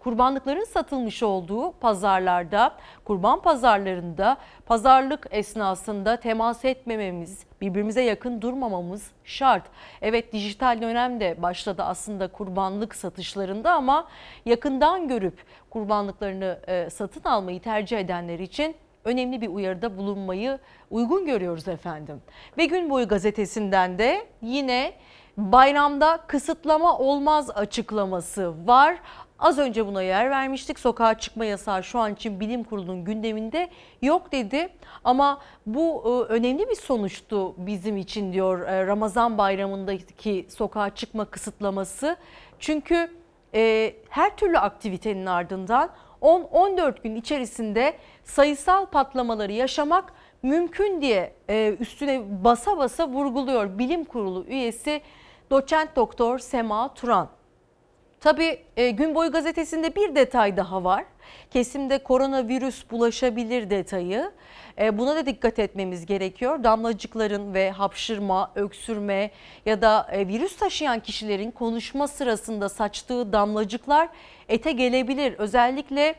kurbanlıkların 0.00 0.64
satılmış 0.64 1.22
olduğu 1.22 1.72
pazarlarda, 1.72 2.74
kurban 3.04 3.42
pazarlarında 3.42 4.36
pazarlık 4.66 5.26
esnasında 5.30 6.16
temas 6.16 6.64
etmememiz, 6.64 7.44
birbirimize 7.60 8.02
yakın 8.02 8.42
durmamamız 8.42 9.10
şart. 9.24 9.62
Evet 10.02 10.32
dijital 10.32 10.82
dönemde 10.82 11.42
başladı 11.42 11.82
aslında 11.82 12.28
kurbanlık 12.28 12.94
satışlarında 12.94 13.72
ama 13.72 14.08
yakından 14.46 15.08
görüp 15.08 15.38
kurbanlıklarını 15.70 16.58
e, 16.68 16.90
satın 16.90 17.24
almayı 17.24 17.60
tercih 17.60 17.98
edenler 17.98 18.38
için 18.38 18.76
önemli 19.04 19.40
bir 19.40 19.48
uyarıda 19.48 19.96
bulunmayı 19.96 20.58
uygun 20.90 21.26
görüyoruz 21.26 21.68
efendim. 21.68 22.22
Ve 22.58 22.66
gün 22.66 22.90
boyu 22.90 23.08
gazetesinden 23.08 23.98
de 23.98 24.26
yine 24.42 24.92
bayramda 25.38 26.18
kısıtlama 26.26 26.98
olmaz 26.98 27.50
açıklaması 27.50 28.66
var. 28.66 28.96
Az 29.38 29.58
önce 29.58 29.86
buna 29.86 30.02
yer 30.02 30.30
vermiştik. 30.30 30.78
Sokağa 30.78 31.18
çıkma 31.18 31.44
yasağı 31.44 31.84
şu 31.84 31.98
an 31.98 32.14
için 32.14 32.40
bilim 32.40 32.64
kurulunun 32.64 33.04
gündeminde 33.04 33.68
yok 34.02 34.32
dedi. 34.32 34.68
Ama 35.04 35.40
bu 35.66 36.02
e, 36.04 36.32
önemli 36.32 36.68
bir 36.68 36.74
sonuçtu 36.74 37.54
bizim 37.58 37.96
için 37.96 38.32
diyor 38.32 38.60
e, 38.68 38.86
Ramazan 38.86 39.38
bayramındaki 39.38 40.46
sokağa 40.48 40.94
çıkma 40.94 41.24
kısıtlaması. 41.24 42.16
Çünkü 42.58 43.10
e, 43.54 43.94
her 44.08 44.36
türlü 44.36 44.58
aktivitenin 44.58 45.26
ardından 45.26 45.90
10-14 46.22 47.02
gün 47.02 47.16
içerisinde 47.16 47.94
sayısal 48.24 48.86
patlamaları 48.86 49.52
yaşamak 49.52 50.12
mümkün 50.42 51.00
diye 51.00 51.32
üstüne 51.80 52.44
basa 52.44 52.78
basa 52.78 53.08
vurguluyor 53.08 53.78
bilim 53.78 54.04
kurulu 54.04 54.44
üyesi 54.48 55.00
doçent 55.50 55.96
doktor 55.96 56.38
Sema 56.38 56.94
Turan. 56.94 57.28
Tabii 58.20 58.58
e, 58.76 58.90
Gün 58.90 59.14
Boyu 59.14 59.32
gazetesinde 59.32 59.94
bir 59.94 60.14
detay 60.14 60.56
daha 60.56 60.84
var. 60.84 61.04
Kesimde 61.50 61.98
koronavirüs 61.98 62.90
bulaşabilir 62.90 63.70
detayı. 63.70 64.32
E, 64.78 64.98
buna 64.98 65.16
da 65.16 65.26
dikkat 65.26 65.58
etmemiz 65.58 66.06
gerekiyor. 66.06 66.64
Damlacıkların 66.64 67.54
ve 67.54 67.70
hapşırma, 67.70 68.52
öksürme 68.54 69.30
ya 69.66 69.82
da 69.82 70.08
e, 70.12 70.28
virüs 70.28 70.56
taşıyan 70.56 71.00
kişilerin 71.00 71.50
konuşma 71.50 72.08
sırasında 72.08 72.68
saçtığı 72.68 73.32
damlacıklar 73.32 74.08
ete 74.48 74.72
gelebilir. 74.72 75.34
Özellikle 75.38 76.14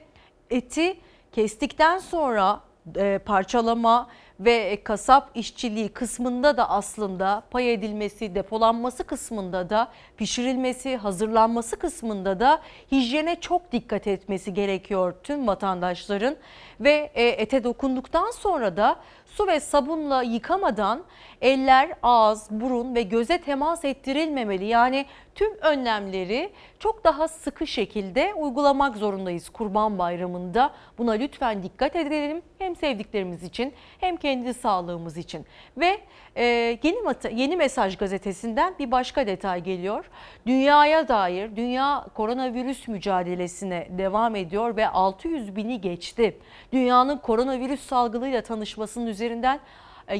eti 0.50 0.98
kestikten 1.32 1.98
sonra 1.98 2.60
e, 2.96 3.20
parçalama 3.26 4.08
ve 4.40 4.84
kasap 4.84 5.30
işçiliği 5.36 5.90
kısmında 5.90 6.58
da 6.58 6.70
aslında 6.70 7.44
pay 7.52 7.74
edilmesi, 7.74 8.36
depolanması 8.36 9.04
kısmında 9.04 9.70
da 9.70 9.92
pişirilmesi, 10.18 10.98
hazırlanması 10.98 11.80
kısmında 11.80 12.40
da 12.40 12.62
hijyene 12.92 13.40
çok 13.42 13.72
dikkat 13.72 14.08
etmesi 14.08 14.54
gerekiyor 14.54 15.14
tüm 15.24 15.48
vatandaşların. 15.48 16.36
Ve 16.80 17.12
e, 17.16 17.28
ete 17.28 17.64
dokunduktan 17.64 18.32
sonra 18.32 18.78
da 18.78 18.96
su 19.30 19.48
ve 19.48 19.60
sabunla 19.60 20.24
yıkamadan 20.24 21.04
eller, 21.42 21.92
ağız, 22.04 22.48
burun 22.52 22.96
ve 22.96 23.02
göze 23.02 23.42
temas 23.42 23.86
ettirilmemeli. 23.86 24.66
Yani 24.66 25.06
tüm 25.36 25.58
önlemleri 25.62 26.52
çok 26.80 27.04
daha 27.04 27.28
sıkı 27.28 27.68
şekilde 27.68 28.34
uygulamak 28.34 28.98
zorundayız 28.98 29.50
Kurban 29.50 30.00
Bayramı'nda. 30.00 30.74
Buna 30.98 31.12
lütfen 31.12 31.64
dikkat 31.64 31.96
edelim 31.96 32.42
hem 32.60 32.76
sevdiklerimiz 32.76 33.44
için 33.44 33.74
hem 34.00 34.18
kendi 34.18 34.54
sağlığımız 34.54 35.18
için. 35.18 35.46
Ve 35.78 36.00
e, 36.40 36.44
yeni, 36.84 36.98
yeni 37.42 37.56
Mesaj 37.56 37.98
gazetesinden 37.98 38.76
bir 38.80 38.92
başka 38.92 39.28
detay 39.28 39.64
geliyor. 39.64 40.10
Dünyaya 40.48 41.08
dair 41.08 41.56
dünya 41.56 42.06
koronavirüs 42.16 42.88
mücadelesine 42.88 43.88
devam 43.90 44.36
ediyor 44.36 44.76
ve 44.76 44.88
600 44.88 45.56
bini 45.56 45.82
geçti. 45.82 46.38
Dünyanın 46.74 47.18
koronavirüs 47.18 47.82
salgınıyla 47.82 48.42
tanışmasının 48.42 49.08
üzerinden 49.08 49.60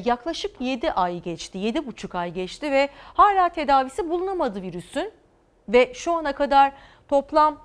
yaklaşık 0.04 0.60
7 0.60 0.92
ay 0.92 1.22
geçti, 1.22 1.58
7,5 1.58 2.18
ay 2.18 2.32
geçti 2.32 2.72
ve 2.72 2.88
hala 3.14 3.48
tedavisi 3.48 4.10
bulunamadı 4.10 4.62
virüsün. 4.62 5.12
Ve 5.68 5.94
şu 5.94 6.12
ana 6.12 6.32
kadar 6.32 6.72
toplam 7.08 7.58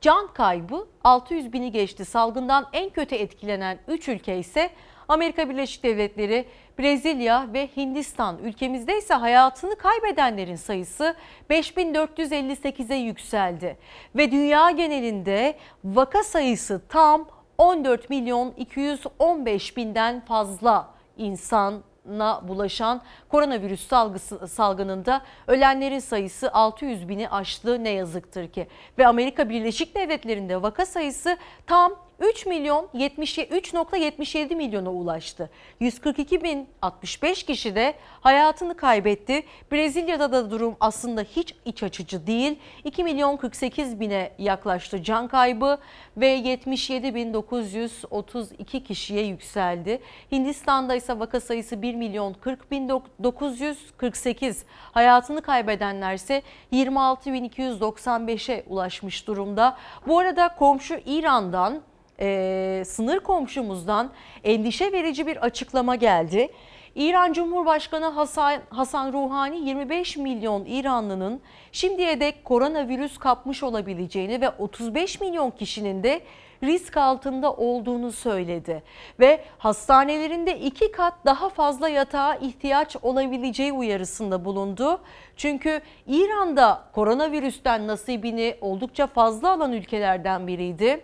can 0.00 0.32
kaybı 0.34 0.86
600 1.04 1.52
bini 1.52 1.72
geçti. 1.72 2.04
Salgından 2.04 2.66
en 2.72 2.90
kötü 2.90 3.14
etkilenen 3.14 3.78
3 3.88 4.08
ülke 4.08 4.38
ise 4.38 4.70
Amerika 5.08 5.48
Birleşik 5.48 5.82
Devletleri, 5.82 6.44
Brezilya 6.78 7.46
ve 7.52 7.68
Hindistan. 7.76 8.38
Ülkemizde 8.38 8.98
ise 8.98 9.14
hayatını 9.14 9.76
kaybedenlerin 9.76 10.56
sayısı 10.56 11.14
5458'e 11.50 12.96
yükseldi. 12.96 13.76
Ve 14.16 14.30
dünya 14.30 14.70
genelinde 14.70 15.54
vaka 15.84 16.22
sayısı 16.22 16.82
tam 16.88 17.28
14 17.58 18.10
milyon 18.10 18.54
215 18.56 19.76
binden 19.76 20.20
fazla 20.20 20.90
insana 21.16 22.48
bulaşan 22.48 23.02
koronavirüs 23.28 23.88
salgısı, 23.88 24.48
salgınında 24.48 25.22
ölenlerin 25.46 25.98
sayısı 25.98 26.52
600 26.52 27.08
bini 27.08 27.28
aştı 27.28 27.84
ne 27.84 27.90
yazıktır 27.90 28.48
ki. 28.48 28.66
Ve 28.98 29.06
Amerika 29.06 29.48
Birleşik 29.48 29.94
Devletleri'nde 29.94 30.62
vaka 30.62 30.86
sayısı 30.86 31.36
tam 31.66 32.05
3 32.20 32.46
milyon 32.46 32.88
70 32.94 33.38
3.77 33.38 34.54
milyona 34.54 34.92
ulaştı. 34.92 35.50
142 35.80 36.42
bin 36.42 36.68
65 36.82 37.42
kişi 37.42 37.74
de 37.74 37.94
hayatını 38.20 38.76
kaybetti. 38.76 39.42
Brezilya'da 39.72 40.32
da 40.32 40.50
durum 40.50 40.76
aslında 40.80 41.22
hiç 41.22 41.54
iç 41.64 41.82
açıcı 41.82 42.26
değil. 42.26 42.58
2 42.84 43.04
milyon 43.04 43.36
48 43.36 44.00
bine 44.00 44.32
yaklaştı 44.38 45.02
can 45.02 45.28
kaybı 45.28 45.78
ve 46.16 46.26
77 46.26 47.14
bin 47.14 47.34
932 47.34 48.84
kişiye 48.84 49.26
yükseldi. 49.26 50.00
Hindistan'da 50.32 50.94
ise 50.94 51.18
vaka 51.18 51.40
sayısı 51.40 51.82
1 51.82 51.94
milyon 51.94 52.32
40 52.32 52.70
bin 52.70 52.88
948. 52.88 54.64
Hayatını 54.92 55.42
kaybedenler 55.42 56.14
ise 56.14 56.42
26 56.70 57.32
bin 57.32 57.48
295'e 57.48 58.64
ulaşmış 58.66 59.26
durumda. 59.26 59.76
Bu 60.06 60.18
arada 60.18 60.54
komşu 60.58 60.94
İran'dan 61.06 61.82
e, 62.20 62.82
sınır 62.86 63.20
komşumuzdan 63.20 64.10
endişe 64.44 64.92
verici 64.92 65.26
bir 65.26 65.36
açıklama 65.36 65.94
geldi. 65.94 66.48
İran 66.94 67.32
Cumhurbaşkanı 67.32 68.06
Hasan, 68.06 68.60
Hasan 68.70 69.12
Ruhani 69.12 69.68
25 69.68 70.16
milyon 70.16 70.64
İranlının 70.64 71.40
şimdiye 71.72 72.20
dek 72.20 72.44
koronavirüs 72.44 73.18
kapmış 73.18 73.62
olabileceğini 73.62 74.40
ve 74.40 74.50
35 74.50 75.20
milyon 75.20 75.50
kişinin 75.50 76.02
de 76.02 76.20
risk 76.62 76.96
altında 76.96 77.52
olduğunu 77.52 78.12
söyledi. 78.12 78.82
Ve 79.20 79.44
hastanelerinde 79.58 80.58
iki 80.58 80.92
kat 80.92 81.14
daha 81.24 81.48
fazla 81.48 81.88
yatağa 81.88 82.34
ihtiyaç 82.34 82.96
olabileceği 83.02 83.72
uyarısında 83.72 84.44
bulundu. 84.44 85.00
Çünkü 85.36 85.80
İran'da 86.06 86.84
koronavirüsten 86.92 87.86
nasibini 87.86 88.56
oldukça 88.60 89.06
fazla 89.06 89.50
alan 89.50 89.72
ülkelerden 89.72 90.46
biriydi. 90.46 91.00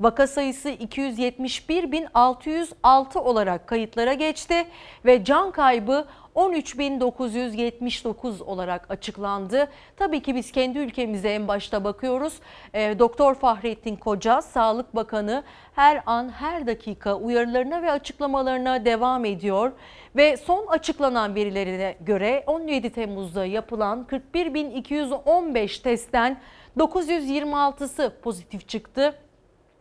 Vaka 0.00 0.26
sayısı 0.26 0.70
271.606 0.70 3.18
olarak 3.18 3.66
kayıtlara 3.66 4.14
geçti 4.14 4.66
ve 5.04 5.24
can 5.24 5.50
kaybı 5.50 6.04
13.979 6.34 8.42
olarak 8.42 8.90
açıklandı. 8.90 9.68
Tabii 9.96 10.22
ki 10.22 10.34
biz 10.34 10.52
kendi 10.52 10.78
ülkemize 10.78 11.28
en 11.28 11.48
başta 11.48 11.84
bakıyoruz. 11.84 12.34
E, 12.74 12.98
Doktor 12.98 13.34
Fahrettin 13.34 13.96
Koca, 13.96 14.42
Sağlık 14.42 14.96
Bakanı 14.96 15.42
her 15.74 16.02
an 16.06 16.28
her 16.28 16.66
dakika 16.66 17.14
uyarılarına 17.14 17.82
ve 17.82 17.90
açıklamalarına 17.90 18.84
devam 18.84 19.24
ediyor. 19.24 19.72
Ve 20.16 20.36
son 20.36 20.66
açıklanan 20.66 21.34
verilerine 21.34 21.96
göre 22.00 22.44
17 22.46 22.90
Temmuz'da 22.90 23.46
yapılan 23.46 24.06
41.215 24.10 25.82
testten 25.82 26.40
926'sı 26.78 28.12
pozitif 28.22 28.68
çıktı 28.68 29.14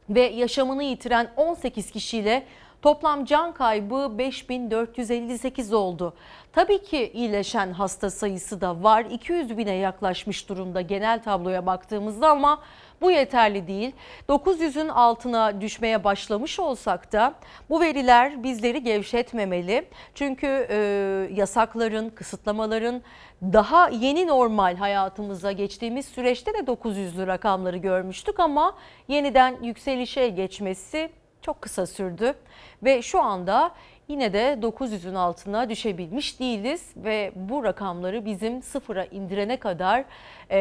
ve 0.10 0.22
yaşamını 0.22 0.84
yitiren 0.84 1.32
18 1.38 1.92
kişiyle 1.92 2.44
toplam 2.82 3.26
can 3.26 3.54
kaybı 3.54 4.18
5458 4.18 5.74
oldu. 5.74 6.14
Tabii 6.54 6.84
ki 6.84 7.12
iyileşen 7.14 7.72
hasta 7.72 8.10
sayısı 8.10 8.62
da 8.62 8.84
var. 8.84 9.06
200 9.06 9.58
bine 9.58 9.74
yaklaşmış 9.74 10.50
durumda 10.50 10.82
genel 10.82 11.24
tabloya 11.24 11.66
baktığımızda 11.66 12.30
ama 12.30 12.62
bu 13.02 13.12
yeterli 13.12 13.68
değil. 13.68 13.92
900'ün 14.30 14.90
altına 14.90 15.62
düşmeye 15.62 16.04
başlamış 16.04 16.60
olsak 16.60 17.12
da 17.12 17.34
bu 17.70 17.82
veriler 17.82 18.44
bizleri 18.44 18.84
gevşetmemeli. 18.84 19.86
Çünkü 20.16 20.68
e, 20.70 20.78
yasakların, 21.34 22.10
kısıtlamaların 22.10 23.02
daha 23.42 23.90
yeni 23.90 24.28
normal 24.28 24.76
hayatımıza 24.76 25.52
geçtiğimiz 25.52 26.06
süreçte 26.06 26.54
de 26.54 26.58
900'lü 26.58 27.28
rakamları 27.28 27.78
görmüştük 27.78 28.40
ama 28.40 28.76
yeniden 29.08 29.64
yükselişe 29.64 30.30
geçmesi 30.30 31.10
çok 31.42 31.62
kısa 31.62 31.86
sürdü 31.86 32.34
ve 32.84 33.02
şu 33.02 33.22
anda 33.22 33.72
yine 34.08 34.34
de 34.34 34.58
900'ün 34.62 35.16
altına 35.16 35.70
düşebilmiş 35.70 36.40
değiliz 36.40 36.94
ve 36.96 37.32
bu 37.36 37.64
rakamları 37.64 38.26
bizim 38.26 38.62
sıfıra 38.62 39.06
indirene 39.06 39.58
kadar 39.58 40.06
e, 40.52 40.60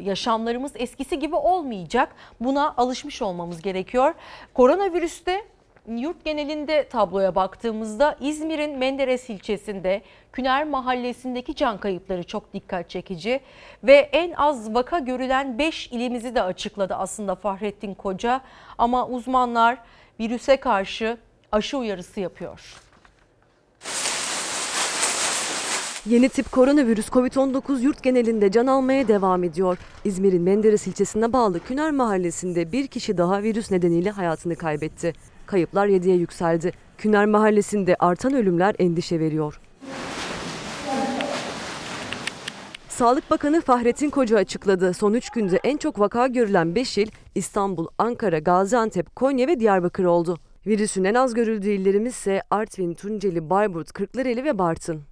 yaşamlarımız 0.00 0.72
eskisi 0.74 1.18
gibi 1.18 1.36
olmayacak. 1.36 2.14
Buna 2.40 2.74
alışmış 2.76 3.22
olmamız 3.22 3.62
gerekiyor. 3.62 4.14
Koronavirüste 4.54 5.44
yurt 5.88 6.24
genelinde 6.24 6.88
tabloya 6.88 7.34
baktığımızda 7.34 8.16
İzmir'in 8.20 8.78
Menderes 8.78 9.30
ilçesinde 9.30 10.02
Küner 10.32 10.66
mahallesindeki 10.66 11.54
can 11.54 11.78
kayıpları 11.78 12.24
çok 12.24 12.54
dikkat 12.54 12.90
çekici 12.90 13.40
ve 13.84 13.94
en 13.94 14.32
az 14.32 14.74
vaka 14.74 14.98
görülen 14.98 15.58
5 15.58 15.86
ilimizi 15.86 16.34
de 16.34 16.42
açıkladı 16.42 16.94
aslında 16.94 17.34
Fahrettin 17.34 17.94
Koca 17.94 18.40
ama 18.78 19.06
uzmanlar 19.06 19.78
virüse 20.20 20.56
karşı 20.56 21.16
aşı 21.52 21.78
uyarısı 21.78 22.20
yapıyor. 22.20 22.60
Yeni 26.06 26.28
tip 26.28 26.52
koronavirüs 26.52 27.08
COVID-19 27.08 27.80
yurt 27.80 28.02
genelinde 28.02 28.50
can 28.50 28.66
almaya 28.66 29.08
devam 29.08 29.44
ediyor. 29.44 29.78
İzmir'in 30.04 30.42
Menderes 30.42 30.86
ilçesine 30.86 31.32
bağlı 31.32 31.60
Küner 31.60 31.90
mahallesinde 31.90 32.72
bir 32.72 32.86
kişi 32.86 33.18
daha 33.18 33.42
virüs 33.42 33.70
nedeniyle 33.70 34.10
hayatını 34.10 34.56
kaybetti. 34.56 35.12
Kayıplar 35.46 35.86
7'ye 35.86 36.16
yükseldi. 36.16 36.72
Küner 36.98 37.26
mahallesinde 37.26 37.96
artan 37.98 38.34
ölümler 38.34 38.74
endişe 38.78 39.20
veriyor. 39.20 39.60
Sağlık 42.88 43.30
Bakanı 43.30 43.60
Fahrettin 43.60 44.10
Koca 44.10 44.36
açıkladı. 44.36 44.94
Son 44.94 45.14
3 45.14 45.30
günde 45.30 45.60
en 45.64 45.76
çok 45.76 46.00
vaka 46.00 46.26
görülen 46.26 46.74
5 46.74 46.98
il 46.98 47.10
İstanbul, 47.34 47.86
Ankara, 47.98 48.38
Gaziantep, 48.38 49.16
Konya 49.16 49.46
ve 49.46 49.60
Diyarbakır 49.60 50.04
oldu. 50.04 50.38
Virüsün 50.70 51.04
en 51.04 51.14
az 51.14 51.34
görüldüğü 51.34 51.68
illerimiz 51.68 52.14
ise 52.14 52.42
Artvin, 52.50 52.94
Tunceli, 52.94 53.50
Bayburt, 53.50 53.92
Kırklareli 53.92 54.44
ve 54.44 54.58
Bartın. 54.58 55.02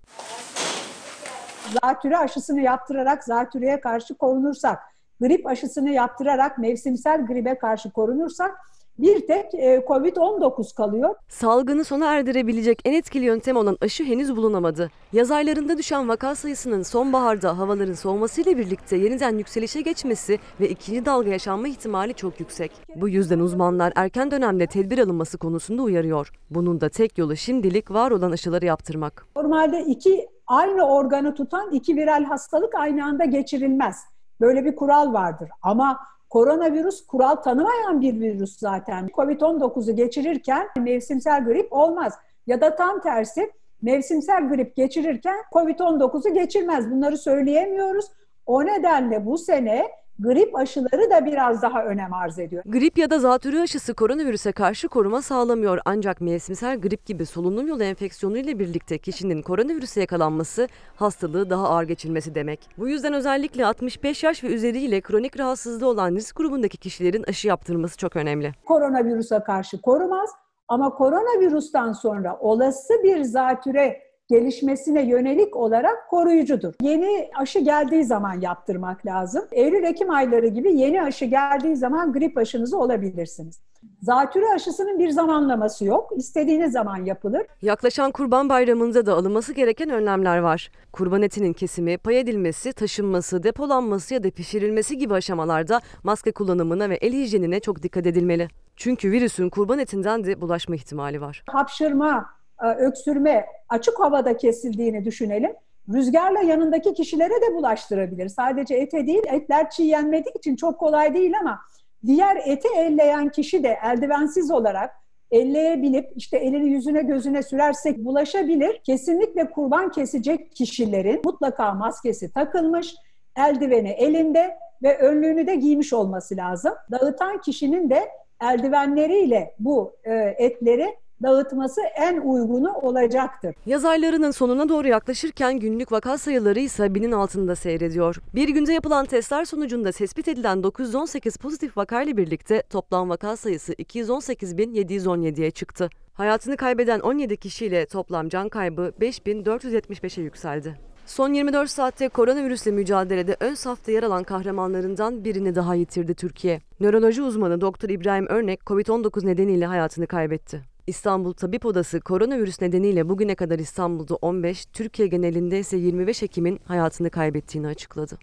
zatürre 1.83 2.19
aşısını 2.19 2.61
yaptırarak 2.61 3.25
zatürreye 3.25 3.81
karşı 3.81 4.15
korunursak, 4.15 4.79
grip 5.21 5.47
aşısını 5.47 5.91
yaptırarak 5.91 6.59
mevsimsel 6.59 7.27
gribe 7.27 7.59
karşı 7.59 7.91
korunursak 7.91 8.57
bir 8.99 9.27
tek 9.27 9.55
e, 9.55 9.85
Covid-19 9.89 10.75
kalıyor. 10.75 11.15
Salgını 11.29 11.85
sona 11.85 12.07
erdirebilecek 12.15 12.81
en 12.85 12.93
etkili 12.93 13.25
yöntem 13.25 13.57
olan 13.57 13.79
aşı 13.81 14.05
henüz 14.05 14.37
bulunamadı. 14.37 14.91
Yaz 15.13 15.31
aylarında 15.31 15.79
düşen 15.79 16.09
vaka 16.09 16.35
sayısının 16.35 16.83
sonbaharda 16.83 17.59
havaların 17.59 17.93
soğumasıyla 17.93 18.59
birlikte 18.59 18.97
yeniden 18.97 19.39
yükselişe 19.39 19.81
geçmesi 19.81 20.39
ve 20.61 20.69
ikinci 20.69 21.05
dalga 21.05 21.31
yaşanma 21.31 21.69
ihtimali 21.69 22.15
çok 22.15 22.41
yüksek. 22.41 22.73
Bu 22.97 23.09
yüzden 23.09 23.39
uzmanlar 23.39 23.93
erken 23.97 24.31
dönemde 24.31 24.67
tedbir 24.67 24.99
alınması 24.99 25.39
konusunda 25.39 25.83
uyarıyor. 25.83 26.31
Bunun 26.51 26.81
da 26.81 26.89
tek 26.89 27.19
yolu 27.19 27.37
şimdilik 27.37 27.91
var 27.91 28.11
olan 28.11 28.31
aşıları 28.33 28.65
yaptırmak. 28.65 29.27
Normalde 29.37 29.81
iki 29.81 30.29
aynı 30.47 30.83
organı 30.83 31.35
tutan 31.35 31.71
iki 31.71 31.97
viral 31.97 32.25
hastalık 32.25 32.75
aynı 32.75 33.05
anda 33.05 33.25
geçirilmez. 33.25 33.97
Böyle 34.41 34.65
bir 34.65 34.77
kural 34.77 35.13
vardır. 35.13 35.49
Ama 35.63 35.99
koronavirüs 36.31 37.07
kural 37.07 37.35
tanımayan 37.37 38.01
bir 38.01 38.21
virüs 38.21 38.59
zaten. 38.59 39.07
Covid-19'u 39.07 39.97
geçirirken 39.97 40.69
mevsimsel 40.79 41.45
grip 41.45 41.73
olmaz. 41.73 42.15
Ya 42.47 42.61
da 42.61 42.77
tam 42.77 43.01
tersi 43.01 43.53
mevsimsel 43.83 44.49
grip 44.49 44.77
geçirirken 44.77 45.37
Covid-19'u 45.53 46.35
geçirmez. 46.35 46.91
Bunları 46.91 47.19
söyleyemiyoruz. 47.19 48.07
O 48.47 48.67
nedenle 48.67 49.27
bu 49.27 49.39
sene 49.39 49.89
grip 50.19 50.57
aşıları 50.57 51.11
da 51.11 51.27
biraz 51.27 51.63
daha 51.63 51.85
önem 51.85 52.13
arz 52.15 52.39
ediyor. 52.39 52.63
Grip 52.67 52.99
ya 52.99 53.11
da 53.11 53.19
zatürre 53.19 53.61
aşısı 53.61 53.95
koronavirüse 53.95 54.53
karşı 54.53 54.89
koruma 54.89 55.23
sağlamıyor 55.23 55.79
ancak 55.85 56.21
mevsimsel 56.21 56.81
grip 56.81 57.07
gibi 57.07 57.27
solunum 57.27 57.67
yolu 57.67 57.83
enfeksiyonu 57.83 58.39
ile 58.39 58.59
birlikte 58.59 58.99
kişinin 58.99 59.43
koronavirüse 59.43 60.01
yakalanması 60.01 60.69
hastalığı 60.97 61.51
daha 61.51 61.69
ağır 61.69 61.85
geçirmesi 61.85 62.35
demek. 62.35 62.69
Bu 62.79 62.89
yüzden 62.89 63.13
özellikle 63.13 63.67
65 63.67 64.25
yaş 64.25 64.45
ve 64.45 64.49
üzeriyle 64.49 65.01
kronik 65.01 65.39
rahatsızlığı 65.39 65.89
olan 65.89 66.15
risk 66.15 66.37
grubundaki 66.37 66.77
kişilerin 66.77 67.23
aşı 67.29 67.49
yaptırması 67.49 67.97
çok 67.97 68.17
önemli. 68.17 68.53
Koronavirüse 68.67 69.41
karşı 69.47 69.81
korumaz 69.81 70.31
ama 70.69 70.91
koronavirüsten 70.91 71.93
sonra 71.93 72.39
olası 72.41 72.95
bir 73.05 73.23
zatüre 73.23 74.08
gelişmesine 74.29 75.03
yönelik 75.03 75.57
olarak 75.57 76.09
koruyucudur. 76.11 76.75
Yeni 76.83 77.31
aşı 77.37 77.59
geldiği 77.59 78.05
zaman 78.05 78.41
yaptırmak 78.41 79.07
lazım. 79.07 79.45
Eylül-Ekim 79.53 80.11
ayları 80.11 80.47
gibi 80.47 80.77
yeni 80.77 81.03
aşı 81.03 81.25
geldiği 81.25 81.77
zaman 81.77 82.13
grip 82.13 82.39
aşınızı 82.39 82.79
olabilirsiniz. 82.79 83.61
Zatürre 84.03 84.45
aşısının 84.55 84.99
bir 84.99 85.11
zamanlaması 85.11 85.85
yok. 85.85 86.11
İstediğiniz 86.17 86.73
zaman 86.73 87.05
yapılır. 87.05 87.43
Yaklaşan 87.63 88.11
Kurban 88.11 88.49
Bayramı'nda 88.49 89.07
da 89.07 89.15
alınması 89.15 89.53
gereken 89.53 89.91
önlemler 89.91 90.39
var. 90.39 90.71
Kurban 90.93 91.23
etinin 91.23 91.53
kesimi, 91.53 91.99
pay 91.99 92.21
edilmesi, 92.21 92.73
taşınması, 92.73 93.43
depolanması 93.43 94.15
ya 94.15 94.25
da 94.25 94.31
pişirilmesi 94.31 94.99
gibi 94.99 95.15
aşamalarda 95.15 95.81
maske 96.03 96.33
kullanımına 96.33 96.91
ve 96.91 96.95
el 96.95 97.13
hijyenine 97.13 97.61
çok 97.61 97.83
dikkat 97.83 98.07
edilmeli. 98.07 98.49
Çünkü 98.77 99.11
virüsün 99.11 99.49
kurban 99.49 99.79
etinden 99.79 100.25
de 100.25 100.41
bulaşma 100.41 100.75
ihtimali 100.75 101.21
var. 101.21 101.43
Hapşırma, 101.47 102.38
öksürme 102.67 103.47
açık 103.69 104.01
havada 104.01 104.37
kesildiğini 104.37 105.05
düşünelim. 105.05 105.53
Rüzgarla 105.95 106.41
yanındaki 106.41 106.95
kişilere 106.95 107.35
de 107.35 107.55
bulaştırabilir. 107.55 108.29
Sadece 108.29 108.75
ete 108.75 109.07
değil, 109.07 109.23
etler 109.33 109.71
çiğ 109.71 109.97
için 110.39 110.57
çok 110.57 110.79
kolay 110.79 111.15
değil 111.15 111.33
ama 111.41 111.59
diğer 112.07 112.37
eti 112.47 112.69
elleyen 112.77 113.29
kişi 113.29 113.63
de 113.63 113.79
eldivensiz 113.85 114.51
olarak 114.51 114.91
elleyebilip 115.31 116.13
işte 116.17 116.37
elini 116.37 116.69
yüzüne 116.69 117.03
gözüne 117.03 117.43
sürersek 117.43 117.99
bulaşabilir. 117.99 118.81
Kesinlikle 118.85 119.51
kurban 119.51 119.91
kesecek 119.91 120.57
kişilerin 120.57 121.21
mutlaka 121.25 121.75
maskesi 121.75 122.33
takılmış, 122.33 122.95
eldiveni 123.37 123.91
elinde 123.91 124.59
ve 124.83 124.99
önlüğünü 124.99 125.47
de 125.47 125.55
giymiş 125.55 125.93
olması 125.93 126.37
lazım. 126.37 126.73
Dağıtan 126.91 127.41
kişinin 127.41 127.91
de 127.91 128.09
eldivenleriyle 128.43 129.55
bu 129.59 129.93
e, 130.05 130.15
etleri 130.39 130.97
dağıtması 131.23 131.81
en 131.97 132.21
uygunu 132.21 132.73
olacaktır. 132.73 133.55
Yaz 133.67 133.85
aylarının 133.85 134.31
sonuna 134.31 134.69
doğru 134.69 134.89
yaklaşırken 134.89 135.59
günlük 135.59 135.93
vaka 135.93 136.19
sayıları 136.19 136.61
ise 136.61 136.95
binin 136.95 137.13
altında 137.13 137.57
seyrediyor. 137.57 138.17
Bir 138.35 138.49
günde 138.49 138.73
yapılan 138.73 139.07
testler 139.07 139.45
sonucunda 139.45 139.93
tespit 139.93 140.29
edilen 140.29 140.63
918 140.63 141.37
pozitif 141.37 141.77
vakayla 141.77 142.17
birlikte 142.17 142.63
toplam 142.63 143.09
vaka 143.09 143.37
sayısı 143.37 143.73
218.717'ye 143.73 145.51
çıktı. 145.51 145.91
Hayatını 146.15 146.57
kaybeden 146.57 147.01
17 147.01 147.37
kişiyle 147.37 147.87
toplam 147.87 148.29
can 148.29 148.49
kaybı 148.49 148.93
5475'e 149.01 150.23
yükseldi. 150.23 150.89
Son 151.07 151.33
24 151.33 151.71
saatte 151.71 152.09
koronavirüsle 152.09 152.71
mücadelede 152.71 153.37
ön 153.41 153.55
safta 153.55 153.93
yer 153.93 154.03
alan 154.03 154.25
kahramanlarından 154.25 155.25
birini 155.25 155.55
daha 155.55 155.75
yitirdi 155.75 156.15
Türkiye. 156.15 156.61
Nöroloji 156.81 157.23
uzmanı 157.23 157.61
Doktor 157.61 157.89
İbrahim 157.89 158.27
Örnek 158.27 158.61
COVID-19 158.61 159.27
nedeniyle 159.27 159.67
hayatını 159.67 160.07
kaybetti. 160.07 160.78
İstanbul 160.89 161.33
Tabip 161.33 161.67
Odası 161.67 162.01
koronavirüs 162.01 162.61
nedeniyle 162.61 163.09
bugüne 163.09 163.35
kadar 163.35 163.59
İstanbul'da 163.59 164.15
15, 164.15 164.67
Türkiye 164.67 165.09
genelinde 165.09 165.59
ise 165.59 165.77
25 165.77 166.23
hekimin 166.23 166.61
hayatını 166.65 167.11
kaybettiğini 167.11 167.67
açıkladı. 167.67 168.19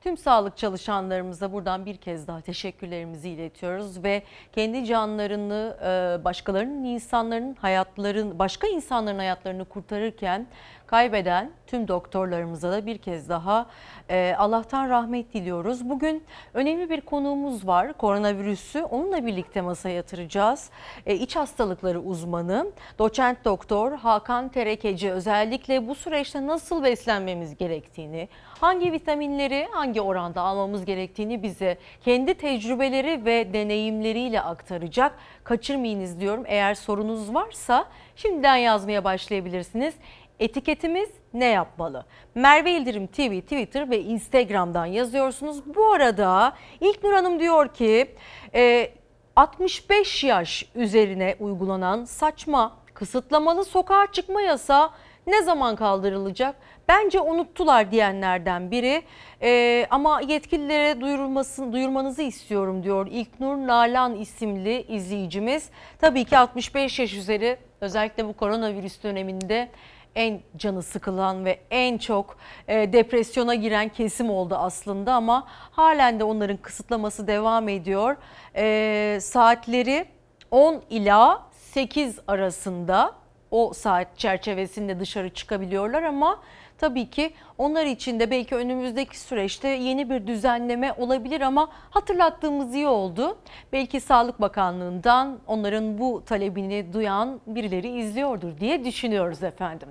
Tüm 0.00 0.16
sağlık 0.16 0.56
çalışanlarımıza 0.56 1.52
buradan 1.52 1.86
bir 1.86 1.96
kez 1.96 2.26
daha 2.26 2.40
teşekkürlerimizi 2.40 3.28
iletiyoruz 3.28 4.04
ve 4.04 4.22
kendi 4.52 4.84
canlarını 4.84 5.76
e, 5.82 6.24
başkalarının 6.24 6.84
insanların 6.84 7.54
hayatların 7.54 8.38
başka 8.38 8.66
insanların 8.66 9.18
hayatlarını 9.18 9.64
kurtarırken 9.64 10.46
kaybeden 10.92 11.50
tüm 11.66 11.88
doktorlarımıza 11.88 12.72
da 12.72 12.86
bir 12.86 12.98
kez 12.98 13.28
daha 13.28 13.66
e, 14.10 14.34
Allah'tan 14.38 14.88
rahmet 14.88 15.34
diliyoruz. 15.34 15.88
Bugün 15.88 16.24
önemli 16.54 16.90
bir 16.90 17.00
konuğumuz 17.00 17.66
var. 17.66 17.92
Koronavirüsü 17.92 18.82
onunla 18.82 19.26
birlikte 19.26 19.60
masaya 19.60 19.94
yatıracağız. 19.94 20.70
E, 21.06 21.14
iç 21.14 21.36
hastalıkları 21.36 22.00
uzmanı 22.00 22.72
doçent 22.98 23.44
doktor 23.44 23.92
Hakan 23.92 24.48
Terekeci 24.48 25.12
özellikle 25.12 25.88
bu 25.88 25.94
süreçte 25.94 26.46
nasıl 26.46 26.82
beslenmemiz 26.82 27.56
gerektiğini, 27.56 28.28
hangi 28.60 28.92
vitaminleri 28.92 29.68
hangi 29.72 30.00
oranda 30.00 30.40
almamız 30.40 30.84
gerektiğini 30.84 31.42
bize 31.42 31.78
kendi 32.04 32.34
tecrübeleri 32.34 33.24
ve 33.24 33.52
deneyimleriyle 33.52 34.40
aktaracak. 34.40 35.12
Kaçırmayınız 35.44 36.20
diyorum. 36.20 36.44
Eğer 36.46 36.74
sorunuz 36.74 37.34
varsa 37.34 37.84
şimdiden 38.16 38.56
yazmaya 38.56 39.04
başlayabilirsiniz. 39.04 39.94
Etiketimiz 40.42 41.10
ne 41.34 41.44
yapmalı? 41.44 42.04
Merve 42.34 42.72
İldirim 42.72 43.06
TV, 43.06 43.40
Twitter 43.40 43.90
ve 43.90 44.00
Instagram'dan 44.00 44.86
yazıyorsunuz. 44.86 45.74
Bu 45.74 45.92
arada 45.92 46.52
İlknur 46.80 47.12
Hanım 47.12 47.40
diyor 47.40 47.74
ki 47.74 48.14
e, 48.54 48.90
65 49.36 50.24
yaş 50.24 50.66
üzerine 50.74 51.36
uygulanan 51.40 52.04
saçma 52.04 52.76
kısıtlamalı 52.94 53.64
sokağa 53.64 54.06
çıkma 54.12 54.40
yasağı 54.40 54.90
ne 55.26 55.42
zaman 55.42 55.76
kaldırılacak? 55.76 56.56
Bence 56.88 57.20
unuttular 57.20 57.90
diyenlerden 57.90 58.70
biri 58.70 59.02
ee, 59.42 59.86
ama 59.90 60.20
yetkililere 60.20 61.00
duyurulmasın, 61.00 61.72
duyurmanızı 61.72 62.22
istiyorum 62.22 62.82
diyor 62.82 63.06
İlknur 63.10 63.56
Nalan 63.56 64.14
isimli 64.14 64.84
izleyicimiz. 64.88 65.70
Tabii 65.98 66.24
ki 66.24 66.38
65 66.38 66.98
yaş 66.98 67.14
üzeri 67.14 67.56
özellikle 67.80 68.28
bu 68.28 68.32
koronavirüs 68.32 69.02
döneminde 69.02 69.68
en 70.16 70.40
canı 70.56 70.82
sıkılan 70.82 71.44
ve 71.44 71.60
en 71.70 71.98
çok 71.98 72.36
e, 72.68 72.92
depresyona 72.92 73.54
giren 73.54 73.88
kesim 73.88 74.30
oldu 74.30 74.54
aslında 74.54 75.14
ama 75.14 75.46
halen 75.48 76.20
de 76.20 76.24
onların 76.24 76.56
kısıtlaması 76.56 77.26
devam 77.26 77.68
ediyor. 77.68 78.16
E, 78.56 79.18
saatleri 79.20 80.04
10 80.50 80.82
ila 80.90 81.42
8 81.52 82.18
arasında 82.28 83.12
o 83.50 83.72
saat 83.72 84.18
çerçevesinde 84.18 85.00
dışarı 85.00 85.30
çıkabiliyorlar 85.30 86.02
ama 86.02 86.40
tabii 86.82 87.10
ki 87.10 87.32
onlar 87.58 87.86
için 87.86 88.20
de 88.20 88.30
belki 88.30 88.54
önümüzdeki 88.54 89.20
süreçte 89.20 89.68
yeni 89.68 90.10
bir 90.10 90.26
düzenleme 90.26 90.92
olabilir 90.92 91.40
ama 91.40 91.68
hatırlattığımız 91.90 92.74
iyi 92.74 92.86
oldu. 92.86 93.38
Belki 93.72 94.00
Sağlık 94.00 94.40
Bakanlığı'ndan 94.40 95.38
onların 95.46 95.98
bu 95.98 96.22
talebini 96.26 96.92
duyan 96.92 97.40
birileri 97.46 97.88
izliyordur 97.88 98.58
diye 98.60 98.84
düşünüyoruz 98.84 99.42
efendim. 99.42 99.88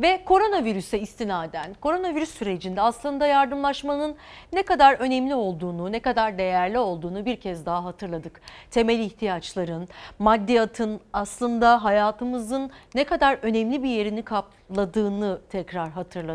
Ve 0.00 0.24
koronavirüse 0.24 1.00
istinaden, 1.00 1.74
koronavirüs 1.80 2.30
sürecinde 2.30 2.80
aslında 2.80 3.26
yardımlaşmanın 3.26 4.16
ne 4.52 4.62
kadar 4.62 4.94
önemli 4.94 5.34
olduğunu, 5.34 5.92
ne 5.92 6.00
kadar 6.00 6.38
değerli 6.38 6.78
olduğunu 6.78 7.24
bir 7.26 7.36
kez 7.36 7.66
daha 7.66 7.84
hatırladık. 7.84 8.40
Temel 8.70 8.98
ihtiyaçların, 8.98 9.88
maddiyatın 10.18 11.00
aslında 11.12 11.84
hayatımızın 11.84 12.70
ne 12.94 13.04
kadar 13.04 13.38
önemli 13.42 13.82
bir 13.82 13.88
yerini 13.88 14.22
kapladığını 14.22 15.40
tekrar 15.50 15.90
hatırladık. 15.90 16.33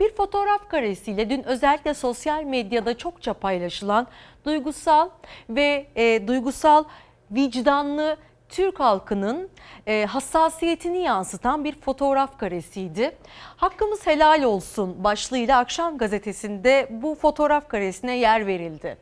Bir 0.00 0.14
fotoğraf 0.14 0.68
karesiyle 0.68 1.30
dün 1.30 1.42
özellikle 1.42 1.94
sosyal 1.94 2.42
medyada 2.42 2.98
çokça 2.98 3.34
paylaşılan 3.34 4.06
duygusal 4.44 5.08
ve 5.50 5.86
e, 5.96 6.28
duygusal 6.28 6.84
vicdanlı 7.30 8.16
Türk 8.48 8.80
halkının 8.80 9.48
e, 9.86 10.06
hassasiyetini 10.06 10.98
yansıtan 10.98 11.64
bir 11.64 11.80
fotoğraf 11.80 12.38
karesiydi. 12.38 13.16
Hakkımız 13.56 14.06
helal 14.06 14.42
olsun 14.42 15.04
başlığıyla 15.04 15.58
akşam 15.58 15.98
gazetesinde 15.98 16.88
bu 16.90 17.14
fotoğraf 17.14 17.68
karesine 17.68 18.16
yer 18.18 18.46
verildi. 18.46 18.96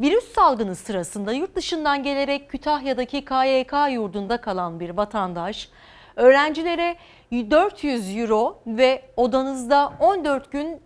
Virüs 0.00 0.32
salgını 0.32 0.76
sırasında 0.76 1.32
yurt 1.32 1.56
dışından 1.56 2.02
gelerek 2.02 2.50
Kütahya'daki 2.50 3.24
KYK 3.24 3.72
yurdunda 3.90 4.40
kalan 4.40 4.80
bir 4.80 4.90
vatandaş 4.90 5.68
öğrencilere 6.16 6.96
400 7.32 8.16
euro 8.16 8.62
ve 8.66 9.02
odanızda 9.16 9.92
14 10.00 10.52
gün 10.52 10.80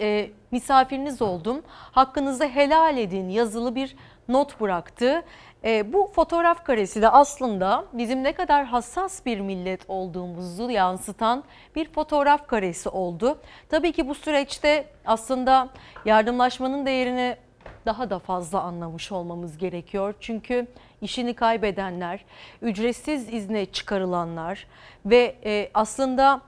e, 0.00 0.30
misafiriniz 0.50 1.22
oldum. 1.22 1.62
Hakkınızı 1.68 2.44
helal 2.44 2.98
edin 2.98 3.28
yazılı 3.28 3.74
bir 3.74 3.96
not 4.28 4.60
bıraktı. 4.60 5.22
E, 5.64 5.92
bu 5.92 6.10
fotoğraf 6.14 6.64
karesi 6.64 7.02
de 7.02 7.08
aslında 7.08 7.84
bizim 7.92 8.22
ne 8.22 8.32
kadar 8.32 8.64
hassas 8.64 9.26
bir 9.26 9.40
millet 9.40 9.80
olduğumuzu 9.88 10.70
yansıtan 10.70 11.44
bir 11.76 11.92
fotoğraf 11.92 12.46
karesi 12.46 12.88
oldu. 12.88 13.38
Tabii 13.68 13.92
ki 13.92 14.08
bu 14.08 14.14
süreçte 14.14 14.86
aslında 15.06 15.68
yardımlaşmanın 16.04 16.86
değerini 16.86 17.36
daha 17.86 18.10
da 18.10 18.18
fazla 18.18 18.60
anlamış 18.60 19.12
olmamız 19.12 19.58
gerekiyor. 19.58 20.14
Çünkü 20.20 20.66
işini 21.04 21.34
kaybedenler, 21.34 22.24
ücretsiz 22.62 23.34
izne 23.34 23.66
çıkarılanlar 23.66 24.66
ve 25.06 25.36
e, 25.44 25.70
aslında 25.74 26.40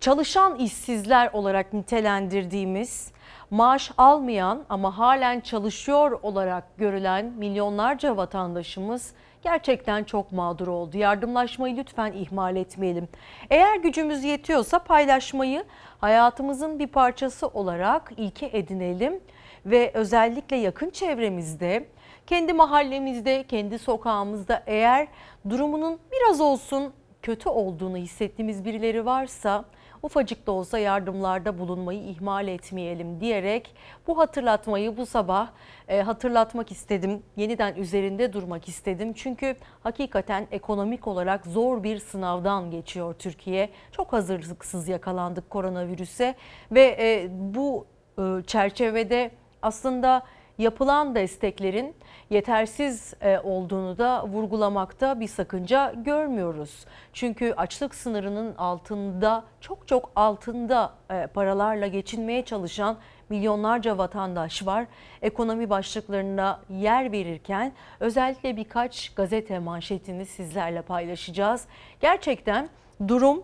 çalışan 0.00 0.56
işsizler 0.56 1.30
olarak 1.32 1.72
nitelendirdiğimiz 1.72 3.12
maaş 3.50 3.90
almayan 3.96 4.64
ama 4.68 4.98
halen 4.98 5.40
çalışıyor 5.40 6.18
olarak 6.22 6.78
görülen 6.78 7.26
milyonlarca 7.26 8.16
vatandaşımız 8.16 9.12
gerçekten 9.42 10.04
çok 10.04 10.32
mağdur 10.32 10.68
oldu. 10.68 10.98
Yardımlaşmayı 10.98 11.76
lütfen 11.76 12.12
ihmal 12.12 12.56
etmeyelim. 12.56 13.08
Eğer 13.50 13.76
gücümüz 13.76 14.24
yetiyorsa 14.24 14.78
paylaşmayı 14.78 15.64
hayatımızın 16.00 16.78
bir 16.78 16.86
parçası 16.86 17.46
olarak 17.48 18.12
ilke 18.16 18.50
edinelim 18.52 19.20
ve 19.66 19.90
özellikle 19.94 20.56
yakın 20.56 20.90
çevremizde, 20.90 21.86
kendi 22.26 22.52
mahallemizde, 22.52 23.44
kendi 23.46 23.78
sokağımızda 23.78 24.62
eğer 24.66 25.08
durumunun 25.50 25.98
biraz 26.12 26.40
olsun 26.40 26.92
kötü 27.22 27.48
olduğunu 27.48 27.96
hissettiğimiz 27.96 28.64
birileri 28.64 29.06
varsa 29.06 29.64
ufacık 30.02 30.46
da 30.46 30.52
olsa 30.52 30.78
yardımlarda 30.78 31.58
bulunmayı 31.58 32.02
ihmal 32.02 32.48
etmeyelim 32.48 33.20
diyerek 33.20 33.74
bu 34.06 34.18
hatırlatmayı 34.18 34.96
bu 34.96 35.06
sabah 35.06 35.50
e, 35.88 36.02
hatırlatmak 36.02 36.72
istedim. 36.72 37.22
Yeniden 37.36 37.74
üzerinde 37.74 38.32
durmak 38.32 38.68
istedim. 38.68 39.12
Çünkü 39.12 39.56
hakikaten 39.82 40.46
ekonomik 40.50 41.06
olarak 41.06 41.46
zor 41.46 41.82
bir 41.82 41.98
sınavdan 41.98 42.70
geçiyor 42.70 43.14
Türkiye. 43.14 43.70
Çok 43.92 44.12
hazırlıksız 44.12 44.88
yakalandık 44.88 45.50
koronavirüse 45.50 46.34
ve 46.72 46.96
e, 47.00 47.28
bu 47.30 47.86
e, 48.18 48.22
çerçevede 48.46 49.30
aslında 49.62 50.22
yapılan 50.58 51.14
desteklerin 51.14 51.94
yetersiz 52.32 53.14
e, 53.20 53.38
olduğunu 53.38 53.98
da 53.98 54.28
vurgulamakta 54.28 55.20
bir 55.20 55.28
sakınca 55.28 55.92
görmüyoruz. 55.96 56.84
Çünkü 57.12 57.54
açlık 57.56 57.94
sınırının 57.94 58.54
altında 58.54 59.44
çok 59.60 59.88
çok 59.88 60.10
altında 60.16 60.92
e, 61.10 61.26
paralarla 61.26 61.86
geçinmeye 61.86 62.44
çalışan 62.44 62.96
milyonlarca 63.28 63.98
vatandaş 63.98 64.66
var. 64.66 64.86
Ekonomi 65.22 65.70
başlıklarına 65.70 66.60
yer 66.70 67.12
verirken 67.12 67.72
özellikle 68.00 68.56
birkaç 68.56 69.14
gazete 69.14 69.58
manşetini 69.58 70.26
sizlerle 70.26 70.82
paylaşacağız. 70.82 71.66
Gerçekten 72.00 72.68
durum 73.08 73.42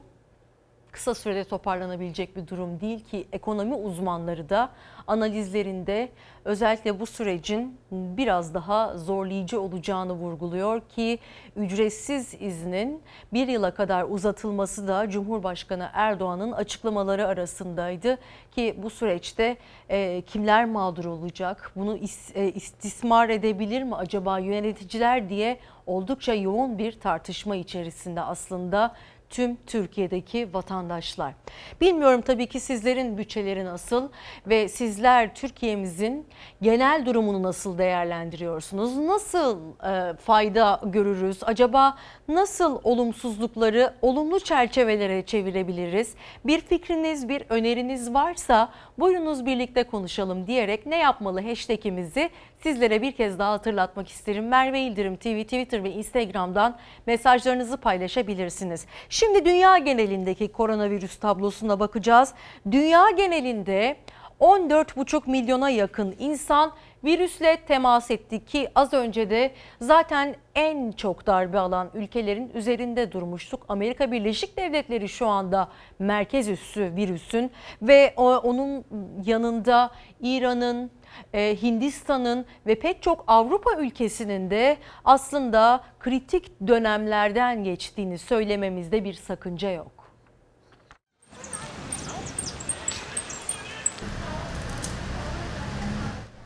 kısa 0.93 1.15
sürede 1.15 1.45
toparlanabilecek 1.45 2.37
bir 2.37 2.47
durum 2.47 2.81
değil 2.81 3.05
ki 3.05 3.27
ekonomi 3.33 3.75
uzmanları 3.75 4.49
da 4.49 4.71
analizlerinde 5.07 6.09
özellikle 6.45 7.01
bu 7.01 7.07
sürecin 7.07 7.79
biraz 7.93 8.55
daha 8.55 8.99
zorlayıcı 8.99 9.61
olacağını 9.61 10.13
vurguluyor 10.13 10.81
ki 10.81 11.19
ücretsiz 11.57 12.35
iznin 12.41 13.03
bir 13.33 13.49
yıla 13.49 13.75
kadar 13.75 14.05
uzatılması 14.05 14.89
da 14.89 15.11
Cumhurbaşkanı 15.11 15.91
Erdoğan'ın 15.93 16.53
açıklamaları 16.53 17.27
arasındaydı 17.27 18.19
ki 18.51 18.75
bu 18.79 18.91
süreçte 18.91 19.57
e, 19.89 20.23
kimler 20.27 20.65
mağdur 20.65 21.05
olacak? 21.05 21.73
Bunu 21.77 21.97
is, 21.97 22.37
e, 22.37 22.53
istismar 22.53 23.29
edebilir 23.29 23.83
mi 23.83 23.95
acaba 23.95 24.39
yöneticiler 24.39 25.29
diye 25.29 25.59
oldukça 25.87 26.35
yoğun 26.35 26.79
bir 26.79 27.01
tartışma 27.01 27.57
içerisinde 27.57 28.21
aslında 28.21 28.95
tüm 29.31 29.57
Türkiye'deki 29.67 30.55
vatandaşlar. 30.55 31.35
Bilmiyorum 31.81 32.21
tabii 32.21 32.47
ki 32.47 32.61
sizlerin 32.61 33.19
bütçeleri 33.19 33.65
nasıl 33.65 34.09
ve 34.47 34.69
sizler 34.69 35.35
Türkiye'mizin 35.35 36.27
genel 36.63 37.07
durumunu 37.07 37.43
nasıl 37.43 37.79
değerlendiriyorsunuz? 37.79 38.97
Nasıl 38.97 39.59
e, 39.85 40.17
fayda 40.17 40.81
görürüz? 40.85 41.39
Acaba 41.43 41.97
nasıl 42.29 42.81
olumsuzlukları 42.85 43.95
olumlu 44.03 44.41
çerçevelere 44.41 45.27
çevirebiliriz? 45.27 46.15
Bir 46.45 46.61
fikriniz, 46.61 47.29
bir 47.29 47.45
öneriniz 47.49 48.15
varsa 48.15 48.73
buyurunuz 48.99 49.47
birlikte 49.47 49.83
konuşalım 49.83 50.47
diyerek 50.47 50.87
ne 50.87 50.97
yapmalı 50.97 51.41
hashtagimizi 51.41 52.31
sizlere 52.63 53.03
bir 53.03 53.13
kez 53.13 53.39
daha 53.39 53.53
hatırlatmak 53.53 54.09
isterim. 54.09 54.49
Merve 54.49 54.81
İldirim 54.81 55.17
TV, 55.17 55.43
Twitter 55.43 55.85
ve 55.85 55.93
Instagram'dan 55.93 56.77
mesajlarınızı 57.07 57.77
paylaşabilirsiniz. 57.77 58.87
Şimdi 59.09 59.45
dünya 59.45 59.79
genelindeki 59.79 60.53
koronavirüs 60.53 61.17
tablosuna 61.17 61.81
bakacağız. 61.81 62.35
Dünya 62.71 63.11
genelinde 63.11 63.97
14,5 64.41 65.31
milyona 65.31 65.71
yakın 65.71 66.15
insan 66.19 66.73
virüsle 67.05 67.57
temas 67.57 68.11
etti 68.11 68.45
ki 68.45 68.69
az 68.75 68.93
önce 68.93 69.31
de 69.31 69.53
zaten 69.81 70.35
en 70.55 70.93
çok 70.93 71.27
darbe 71.27 71.59
alan 71.59 71.91
ülkelerin 71.95 72.51
üzerinde 72.55 73.13
durmuştuk. 73.13 73.65
Amerika 73.69 74.13
Birleşik 74.13 74.57
Devletleri 74.57 75.09
şu 75.09 75.27
anda 75.27 75.69
merkez 75.99 76.49
üssü 76.49 76.93
virüsün 76.97 77.51
ve 77.83 78.15
onun 78.17 78.85
yanında 79.27 79.91
İran'ın, 80.21 80.91
e, 81.33 81.63
Hindistan'ın 81.63 82.47
ve 82.67 82.75
pek 82.75 83.03
çok 83.03 83.25
Avrupa 83.27 83.81
ülkesinin 83.81 84.51
de 84.51 84.77
aslında 85.05 85.85
kritik 86.01 86.67
dönemlerden 86.67 87.65
geçtiğini 87.65 88.19
söylememizde 88.19 89.05
bir 89.05 89.15
sakınca 89.15 89.71
yok. 89.71 89.99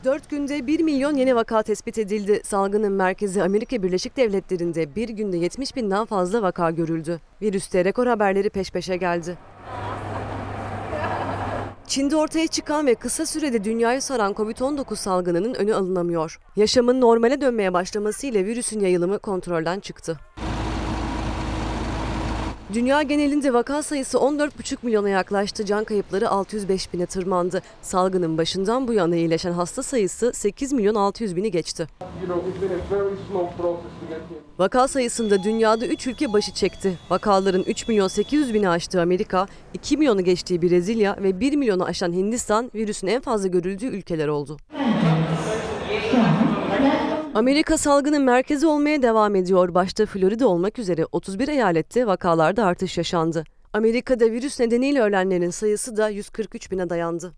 Dört 0.03 0.29
günde 0.29 0.67
1 0.67 0.79
milyon 0.79 1.15
yeni 1.15 1.35
vaka 1.35 1.63
tespit 1.63 1.97
edildi. 1.97 2.41
Salgının 2.43 2.91
merkezi 2.91 3.43
Amerika 3.43 3.83
Birleşik 3.83 4.17
Devletleri'nde 4.17 4.95
bir 4.95 5.09
günde 5.09 5.37
70 5.37 5.75
binden 5.75 6.05
fazla 6.05 6.41
vaka 6.41 6.71
görüldü. 6.71 7.19
Virüste 7.41 7.85
rekor 7.85 8.07
haberleri 8.07 8.49
peş 8.49 8.71
peşe 8.71 8.97
geldi. 8.97 9.37
Çin'de 11.93 12.15
ortaya 12.15 12.47
çıkan 12.47 12.87
ve 12.87 12.95
kısa 12.95 13.25
sürede 13.25 13.63
dünyayı 13.63 14.01
saran 14.01 14.33
Covid-19 14.33 14.95
salgınının 14.95 15.53
önü 15.53 15.75
alınamıyor. 15.75 16.39
Yaşamın 16.55 17.01
normale 17.01 17.41
dönmeye 17.41 17.73
başlamasıyla 17.73 18.45
virüsün 18.45 18.79
yayılımı 18.79 19.19
kontrolden 19.19 19.79
çıktı. 19.79 20.19
Dünya 22.73 23.01
genelinde 23.01 23.53
vaka 23.53 23.83
sayısı 23.83 24.17
14,5 24.17 24.77
milyona 24.83 25.09
yaklaştı. 25.09 25.65
Can 25.65 25.83
kayıpları 25.83 26.29
605 26.29 26.93
bine 26.93 27.05
tırmandı. 27.05 27.61
Salgının 27.81 28.37
başından 28.37 28.87
bu 28.87 28.93
yana 28.93 29.15
iyileşen 29.15 29.51
hasta 29.51 29.83
sayısı 29.83 30.33
8 30.33 30.73
milyon 30.73 30.95
600 30.95 31.35
bini 31.35 31.51
geçti. 31.51 31.87
Vaka 34.59 34.87
sayısında 34.87 35.43
dünyada 35.43 35.85
3 35.85 36.07
ülke 36.07 36.33
başı 36.33 36.53
çekti. 36.53 36.99
Vakaların 37.09 37.63
3 37.63 37.87
milyon 37.87 38.07
800 38.07 38.53
bini 38.53 38.69
aştığı 38.69 39.01
Amerika, 39.01 39.47
2 39.73 39.97
milyonu 39.97 40.21
geçtiği 40.23 40.61
Brezilya 40.61 41.17
ve 41.23 41.39
1 41.39 41.55
milyonu 41.55 41.83
aşan 41.83 42.13
Hindistan 42.13 42.71
virüsün 42.75 43.07
en 43.07 43.21
fazla 43.21 43.47
görüldüğü 43.47 43.87
ülkeler 43.87 44.27
oldu. 44.27 44.57
Amerika 47.35 47.77
salgının 47.77 48.21
merkezi 48.21 48.67
olmaya 48.67 49.01
devam 49.01 49.35
ediyor. 49.35 49.73
Başta 49.73 50.05
Florida 50.05 50.47
olmak 50.47 50.79
üzere 50.79 51.05
31 51.11 51.47
eyalette 51.47 52.07
vakalarda 52.07 52.65
artış 52.65 52.97
yaşandı. 52.97 53.43
Amerika'da 53.73 54.25
virüs 54.25 54.59
nedeniyle 54.59 55.01
ölenlerin 55.01 55.49
sayısı 55.49 55.97
da 55.97 56.09
143 56.09 56.71
bine 56.71 56.89
dayandı. 56.89 57.33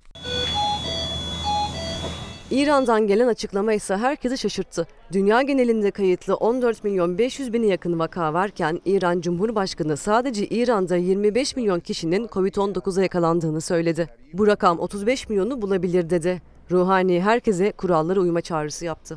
İran'dan 2.52 3.08
gelen 3.08 3.28
açıklama 3.28 3.74
ise 3.74 3.98
herkesi 3.98 4.38
şaşırttı. 4.38 4.88
Dünya 5.12 5.41
genelinde 5.41 5.91
kayıtlı 5.91 6.36
14 6.36 6.84
milyon 6.84 7.18
500 7.18 7.54
bine 7.54 7.66
yakın 7.66 8.00
vaka 8.00 8.34
varken 8.34 8.82
İran 8.86 9.22
Cumhurbaşkanı 9.22 9.98
sadece 9.98 10.46
İran'da 10.46 10.96
25 10.96 11.56
milyon 11.56 11.80
kişinin 11.80 12.28
Covid-19'a 12.28 13.02
yakalandığını 13.02 13.62
söyledi. 13.62 14.10
Bu 14.34 14.48
rakam 14.48 14.80
35 14.80 15.30
milyonu 15.30 15.62
bulabilir 15.62 16.10
dedi. 16.10 16.41
Ruhani 16.72 17.22
herkese 17.22 17.72
kurallara 17.72 18.20
uyma 18.20 18.41
çağrısı 18.41 18.86
yaptı. 18.86 19.16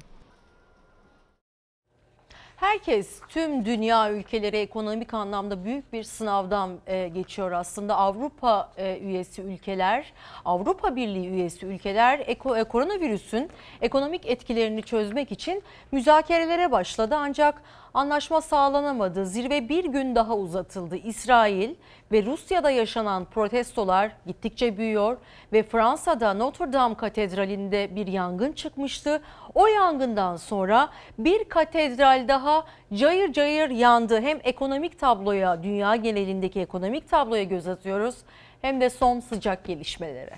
Herkes, 2.58 3.20
tüm 3.28 3.64
dünya 3.64 4.12
ülkeleri 4.12 4.56
ekonomik 4.56 5.14
anlamda 5.14 5.64
büyük 5.64 5.92
bir 5.92 6.02
sınavdan 6.04 6.70
e, 6.86 7.08
geçiyor 7.08 7.52
aslında. 7.52 7.96
Avrupa 7.96 8.72
e, 8.76 8.98
üyesi 8.98 9.42
ülkeler, 9.42 10.12
Avrupa 10.44 10.96
Birliği 10.96 11.28
üyesi 11.28 11.66
ülkeler 11.66 12.18
e, 12.18 12.34
koronavirüsün 12.64 13.50
ekonomik 13.82 14.26
etkilerini 14.26 14.82
çözmek 14.82 15.32
için 15.32 15.62
müzakerelere 15.92 16.72
başladı. 16.72 17.14
Ancak 17.18 17.62
anlaşma 17.98 18.40
sağlanamadı. 18.40 19.26
Zirve 19.26 19.68
bir 19.68 19.84
gün 19.84 20.14
daha 20.14 20.36
uzatıldı. 20.36 20.96
İsrail 20.96 21.74
ve 22.12 22.22
Rusya'da 22.22 22.70
yaşanan 22.70 23.24
protestolar 23.24 24.12
gittikçe 24.26 24.78
büyüyor 24.78 25.16
ve 25.52 25.62
Fransa'da 25.62 26.34
Notre 26.34 26.72
Dame 26.72 26.94
Katedrali'nde 26.94 27.96
bir 27.96 28.06
yangın 28.06 28.52
çıkmıştı. 28.52 29.22
O 29.54 29.66
yangından 29.66 30.36
sonra 30.36 30.88
bir 31.18 31.44
katedral 31.44 32.28
daha 32.28 32.64
cayır 32.94 33.32
cayır 33.32 33.70
yandı. 33.70 34.20
Hem 34.20 34.38
ekonomik 34.44 34.98
tabloya, 34.98 35.62
dünya 35.62 35.96
genelindeki 35.96 36.60
ekonomik 36.60 37.10
tabloya 37.10 37.42
göz 37.42 37.68
atıyoruz 37.68 38.14
hem 38.62 38.80
de 38.80 38.90
son 38.90 39.20
sıcak 39.20 39.64
gelişmelere. 39.64 40.36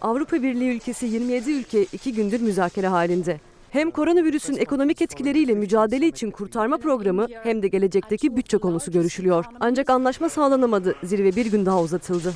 Avrupa 0.00 0.42
Birliği 0.42 0.76
ülkesi 0.76 1.06
27 1.06 1.50
ülke 1.50 1.82
iki 1.82 2.12
gündür 2.12 2.40
müzakere 2.40 2.86
halinde. 2.86 3.40
Hem 3.70 3.90
koronavirüsün 3.90 4.56
ekonomik 4.56 5.02
etkileriyle 5.02 5.54
mücadele 5.54 6.06
için 6.06 6.30
kurtarma 6.30 6.78
programı 6.78 7.26
hem 7.42 7.62
de 7.62 7.68
gelecekteki 7.68 8.36
bütçe 8.36 8.58
konusu 8.58 8.92
görüşülüyor. 8.92 9.44
Ancak 9.60 9.90
anlaşma 9.90 10.28
sağlanamadı. 10.28 10.94
Zirve 11.02 11.36
bir 11.36 11.46
gün 11.46 11.66
daha 11.66 11.82
uzatıldı. 11.82 12.32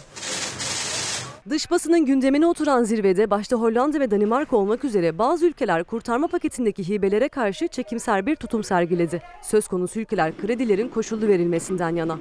Dış 1.51 1.71
basının 1.71 2.07
gündemine 2.07 2.47
oturan 2.47 2.85
zirvede 2.85 3.31
başta 3.31 3.57
Hollanda 3.57 4.01
ve 4.01 4.11
Danimarka 4.11 4.57
olmak 4.57 4.85
üzere 4.85 5.19
bazı 5.19 5.47
ülkeler 5.47 5.85
kurtarma 5.85 6.27
paketindeki 6.27 6.89
hibelere 6.89 7.29
karşı 7.29 7.69
çekimser 7.69 8.27
bir 8.27 8.37
tutum 8.37 8.65
sergiledi. 8.65 9.23
Söz 9.43 9.69
konusu 9.69 10.01
ülkeler 10.01 10.37
kredilerin 10.37 10.89
koşullu 10.89 11.29
verilmesinden 11.29 11.97
yana. 11.97 12.19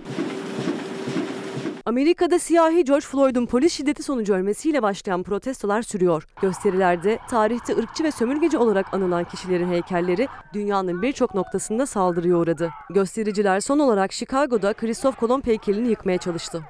Amerika'da 1.86 2.40
siyahi 2.40 2.86
George 2.86 3.06
Floyd'un 3.06 3.46
polis 3.46 3.74
şiddeti 3.74 4.04
sonucu 4.04 4.34
ölmesiyle 4.34 4.82
başlayan 4.82 5.24
protestolar 5.24 5.82
sürüyor. 5.82 6.28
Gösterilerde 6.42 7.20
tarihte 7.30 7.76
ırkçı 7.78 8.04
ve 8.04 8.12
sömürgeci 8.12 8.58
olarak 8.58 8.94
anılan 8.94 9.24
kişilerin 9.24 9.72
heykelleri 9.72 10.28
dünyanın 10.54 11.02
birçok 11.02 11.36
noktasında 11.36 11.86
saldırıya 11.86 12.36
uğradı. 12.36 12.72
Göstericiler 12.90 13.60
son 13.60 13.80
olarak 13.80 14.14
Chicago'da 14.14 14.74
Christoph 14.74 15.16
Kolomb 15.16 15.46
heykelini 15.46 15.90
yıkmaya 15.90 16.18
çalıştı. 16.18 16.64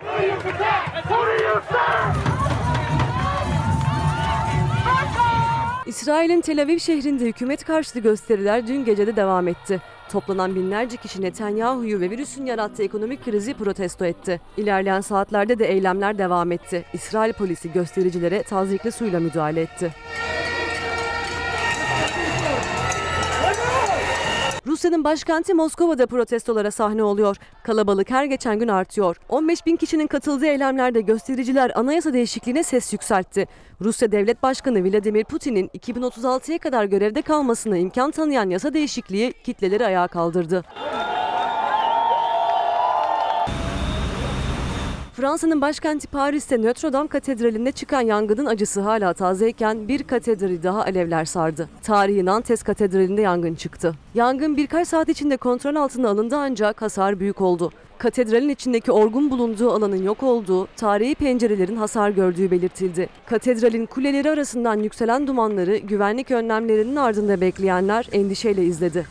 İsrail'in 5.85 6.41
Tel 6.41 6.61
Aviv 6.61 6.77
şehrinde 6.79 7.25
hükümet 7.25 7.65
karşıtı 7.65 7.99
gösteriler 7.99 8.67
dün 8.67 8.85
gece 8.85 9.07
de 9.07 9.15
devam 9.15 9.47
etti. 9.47 9.81
Toplanan 10.13 10.55
binlerce 10.55 10.97
kişi 10.97 11.21
Netanyahu'yu 11.21 11.99
ve 11.99 12.09
virüsün 12.09 12.45
yarattığı 12.45 12.83
ekonomik 12.83 13.25
krizi 13.25 13.53
protesto 13.53 14.05
etti. 14.05 14.41
İlerleyen 14.57 15.01
saatlerde 15.01 15.59
de 15.59 15.65
eylemler 15.65 16.17
devam 16.17 16.51
etti. 16.51 16.85
İsrail 16.93 17.33
polisi 17.33 17.71
göstericilere 17.71 18.43
tazikli 18.43 18.91
suyla 18.91 19.19
müdahale 19.19 19.61
etti. 19.61 19.91
Rusya'nın 24.67 25.03
başkenti 25.03 25.53
Moskova'da 25.53 26.07
protestolara 26.07 26.71
sahne 26.71 27.03
oluyor. 27.03 27.37
Kalabalık 27.63 28.11
her 28.11 28.25
geçen 28.25 28.59
gün 28.59 28.67
artıyor. 28.67 29.17
15 29.29 29.65
bin 29.65 29.75
kişinin 29.75 30.07
katıldığı 30.07 30.45
eylemlerde 30.45 31.01
göstericiler 31.01 31.71
anayasa 31.75 32.13
değişikliğine 32.13 32.63
ses 32.63 32.93
yükseltti. 32.93 33.47
Rusya 33.81 34.11
Devlet 34.11 34.43
Başkanı 34.43 34.83
Vladimir 34.83 35.23
Putin'in 35.23 35.67
2036'ya 35.67 36.57
kadar 36.57 36.85
görevde 36.85 37.21
kalmasına 37.21 37.77
imkan 37.77 38.11
tanıyan 38.11 38.49
yasa 38.49 38.73
değişikliği 38.73 39.33
kitleleri 39.43 39.85
ayağa 39.85 40.07
kaldırdı. 40.07 40.63
Fransa'nın 45.23 45.61
başkenti 45.61 46.07
Paris'te 46.07 46.61
Notre 46.61 46.93
Dame 46.93 47.07
Katedrali'nde 47.07 47.71
çıkan 47.71 48.01
yangının 48.01 48.45
acısı 48.45 48.81
hala 48.81 49.13
tazeyken 49.13 49.87
bir 49.87 50.03
katedrali 50.03 50.63
daha 50.63 50.83
alevler 50.83 51.25
sardı. 51.25 51.69
Tarihi 51.83 52.25
Nantes 52.25 52.63
Katedrali'nde 52.63 53.21
yangın 53.21 53.55
çıktı. 53.55 53.93
Yangın 54.15 54.57
birkaç 54.57 54.87
saat 54.87 55.09
içinde 55.09 55.37
kontrol 55.37 55.75
altına 55.75 56.09
alındı 56.09 56.35
ancak 56.35 56.81
hasar 56.81 57.19
büyük 57.19 57.41
oldu. 57.41 57.71
Katedralin 57.97 58.49
içindeki 58.49 58.91
orgun 58.91 59.31
bulunduğu 59.31 59.71
alanın 59.71 60.03
yok 60.03 60.23
olduğu, 60.23 60.67
tarihi 60.75 61.15
pencerelerin 61.15 61.75
hasar 61.75 62.09
gördüğü 62.09 62.51
belirtildi. 62.51 63.09
Katedralin 63.25 63.85
kuleleri 63.85 64.29
arasından 64.29 64.79
yükselen 64.79 65.27
dumanları 65.27 65.77
güvenlik 65.77 66.31
önlemlerinin 66.31 66.95
ardında 66.95 67.41
bekleyenler 67.41 68.09
endişeyle 68.11 68.63
izledi. 68.63 69.05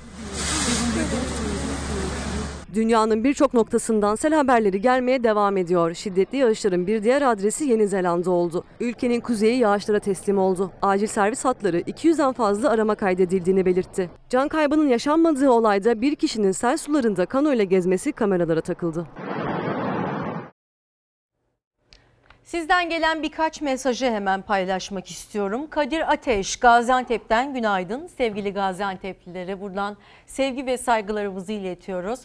Dünyanın 2.75 3.25
birçok 3.25 3.55
noktasından 3.55 4.15
sel 4.15 4.35
haberleri 4.35 4.81
gelmeye 4.81 5.25
devam 5.25 5.57
ediyor. 5.57 5.95
Şiddetli 5.95 6.39
yağışların 6.39 6.87
bir 6.87 7.03
diğer 7.03 7.23
adresi 7.23 7.65
Yeni 7.65 7.89
Zelanda 7.89 8.31
oldu. 8.31 8.65
Ülkenin 8.81 9.21
kuzeyi 9.21 9.59
yağışlara 9.59 9.99
teslim 9.99 10.39
oldu. 10.39 10.73
Acil 10.83 11.07
servis 11.07 11.45
hatları 11.45 11.81
200'den 11.81 12.33
fazla 12.33 12.71
arama 12.71 12.95
kaydedildiğini 12.95 13.67
belirtti. 13.67 14.11
Can 14.29 14.49
kaybının 14.49 14.89
yaşanmadığı 14.89 15.51
olayda 15.51 16.01
bir 16.01 16.15
kişinin 16.17 16.53
sel 16.53 16.77
sularında 16.77 17.27
kano 17.27 17.53
ile 17.53 17.65
gezmesi 17.65 18.13
kameralara 18.13 18.61
takıldı. 18.61 19.07
Sizden 22.53 22.91
gelen 22.91 23.23
birkaç 23.23 23.61
mesajı 23.61 24.07
hemen 24.07 24.43
paylaşmak 24.43 25.11
istiyorum. 25.11 25.71
Kadir 25.71 26.13
Ateş 26.13 26.57
Gaziantep'ten 26.57 27.55
günaydın. 27.55 28.07
Sevgili 28.07 28.53
Gaziantep'lilere 28.53 29.61
buradan 29.61 29.97
sevgi 30.27 30.67
ve 30.67 30.79
saygılarımızı 30.79 31.53
iletiyoruz. 31.53 32.21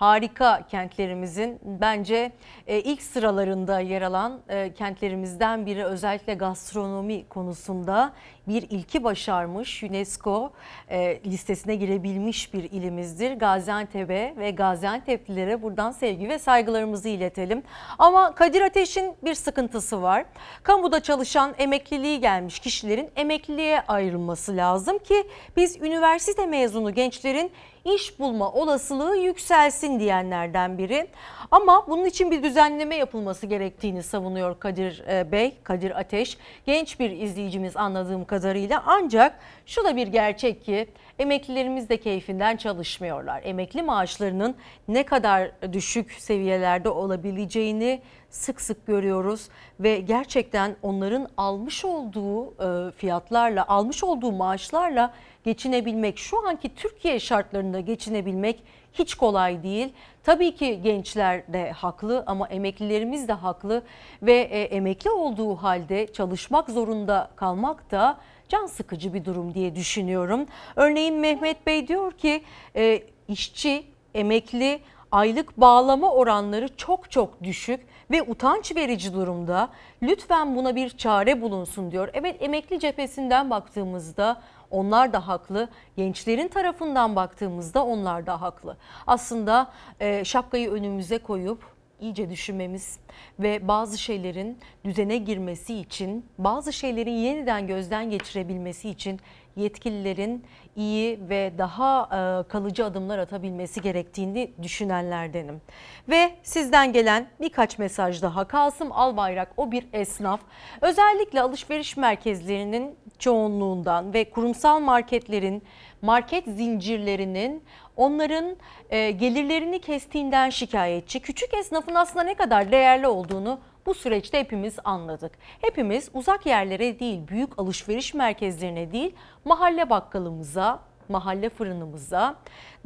Harika 0.00 0.66
kentlerimizin 0.70 1.60
bence 1.62 2.32
e, 2.66 2.80
ilk 2.80 3.02
sıralarında 3.02 3.80
yer 3.80 4.02
alan 4.02 4.40
e, 4.48 4.74
kentlerimizden 4.74 5.66
biri 5.66 5.84
özellikle 5.84 6.34
gastronomi 6.34 7.28
konusunda 7.28 8.12
bir 8.48 8.62
ilki 8.70 9.04
başarmış. 9.04 9.82
UNESCO 9.82 10.52
e, 10.88 11.20
listesine 11.26 11.74
girebilmiş 11.74 12.54
bir 12.54 12.64
ilimizdir. 12.64 13.32
Gaziantep'e 13.32 14.34
ve 14.38 14.50
Gaziantep'lilere 14.50 15.62
buradan 15.62 15.90
sevgi 15.90 16.28
ve 16.28 16.38
saygılarımızı 16.38 17.08
iletelim. 17.08 17.62
Ama 17.98 18.34
Kadir 18.34 18.60
Ateş'in 18.60 19.14
bir 19.24 19.34
sıkıntısı 19.34 20.02
var. 20.02 20.24
Kamuda 20.62 21.00
çalışan 21.00 21.54
emekliliği 21.58 22.20
gelmiş 22.20 22.58
kişilerin 22.58 23.10
emekliliğe 23.16 23.80
ayrılması 23.80 24.56
lazım 24.56 24.98
ki 24.98 25.24
biz 25.56 25.76
üniversite 25.76 26.46
mezunu 26.46 26.94
gençlerin 26.94 27.52
iş 27.84 28.18
bulma 28.18 28.52
olasılığı 28.52 29.16
yükselsin 29.16 30.00
diyenlerden 30.00 30.78
biri. 30.78 31.08
Ama 31.50 31.86
bunun 31.88 32.04
için 32.04 32.30
bir 32.30 32.42
düzenleme 32.42 32.96
yapılması 32.96 33.46
gerektiğini 33.46 34.02
savunuyor 34.02 34.60
Kadir 34.60 35.04
Bey, 35.32 35.54
Kadir 35.64 36.00
Ateş. 36.00 36.38
Genç 36.66 37.00
bir 37.00 37.10
izleyicimiz 37.10 37.76
anladığım 37.76 38.24
kadarıyla 38.24 38.82
ancak 38.86 39.38
şu 39.66 39.84
da 39.84 39.96
bir 39.96 40.06
gerçek 40.06 40.64
ki 40.64 40.88
Emeklilerimiz 41.20 41.88
de 41.88 41.96
keyfinden 41.96 42.56
çalışmıyorlar. 42.56 43.40
Emekli 43.44 43.82
maaşlarının 43.82 44.54
ne 44.88 45.02
kadar 45.02 45.50
düşük 45.72 46.12
seviyelerde 46.12 46.88
olabileceğini 46.88 48.02
sık 48.30 48.60
sık 48.60 48.86
görüyoruz 48.86 49.48
ve 49.80 50.00
gerçekten 50.00 50.76
onların 50.82 51.28
almış 51.36 51.84
olduğu 51.84 52.46
e, 52.46 52.90
fiyatlarla, 52.90 53.68
almış 53.68 54.04
olduğu 54.04 54.32
maaşlarla 54.32 55.14
geçinebilmek, 55.44 56.18
şu 56.18 56.48
anki 56.48 56.74
Türkiye 56.74 57.20
şartlarında 57.20 57.80
geçinebilmek 57.80 58.62
hiç 58.92 59.14
kolay 59.14 59.62
değil. 59.62 59.92
Tabii 60.24 60.54
ki 60.54 60.82
gençler 60.82 61.52
de 61.52 61.70
haklı 61.70 62.24
ama 62.26 62.48
emeklilerimiz 62.48 63.28
de 63.28 63.32
haklı 63.32 63.82
ve 64.22 64.34
e, 64.34 64.62
emekli 64.62 65.10
olduğu 65.10 65.56
halde 65.56 66.12
çalışmak 66.12 66.70
zorunda 66.70 67.30
kalmak 67.36 67.90
da 67.90 68.18
can 68.48 68.66
sıkıcı 68.66 69.14
bir 69.14 69.24
durum 69.24 69.54
diye 69.54 69.74
düşünüyorum. 69.74 70.46
Örneğin 70.76 71.14
Mehmet 71.14 71.66
Bey 71.66 71.88
diyor 71.88 72.12
ki 72.12 72.42
e, 72.76 73.02
işçi, 73.28 73.84
emekli 74.14 74.80
aylık 75.12 75.60
bağlama 75.60 76.12
oranları 76.12 76.76
çok 76.76 77.10
çok 77.10 77.44
düşük 77.44 77.80
ve 78.10 78.22
utanç 78.22 78.76
verici 78.76 79.14
durumda. 79.14 79.68
Lütfen 80.02 80.56
buna 80.56 80.76
bir 80.76 80.90
çare 80.90 81.42
bulunsun 81.42 81.90
diyor. 81.90 82.08
Evet 82.12 82.36
emekli 82.40 82.80
cephesinden 82.80 83.50
baktığımızda 83.50 84.42
onlar 84.70 85.12
da 85.12 85.28
haklı. 85.28 85.68
Gençlerin 85.96 86.48
tarafından 86.48 87.16
baktığımızda 87.16 87.84
onlar 87.84 88.26
da 88.26 88.40
haklı. 88.40 88.76
Aslında 89.06 89.70
e, 90.00 90.24
şapkayı 90.24 90.70
önümüze 90.70 91.18
koyup 91.18 91.80
iyice 92.00 92.30
düşünmemiz 92.30 92.98
ve 93.38 93.68
bazı 93.68 93.98
şeylerin 93.98 94.58
düzene 94.84 95.16
girmesi 95.16 95.74
için, 95.74 96.26
bazı 96.38 96.72
şeylerin 96.72 97.10
yeniden 97.10 97.66
gözden 97.66 98.10
geçirebilmesi 98.10 98.90
için 98.90 99.20
yetkililerin 99.56 100.44
iyi 100.76 101.18
ve 101.28 101.52
daha 101.58 102.02
e, 102.04 102.48
kalıcı 102.48 102.84
adımlar 102.84 103.18
atabilmesi 103.18 103.80
gerektiğini 103.80 104.50
düşünenlerdenim. 104.62 105.60
Ve 106.08 106.32
sizden 106.42 106.92
gelen 106.92 107.28
birkaç 107.40 107.78
mesaj 107.78 108.22
daha. 108.22 108.44
Kasım 108.44 108.92
Albayrak 108.92 109.52
o 109.56 109.72
bir 109.72 109.86
esnaf. 109.92 110.40
Özellikle 110.80 111.42
alışveriş 111.42 111.96
merkezlerinin 111.96 112.96
çoğunluğundan 113.20 114.14
ve 114.14 114.30
kurumsal 114.30 114.80
marketlerin, 114.80 115.62
market 116.02 116.44
zincirlerinin 116.44 117.62
onların 117.96 118.56
e, 118.90 119.10
gelirlerini 119.10 119.80
kestiğinden 119.80 120.50
şikayetçi. 120.50 121.20
Küçük 121.20 121.54
esnafın 121.54 121.94
aslında 121.94 122.24
ne 122.24 122.34
kadar 122.34 122.72
değerli 122.72 123.06
olduğunu 123.06 123.60
bu 123.86 123.94
süreçte 123.94 124.40
hepimiz 124.40 124.76
anladık. 124.84 125.32
Hepimiz 125.60 126.10
uzak 126.14 126.46
yerlere 126.46 126.98
değil, 127.00 127.28
büyük 127.28 127.58
alışveriş 127.58 128.14
merkezlerine 128.14 128.92
değil, 128.92 129.14
mahalle 129.44 129.90
bakkalımıza, 129.90 130.89
mahalle 131.10 131.48
fırınımıza 131.48 132.36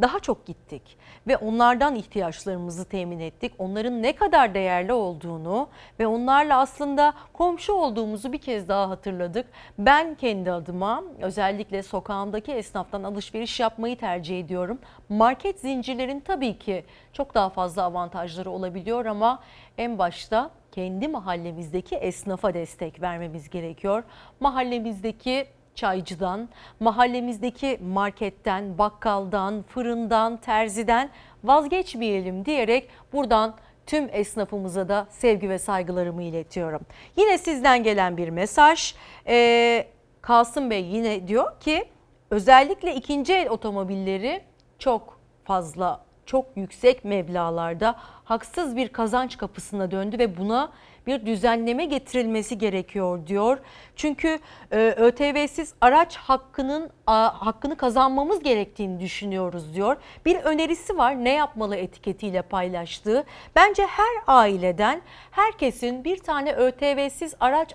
daha 0.02 0.20
çok 0.20 0.46
gittik 0.46 0.98
ve 1.26 1.36
onlardan 1.36 1.94
ihtiyaçlarımızı 1.94 2.84
temin 2.84 3.20
ettik. 3.20 3.52
Onların 3.58 4.02
ne 4.02 4.14
kadar 4.14 4.54
değerli 4.54 4.92
olduğunu 4.92 5.68
ve 6.00 6.06
onlarla 6.06 6.58
aslında 6.58 7.14
komşu 7.32 7.72
olduğumuzu 7.72 8.32
bir 8.32 8.38
kez 8.38 8.68
daha 8.68 8.90
hatırladık. 8.90 9.46
Ben 9.78 10.14
kendi 10.14 10.52
adıma 10.52 11.02
özellikle 11.20 11.82
sokağımdaki 11.82 12.52
esnaftan 12.52 13.02
alışveriş 13.02 13.60
yapmayı 13.60 13.98
tercih 13.98 14.40
ediyorum. 14.40 14.78
Market 15.08 15.60
zincirlerin 15.60 16.20
tabii 16.20 16.58
ki 16.58 16.84
çok 17.12 17.34
daha 17.34 17.48
fazla 17.48 17.82
avantajları 17.82 18.50
olabiliyor 18.50 19.06
ama 19.06 19.42
en 19.78 19.98
başta 19.98 20.50
kendi 20.72 21.08
mahallemizdeki 21.08 21.96
esnafa 21.96 22.54
destek 22.54 23.00
vermemiz 23.00 23.50
gerekiyor. 23.50 24.02
Mahallemizdeki 24.40 25.46
çaycıdan, 25.74 26.48
mahallemizdeki 26.80 27.78
marketten, 27.82 28.78
bakkaldan, 28.78 29.62
fırından, 29.68 30.36
terziden 30.36 31.10
vazgeçmeyelim 31.44 32.44
diyerek 32.44 32.88
buradan 33.12 33.54
tüm 33.86 34.08
esnafımıza 34.12 34.88
da 34.88 35.06
sevgi 35.10 35.48
ve 35.48 35.58
saygılarımı 35.58 36.22
iletiyorum. 36.22 36.80
Yine 37.16 37.38
sizden 37.38 37.82
gelen 37.82 38.16
bir 38.16 38.28
mesaj. 38.28 38.94
Ee, 39.26 39.86
Kasım 40.22 40.70
Bey 40.70 40.84
yine 40.84 41.28
diyor 41.28 41.60
ki 41.60 41.84
özellikle 42.30 42.94
ikinci 42.94 43.32
el 43.32 43.48
otomobilleri 43.48 44.42
çok 44.78 45.18
fazla 45.44 46.04
çok 46.26 46.46
yüksek 46.56 47.04
meblalarda 47.04 47.96
haksız 48.24 48.76
bir 48.76 48.88
kazanç 48.88 49.38
kapısına 49.38 49.90
döndü 49.90 50.18
ve 50.18 50.36
buna 50.36 50.72
bir 51.06 51.26
düzenleme 51.26 51.84
getirilmesi 51.84 52.58
gerekiyor 52.58 53.26
diyor. 53.26 53.58
Çünkü 53.96 54.38
e, 54.72 54.94
ÖTV'siz 54.96 55.74
araç 55.80 56.16
hakkının 56.16 56.90
hakkını 57.06 57.76
kazanmamız 57.76 58.42
gerektiğini 58.42 59.00
düşünüyoruz 59.00 59.74
diyor. 59.74 59.96
Bir 60.24 60.36
önerisi 60.36 60.98
var 60.98 61.24
ne 61.24 61.32
yapmalı 61.32 61.76
etiketiyle 61.76 62.42
paylaştığı. 62.42 63.24
Bence 63.56 63.86
her 63.86 64.22
aileden 64.26 65.02
herkesin 65.30 66.04
bir 66.04 66.16
tane 66.16 66.52
ÖTV'siz 66.52 67.34
araç 67.40 67.74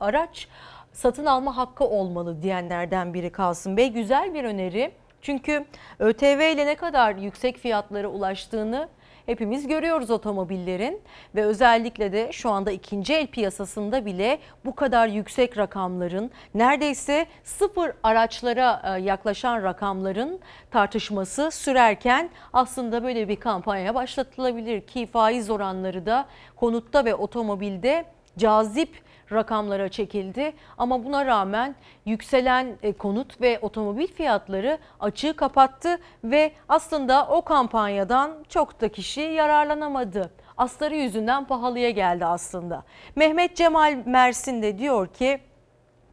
araç 0.00 0.48
satın 0.92 1.26
alma 1.26 1.56
hakkı 1.56 1.84
olmalı 1.84 2.42
diyenlerden 2.42 3.14
biri 3.14 3.30
Kasım 3.30 3.76
Bey. 3.76 3.88
Güzel 3.88 4.34
bir 4.34 4.44
öneri. 4.44 4.92
Çünkü 5.22 5.64
ÖTV 5.98 6.52
ile 6.54 6.66
ne 6.66 6.74
kadar 6.74 7.16
yüksek 7.16 7.58
fiyatlara 7.58 8.08
ulaştığını 8.08 8.88
hepimiz 9.26 9.66
görüyoruz 9.66 10.10
otomobillerin 10.10 11.00
ve 11.34 11.44
özellikle 11.44 12.12
de 12.12 12.32
şu 12.32 12.50
anda 12.50 12.70
ikinci 12.70 13.14
el 13.14 13.26
piyasasında 13.26 14.06
bile 14.06 14.38
bu 14.64 14.74
kadar 14.74 15.08
yüksek 15.08 15.58
rakamların 15.58 16.30
neredeyse 16.54 17.26
sıfır 17.44 17.92
araçlara 18.02 18.82
e, 18.84 19.00
yaklaşan 19.00 19.62
rakamların 19.62 20.40
tartışması 20.70 21.50
sürerken 21.50 22.30
aslında 22.52 23.02
böyle 23.02 23.28
bir 23.28 23.36
kampanya 23.36 23.94
başlatılabilir 23.94 24.80
ki 24.80 25.06
faiz 25.06 25.50
oranları 25.50 26.06
da 26.06 26.26
konutta 26.56 27.04
ve 27.04 27.14
otomobilde 27.14 28.04
cazip 28.38 29.05
rakamlara 29.32 29.88
çekildi. 29.88 30.52
Ama 30.78 31.04
buna 31.04 31.26
rağmen 31.26 31.74
yükselen 32.04 32.76
e, 32.82 32.92
konut 32.92 33.40
ve 33.40 33.58
otomobil 33.62 34.06
fiyatları 34.06 34.78
açığı 35.00 35.36
kapattı 35.36 35.98
ve 36.24 36.52
aslında 36.68 37.26
o 37.26 37.42
kampanyadan 37.42 38.44
çok 38.48 38.80
da 38.80 38.88
kişi 38.88 39.20
yararlanamadı. 39.20 40.30
Asları 40.56 40.96
yüzünden 40.96 41.44
pahalıya 41.44 41.90
geldi 41.90 42.26
aslında. 42.26 42.84
Mehmet 43.16 43.56
Cemal 43.56 44.02
Mersin 44.06 44.62
de 44.62 44.78
diyor 44.78 45.06
ki 45.06 45.40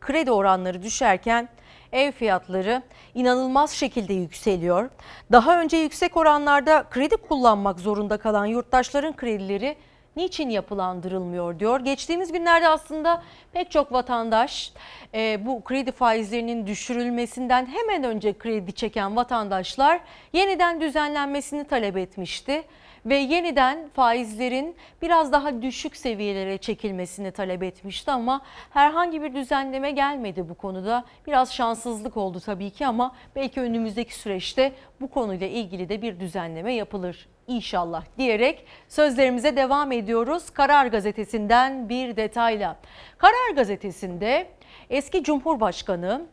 kredi 0.02 0.31
oranları 0.31 0.84
düşerken 0.84 1.49
ev 1.91 2.11
fiyatları 2.11 2.81
inanılmaz 3.14 3.72
şekilde 3.72 4.14
yükseliyor. 4.14 4.90
Daha 5.31 5.61
önce 5.61 5.77
yüksek 5.77 6.18
oranlarda 6.18 6.85
kredi 6.90 7.18
kullanmak 7.18 7.80
zorunda 7.80 8.18
kalan 8.18 8.45
yurttaşların 8.45 9.15
kredileri 9.15 9.76
niçin 10.15 10.49
yapılandırılmıyor 10.49 11.60
diyor. 11.60 11.80
Geçtiğimiz 11.80 12.31
günlerde 12.31 12.68
aslında 12.68 13.23
pek 13.52 13.72
çok 13.72 13.91
vatandaş 13.91 14.73
e, 15.14 15.45
bu 15.45 15.64
kredi 15.64 15.91
faizlerinin 15.91 16.68
düşürülmesinden 16.68 17.65
hemen 17.65 18.03
önce 18.03 18.38
kredi 18.38 18.73
çeken 18.73 19.15
vatandaşlar 19.15 19.99
yeniden 20.34 20.81
düzenlenmesini 20.81 21.64
talep 21.64 21.98
etmişti 21.98 22.64
ve 23.06 23.15
yeniden 23.15 23.90
faizlerin 23.94 24.76
biraz 25.02 25.31
daha 25.31 25.61
düşük 25.61 25.95
seviyelere 25.95 26.57
çekilmesini 26.57 27.31
talep 27.31 27.64
etmişti 27.64 28.11
ama 28.11 28.41
herhangi 28.69 29.22
bir 29.22 29.34
düzenleme 29.34 29.91
gelmedi 29.91 30.49
bu 30.49 30.56
konuda. 30.56 31.06
Biraz 31.27 31.53
şanssızlık 31.53 32.18
oldu 32.18 32.40
tabii 32.40 32.69
ki 32.69 32.88
ama 32.88 33.15
belki 33.35 33.61
önümüzdeki 33.61 34.15
süreçte 34.15 34.72
bu 35.02 35.10
konuyla 35.10 35.48
ilgili 35.48 35.90
de 35.90 36.02
bir 36.02 36.19
düzenleme 36.19 36.73
yapılır 36.73 37.27
inşallah 37.48 38.03
diyerek 38.18 38.65
sözlerimize 38.88 39.56
devam 39.56 39.91
ediyoruz. 39.91 40.49
Karar 40.49 40.86
Gazetesi'nden 40.86 41.90
bir 41.90 42.15
detayla. 42.15 42.78
Karar 43.18 43.56
Gazetesi'nde 43.56 44.48
eski 44.90 45.24
Cumhurbaşkanı 45.24 46.26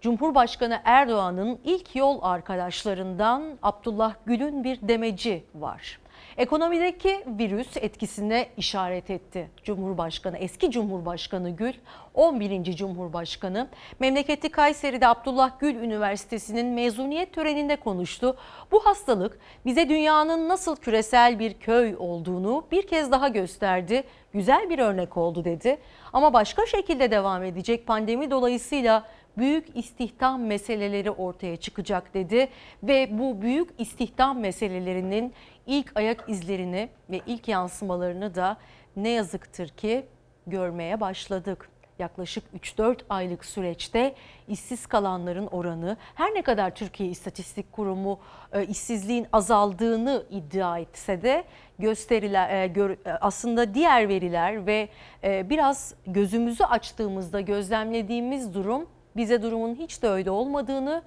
Cumhurbaşkanı 0.00 0.80
Erdoğan'ın 0.84 1.58
ilk 1.64 1.96
yol 1.96 2.18
arkadaşlarından 2.22 3.58
Abdullah 3.62 4.14
Gül'ün 4.26 4.64
bir 4.64 4.78
demeci 4.82 5.44
var. 5.54 5.98
Ekonomideki 6.36 7.24
virüs 7.26 7.76
etkisine 7.76 8.46
işaret 8.56 9.10
etti 9.10 9.50
Cumhurbaşkanı, 9.64 10.38
eski 10.38 10.70
Cumhurbaşkanı 10.70 11.50
Gül, 11.50 11.72
11. 12.14 12.64
Cumhurbaşkanı. 12.76 13.68
Memleketi 14.00 14.48
Kayseri'de 14.48 15.08
Abdullah 15.08 15.60
Gül 15.60 15.74
Üniversitesi'nin 15.74 16.66
mezuniyet 16.66 17.32
töreninde 17.32 17.76
konuştu. 17.76 18.36
Bu 18.72 18.86
hastalık 18.86 19.38
bize 19.66 19.88
dünyanın 19.88 20.48
nasıl 20.48 20.76
küresel 20.76 21.38
bir 21.38 21.54
köy 21.54 21.96
olduğunu 21.98 22.64
bir 22.72 22.86
kez 22.86 23.10
daha 23.12 23.28
gösterdi. 23.28 24.02
Güzel 24.32 24.70
bir 24.70 24.78
örnek 24.78 25.16
oldu 25.16 25.44
dedi. 25.44 25.78
Ama 26.12 26.32
başka 26.32 26.66
şekilde 26.66 27.10
devam 27.10 27.44
edecek 27.44 27.86
pandemi 27.86 28.30
dolayısıyla 28.30 29.04
büyük 29.38 29.76
istihdam 29.76 30.42
meseleleri 30.42 31.10
ortaya 31.10 31.56
çıkacak 31.56 32.14
dedi 32.14 32.48
ve 32.82 33.18
bu 33.18 33.42
büyük 33.42 33.70
istihdam 33.78 34.38
meselelerinin 34.38 35.32
ilk 35.66 35.92
ayak 35.96 36.28
izlerini 36.28 36.88
ve 37.10 37.20
ilk 37.26 37.48
yansımalarını 37.48 38.34
da 38.34 38.56
ne 38.96 39.08
yazıktır 39.08 39.68
ki 39.68 40.06
görmeye 40.46 41.00
başladık. 41.00 41.70
yaklaşık 41.98 42.44
3-4 42.60 42.98
aylık 43.08 43.44
süreçte 43.44 44.14
işsiz 44.48 44.86
kalanların 44.86 45.46
oranı 45.46 45.96
her 46.14 46.34
ne 46.34 46.42
kadar 46.42 46.74
Türkiye 46.74 47.08
İstatistik 47.08 47.72
Kurumu 47.72 48.18
e, 48.52 48.66
işsizliğin 48.66 49.26
azaldığını 49.32 50.24
iddia 50.30 50.78
etse 50.78 51.22
de 51.22 51.44
gösteriler 51.78 52.50
e, 52.50 52.92
e, 53.06 53.10
aslında 53.20 53.74
diğer 53.74 54.08
veriler 54.08 54.66
ve 54.66 54.88
biraz 55.22 55.94
gözümüzü 56.06 56.64
açtığımızda 56.64 57.40
gözlemlediğimiz 57.40 58.54
durum 58.54 58.86
bize 59.16 59.42
durumun 59.42 59.74
hiç 59.74 60.02
de 60.02 60.08
öyle 60.08 60.30
olmadığını 60.30 61.02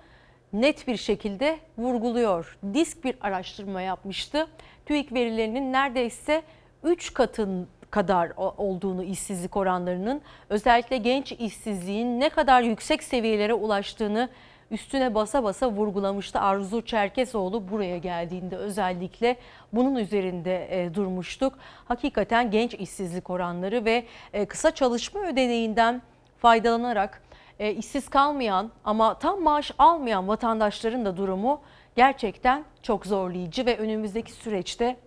net 0.53 0.87
bir 0.87 0.97
şekilde 0.97 1.59
vurguluyor. 1.77 2.57
Disk 2.73 3.03
bir 3.03 3.15
araştırma 3.21 3.81
yapmıştı. 3.81 4.47
TÜİK 4.85 5.13
verilerinin 5.13 5.73
neredeyse 5.73 6.41
3 6.83 7.13
katın 7.13 7.67
kadar 7.89 8.31
olduğunu 8.57 9.03
işsizlik 9.03 9.57
oranlarının 9.57 10.21
özellikle 10.49 10.97
genç 10.97 11.31
işsizliğin 11.31 12.19
ne 12.19 12.29
kadar 12.29 12.61
yüksek 12.61 13.03
seviyelere 13.03 13.53
ulaştığını 13.53 14.29
üstüne 14.71 15.15
basa 15.15 15.43
basa 15.43 15.71
vurgulamıştı. 15.71 16.39
Arzu 16.39 16.81
Çerkesoğlu 16.81 17.69
buraya 17.69 17.97
geldiğinde 17.97 18.57
özellikle 18.57 19.35
bunun 19.73 19.95
üzerinde 19.95 20.83
e, 20.83 20.93
durmuştuk. 20.93 21.53
Hakikaten 21.85 22.51
genç 22.51 22.73
işsizlik 22.73 23.29
oranları 23.29 23.85
ve 23.85 24.05
e, 24.33 24.45
kısa 24.45 24.71
çalışma 24.71 25.21
ödeneğinden 25.21 26.01
faydalanarak 26.37 27.21
e, 27.59 27.71
işsiz 27.71 28.09
kalmayan 28.09 28.71
ama 28.84 29.19
tam 29.19 29.41
maaş 29.41 29.71
almayan 29.77 30.27
vatandaşların 30.27 31.05
da 31.05 31.17
durumu 31.17 31.61
gerçekten 31.95 32.63
çok 32.81 33.05
zorlayıcı 33.05 33.65
ve 33.65 33.77
önümüzdeki 33.77 34.31
süreçte 34.31 34.97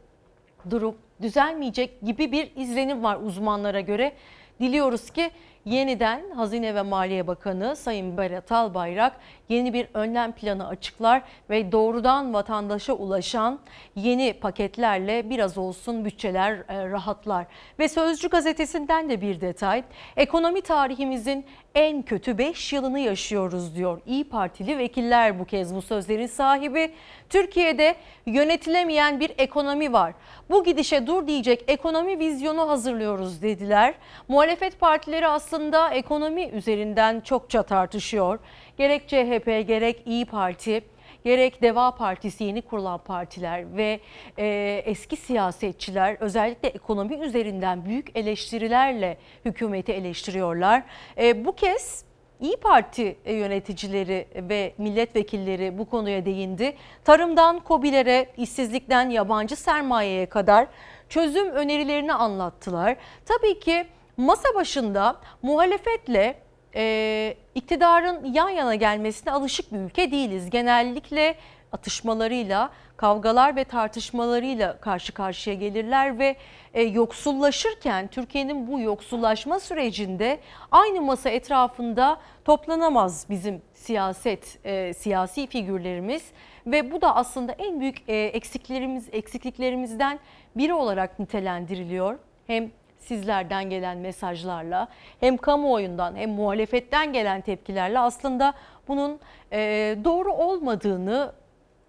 durum 0.71 0.95
düzelmeyecek 1.23 2.01
gibi 2.03 2.33
bir 2.33 2.51
izlenim 2.57 3.03
var 3.03 3.19
uzmanlara 3.23 3.81
göre. 3.81 4.13
Diliyoruz 4.61 5.11
ki 5.11 5.31
yeniden 5.65 6.31
Hazine 6.31 6.75
ve 6.75 6.83
Maliye 6.83 7.27
Bakanı 7.27 7.77
Sayın 7.77 8.17
Berat 8.17 8.53
Albayrak 8.53 9.13
yeni 9.51 9.73
bir 9.73 9.89
önlem 9.95 10.33
planı 10.33 10.69
açıklar 10.69 11.23
ve 11.51 11.73
doğrudan 11.73 12.35
vatandaşa 12.35 12.93
ulaşan 12.93 13.59
yeni 13.97 14.33
paketlerle 14.33 15.31
biraz 15.31 15.59
olsun 15.59 16.05
bütçeler 16.05 16.53
e, 16.53 16.91
rahatlar. 16.91 17.47
Ve 17.79 17.89
Sözcü 17.89 18.29
gazetesinden 18.29 19.11
de 19.11 19.21
bir 19.21 19.41
detay. 19.41 19.85
Ekonomi 20.17 20.61
tarihimizin 20.61 21.47
en 21.75 22.03
kötü 22.03 22.39
5 22.39 22.73
yılını 22.73 22.99
yaşıyoruz 22.99 23.77
diyor. 23.77 24.01
İyi 24.07 24.25
Partili 24.25 24.79
vekiller 24.79 25.39
bu 25.39 25.45
kez 25.45 25.75
bu 25.75 25.83
sözlerin 25.83 26.27
sahibi. 26.27 26.93
Türkiye'de 27.31 27.95
yönetilemeyen 28.27 29.21
bir 29.21 29.33
ekonomi 29.39 29.93
var. 29.93 30.15
Bu 30.51 30.65
gidişe 30.65 31.07
dur 31.07 31.27
diyecek 31.27 31.65
ekonomi 31.69 32.19
vizyonu 32.19 32.69
hazırlıyoruz 32.69 33.43
dediler. 33.43 33.95
Muhalefet 34.29 34.81
partileri 34.81 35.29
aslında 35.29 35.91
ekonomi 35.91 36.49
üzerinden 36.49 37.21
çokça 37.21 37.63
tartışıyor. 37.63 38.39
Gerek 38.79 39.09
CHP 39.09 39.69
gerek 39.69 40.03
İyi 40.07 40.25
Parti 40.25 40.83
gerek 41.25 41.63
Deva 41.63 41.95
Partisi 41.95 42.45
yeni 42.45 42.63
kurulan 42.63 42.99
partiler 42.99 43.77
ve 43.77 44.01
e, 44.39 44.83
eski 44.87 45.17
siyasetçiler 45.17 46.17
özellikle 46.21 46.69
ekonomi 46.69 47.15
üzerinden 47.15 47.85
büyük 47.85 48.17
eleştirilerle 48.17 49.19
hükümeti 49.45 49.93
eleştiriyorlar. 49.93 50.83
E, 51.19 51.45
bu 51.45 51.55
kez 51.55 52.05
İyi 52.41 52.57
Parti 52.57 53.17
yöneticileri 53.27 54.27
ve 54.35 54.75
milletvekilleri 54.79 55.79
bu 55.79 55.91
konuya 55.91 56.25
değindi. 56.25 56.77
Tarımdan 57.05 57.61
KOBİ'lere, 57.61 58.27
işsizlikten 58.37 59.11
yabancı 59.11 59.57
sermayeye 59.57 60.27
kadar 60.27 60.67
çözüm 61.09 61.51
önerilerini 61.51 62.13
anlattılar. 62.13 62.97
Tabii 63.27 63.61
ki 63.61 63.87
masa 64.17 64.55
başında 64.55 65.17
muhalefetle 65.43 66.37
e, 66.75 67.35
iktidarın 67.55 68.33
yan 68.33 68.49
yana 68.49 68.75
gelmesine 68.75 69.33
alışık 69.33 69.73
bir 69.73 69.79
ülke 69.79 70.11
değiliz. 70.11 70.51
Genellikle 70.51 71.35
atışmalarıyla, 71.73 72.71
kavgalar 72.97 73.57
ve 73.57 73.65
tartışmalarıyla 73.65 74.81
karşı 74.81 75.13
karşıya 75.13 75.57
gelirler 75.57 76.19
ve 76.19 76.37
e, 76.75 76.83
yoksullaşırken 76.83 78.09
Türkiye'nin 78.09 78.67
bu 78.67 78.81
yoksullaşma 78.81 79.61
sürecinde 79.61 80.41
aynı 80.71 81.01
masa 81.01 81.31
etrafında 81.31 82.21
toplanamaz 82.45 83.27
bizim 83.31 83.63
siyaset 83.75 84.59
e, 84.65 84.95
siyasi 84.95 85.47
figürlerimiz 85.47 86.23
ve 86.67 86.93
bu 86.93 87.01
da 87.01 87.17
aslında 87.17 87.53
en 87.53 87.81
büyük 87.81 88.09
e, 88.09 88.17
eksiklerimiz 88.17 89.09
eksikliklerimizden 89.13 90.19
biri 90.57 90.75
olarak 90.75 91.19
nitelendiriliyor. 91.19 92.19
Hem 92.47 92.71
sizlerden 93.11 93.71
gelen 93.71 93.99
mesajlarla 93.99 94.89
hem 95.21 95.37
kamuoyundan 95.37 96.17
hem 96.17 96.31
muhalefetten 96.31 97.13
gelen 97.13 97.41
tepkilerle 97.41 97.99
aslında 97.99 98.55
bunun 98.89 99.21
e, 99.53 99.59
doğru 100.05 100.33
olmadığını 100.33 101.33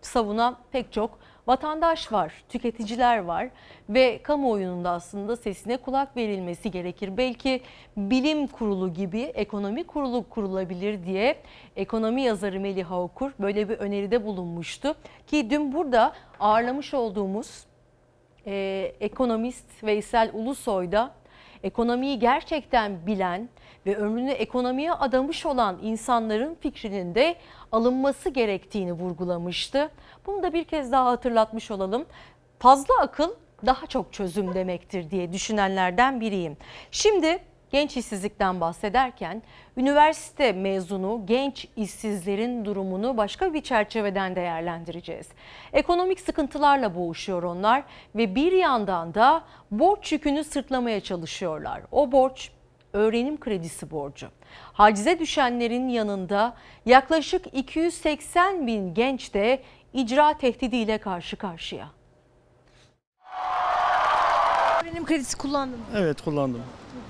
savunan 0.02 0.58
pek 0.72 0.94
çok 0.94 1.20
vatandaş 1.48 2.12
var, 2.12 2.44
tüketiciler 2.50 3.18
var 3.18 3.50
ve 3.90 4.24
kamuoyunun 4.24 4.84
da 4.84 4.90
aslında 4.90 5.36
sesine 5.36 5.78
kulak 5.78 6.18
verilmesi 6.18 6.72
gerekir. 6.72 7.18
Belki 7.18 7.62
bilim 7.98 8.48
kurulu 8.48 8.94
gibi 8.94 9.22
ekonomi 9.22 9.84
kurulu 9.84 10.30
kurulabilir 10.30 11.04
diye 11.04 11.38
ekonomi 11.76 12.22
yazarı 12.22 12.60
Melih 12.60 12.92
Okur 12.92 13.32
böyle 13.40 13.70
bir 13.70 13.78
öneride 13.78 14.26
bulunmuştu. 14.26 14.96
Ki 15.28 15.50
dün 15.50 15.74
burada 15.74 16.14
ağırlamış 16.40 16.94
olduğumuz 16.94 17.71
e, 18.48 18.96
ekonomist 19.00 19.84
Veysel 19.84 20.32
Ulusoy 20.34 20.92
da 20.92 21.12
ekonomiyi 21.64 22.20
gerçekten 22.20 23.08
bilen 23.08 23.50
ve 23.86 23.96
ömrünü 23.96 24.32
ekonomiye 24.32 24.94
adamış 24.94 25.46
olan 25.46 25.80
insanların 25.82 26.56
fikrinin 26.56 27.16
de 27.16 27.36
alınması 27.72 28.30
gerektiğini 28.30 28.94
vurgulamıştı. 28.94 29.92
Bunu 30.26 30.44
da 30.44 30.54
bir 30.54 30.64
kez 30.64 30.92
daha 30.92 31.06
hatırlatmış 31.06 31.72
olalım. 31.72 32.06
Fazla 32.60 32.94
akıl 33.02 33.30
daha 33.66 33.88
çok 33.88 34.14
çözüm 34.14 34.54
demektir 34.54 35.12
diye 35.12 35.34
düşünenlerden 35.34 36.22
biriyim. 36.22 36.58
Şimdi 36.92 37.40
genç 37.72 37.98
işsizlikten 37.98 38.62
bahsederken 38.62 39.42
üniversite 39.78 40.52
mezunu 40.52 41.22
genç 41.26 41.68
işsizlerin 41.76 42.66
durumunu 42.66 43.18
başka 43.18 43.54
bir 43.54 43.62
çerçeveden 43.62 44.36
değerlendireceğiz. 44.36 45.28
Ekonomik 45.74 46.20
sıkıntılarla 46.20 46.96
boğuşuyor 46.96 47.44
onlar 47.44 47.84
ve 48.16 48.36
bir 48.36 48.52
yandan 48.52 49.14
da 49.14 49.44
borç 49.72 50.12
yükünü 50.12 50.44
sırtlamaya 50.44 51.00
çalışıyorlar. 51.02 51.82
O 51.92 52.12
borç 52.12 52.52
öğrenim 52.94 53.40
kredisi 53.40 53.92
borcu. 53.92 54.28
Hacize 54.74 55.20
düşenlerin 55.20 55.90
yanında 55.90 56.54
yaklaşık 56.86 57.46
280 57.54 58.68
bin 58.68 58.94
genç 58.94 59.34
de 59.34 59.62
icra 59.94 60.38
tehdidiyle 60.38 60.98
karşı 60.98 61.36
karşıya. 61.36 61.88
Öğrenim 64.84 65.06
kredisi 65.06 65.38
kullandın 65.38 65.80
mı? 65.80 65.86
Evet 65.96 66.22
kullandım. 66.22 66.64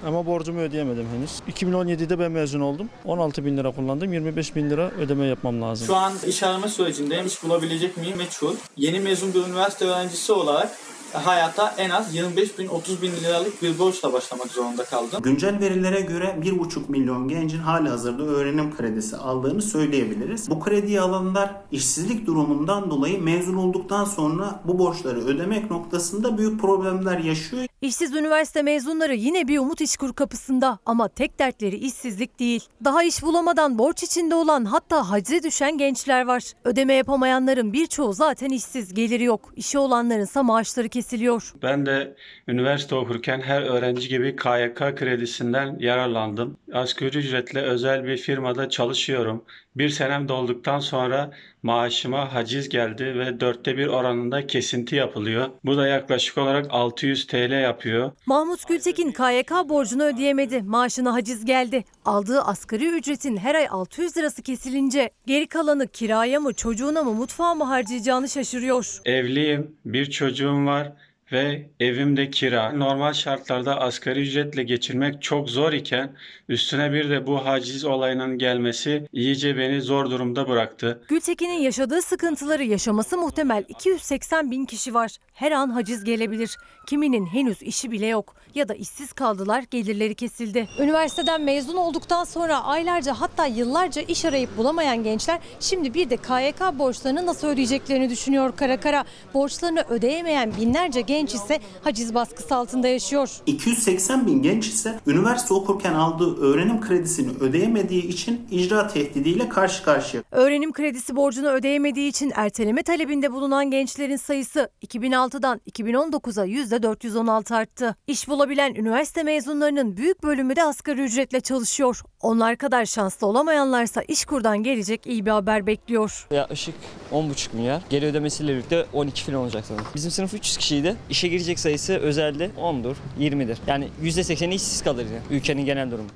Ama 0.05 0.25
borcumu 0.25 0.59
ödeyemedim 0.59 1.07
henüz. 1.15 1.39
2017'de 1.57 2.19
ben 2.19 2.31
mezun 2.31 2.59
oldum. 2.59 2.89
16 3.05 3.45
bin 3.45 3.57
lira 3.57 3.71
kullandım. 3.71 4.13
25 4.13 4.55
bin 4.55 4.69
lira 4.69 4.91
ödeme 4.91 5.25
yapmam 5.25 5.61
lazım. 5.61 5.87
Şu 5.87 5.95
an 5.95 6.13
iş 6.27 6.43
arama 6.43 6.67
sürecindeyim. 6.67 7.25
İş 7.27 7.43
bulabilecek 7.43 7.97
miyim 7.97 8.17
meçhul. 8.17 8.55
Yeni 8.77 8.99
mezun 8.99 9.33
bir 9.33 9.39
üniversite 9.39 9.85
öğrencisi 9.85 10.33
olarak 10.33 10.71
hayata 11.13 11.75
en 11.77 11.89
az 11.89 12.15
25 12.15 12.59
bin 12.59 12.67
30 12.67 13.01
bin 13.01 13.11
liralık 13.11 13.61
bir 13.61 13.79
borçla 13.79 14.13
başlamak 14.13 14.47
zorunda 14.47 14.83
kaldım. 14.83 15.21
Güncel 15.21 15.59
verilere 15.59 16.01
göre 16.01 16.37
1,5 16.41 16.79
milyon 16.87 17.27
gencin 17.27 17.59
hali 17.59 17.89
hazırda 17.89 18.23
öğrenim 18.23 18.75
kredisi 18.75 19.17
aldığını 19.17 19.61
söyleyebiliriz. 19.61 20.49
Bu 20.49 20.59
krediyi 20.59 21.01
alanlar 21.01 21.51
işsizlik 21.71 22.27
durumundan 22.27 22.91
dolayı 22.91 23.23
mezun 23.23 23.55
olduktan 23.55 24.05
sonra 24.05 24.59
bu 24.65 24.79
borçları 24.79 25.25
ödemek 25.25 25.71
noktasında 25.71 26.37
büyük 26.37 26.61
problemler 26.61 27.17
yaşıyor. 27.17 27.65
İşsiz 27.81 28.15
üniversite 28.15 28.61
mezunları 28.61 29.15
yine 29.15 29.47
bir 29.47 29.59
umut 29.59 29.81
işkur 29.81 30.13
kapısında 30.13 30.79
ama 30.85 31.07
tek 31.07 31.39
dertleri 31.39 31.75
işsizlik 31.75 32.39
değil. 32.39 32.67
Daha 32.83 33.03
iş 33.03 33.23
bulamadan 33.23 33.77
borç 33.77 34.03
içinde 34.03 34.35
olan 34.35 34.65
hatta 34.65 35.09
hacize 35.09 35.43
düşen 35.43 35.77
gençler 35.77 36.25
var. 36.25 36.43
Ödeme 36.63 36.93
yapamayanların 36.93 37.73
birçoğu 37.73 38.13
zaten 38.13 38.49
işsiz, 38.49 38.93
geliri 38.93 39.23
yok. 39.23 39.53
İşi 39.55 39.77
olanlarınsa 39.77 40.43
maaşları 40.43 40.89
kesiliyor. 41.01 41.53
Ben 41.61 41.85
de 41.85 42.15
üniversite 42.47 42.95
okurken 42.95 43.41
her 43.41 43.61
öğrenci 43.61 44.09
gibi 44.09 44.35
KYK 44.35 44.95
kredisinden 44.95 45.79
yararlandım. 45.79 46.57
Asgari 46.73 47.17
ücretle 47.17 47.61
özel 47.61 48.03
bir 48.05 48.17
firmada 48.17 48.69
çalışıyorum. 48.69 49.45
Bir 49.75 49.89
senem 49.89 50.27
dolduktan 50.29 50.79
sonra 50.79 51.31
maaşıma 51.63 52.33
haciz 52.33 52.69
geldi 52.69 53.05
ve 53.19 53.39
dörtte 53.39 53.77
bir 53.77 53.87
oranında 53.87 54.47
kesinti 54.47 54.95
yapılıyor. 54.95 55.49
Bu 55.65 55.77
da 55.77 55.87
yaklaşık 55.87 56.37
olarak 56.37 56.65
600 56.69 57.27
TL 57.27 57.61
yapıyor. 57.61 58.11
Mahmut 58.25 58.67
Gültekin 58.67 59.11
KYK 59.11 59.51
borcunu 59.69 60.03
ödeyemedi. 60.03 60.61
Maaşına 60.61 61.13
haciz 61.13 61.45
geldi. 61.45 61.83
Aldığı 62.05 62.41
asgari 62.41 62.87
ücretin 62.87 63.37
her 63.37 63.55
ay 63.55 63.67
600 63.69 64.17
lirası 64.17 64.41
kesilince 64.41 65.09
geri 65.27 65.47
kalanı 65.47 65.87
kiraya 65.87 66.39
mı 66.39 66.53
çocuğuna 66.53 67.03
mı 67.03 67.13
mutfağa 67.13 67.55
mı 67.55 67.63
harcayacağını 67.63 68.29
şaşırıyor. 68.29 69.01
Evliyim, 69.05 69.75
bir 69.85 70.11
çocuğum 70.11 70.65
var 70.65 70.91
ve 71.31 71.69
evimde 71.79 72.29
kira. 72.29 72.71
Normal 72.71 73.13
şartlarda 73.13 73.81
asgari 73.81 74.21
ücretle 74.21 74.63
geçirmek 74.63 75.21
çok 75.21 75.49
zor 75.49 75.73
iken 75.73 76.11
üstüne 76.49 76.93
bir 76.93 77.09
de 77.09 77.27
bu 77.27 77.45
haciz 77.45 77.85
olayının 77.85 78.37
gelmesi 78.37 79.07
iyice 79.13 79.57
beni 79.57 79.81
zor 79.81 80.11
durumda 80.11 80.49
bıraktı. 80.49 81.01
Gültekin'in 81.09 81.59
yaşadığı 81.59 82.01
sıkıntıları 82.01 82.63
yaşaması 82.63 83.17
muhtemel 83.17 83.63
280 83.67 84.51
bin 84.51 84.65
kişi 84.65 84.93
var. 84.93 85.17
Her 85.33 85.51
an 85.51 85.69
haciz 85.69 86.03
gelebilir. 86.03 86.57
Kiminin 86.87 87.25
henüz 87.25 87.61
işi 87.61 87.91
bile 87.91 88.05
yok 88.05 88.35
ya 88.55 88.69
da 88.69 88.73
işsiz 88.73 89.13
kaldılar, 89.13 89.63
gelirleri 89.71 90.15
kesildi. 90.15 90.67
Üniversiteden 90.79 91.41
mezun 91.41 91.75
olduktan 91.75 92.23
sonra 92.23 92.63
aylarca 92.63 93.13
hatta 93.13 93.45
yıllarca 93.45 94.01
iş 94.01 94.25
arayıp 94.25 94.57
bulamayan 94.57 95.03
gençler 95.03 95.39
şimdi 95.59 95.93
bir 95.93 96.09
de 96.09 96.17
KYK 96.17 96.79
borçlarını 96.79 97.25
nasıl 97.25 97.47
ödeyeceklerini 97.47 98.09
düşünüyor 98.09 98.55
kara 98.55 98.79
kara. 98.79 99.05
Borçlarını 99.33 99.81
ödeyemeyen 99.89 100.53
binlerce 100.61 101.01
genç 101.01 101.20
ise 101.29 101.59
haciz 101.83 102.13
baskısı 102.15 102.55
altında 102.55 102.87
yaşıyor. 102.87 103.29
280 103.45 104.27
bin 104.27 104.41
genç 104.41 104.67
ise 104.67 104.99
üniversite 105.07 105.53
okurken 105.53 105.93
aldığı 105.93 106.41
öğrenim 106.41 106.81
kredisini 106.81 107.31
ödeyemediği 107.39 108.07
için 108.07 108.47
icra 108.51 108.87
tehdidiyle 108.87 109.49
karşı 109.49 109.83
karşıya. 109.83 110.23
Öğrenim 110.31 110.73
kredisi 110.73 111.15
borcunu 111.15 111.49
ödeyemediği 111.49 112.09
için 112.09 112.31
erteleme 112.35 112.83
talebinde 112.83 113.31
bulunan 113.33 113.71
gençlerin 113.71 114.15
sayısı 114.15 114.69
2006'dan 114.87 115.61
2019'a 115.71 116.45
%416 116.45 117.55
arttı. 117.55 117.95
İş 118.07 118.27
bulabilen 118.27 118.75
üniversite 118.75 119.23
mezunlarının 119.23 119.97
büyük 119.97 120.23
bölümü 120.23 120.55
de 120.55 120.63
asgari 120.63 121.01
ücretle 121.01 121.41
çalışıyor. 121.41 122.01
Onlar 122.21 122.55
kadar 122.57 122.85
şanslı 122.85 123.27
olamayanlarsa 123.27 124.01
İşkur'dan 124.01 124.63
gelecek 124.63 125.07
iyi 125.07 125.25
bir 125.25 125.31
haber 125.31 125.67
bekliyor. 125.67 126.27
Yaklaşık 126.31 126.75
10,5 127.11 127.55
milyar. 127.55 127.81
Geri 127.89 128.05
ödemesiyle 128.05 128.53
birlikte 128.53 128.85
12 128.93 129.23
falan 129.23 129.37
olacak 129.37 129.63
sanırım. 129.67 129.85
Bizim 129.95 130.11
sınıf 130.11 130.33
300 130.33 130.57
kişiydi. 130.57 130.95
İşe 131.11 131.27
girecek 131.27 131.59
sayısı 131.59 131.97
özelde 131.97 132.45
10'dur, 132.45 132.95
20'dir. 133.19 133.57
Yani 133.67 133.89
%80'i 134.03 134.55
işsiz 134.55 134.83
kalır. 134.83 135.07
Ülkenin 135.29 135.65
genel 135.65 135.91
durumu. 135.91 136.09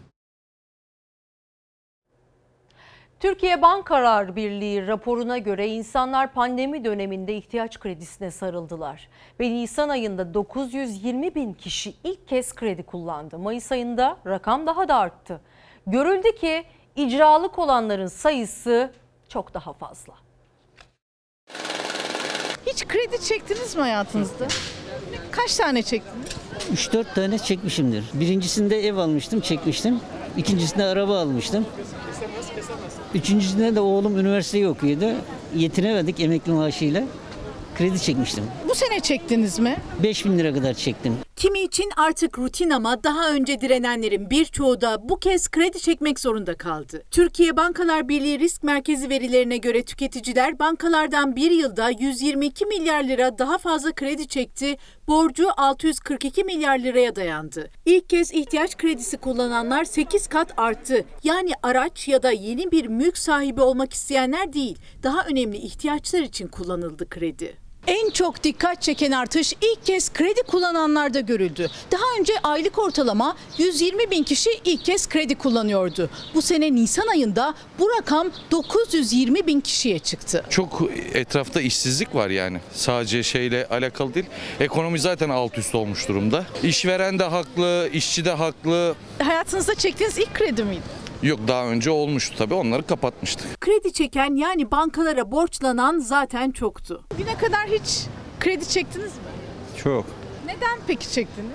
Türkiye 3.20 3.62
Bankalar 3.62 4.36
Birliği 4.36 4.88
raporuna 4.88 5.38
göre 5.38 5.68
insanlar 5.68 6.34
pandemi 6.34 6.86
döneminde 6.86 7.38
ihtiyaç 7.38 7.80
kredisine 7.80 8.32
sarıldılar. 8.32 9.10
Ve 9.40 9.50
Nisan 9.50 9.90
ayında 9.90 10.34
920 10.34 11.36
bin 11.36 11.54
kişi 11.54 11.94
ilk 12.04 12.28
kez 12.28 12.56
kredi 12.56 12.84
kullandı. 12.84 13.40
Mayıs 13.40 13.72
ayında 13.72 14.18
rakam 14.28 14.68
daha 14.68 14.88
da 14.88 14.96
arttı. 14.96 15.42
Görüldü 15.88 16.36
ki 16.36 16.64
icralık 16.96 17.60
olanların 17.60 18.08
sayısı 18.08 18.92
çok 19.30 19.54
daha 19.54 19.74
fazla. 19.74 20.14
Hiç 22.66 22.88
kredi 22.88 23.22
çektiniz 23.22 23.76
mi 23.76 23.82
hayatınızda? 23.82 24.48
Kaç 25.32 25.56
tane 25.56 25.82
çektiniz? 25.82 26.26
3-4 26.74 27.14
tane 27.16 27.38
çekmişimdir. 27.38 28.04
Birincisinde 28.14 28.88
ev 28.88 28.96
almıştım, 28.98 29.40
çekmiştim. 29.40 30.00
İkincisinde 30.38 30.84
araba 30.84 31.20
almıştım. 31.20 31.66
Üçüncüsünde 33.14 33.76
de 33.76 33.80
oğlum 33.80 34.20
üniversiteyi 34.20 34.68
okuyordu. 34.68 35.06
Yetinemedik 35.56 36.20
emekli 36.20 36.52
maaşıyla. 36.52 37.04
Kredi 37.78 38.02
çekmiştim. 38.02 38.44
Bu 38.70 38.76
sene 38.76 39.00
çektiniz 39.00 39.60
mi? 39.60 39.78
5000 40.04 40.38
lira 40.40 40.54
kadar 40.54 40.74
çektim. 40.74 41.18
Kimi 41.36 41.60
için 41.60 41.90
artık 41.98 42.40
rutin 42.40 42.70
ama 42.70 43.04
daha 43.04 43.32
önce 43.32 43.62
direnenlerin 43.62 44.30
birçoğu 44.30 44.82
da 44.82 45.10
bu 45.10 45.20
kez 45.20 45.48
kredi 45.50 45.80
çekmek 45.80 46.20
zorunda 46.20 46.58
kaldı. 46.58 47.04
Türkiye 47.12 47.58
Bankalar 47.58 48.10
Birliği 48.10 48.40
Risk 48.40 48.64
Merkezi 48.64 49.10
verilerine 49.10 49.58
göre 49.58 49.84
tüketiciler 49.84 50.60
bankalardan 50.60 51.36
bir 51.36 51.52
yılda 51.52 51.90
122 51.90 52.66
milyar 52.66 53.04
lira 53.04 53.38
daha 53.38 53.58
fazla 53.58 53.92
kredi 53.92 54.28
çekti, 54.28 54.78
borcu 55.08 55.48
642 55.58 56.44
milyar 56.44 56.80
liraya 56.80 57.16
dayandı. 57.16 57.70
İlk 57.86 58.10
kez 58.10 58.34
ihtiyaç 58.34 58.78
kredisi 58.78 59.18
kullananlar 59.18 59.84
8 59.84 60.28
kat 60.28 60.54
arttı. 60.58 61.06
Yani 61.24 61.52
araç 61.64 62.08
ya 62.08 62.24
da 62.24 62.32
yeni 62.32 62.72
bir 62.72 62.86
mülk 62.86 63.18
sahibi 63.18 63.62
olmak 63.62 63.94
isteyenler 63.94 64.54
değil, 64.54 64.78
daha 65.04 65.26
önemli 65.26 65.58
ihtiyaçlar 65.58 66.22
için 66.22 66.48
kullanıldı 66.48 67.10
kredi. 67.10 67.65
En 67.88 68.10
çok 68.10 68.44
dikkat 68.44 68.82
çeken 68.82 69.12
artış 69.12 69.54
ilk 69.54 69.86
kez 69.86 70.14
kredi 70.14 70.42
kullananlarda 70.48 71.20
görüldü. 71.20 71.70
Daha 71.92 72.04
önce 72.20 72.34
aylık 72.44 72.80
ortalama 72.80 73.36
120 73.58 74.12
bin 74.12 74.24
kişi 74.24 74.50
ilk 74.66 74.86
kez 74.86 75.10
kredi 75.10 75.36
kullanıyordu. 75.36 76.10
Bu 76.34 76.42
sene 76.42 76.76
Nisan 76.76 77.08
ayında 77.08 77.54
bu 77.80 77.90
rakam 77.90 78.28
920 78.52 79.48
bin 79.48 79.62
kişiye 79.62 80.00
çıktı. 80.00 80.44
Çok 80.50 80.82
etrafta 81.14 81.62
işsizlik 81.62 82.16
var 82.16 82.30
yani. 82.30 82.60
Sadece 82.74 83.24
şeyle 83.24 83.68
alakalı 83.68 84.14
değil. 84.14 84.26
Ekonomi 84.60 85.00
zaten 85.00 85.30
alt 85.30 85.58
üst 85.58 85.76
olmuş 85.76 86.08
durumda. 86.08 86.46
İşveren 86.64 87.20
de 87.20 87.24
haklı, 87.24 87.90
işçi 87.94 88.26
de 88.26 88.32
haklı. 88.32 88.96
Hayatınızda 89.20 89.76
çektiğiniz 89.76 90.18
ilk 90.18 90.34
kredi 90.34 90.64
miydi? 90.64 91.05
Yok 91.26 91.40
daha 91.48 91.66
önce 91.66 91.92
olmuştu 91.92 92.36
tabii 92.38 92.54
onları 92.54 92.84
kapatmıştık. 92.88 93.62
Kredi 93.62 93.94
çeken 93.94 94.36
yani 94.36 94.72
bankalara 94.72 95.32
borçlanan 95.32 96.00
zaten 96.00 96.52
çoktu. 96.52 97.04
Bugüne 97.14 97.38
kadar 97.38 97.68
hiç 97.68 98.06
kredi 98.40 98.70
çektiniz 98.70 99.12
mi? 99.16 99.24
Çok. 99.84 100.06
Neden 100.46 100.80
peki 100.88 101.12
çektiniz? 101.12 101.52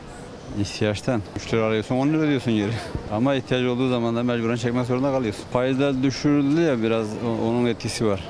İhtiyaçtan. 0.61 1.23
3 1.37 1.55
lira 1.55 1.65
arıyorsun 1.65 1.95
10 1.95 2.09
lira 2.09 2.19
ödüyorsun 2.19 2.53
geri. 2.57 2.73
Ama 3.13 3.35
ihtiyaç 3.35 3.65
olduğu 3.65 3.89
zaman 3.89 4.17
da 4.17 4.23
mecburen 4.23 4.57
çekmek 4.57 4.87
zorunda 4.87 5.13
kalıyorsun. 5.13 5.45
Faizler 5.53 6.03
düşürüldü 6.03 6.61
ya 6.61 6.83
biraz 6.83 7.07
onun 7.25 7.67
etkisi 7.67 8.07
var. 8.07 8.29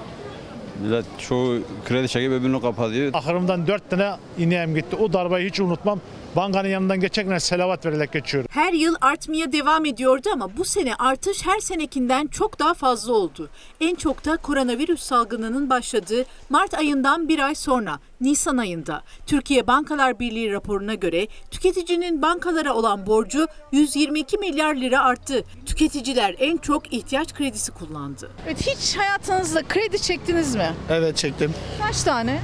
Millet 0.83 1.05
çoğu 1.19 1.59
kredi 1.85 2.09
çekip 2.09 2.33
öbürünü 2.33 2.61
kapatıyor. 2.61 3.15
Ahırımdan 3.15 3.67
4 3.67 3.91
tane 3.91 4.11
ineğim 4.39 4.75
gitti. 4.75 4.97
O 4.97 5.13
darbayı 5.13 5.49
hiç 5.49 5.61
unutmam. 5.61 6.01
Bankanın 6.37 6.69
yanından 6.69 7.01
geçerken 7.01 7.39
selavat 7.39 7.87
verilerek 7.87 8.13
geçiyorum. 8.13 8.51
Her 8.53 8.73
yıl 8.73 8.95
artmaya 9.01 9.53
devam 9.53 9.85
ediyordu 9.87 10.29
ama 10.33 10.57
bu 10.57 10.65
sene 10.65 10.95
artış 10.95 11.47
her 11.47 11.61
senekinden 11.61 12.27
çok 12.27 12.59
daha 12.59 12.75
fazla 12.75 13.13
oldu. 13.13 13.49
En 13.81 13.95
çok 13.95 14.25
da 14.25 14.37
koronavirüs 14.37 15.03
salgınının 15.03 15.71
başladığı 15.71 16.25
Mart 16.49 16.75
ayından 16.75 17.29
bir 17.29 17.39
ay 17.39 17.55
sonra 17.55 17.99
Nisan 18.21 18.57
ayında 18.57 19.03
Türkiye 19.27 19.67
Bankalar 19.67 20.19
Birliği 20.19 20.53
raporuna 20.53 20.95
göre 20.95 21.27
tüketicinin 21.51 22.23
bankalara 22.23 22.75
olan 22.75 23.07
borcu 23.07 23.47
122 23.73 24.39
milyar 24.39 24.75
lira 24.75 25.01
arttı. 25.05 25.45
Tüketiciler 25.67 26.37
en 26.39 26.57
çok 26.57 26.93
ihtiyaç 26.93 27.35
kredisi 27.35 27.73
kullandı. 27.73 28.31
Evet, 28.47 28.67
hiç 28.67 28.97
hayatınızda 28.97 29.63
kredi 29.63 30.03
çektiniz 30.03 30.55
mi? 30.55 30.71
Evet 30.91 31.17
çektim. 31.17 31.55
Kaç 31.83 32.03
tane? 32.03 32.41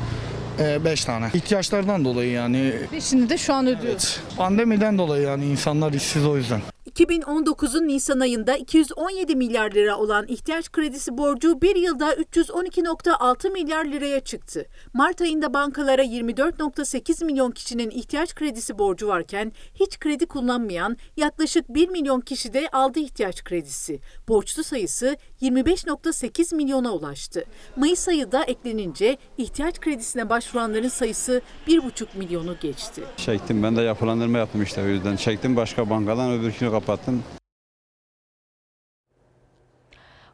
5 0.58 1.04
tane. 1.04 1.30
İhtiyaçlardan 1.34 2.04
dolayı 2.04 2.30
yani. 2.30 2.72
Ve 2.92 3.00
şimdi 3.00 3.28
de 3.28 3.38
şu 3.38 3.54
an 3.54 3.66
ödüyoruz. 3.66 4.20
Pandemiden 4.36 4.98
dolayı 4.98 5.22
yani 5.26 5.46
insanlar 5.46 5.92
işsiz 5.92 6.26
o 6.26 6.36
yüzden. 6.36 6.60
2019'un 6.96 7.88
Nisan 7.88 8.20
ayında 8.20 8.56
217 8.56 9.36
milyar 9.36 9.70
lira 9.70 9.96
olan 9.96 10.26
ihtiyaç 10.28 10.72
kredisi 10.72 11.18
borcu 11.18 11.62
bir 11.62 11.76
yılda 11.76 12.14
312.6 12.14 13.52
milyar 13.52 13.84
liraya 13.84 14.20
çıktı. 14.20 14.66
Mart 14.94 15.20
ayında 15.20 15.54
bankalara 15.54 16.04
24.8 16.04 17.24
milyon 17.24 17.50
kişinin 17.50 17.90
ihtiyaç 17.90 18.34
kredisi 18.34 18.78
borcu 18.78 19.08
varken 19.08 19.52
hiç 19.74 19.98
kredi 19.98 20.26
kullanmayan 20.26 20.96
yaklaşık 21.16 21.68
1 21.68 21.88
milyon 21.88 22.20
kişi 22.20 22.52
de 22.52 22.68
aldı 22.72 22.98
ihtiyaç 23.00 23.44
kredisi. 23.44 24.00
Borçlu 24.28 24.64
sayısı 24.64 25.16
25.8 25.42 26.54
milyona 26.54 26.92
ulaştı. 26.92 27.44
Mayıs 27.76 28.08
ayı 28.08 28.32
da 28.32 28.44
eklenince 28.44 29.18
ihtiyaç 29.38 29.80
kredisine 29.80 30.28
başvuranların 30.28 30.88
sayısı 30.88 31.42
1,5 31.68 32.06
milyonu 32.14 32.56
geçti. 32.60 33.02
Çektim 33.16 33.62
ben 33.62 33.76
de 33.76 33.82
yapılandırma 33.82 34.38
yaptım 34.38 34.62
işte 34.62 34.82
o 34.82 34.86
yüzden. 34.86 35.16
Çektim 35.16 35.56
başka 35.56 35.90
bankadan 35.90 36.32
öbürkünü 36.32 36.70
kapattım. 36.70 36.85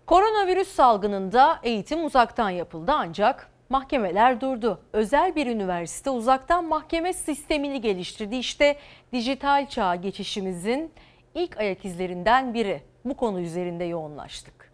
Koronavirüs 0.07 0.69
salgınında 0.69 1.61
eğitim 1.63 2.05
uzaktan 2.05 2.51
yapıldı 2.51 2.93
ancak 2.95 3.51
mahkemeler 3.69 4.41
durdu. 4.41 4.81
Özel 4.93 5.37
bir 5.37 5.47
üniversite 5.47 6.11
uzaktan 6.11 6.65
mahkeme 6.65 7.13
sistemini 7.13 7.81
geliştirdi. 7.81 8.37
İşte 8.37 8.77
dijital 9.13 9.69
çağa 9.69 9.95
geçişimizin 9.95 10.93
ilk 11.35 11.57
ayak 11.57 11.85
izlerinden 11.85 12.55
biri. 12.55 12.83
Bu 13.05 13.17
konu 13.17 13.41
üzerinde 13.41 13.85
yoğunlaştık. 13.85 14.73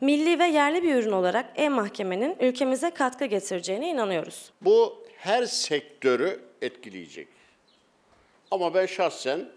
Milli 0.00 0.38
ve 0.38 0.44
yerli 0.44 0.82
bir 0.82 0.94
ürün 0.94 1.12
olarak 1.12 1.46
e-mahkemenin 1.54 2.36
ülkemize 2.40 2.90
katkı 2.90 3.24
getireceğine 3.24 3.90
inanıyoruz. 3.90 4.52
Bu 4.62 5.04
her 5.16 5.44
sektörü 5.44 6.40
etkileyecek. 6.62 7.28
Ama 8.50 8.74
ben 8.74 8.86
şahsen 8.86 9.48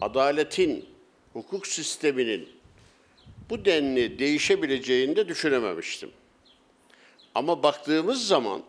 adaletin, 0.00 0.88
hukuk 1.32 1.66
sisteminin 1.66 2.48
bu 3.50 3.64
denli 3.64 4.18
değişebileceğini 4.18 5.16
de 5.16 5.28
düşünememiştim. 5.28 6.10
Ama 7.34 7.62
baktığımız 7.62 8.26
zaman 8.26 8.62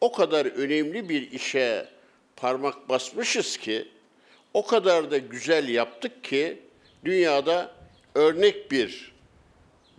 o 0.00 0.12
kadar 0.12 0.46
önemli 0.46 1.08
bir 1.08 1.30
işe 1.30 1.88
parmak 2.36 2.88
basmışız 2.88 3.56
ki, 3.56 3.88
o 4.54 4.66
kadar 4.66 5.10
da 5.10 5.18
güzel 5.18 5.68
yaptık 5.68 6.24
ki 6.24 6.58
dünyada 7.04 7.74
örnek 8.14 8.70
bir 8.70 9.12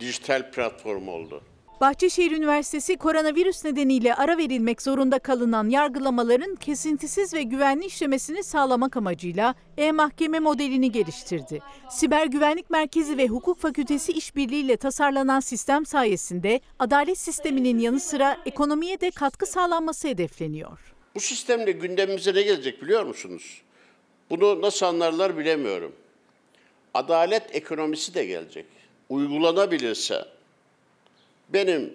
dijital 0.00 0.50
platform 0.50 1.08
oldu. 1.08 1.42
Bahçeşehir 1.80 2.30
Üniversitesi 2.30 2.96
koronavirüs 2.96 3.64
nedeniyle 3.64 4.14
ara 4.14 4.38
verilmek 4.38 4.82
zorunda 4.82 5.18
kalınan 5.18 5.68
yargılamaların 5.68 6.54
kesintisiz 6.54 7.34
ve 7.34 7.42
güvenli 7.42 7.86
işlemesini 7.86 8.44
sağlamak 8.44 8.96
amacıyla 8.96 9.54
e-mahkeme 9.76 10.38
modelini 10.40 10.92
geliştirdi. 10.92 11.60
Siber 11.90 12.26
Güvenlik 12.26 12.70
Merkezi 12.70 13.18
ve 13.18 13.26
Hukuk 13.26 13.58
Fakültesi 13.58 14.12
işbirliğiyle 14.12 14.76
tasarlanan 14.76 15.40
sistem 15.40 15.86
sayesinde 15.86 16.60
adalet 16.78 17.18
sisteminin 17.18 17.78
yanı 17.78 18.00
sıra 18.00 18.36
ekonomiye 18.46 19.00
de 19.00 19.10
katkı 19.10 19.46
sağlanması 19.46 20.08
hedefleniyor. 20.08 20.94
Bu 21.14 21.20
sistemle 21.20 21.72
gündemimize 21.72 22.34
ne 22.34 22.42
gelecek 22.42 22.82
biliyor 22.82 23.06
musunuz? 23.06 23.62
Bunu 24.30 24.62
nasıl 24.62 24.86
anlarlar 24.86 25.38
bilemiyorum. 25.38 25.92
Adalet 26.94 27.56
ekonomisi 27.56 28.14
de 28.14 28.24
gelecek. 28.24 28.66
Uygulanabilirse 29.08 30.37
benim 31.48 31.94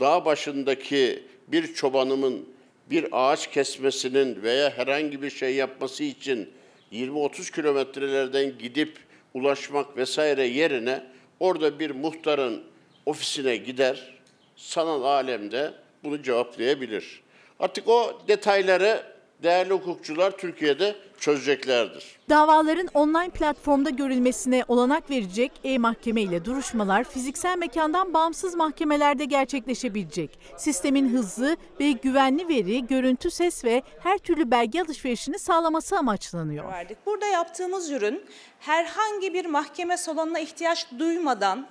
dağ 0.00 0.24
başındaki 0.24 1.22
bir 1.48 1.74
çobanımın 1.74 2.48
bir 2.90 3.06
ağaç 3.12 3.50
kesmesinin 3.50 4.42
veya 4.42 4.70
herhangi 4.70 5.22
bir 5.22 5.30
şey 5.30 5.54
yapması 5.54 6.04
için 6.04 6.50
20-30 6.92 7.54
kilometrelerden 7.54 8.58
gidip 8.58 8.98
ulaşmak 9.34 9.96
vesaire 9.96 10.46
yerine 10.46 11.04
orada 11.40 11.78
bir 11.78 11.90
muhtarın 11.90 12.62
ofisine 13.06 13.56
gider, 13.56 14.14
sanal 14.56 15.02
alemde 15.02 15.72
bunu 16.04 16.22
cevaplayabilir. 16.22 17.22
Artık 17.60 17.88
o 17.88 18.22
detayları 18.28 19.15
değerli 19.42 19.72
hukukçular 19.72 20.30
Türkiye'de 20.30 20.96
çözeceklerdir. 21.20 22.16
Davaların 22.28 22.88
online 22.94 23.30
platformda 23.30 23.90
görülmesine 23.90 24.64
olanak 24.68 25.10
verecek 25.10 25.52
e-mahkeme 25.64 26.22
ile 26.22 26.44
duruşmalar 26.44 27.04
fiziksel 27.04 27.58
mekandan 27.58 28.14
bağımsız 28.14 28.54
mahkemelerde 28.54 29.24
gerçekleşebilecek. 29.24 30.38
Sistemin 30.56 31.08
hızlı 31.08 31.56
ve 31.80 31.92
güvenli 31.92 32.48
veri, 32.48 32.86
görüntü, 32.86 33.30
ses 33.30 33.64
ve 33.64 33.82
her 34.02 34.18
türlü 34.18 34.50
belge 34.50 34.80
alışverişini 34.82 35.38
sağlaması 35.38 35.96
amaçlanıyor. 35.98 36.72
verdik. 36.72 36.98
Burada 37.06 37.26
yaptığımız 37.26 37.90
ürün 37.90 38.24
herhangi 38.60 39.34
bir 39.34 39.46
mahkeme 39.46 39.96
salonuna 39.96 40.38
ihtiyaç 40.38 40.86
duymadan 40.98 41.66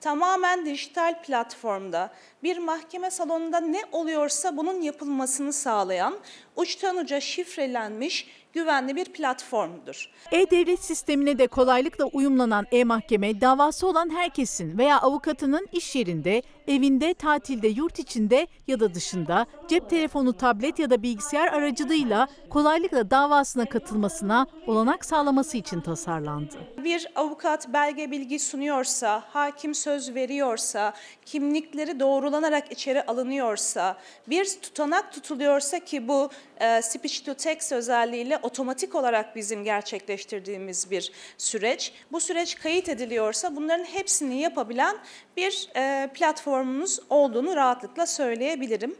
tamamen 0.00 0.66
dijital 0.66 1.22
platformda 1.22 2.10
bir 2.42 2.58
mahkeme 2.58 3.10
salonunda 3.10 3.60
ne 3.60 3.80
oluyorsa 3.92 4.56
bunun 4.56 4.80
yapılmasını 4.80 5.52
sağlayan 5.52 6.14
uçtan 6.56 6.96
uca 6.96 7.20
şifrelenmiş 7.20 8.26
güvenli 8.52 8.96
bir 8.96 9.04
platformdur. 9.04 10.10
E-Devlet 10.32 10.84
sistemine 10.84 11.38
de 11.38 11.46
kolaylıkla 11.46 12.04
uyumlanan 12.04 12.66
e-mahkeme 12.72 13.40
davası 13.40 13.86
olan 13.86 14.10
herkesin 14.10 14.78
veya 14.78 15.00
avukatının 15.00 15.66
iş 15.72 15.96
yerinde, 15.96 16.42
evinde, 16.68 17.14
tatilde, 17.14 17.68
yurt 17.68 17.98
içinde 17.98 18.46
ya 18.66 18.80
da 18.80 18.94
dışında 18.94 19.46
cep 19.68 19.90
telefonu, 19.90 20.32
tablet 20.32 20.78
ya 20.78 20.90
da 20.90 21.02
bilgisayar 21.02 21.46
aracılığıyla 21.46 22.28
kolaylıkla 22.50 23.10
davasına 23.10 23.64
katılmasına 23.64 24.46
olanak 24.66 25.04
sağlaması 25.04 25.56
için 25.56 25.80
tasarlandı. 25.80 26.56
Bir 26.84 27.06
avukat 27.16 27.72
belge 27.72 28.10
bilgi 28.10 28.38
sunuyorsa, 28.38 29.24
hakim 29.28 29.74
söz 29.74 30.14
veriyorsa, 30.14 30.92
kimlikleri 31.26 32.00
doğrulanarak 32.28 32.72
içeri 32.72 33.02
alınıyorsa, 33.02 33.96
bir 34.26 34.60
tutanak 34.62 35.12
tutuluyorsa 35.12 35.78
ki 35.78 36.08
bu 36.08 36.30
e, 36.60 36.82
speech 36.82 37.24
to 37.24 37.34
text 37.34 37.72
özelliğiyle 37.72 38.38
otomatik 38.42 38.94
olarak 38.94 39.36
bizim 39.36 39.64
gerçekleştirdiğimiz 39.64 40.90
bir 40.90 41.12
süreç. 41.38 41.92
Bu 42.12 42.20
süreç 42.20 42.54
kayıt 42.54 42.88
ediliyorsa 42.88 43.56
bunların 43.56 43.84
hepsini 43.84 44.40
yapabilen 44.40 44.96
bir 45.36 45.68
e, 45.76 46.10
platformumuz 46.14 47.00
olduğunu 47.10 47.56
rahatlıkla 47.56 48.06
söyleyebilirim. 48.06 48.96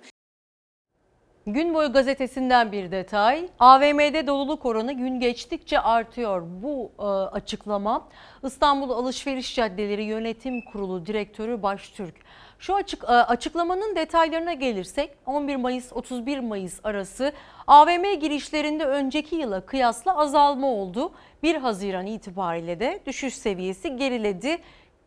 Gün 1.46 1.74
boyu 1.74 1.92
gazetesinden 1.92 2.72
bir 2.72 2.90
detay. 2.90 3.48
AVM'de 3.58 4.26
doluluk 4.26 4.66
oranı 4.66 4.92
gün 4.92 5.20
geçtikçe 5.20 5.80
artıyor. 5.80 6.42
Bu 6.46 6.92
e, 6.98 7.02
açıklama 7.36 8.08
İstanbul 8.44 8.90
Alışveriş 8.90 9.54
Caddeleri 9.54 10.02
Yönetim 10.02 10.60
Kurulu 10.64 11.06
Direktörü 11.06 11.62
Baştürk. 11.62 12.14
Şu 12.58 12.74
açık, 12.74 13.04
e, 13.04 13.06
açıklamanın 13.06 13.96
detaylarına 13.96 14.52
gelirsek 14.52 15.10
11 15.26 15.56
Mayıs 15.56 15.92
31 15.92 16.38
Mayıs 16.38 16.80
arası 16.84 17.32
AVM 17.66 18.20
girişlerinde 18.20 18.84
önceki 18.84 19.36
yıla 19.36 19.66
kıyasla 19.66 20.18
azalma 20.18 20.66
oldu. 20.66 21.12
1 21.42 21.54
Haziran 21.54 22.06
itibariyle 22.06 22.80
de 22.80 23.00
düşüş 23.06 23.34
seviyesi 23.34 23.96
geriledi 23.96 24.58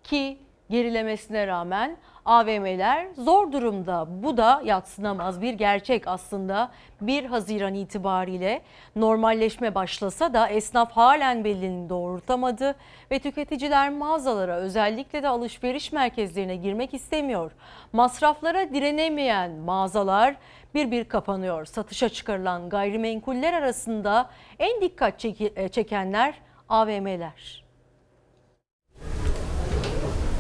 ki 0.04 0.38
gerilemesine 0.70 1.48
rağmen 1.48 1.98
AVM'ler 2.26 3.08
zor 3.18 3.52
durumda. 3.52 4.08
Bu 4.10 4.38
da 4.38 4.62
yatsınamaz 4.66 5.42
bir 5.42 5.54
gerçek 5.54 6.08
aslında. 6.08 6.72
1 7.02 7.26
Haziran 7.26 7.74
itibariyle 7.74 8.62
normalleşme 8.96 9.76
başlasa 9.76 10.34
da 10.34 10.48
esnaf 10.48 10.92
halen 10.92 11.44
belini 11.44 11.90
doğrultamadı 11.90 12.76
ve 13.12 13.20
tüketiciler 13.20 13.90
mağazalara 13.90 14.56
özellikle 14.56 15.24
de 15.24 15.28
alışveriş 15.28 15.92
merkezlerine 15.92 16.56
girmek 16.56 16.94
istemiyor. 16.94 17.52
Masraflara 17.94 18.74
direnemeyen 18.74 19.52
mağazalar 19.52 20.36
bir 20.76 20.92
bir 20.92 21.04
kapanıyor. 21.04 21.66
Satışa 21.66 22.10
çıkarılan 22.10 22.70
gayrimenkuller 22.70 23.54
arasında 23.54 24.30
en 24.60 24.82
dikkat 24.82 25.20
çeki- 25.20 25.70
çekenler 25.72 26.34
AVM'ler. 26.70 27.61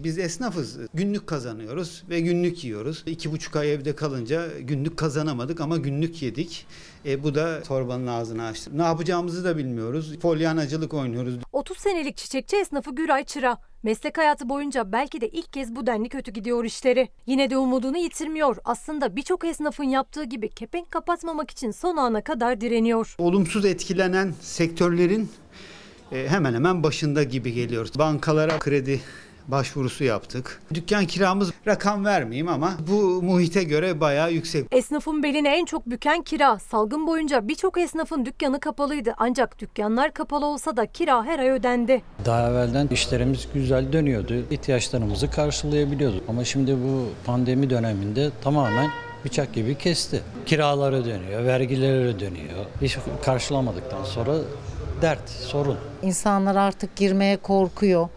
Biz 0.04 0.20
esnafız. 0.20 0.78
Günlük 0.94 1.28
kazanıyoruz 1.28 2.04
ve 2.10 2.20
günlük 2.20 2.64
yiyoruz. 2.64 3.04
İki 3.06 3.32
buçuk 3.32 3.56
ay 3.56 3.74
evde 3.74 3.96
kalınca 3.96 4.60
günlük 4.60 4.98
kazanamadık 4.98 5.62
ama 5.62 5.78
günlük 5.78 6.22
yedik. 6.22 6.66
E, 7.06 7.24
bu 7.24 7.36
da 7.36 7.64
torbanın 7.64 8.08
ağzını 8.08 8.46
açtı. 8.46 8.72
Ne 8.74 8.84
yapacağımızı 8.84 9.44
da 9.44 9.58
bilmiyoruz. 9.58 10.16
Polyanacılık 10.20 10.94
oynuyoruz. 10.94 11.36
30 11.52 11.78
senelik 11.78 12.18
çiçekçi 12.18 12.58
esnafı 12.58 12.96
Güray 12.96 13.24
Çıra. 13.24 13.58
Meslek 13.84 14.18
hayatı 14.18 14.50
boyunca 14.50 14.92
belki 14.92 15.22
de 15.22 15.30
ilk 15.30 15.54
kez 15.54 15.76
bu 15.76 15.88
denli 15.88 16.10
kötü 16.10 16.32
gidiyor 16.32 16.66
işleri. 16.66 17.10
Yine 17.26 17.50
de 17.50 17.58
umudunu 17.58 17.98
yitirmiyor. 17.98 18.58
Aslında 18.64 19.16
birçok 19.16 19.46
esnafın 19.46 19.84
yaptığı 19.84 20.24
gibi 20.24 20.50
kepenk 20.50 20.92
kapatmamak 20.92 21.52
için 21.52 21.72
son 21.72 21.98
ana 21.98 22.24
kadar 22.24 22.62
direniyor. 22.62 23.16
Olumsuz 23.18 23.66
etkilenen 23.66 24.34
sektörlerin 24.42 25.30
e, 26.12 26.28
hemen 26.30 26.54
hemen 26.54 26.84
başında 26.84 27.24
gibi 27.24 27.54
geliyor. 27.54 27.88
Bankalara 27.98 28.60
kredi 28.60 29.02
başvurusu 29.48 30.04
yaptık. 30.04 30.62
Dükkan 30.74 31.06
kiramız 31.06 31.52
rakam 31.68 32.06
vermeyeyim 32.06 32.48
ama 32.48 32.74
bu 32.92 33.22
muhite 33.22 33.64
göre 33.64 34.00
bayağı 34.02 34.32
yüksek. 34.32 34.68
Esnafın 34.72 35.24
belini 35.24 35.48
en 35.48 35.66
çok 35.66 35.86
büken 35.90 36.22
kira. 36.22 36.60
Salgın 36.60 37.08
boyunca 37.08 37.48
birçok 37.48 37.78
esnafın 37.78 38.26
dükkanı 38.26 38.60
kapalıydı. 38.60 39.14
Ancak 39.18 39.60
dükkanlar 39.60 40.14
kapalı 40.14 40.46
olsa 40.46 40.78
da 40.78 40.86
kira 40.86 41.24
her 41.26 41.40
ay 41.40 41.50
ödendi. 41.50 42.02
Daha 42.26 42.50
evvelden 42.50 42.88
işlerimiz 42.88 43.48
güzel 43.54 43.94
dönüyordu. 43.94 44.34
ihtiyaçlarımızı 44.52 45.32
karşılayabiliyorduk. 45.32 46.24
Ama 46.30 46.44
şimdi 46.46 46.78
bu 46.78 47.06
pandemi 47.26 47.70
döneminde 47.70 48.30
tamamen 48.44 48.90
bıçak 49.26 49.54
gibi 49.54 49.78
kesti. 49.78 50.22
Kiralar 50.46 50.94
ödeniyor, 50.94 51.46
vergiler 51.46 52.06
ödeniyor. 52.06 52.66
Hiç 52.82 52.98
karşılamadıktan 53.26 54.04
sonra 54.04 54.34
dert, 55.02 55.30
sorun. 55.30 55.78
İnsanlar 56.04 56.56
artık 56.56 56.96
girmeye 56.96 57.38
korkuyor. 57.38 58.10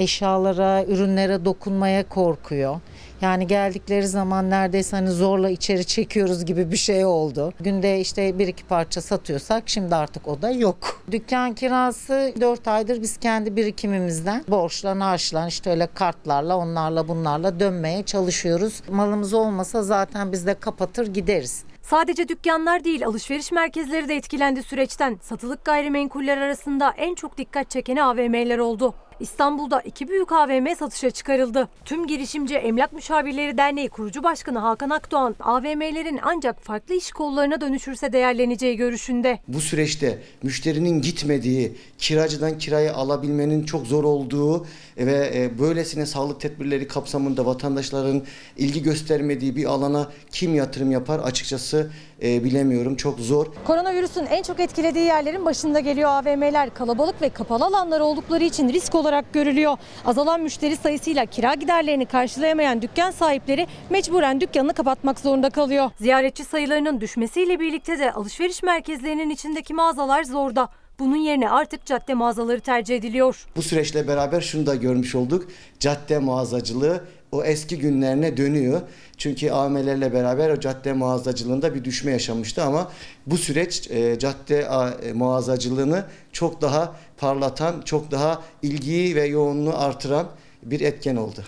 Eşyalara, 0.00 0.84
ürünlere 0.84 1.44
dokunmaya 1.44 2.08
korkuyor. 2.08 2.80
Yani 3.20 3.46
geldikleri 3.46 4.08
zaman 4.08 4.50
neredeyse 4.50 4.96
hani 4.96 5.10
zorla 5.10 5.50
içeri 5.50 5.84
çekiyoruz 5.84 6.44
gibi 6.44 6.72
bir 6.72 6.76
şey 6.76 7.04
oldu. 7.04 7.52
Günde 7.60 8.00
işte 8.00 8.38
bir 8.38 8.48
iki 8.48 8.64
parça 8.64 9.00
satıyorsak 9.00 9.62
şimdi 9.66 9.94
artık 9.94 10.28
o 10.28 10.42
da 10.42 10.50
yok. 10.50 11.02
Dükkan 11.10 11.54
kirası 11.54 12.32
4 12.40 12.68
aydır 12.68 13.02
biz 13.02 13.16
kendi 13.16 13.56
birikimimizden 13.56 14.44
borçla 14.48 15.06
harçla 15.06 15.48
işte 15.48 15.70
öyle 15.70 15.88
kartlarla 15.94 16.56
onlarla 16.56 17.08
bunlarla 17.08 17.60
dönmeye 17.60 18.02
çalışıyoruz. 18.02 18.82
Malımız 18.90 19.34
olmasa 19.34 19.82
zaten 19.82 20.32
biz 20.32 20.46
de 20.46 20.54
kapatır 20.54 21.06
gideriz. 21.06 21.64
Sadece 21.82 22.28
dükkanlar 22.28 22.84
değil 22.84 23.06
alışveriş 23.06 23.52
merkezleri 23.52 24.08
de 24.08 24.16
etkilendi 24.16 24.62
süreçten. 24.62 25.18
Satılık 25.22 25.64
gayrimenkuller 25.64 26.38
arasında 26.38 26.90
en 26.96 27.14
çok 27.14 27.38
dikkat 27.38 27.70
çekeni 27.70 28.02
AVM'ler 28.02 28.58
oldu. 28.58 28.94
İstanbul'da 29.20 29.80
iki 29.80 30.08
büyük 30.08 30.32
AVM 30.32 30.66
satışa 30.78 31.10
çıkarıldı. 31.10 31.68
Tüm 31.84 32.06
Girişimci 32.06 32.54
Emlak 32.54 32.92
Müşavirleri 32.92 33.58
Derneği 33.58 33.88
kurucu 33.88 34.22
başkanı 34.22 34.58
Hakan 34.58 34.90
Akdoğan, 34.90 35.34
AVM'lerin 35.40 36.20
ancak 36.22 36.62
farklı 36.62 36.94
iş 36.94 37.12
kollarına 37.12 37.60
dönüşürse 37.60 38.12
değerleneceği 38.12 38.76
görüşünde. 38.76 39.38
Bu 39.48 39.60
süreçte 39.60 40.18
müşterinin 40.42 41.02
gitmediği, 41.02 41.76
kiracıdan 41.98 42.58
kirayı 42.58 42.94
alabilmenin 42.94 43.64
çok 43.64 43.86
zor 43.86 44.04
olduğu 44.04 44.66
ve 44.96 45.30
e, 45.34 45.58
böylesine 45.58 46.06
sağlık 46.06 46.40
tedbirleri 46.40 46.88
kapsamında 46.88 47.46
vatandaşların 47.46 48.22
ilgi 48.56 48.82
göstermediği 48.82 49.56
bir 49.56 49.64
alana 49.64 50.08
kim 50.30 50.54
yatırım 50.54 50.90
yapar 50.90 51.18
açıkçası 51.18 51.90
e, 52.22 52.44
bilemiyorum. 52.44 52.96
Çok 52.96 53.18
zor. 53.18 53.46
Koronavirüsün 53.66 54.26
en 54.26 54.42
çok 54.42 54.60
etkilediği 54.60 55.04
yerlerin 55.04 55.44
başında 55.44 55.80
geliyor 55.80 56.10
AVM'ler. 56.10 56.74
Kalabalık 56.74 57.22
ve 57.22 57.28
kapalı 57.28 57.64
alanlar 57.64 58.00
oldukları 58.00 58.44
için 58.44 58.68
risk 58.68 58.94
olabilir 58.94 59.09
olarak 59.10 59.32
görülüyor. 59.32 59.76
Azalan 60.04 60.40
müşteri 60.40 60.76
sayısıyla 60.76 61.26
kira 61.26 61.54
giderlerini 61.54 62.06
karşılayamayan 62.06 62.82
dükkan 62.82 63.10
sahipleri 63.10 63.66
mecburen 63.90 64.40
dükkanını 64.40 64.74
kapatmak 64.74 65.20
zorunda 65.20 65.50
kalıyor. 65.50 65.90
Ziyaretçi 66.00 66.44
sayılarının 66.44 67.00
düşmesiyle 67.00 67.60
birlikte 67.60 67.98
de 67.98 68.12
alışveriş 68.12 68.62
merkezlerinin 68.62 69.30
içindeki 69.30 69.74
mağazalar 69.74 70.24
zorda. 70.24 70.68
Bunun 70.98 71.16
yerine 71.16 71.50
artık 71.50 71.86
cadde 71.86 72.14
mağazaları 72.14 72.60
tercih 72.60 72.96
ediliyor. 72.96 73.46
Bu 73.56 73.62
süreçle 73.62 74.08
beraber 74.08 74.40
şunu 74.40 74.66
da 74.66 74.74
görmüş 74.74 75.14
olduk. 75.14 75.48
Cadde 75.80 76.18
mağazacılığı 76.18 77.04
o 77.32 77.44
eski 77.44 77.78
günlerine 77.78 78.36
dönüyor. 78.36 78.80
Çünkü 79.16 79.50
AVM'lerle 79.50 80.12
beraber 80.12 80.50
o 80.50 80.60
cadde 80.60 80.92
mağazacılığında 80.92 81.74
bir 81.74 81.84
düşme 81.84 82.12
yaşamıştı 82.12 82.62
ama 82.62 82.90
bu 83.26 83.38
süreç 83.38 83.90
e, 83.90 84.18
cadde 84.18 84.68
e, 85.02 85.12
mağazacılığını 85.12 86.04
çok 86.32 86.62
daha 86.62 86.96
parlatan, 87.20 87.80
çok 87.80 88.10
daha 88.10 88.42
ilgiyi 88.62 89.16
ve 89.16 89.26
yoğunluğu 89.26 89.76
artıran 89.78 90.26
bir 90.62 90.80
etken 90.80 91.16
oldu. 91.16 91.44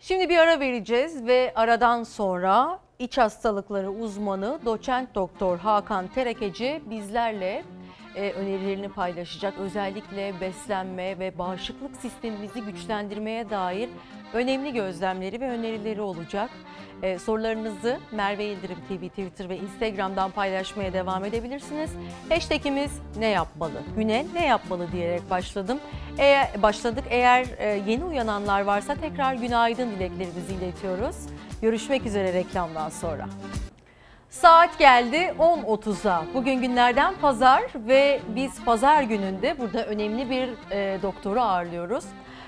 Şimdi 0.00 0.28
bir 0.28 0.38
ara 0.38 0.60
vereceğiz 0.60 1.26
ve 1.26 1.52
aradan 1.54 2.02
sonra 2.02 2.78
iç 2.98 3.18
hastalıkları 3.18 3.90
uzmanı 3.90 4.60
doçent 4.64 5.14
doktor 5.14 5.58
Hakan 5.58 6.08
Terekeci 6.08 6.82
bizlerle 6.90 7.64
e, 8.16 8.32
önerilerini 8.32 8.88
paylaşacak. 8.88 9.54
Özellikle 9.58 10.40
beslenme 10.40 11.18
ve 11.18 11.38
bağışıklık 11.38 11.96
sistemimizi 11.96 12.60
güçlendirmeye 12.60 13.50
dair 13.50 13.90
önemli 14.32 14.72
gözlemleri 14.72 15.40
ve 15.40 15.50
önerileri 15.50 16.00
olacak. 16.00 16.50
E, 17.02 17.18
sorularınızı 17.18 17.98
Merve 18.12 18.44
Yıldırım 18.44 18.76
TV, 18.88 19.08
Twitter 19.08 19.48
ve 19.48 19.56
Instagram'dan 19.56 20.30
paylaşmaya 20.30 20.92
devam 20.92 21.24
edebilirsiniz. 21.24 21.90
Hashtagimiz 22.28 22.90
ne 23.18 23.26
yapmalı? 23.26 23.82
Güne 23.96 24.26
ne 24.34 24.46
yapmalı 24.46 24.92
diyerek 24.92 25.30
başladım. 25.30 25.78
Eğer 26.18 26.62
başladık. 26.62 27.04
Eğer 27.10 27.46
e, 27.58 27.82
yeni 27.86 28.04
uyananlar 28.04 28.60
varsa 28.60 28.94
tekrar 28.94 29.34
günaydın 29.34 29.90
dileklerimizi 29.90 30.54
iletiyoruz. 30.54 31.16
Görüşmek 31.62 32.06
üzere 32.06 32.32
reklamdan 32.32 32.88
sonra. 32.88 33.28
Saat 34.30 34.78
geldi 34.78 35.34
10.30'a. 35.38 36.24
Bugün 36.34 36.54
günlerden 36.54 37.14
pazar 37.14 37.62
ve 37.74 38.20
biz 38.36 38.64
pazar 38.64 39.02
gününde 39.02 39.58
burada 39.58 39.86
önemli 39.86 40.30
bir 40.30 40.48
e, 40.70 41.02
doktoru 41.02 41.40
ağırlıyoruz. 41.40 42.04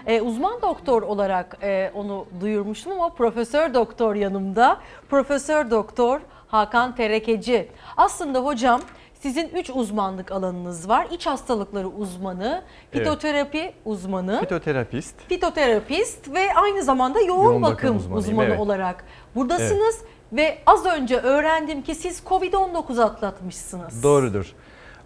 E, 0.09 0.21
uzman 0.21 0.63
doktor 0.63 1.03
olarak 1.03 1.57
e, 1.63 1.91
onu 1.95 2.27
duyurmuştum 2.41 2.93
ama 2.93 3.09
profesör 3.09 3.75
doktor 3.75 4.15
yanımda. 4.15 4.81
Profesör 5.11 5.71
doktor 5.71 6.21
Hakan 6.49 6.95
Terekeci. 6.95 7.69
Aslında 7.97 8.41
hocam 8.41 8.81
sizin 9.15 9.49
3 9.49 9.71
uzmanlık 9.75 10.33
alanınız 10.33 10.89
var. 10.89 11.07
İç 11.13 11.27
hastalıkları 11.27 11.89
uzmanı, 11.89 12.63
Evet. 12.93 13.05
fitoterapi 13.05 13.73
uzmanı, 13.85 14.41
Fitoterapist. 14.41 15.15
fitoterapist 15.29 16.35
ve 16.35 16.55
aynı 16.55 16.83
zamanda 16.83 17.21
yoğun, 17.21 17.45
Yoğun 17.45 17.63
bakım 17.63 17.99
bakım, 17.99 18.17
uzmanı 18.17 18.49
evet. 18.49 18.61
olarak 18.61 19.05
buradasınız. 19.35 20.01
Ve 20.33 20.59
az 20.67 20.87
önce 20.87 21.17
öğrendim 21.17 21.83
ki 21.83 21.95
siz 21.95 22.23
Covid-19 22.27 23.03
atlatmışsınız. 23.03 24.03
Doğrudur. 24.03 24.55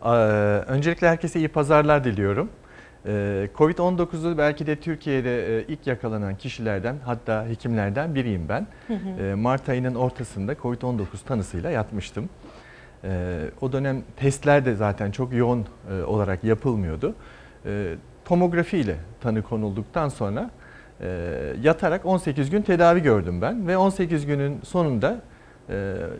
Ee, 0.04 0.08
öncelikle 0.68 1.08
herkese 1.08 1.38
iyi 1.38 1.48
pazarlar 1.48 2.04
diliyorum. 2.04 2.50
Ee, 3.06 3.48
Covid-19'u 3.56 4.38
belki 4.38 4.66
de 4.66 4.76
Türkiye'de 4.76 5.58
e, 5.58 5.64
ilk 5.68 5.86
yakalanan 5.86 6.36
kişilerden 6.36 6.96
hatta 7.04 7.46
hekimlerden 7.46 8.14
biriyim 8.14 8.48
ben. 8.48 8.66
Hı 8.86 8.94
hı. 8.94 9.22
Ee, 9.22 9.34
Mart 9.34 9.68
ayının 9.68 9.94
ortasında 9.94 10.52
Covid-19 10.52 11.02
tanısıyla 11.26 11.70
yatmıştım. 11.70 12.28
Ee, 13.04 13.40
o 13.60 13.72
dönem 13.72 14.02
testler 14.16 14.64
de 14.64 14.74
zaten 14.74 15.10
çok 15.10 15.32
yoğun 15.32 15.66
e, 15.90 16.02
olarak 16.02 16.44
yapılmıyordu. 16.44 17.14
Tomografi 18.24 18.78
ile 18.78 18.96
tanı 19.20 19.42
konulduktan 19.42 20.08
sonra 20.08 20.50
e, 21.00 21.08
yatarak 21.62 22.06
18 22.06 22.50
gün 22.50 22.62
tedavi 22.62 23.02
gördüm 23.02 23.42
ben 23.42 23.68
ve 23.68 23.76
18 23.76 24.26
günün 24.26 24.60
sonunda 24.62 25.20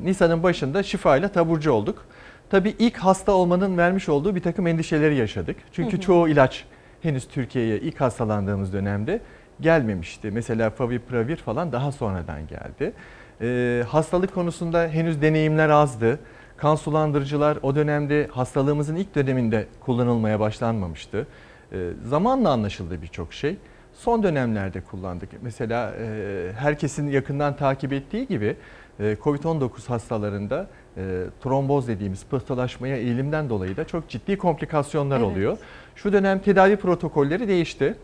Nisan'ın 0.01 0.43
başında 0.43 0.83
şifayla 0.83 1.29
taburcu 1.29 1.73
olduk. 1.73 2.07
Tabii 2.53 2.74
ilk 2.79 2.97
hasta 2.97 3.33
olmanın 3.33 3.79
vermiş 3.79 4.09
olduğu 4.09 4.35
bir 4.35 4.43
takım 4.43 4.66
endişeleri 4.66 5.16
yaşadık. 5.16 5.57
Çünkü 5.73 5.93
Hı 5.93 5.97
hı. 5.97 6.01
çoğu 6.01 6.29
ilaç 6.29 6.65
henüz 7.03 7.29
Türkiye'ye 7.29 7.81
ilk 7.81 8.01
hastalandığımız 8.01 8.73
dönemde 8.73 9.20
gelmemişti. 9.61 10.31
Mesela 10.31 10.70
Favipravir 10.70 11.37
falan 11.37 11.73
daha 11.73 11.93
sonradan 11.93 12.47
geldi. 12.47 12.93
Ee, 13.41 13.85
hastalık 13.89 14.35
konusunda 14.35 14.89
henüz 14.89 15.23
deneyimler 15.23 15.69
azdı. 15.69 16.19
Kan 16.57 16.74
sulandırıcılar 16.74 17.59
o 17.62 17.74
dönemde 17.74 18.29
hastalığımızın 18.33 18.97
ilk 18.97 19.15
döneminde 19.15 19.66
kullanılmaya 19.81 20.41
başlanmamıştı. 20.41 21.27
Ee, 21.73 21.77
zamanla 22.05 22.51
anlaşıldı 22.51 23.03
birçok 23.03 23.35
şey. 23.35 23.57
Son 23.95 24.23
dönemlerde 24.23 24.81
kullandık. 24.81 25.29
Mesela 25.43 25.95
e, 26.01 26.53
herkesin 26.59 27.11
yakından 27.11 27.57
takip 27.57 27.93
ettiği 27.93 28.27
gibi 28.27 28.57
e, 29.01 29.16
COVID-19 29.24 29.89
hastalarında 29.89 30.66
e, 30.97 31.24
tromboz 31.43 31.89
dediğimiz 31.89 32.24
pıhtılaşmaya 32.24 32.97
eğilimden 32.97 33.48
dolayı 33.51 33.77
da 33.77 33.86
çok 33.86 34.09
ciddi 34.09 34.39
komplikasyonlar 34.39 35.16
Evet. 35.20 35.27
oluyor. 35.28 35.59
Şu 35.97 36.12
dönem 36.12 36.39
tedavi 36.39 36.77
protokolleri 36.77 37.48
değişti. 37.48 37.94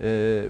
E, 0.00 0.06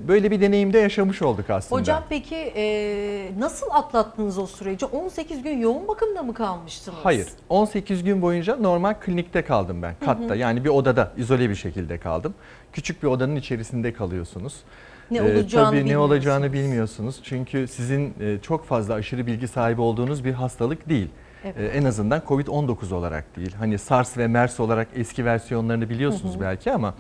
böyle 0.09 0.31
bir 0.31 0.41
deneyimde 0.41 0.79
yaşamış 0.79 1.23
olduk 1.23 1.51
aslında. 1.51 1.81
Hocam 1.81 2.03
peki 2.09 2.37
e, 2.37 3.31
nasıl 3.39 3.67
atlattınız 3.71 4.39
o 4.39 4.47
süreci? 4.47 4.87
18 4.87 5.43
gün 5.43 5.59
yoğun 5.59 5.89
bakımda 5.89 6.23
mı 6.23 6.35
kalmıştınız? 6.35 6.99
Hayır. 7.03 7.27
18 7.49 8.05
gün 8.05 8.23
boyunca 8.23 8.57
normal 8.57 8.95
klinikte 8.95 9.43
kaldım 9.43 9.83
ben. 9.83 9.91
Hı 10.01 10.05
Katta 10.05 10.35
hı. 10.35 10.39
yani 10.39 10.65
bir 10.65 10.69
odada 10.69 11.13
izole 11.17 11.51
bir 11.51 11.55
şekilde 11.55 11.99
kaldım. 11.99 12.35
Küçük 12.73 13.03
bir 13.03 13.09
odanın 13.09 13.37
içerisinde 13.37 13.93
kalıyorsunuz. 13.93 14.55
Ne 15.11 15.19
Ee, 15.19 15.23
olacağını 15.23 15.71
tabii 15.71 15.89
ne 15.89 15.99
olacağını 15.99 16.45
bilmiyorsunuz. 16.53 16.65
bilmiyorsunuz. 16.71 17.21
Çünkü 17.23 17.69
sizin 17.69 18.15
e, 18.21 18.39
çok 18.43 18.65
fazla 18.67 18.95
aşırı 18.95 19.27
bilgi 19.27 19.49
sahibi 19.49 19.81
olduğunuz 19.81 20.25
bir 20.25 20.33
hastalık 20.33 20.89
değil. 20.89 21.09
Evet. 21.45 21.57
Ee, 21.59 21.79
en 21.79 21.85
azından 21.85 22.23
Covid-19 22.29 22.95
olarak 22.95 23.37
değil. 23.37 23.55
Hani 23.59 23.79
SARS 23.79 24.19
ve 24.19 24.27
MERS 24.27 24.61
olarak 24.61 24.89
eski 24.95 25.25
versiyonlarını 25.25 25.91
biliyorsunuz 25.91 26.35
Hı 26.35 26.39
hı. 26.39 26.43
belki 26.43 26.73
ama 26.73 26.95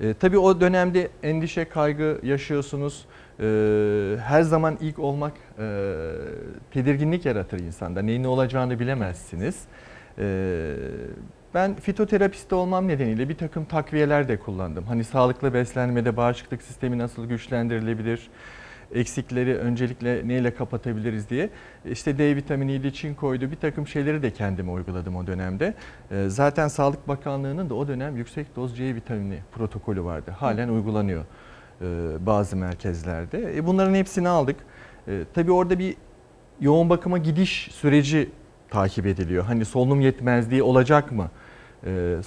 e, 0.00 0.14
tabii 0.14 0.38
o 0.38 0.60
dönemde 0.60 1.08
endişe, 1.22 1.64
kaygı 1.64 2.20
yaşıyorsunuz. 2.22 3.06
Ee, 3.40 4.16
her 4.22 4.42
zaman 4.42 4.78
ilk 4.80 4.98
olmak 4.98 5.32
e, 5.58 5.96
tedirginlik 6.70 7.26
yaratır 7.26 7.58
insanda. 7.58 8.02
Neyin 8.02 8.22
ne 8.22 8.28
olacağını 8.28 8.80
bilemezsiniz. 8.80 9.58
Ee, 10.18 10.74
ben 11.54 11.74
fitoterapist 11.74 12.52
olmam 12.52 12.88
nedeniyle 12.88 13.28
bir 13.28 13.36
takım 13.36 13.64
takviyeler 13.64 14.28
de 14.28 14.38
kullandım. 14.38 14.84
Hani 14.84 15.04
sağlıklı 15.04 15.54
beslenmede 15.54 16.16
bağışıklık 16.16 16.62
sistemi 16.62 16.98
nasıl 16.98 17.26
güçlendirilebilir, 17.26 18.28
eksikleri 18.94 19.56
öncelikle 19.56 20.28
neyle 20.28 20.54
kapatabiliriz 20.54 21.30
diye. 21.30 21.50
İşte 21.90 22.18
D 22.18 22.36
vitaminiyle 22.36 22.90
çinkoydu 22.92 23.50
bir 23.50 23.56
takım 23.56 23.86
şeyleri 23.86 24.22
de 24.22 24.30
kendime 24.32 24.70
uyguladım 24.70 25.16
o 25.16 25.26
dönemde. 25.26 25.74
Ee, 26.10 26.24
Zaten 26.28 26.68
Sağlık 26.68 27.08
Bakanlığı'nın 27.08 27.70
da 27.70 27.74
o 27.74 27.88
dönem 27.88 28.16
yüksek 28.16 28.56
doz 28.56 28.76
C 28.76 28.94
vitamini 28.94 29.38
protokolü 29.52 30.04
vardı. 30.04 30.30
Halen 30.30 30.68
uygulanıyor 30.68 31.24
e, 31.80 31.86
bazı 32.26 32.56
merkezlerde. 32.56 33.56
E, 33.56 33.66
Bunların 33.66 33.94
hepsini 33.94 34.28
aldık. 34.28 34.56
E, 35.08 35.20
Tabii 35.34 35.52
orada 35.52 35.78
bir 35.78 35.94
yoğun 36.60 36.90
bakıma 36.90 37.18
gidiş 37.18 37.68
süreci 37.72 38.30
takip 38.70 39.06
ediliyor. 39.06 39.44
Hani 39.44 39.64
solunum 39.64 40.00
yetmezliği 40.00 40.62
olacak 40.62 41.12
mı? 41.12 41.28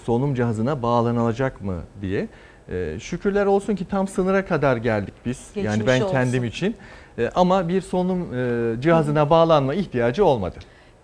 Solunum 0.03 0.35
cihazına 0.35 0.81
bağlanılacak 0.81 1.61
mı 1.61 1.76
diye. 2.02 2.27
E, 2.69 2.99
şükürler 2.99 3.45
olsun 3.45 3.76
ki 3.76 3.85
tam 3.88 4.07
sınıra 4.07 4.45
kadar 4.45 4.77
geldik 4.77 5.14
biz. 5.26 5.49
yani 5.56 5.64
Geçmiş 5.65 5.88
ben 5.88 6.02
olsun. 6.02 6.11
kendim 6.14 6.44
için. 6.44 6.76
E, 7.18 7.30
ama 7.35 7.68
bir 7.68 7.81
solunum 7.81 8.34
e, 8.34 8.81
cihazına 8.81 9.30
bağlanma 9.30 9.73
ihtiyacı 9.73 10.26
olmadı. 10.26 10.56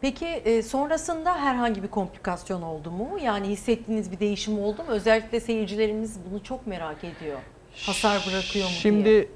Peki 0.01 0.25
e, 0.25 0.61
sonrasında 0.61 1.35
herhangi 1.35 1.83
bir 1.83 1.87
komplikasyon 1.87 2.61
oldu 2.61 2.91
mu? 2.91 3.09
Yani 3.23 3.47
hissettiğiniz 3.47 4.11
bir 4.11 4.19
değişim 4.19 4.59
oldu 4.59 4.83
mu? 4.83 4.89
Özellikle 4.89 5.39
seyircilerimiz 5.39 6.17
bunu 6.31 6.43
çok 6.43 6.67
merak 6.67 6.97
ediyor. 7.03 7.39
Hasar 7.85 8.25
bırakıyor 8.29 8.65
mu 8.65 8.71
diye. 8.71 8.81
Şimdi 8.81 9.29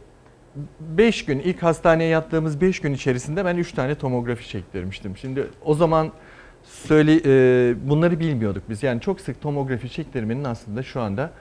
5 0.80 1.26
gün 1.26 1.40
ilk 1.40 1.64
hastaneye 1.64 2.10
yattığımız 2.10 2.62
5 2.62 2.80
gün 2.80 2.94
içerisinde 2.94 3.46
ben 3.46 3.58
3 3.58 3.72
tane 3.72 3.96
tomografi 3.96 4.50
çektirmiştim. 4.50 5.18
Şimdi 5.18 5.48
o 5.66 5.74
zaman 5.74 6.12
söyle 6.64 7.22
e, 7.26 7.90
bunları 7.90 8.20
bilmiyorduk 8.20 8.64
biz. 8.70 8.84
Yani 8.84 9.02
çok 9.02 9.22
sık 9.22 9.42
tomografi 9.42 9.90
çektirmenin 9.90 10.44
aslında 10.44 10.84
şu 10.84 11.02
anda 11.02 11.32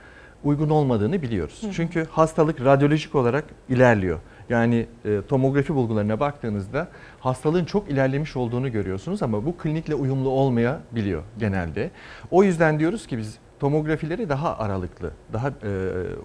uygun 0.45 0.71
olmadığını 0.71 1.23
biliyoruz. 1.23 1.63
Hı. 1.63 1.73
Çünkü 1.73 2.07
hastalık 2.11 2.65
radyolojik 2.65 3.15
olarak 3.15 3.45
ilerliyor. 3.69 4.19
Yani 4.49 4.87
e, 5.05 5.21
tomografi 5.29 5.75
bulgularına 5.75 6.21
baktığınızda 6.21 6.89
hastalığın 7.21 7.65
çok 7.65 7.91
ilerlemiş 7.91 8.37
olduğunu 8.37 8.73
görüyorsunuz 8.73 9.23
ama 9.23 9.47
bu 9.47 9.57
klinikle 9.57 9.95
uyumlu 9.95 10.29
olmayabiliyor 10.29 11.23
genelde. 11.39 11.91
O 12.31 12.45
yüzden 12.45 12.79
diyoruz 12.79 13.07
ki 13.07 13.19
biz 13.19 13.39
tomografileri 13.61 14.29
daha 14.29 14.59
aralıklı, 14.59 15.11
daha 15.33 15.49
e, 15.49 15.53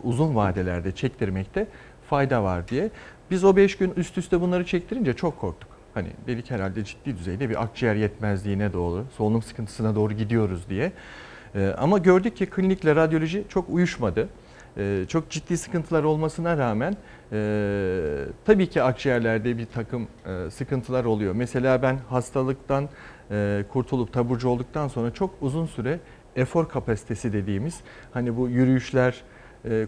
uzun 0.04 0.36
vadelerde 0.36 0.92
çektirmekte 0.92 1.68
fayda 2.10 2.44
var 2.44 2.68
diye. 2.68 2.90
Biz 3.32 3.44
o 3.44 3.56
5 3.56 3.78
gün 3.78 3.94
üst 3.98 4.18
üste 4.18 4.42
bunları 4.42 4.66
çektirince 4.66 5.14
çok 5.14 5.40
korktuk. 5.40 5.70
Hani 5.94 6.08
dedik 6.28 6.52
herhalde 6.52 6.84
ciddi 6.84 7.18
düzeyde 7.18 7.50
bir 7.50 7.64
akciğer 7.64 7.96
yetmezliğine 7.96 8.74
doğru, 8.74 9.06
solunum 9.18 9.42
sıkıntısına 9.42 9.96
doğru 9.96 10.14
gidiyoruz 10.14 10.70
diye. 10.70 10.92
Ee, 11.58 11.74
ama 11.78 11.98
gördük 11.98 12.38
ki 12.38 12.46
klinikle 12.46 12.96
radyoloji 12.96 13.44
çok 13.50 13.70
uyuşmadı. 13.70 14.30
e, 14.78 15.06
çok 15.08 15.30
ciddi 15.30 15.58
sıkıntılar 15.58 16.04
olmasına 16.04 16.58
rağmen 16.58 16.98
e, 17.32 17.38
tabii 18.46 18.68
ki 18.68 18.84
akciğerlerde 18.84 19.58
bir 19.58 19.66
takım 19.66 20.08
e, 20.26 20.52
sıkıntılar 20.52 21.06
oluyor. 21.06 21.34
Mesela 21.36 21.82
ben 21.82 21.98
hastalıktan 22.10 22.90
e, 23.32 23.64
kurtulup 23.74 24.14
taburcu 24.14 24.50
olduktan 24.50 24.88
sonra 24.88 25.14
çok 25.14 25.36
uzun 25.42 25.66
süre 25.66 26.00
efor 26.36 26.70
kapasitesi 26.70 27.34
dediğimiz 27.34 27.82
hani 28.14 28.38
bu 28.38 28.50
yürüyüşler, 28.50 29.24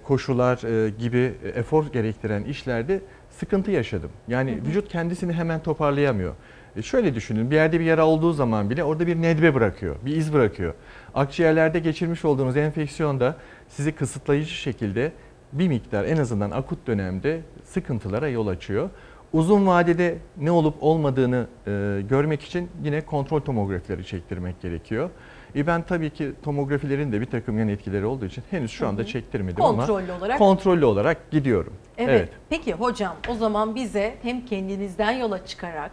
koşular 0.04 0.58
gibi 0.90 1.34
efor 1.56 1.92
gerektiren 1.92 2.44
işlerde 2.44 3.02
sıkıntı 3.30 3.72
yaşadım. 3.72 4.10
Yani 4.28 4.60
vücut 4.68 4.90
kendisini 4.90 5.34
hemen 5.34 5.64
toparlayamıyor. 5.64 6.34
E, 6.76 6.82
Şöyle 6.82 7.16
düşünün 7.16 7.52
bir 7.52 7.56
yerde 7.56 7.80
bir 7.80 7.86
yara 7.86 8.06
olduğu 8.06 8.34
zaman 8.34 8.70
bile 8.70 8.84
orada 8.84 9.08
bir 9.08 9.22
nedbe 9.22 9.54
bırakıyor, 9.56 9.96
bir 10.06 10.16
iz 10.16 10.34
bırakıyor. 10.34 10.74
Akciğerlerde 11.16 11.80
geçirmiş 11.80 12.26
olduğunuz 12.26 12.58
enfeksiyon 12.58 13.20
da 13.20 13.36
sizi 13.68 13.92
kısıtlayıcı 13.92 14.54
şekilde 14.54 15.12
bir 15.54 15.68
miktar 15.68 16.06
en 16.06 16.18
azından 16.18 16.52
akut 16.52 16.88
dönemde 16.88 17.42
sıkıntılara 17.64 18.28
yol 18.28 18.48
açıyor. 18.48 18.90
Uzun 19.34 19.68
vadede 19.68 20.18
ne 20.38 20.52
olup 20.52 20.76
olmadığını 20.82 21.48
e, 21.68 22.02
görmek 22.10 22.42
için 22.44 22.70
yine 22.84 23.02
kontrol 23.02 23.40
tomografileri 23.40 24.06
çektirmek 24.06 24.62
gerekiyor. 24.62 25.10
E 25.56 25.68
ben 25.68 25.82
tabii 25.82 26.10
ki 26.10 26.32
tomografilerin 26.44 27.12
de 27.12 27.22
bir 27.22 27.26
takım 27.26 27.60
yan 27.60 27.68
etkileri 27.68 28.06
olduğu 28.06 28.26
için 28.26 28.44
henüz 28.52 28.72
şu 28.72 28.88
anda 28.88 29.06
çektirmedim 29.06 29.64
ama 29.64 29.86
Kontrollü 29.86 30.12
olarak. 30.12 30.38
kontrollü 30.38 30.86
olarak 30.86 31.32
gidiyorum. 31.32 31.74
Evet. 31.98 32.30
Peki 32.50 32.74
hocam 32.74 33.16
o 33.30 33.34
zaman 33.36 33.76
bize 33.76 34.16
hem 34.22 34.46
kendinizden 34.46 35.12
yola 35.12 35.46
çıkarak 35.46 35.92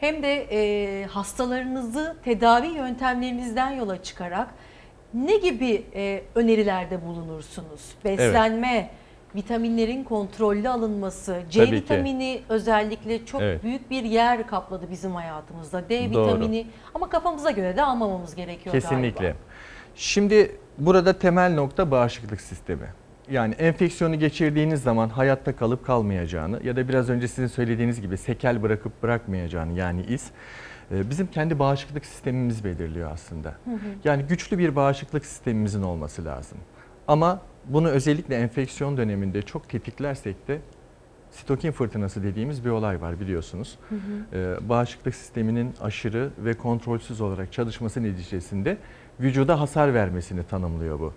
hem 0.00 0.22
de 0.22 0.46
e, 0.52 1.04
hastalarınızı 1.06 2.16
tedavi 2.24 2.66
yöntemlerinizden 2.66 3.70
yola 3.70 4.02
çıkarak 4.02 4.48
ne 5.14 5.36
gibi 5.36 5.86
e, 5.94 6.22
önerilerde 6.34 7.06
bulunursunuz? 7.06 7.94
Beslenme, 8.04 8.90
vitaminlerin 9.34 10.04
kontrollü 10.04 10.68
alınması, 10.68 11.42
C 11.50 11.60
Tabii 11.60 11.70
ki. 11.70 11.74
vitamini 11.76 12.42
özellikle 12.48 13.26
çok 13.26 13.42
Evet. 13.42 13.62
büyük 13.64 13.90
bir 13.90 14.02
yer 14.04 14.46
kapladı 14.46 14.86
bizim 14.90 15.14
hayatımızda. 15.14 15.88
D 15.88 16.12
Doğru. 16.14 16.26
vitamini 16.26 16.66
ama 16.94 17.08
kafamıza 17.08 17.50
göre 17.50 17.76
de 17.76 17.82
almamamız 17.82 18.34
gerekiyor 18.34 18.72
Kesinlikle. 18.74 19.24
galiba. 19.24 19.38
Şimdi 19.96 20.56
burada 20.78 21.18
temel 21.18 21.54
nokta 21.54 21.90
bağışıklık 21.90 22.40
sistemi. 22.40 22.86
Yani 23.30 23.54
enfeksiyonu 23.54 24.18
geçirdiğiniz 24.18 24.82
zaman 24.82 25.08
hayatta 25.08 25.56
kalıp 25.56 25.86
kalmayacağını 25.86 26.60
ya 26.64 26.76
da 26.76 26.88
biraz 26.88 27.10
önce 27.10 27.28
sizin 27.28 27.46
söylediğiniz 27.46 28.00
gibi 28.00 28.16
sekel 28.16 28.62
bırakıp 28.62 29.02
bırakmayacağını 29.02 29.72
yani 29.72 30.02
iz 30.02 30.30
e, 30.90 31.10
bizim 31.10 31.26
kendi 31.26 31.58
bağışıklık 31.58 32.06
sistemimiz 32.06 32.64
belirliyor 32.64 33.10
aslında. 33.12 33.48
Hı 33.48 33.70
hı. 33.70 33.78
Yani 34.04 34.22
güçlü 34.22 34.58
bir 34.58 34.76
bağışıklık 34.76 35.26
sistemimizin 35.26 35.82
olması 35.82 36.24
lazım. 36.24 36.58
Ama 37.08 37.40
bunu 37.64 37.88
özellikle 37.88 38.36
enfeksiyon 38.36 38.96
döneminde 38.96 39.42
çok 39.42 39.68
tetiklersek 39.68 40.48
de 40.48 40.60
sitokin 41.30 41.72
fırtınası 41.72 42.22
dediğimiz 42.22 42.64
bir 42.64 42.70
olay 42.70 43.00
var 43.00 43.20
biliyorsunuz. 43.20 43.78
Hı 43.88 43.94
hı. 43.94 44.38
Ee, 44.38 44.68
bağışıklık 44.68 45.14
sisteminin 45.14 45.74
aşırı 45.80 46.30
ve 46.38 46.54
kontrolsüz 46.54 47.20
olarak 47.20 47.52
çalışması 47.52 48.02
neticesinde 48.02 48.76
vücuda 49.20 49.60
hasar 49.60 49.94
vermesini 49.94 50.44
tanımlıyor 50.44 51.00
bu. 51.00 51.12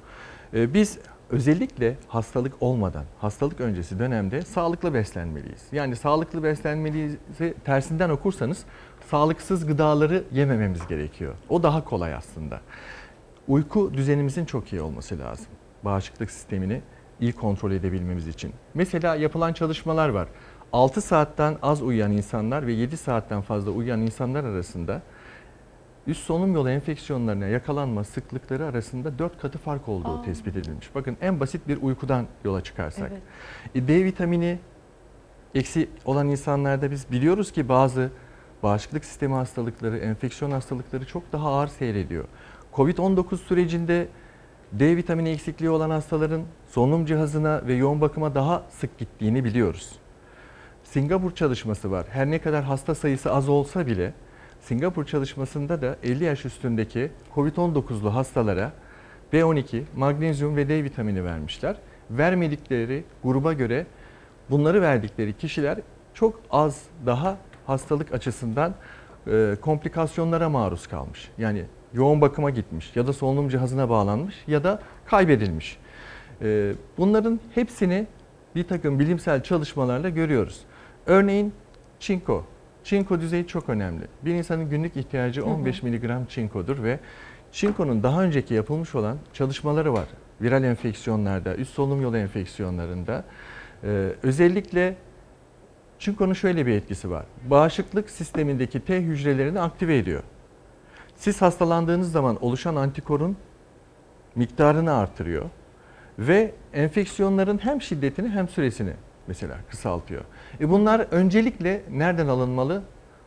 Ee, 0.53 0.73
biz 0.73 0.99
özellikle 1.29 1.97
hastalık 2.07 2.53
olmadan, 2.61 3.03
hastalık 3.19 3.61
öncesi 3.61 3.99
dönemde 3.99 4.41
sağlıklı 4.41 4.93
beslenmeliyiz. 4.93 5.61
Yani 5.71 5.95
sağlıklı 5.95 6.43
beslenmeliyiz 6.43 7.15
tersinden 7.65 8.09
okursanız 8.09 8.63
sağlıksız 9.09 9.65
gıdaları 9.65 10.23
yemememiz 10.33 10.87
gerekiyor. 10.87 11.35
O 11.49 11.63
daha 11.63 11.83
kolay 11.83 12.13
aslında. 12.13 12.61
Uyku 13.47 13.93
düzenimizin 13.93 14.45
çok 14.45 14.73
iyi 14.73 14.81
olması 14.81 15.19
lazım. 15.19 15.45
Bağışıklık 15.85 16.31
sistemini 16.31 16.81
iyi 17.19 17.33
kontrol 17.33 17.71
edebilmemiz 17.71 18.27
için. 18.27 18.53
Mesela 18.73 19.15
yapılan 19.15 19.53
çalışmalar 19.53 20.09
var. 20.09 20.27
6 20.73 21.01
saatten 21.01 21.57
az 21.61 21.81
uyuyan 21.81 22.11
insanlar 22.11 22.67
ve 22.67 22.73
7 22.73 22.97
saatten 22.97 23.41
fazla 23.41 23.71
uyuyan 23.71 24.01
insanlar 24.01 24.43
arasında 24.43 25.01
üst 26.07 26.23
solunum 26.23 26.55
yolu 26.55 26.69
enfeksiyonlarına 26.69 27.45
yakalanma 27.47 28.03
sıklıkları 28.03 28.65
arasında 28.65 29.19
4 29.19 29.41
katı 29.41 29.57
fark 29.57 29.87
olduğu 29.89 30.19
Aa. 30.19 30.21
tespit 30.21 30.55
edilmiş. 30.57 30.95
Bakın 30.95 31.17
en 31.21 31.39
basit 31.39 31.67
bir 31.67 31.81
uykudan 31.81 32.25
yola 32.43 32.63
çıkarsak. 32.63 33.11
Evet. 33.11 33.21
E, 33.75 33.87
D 33.87 34.05
vitamini 34.05 34.59
eksi 35.55 35.89
olan 36.05 36.27
insanlarda 36.27 36.91
biz 36.91 37.11
biliyoruz 37.11 37.51
ki 37.51 37.69
bazı 37.69 38.09
bağışıklık 38.63 39.05
sistemi 39.05 39.33
hastalıkları, 39.33 39.97
enfeksiyon 39.97 40.51
hastalıkları 40.51 41.05
çok 41.05 41.31
daha 41.31 41.49
ağır 41.49 41.67
seyrediyor. 41.67 42.25
Covid-19 42.73 43.37
sürecinde 43.37 44.07
D 44.71 44.97
vitamini 44.97 45.29
eksikliği 45.29 45.69
olan 45.69 45.89
hastaların 45.89 46.41
solunum 46.69 47.05
cihazına 47.05 47.61
ve 47.67 47.73
yoğun 47.73 48.01
bakıma 48.01 48.35
daha 48.35 48.63
sık 48.69 48.97
gittiğini 48.97 49.43
biliyoruz. 49.43 49.91
Singapur 50.83 51.31
çalışması 51.35 51.91
var. 51.91 52.05
Her 52.09 52.31
ne 52.31 52.39
kadar 52.39 52.63
hasta 52.63 52.95
sayısı 52.95 53.33
az 53.33 53.49
olsa 53.49 53.87
bile 53.87 54.13
Singapur 54.67 55.05
çalışmasında 55.05 55.81
da 55.81 55.95
50 56.03 56.23
yaş 56.23 56.45
üstündeki 56.45 57.11
COVID-19'lu 57.35 58.15
hastalara 58.15 58.71
B12, 59.33 59.81
magnezyum 59.95 60.55
ve 60.55 60.69
D 60.69 60.83
vitamini 60.83 61.23
vermişler. 61.23 61.75
Vermedikleri 62.11 63.03
gruba 63.23 63.53
göre 63.53 63.85
bunları 64.49 64.81
verdikleri 64.81 65.37
kişiler 65.37 65.79
çok 66.13 66.39
az 66.51 66.83
daha 67.05 67.37
hastalık 67.67 68.13
açısından 68.13 68.73
e, 69.27 69.55
komplikasyonlara 69.61 70.49
maruz 70.49 70.87
kalmış. 70.87 71.29
Yani 71.37 71.65
yoğun 71.93 72.21
bakıma 72.21 72.49
gitmiş 72.49 72.95
ya 72.95 73.07
da 73.07 73.13
solunum 73.13 73.49
cihazına 73.49 73.89
bağlanmış 73.89 74.35
ya 74.47 74.63
da 74.63 74.79
kaybedilmiş. 75.05 75.77
E, 76.41 76.73
bunların 76.97 77.39
hepsini 77.55 78.07
bir 78.55 78.67
takım 78.67 78.99
bilimsel 78.99 79.43
çalışmalarla 79.43 80.09
görüyoruz. 80.09 80.61
Örneğin 81.05 81.53
çinko. 81.99 82.45
Çinko 82.87 83.21
düzeyi 83.21 83.47
çok 83.47 83.69
önemli. 83.69 84.01
Bir 84.25 84.33
insanın 84.33 84.69
günlük 84.69 84.97
ihtiyacı 84.97 85.41
Hı 85.41 85.45
hı. 85.45 85.49
15 85.49 85.83
miligram 85.83 86.25
çinkodur 86.25 86.83
ve 86.83 86.99
çinkonun 87.51 88.03
daha 88.03 88.23
önceki 88.23 88.53
yapılmış 88.53 88.95
olan 88.95 89.17
çalışmaları 89.33 89.93
var. 89.93 90.05
Viral 90.41 90.63
enfeksiyonlarda, 90.63 91.55
üst 91.55 91.73
solunum 91.73 92.01
yolu 92.01 92.17
enfeksiyonlarında. 92.17 93.23
Ee, 93.83 94.09
özellikle 94.23 94.95
çinkonun 95.99 96.33
şöyle 96.33 96.65
bir 96.65 96.71
etkisi 96.71 97.09
var. 97.09 97.25
Bağışıklık 97.49 98.09
sistemindeki 98.09 98.79
T 98.79 99.01
hücrelerini 99.01 99.59
aktive 99.59 99.97
ediyor. 99.97 100.23
Siz 101.15 101.41
hastalandığınız 101.41 102.11
zaman 102.11 102.43
oluşan 102.43 102.75
antikorun 102.75 103.37
miktarını 104.35 104.93
artırıyor 104.93 105.45
ve 106.19 106.51
enfeksiyonların 106.73 107.57
hem 107.57 107.81
şiddetini 107.81 108.29
hem 108.29 108.47
süresini 108.47 108.93
mesela 109.27 109.57
kısaltıyor. 109.69 110.23
E 110.61 110.69
bunlar 110.69 111.07
öncelikle 111.11 111.81
nereden 111.91 112.27
alınmalı? 112.27 112.81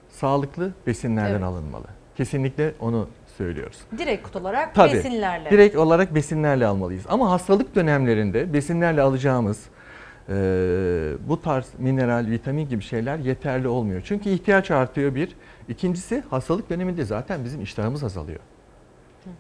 Sağlıklı 0.09 0.73
besinlerden 0.87 1.31
Evet. 1.31 1.43
alınmalı. 1.43 1.87
Kesinlikle 2.17 2.75
onu 2.81 3.09
söylüyoruz. 3.39 3.79
Direkt 3.99 4.37
olarak 4.37 4.75
Tabii. 4.75 4.93
besinlerle. 4.93 5.51
Direkt 5.51 5.77
olarak 5.77 6.15
besinlerle 6.15 6.67
almalıyız. 6.67 7.05
Ama 7.09 7.31
hastalık 7.31 7.75
dönemlerinde 7.75 8.53
besinlerle 8.53 9.03
alacağımız 9.03 9.65
e, 10.29 10.33
bu 11.29 11.43
tarz 11.43 11.67
mineral, 11.79 12.27
vitamin 12.31 12.69
gibi 12.69 12.83
şeyler 12.83 13.19
yeterli 13.19 13.69
olmuyor. 13.69 14.03
Çünkü 14.05 14.31
ihtiyaç 14.31 14.71
artıyor 14.71 15.15
bir. 15.15 15.37
İkincisi 15.69 16.23
hastalık 16.31 16.71
döneminde 16.71 17.05
zaten 17.05 17.45
bizim 17.45 17.63
iştahımız 17.63 18.05
azalıyor. 18.05 18.41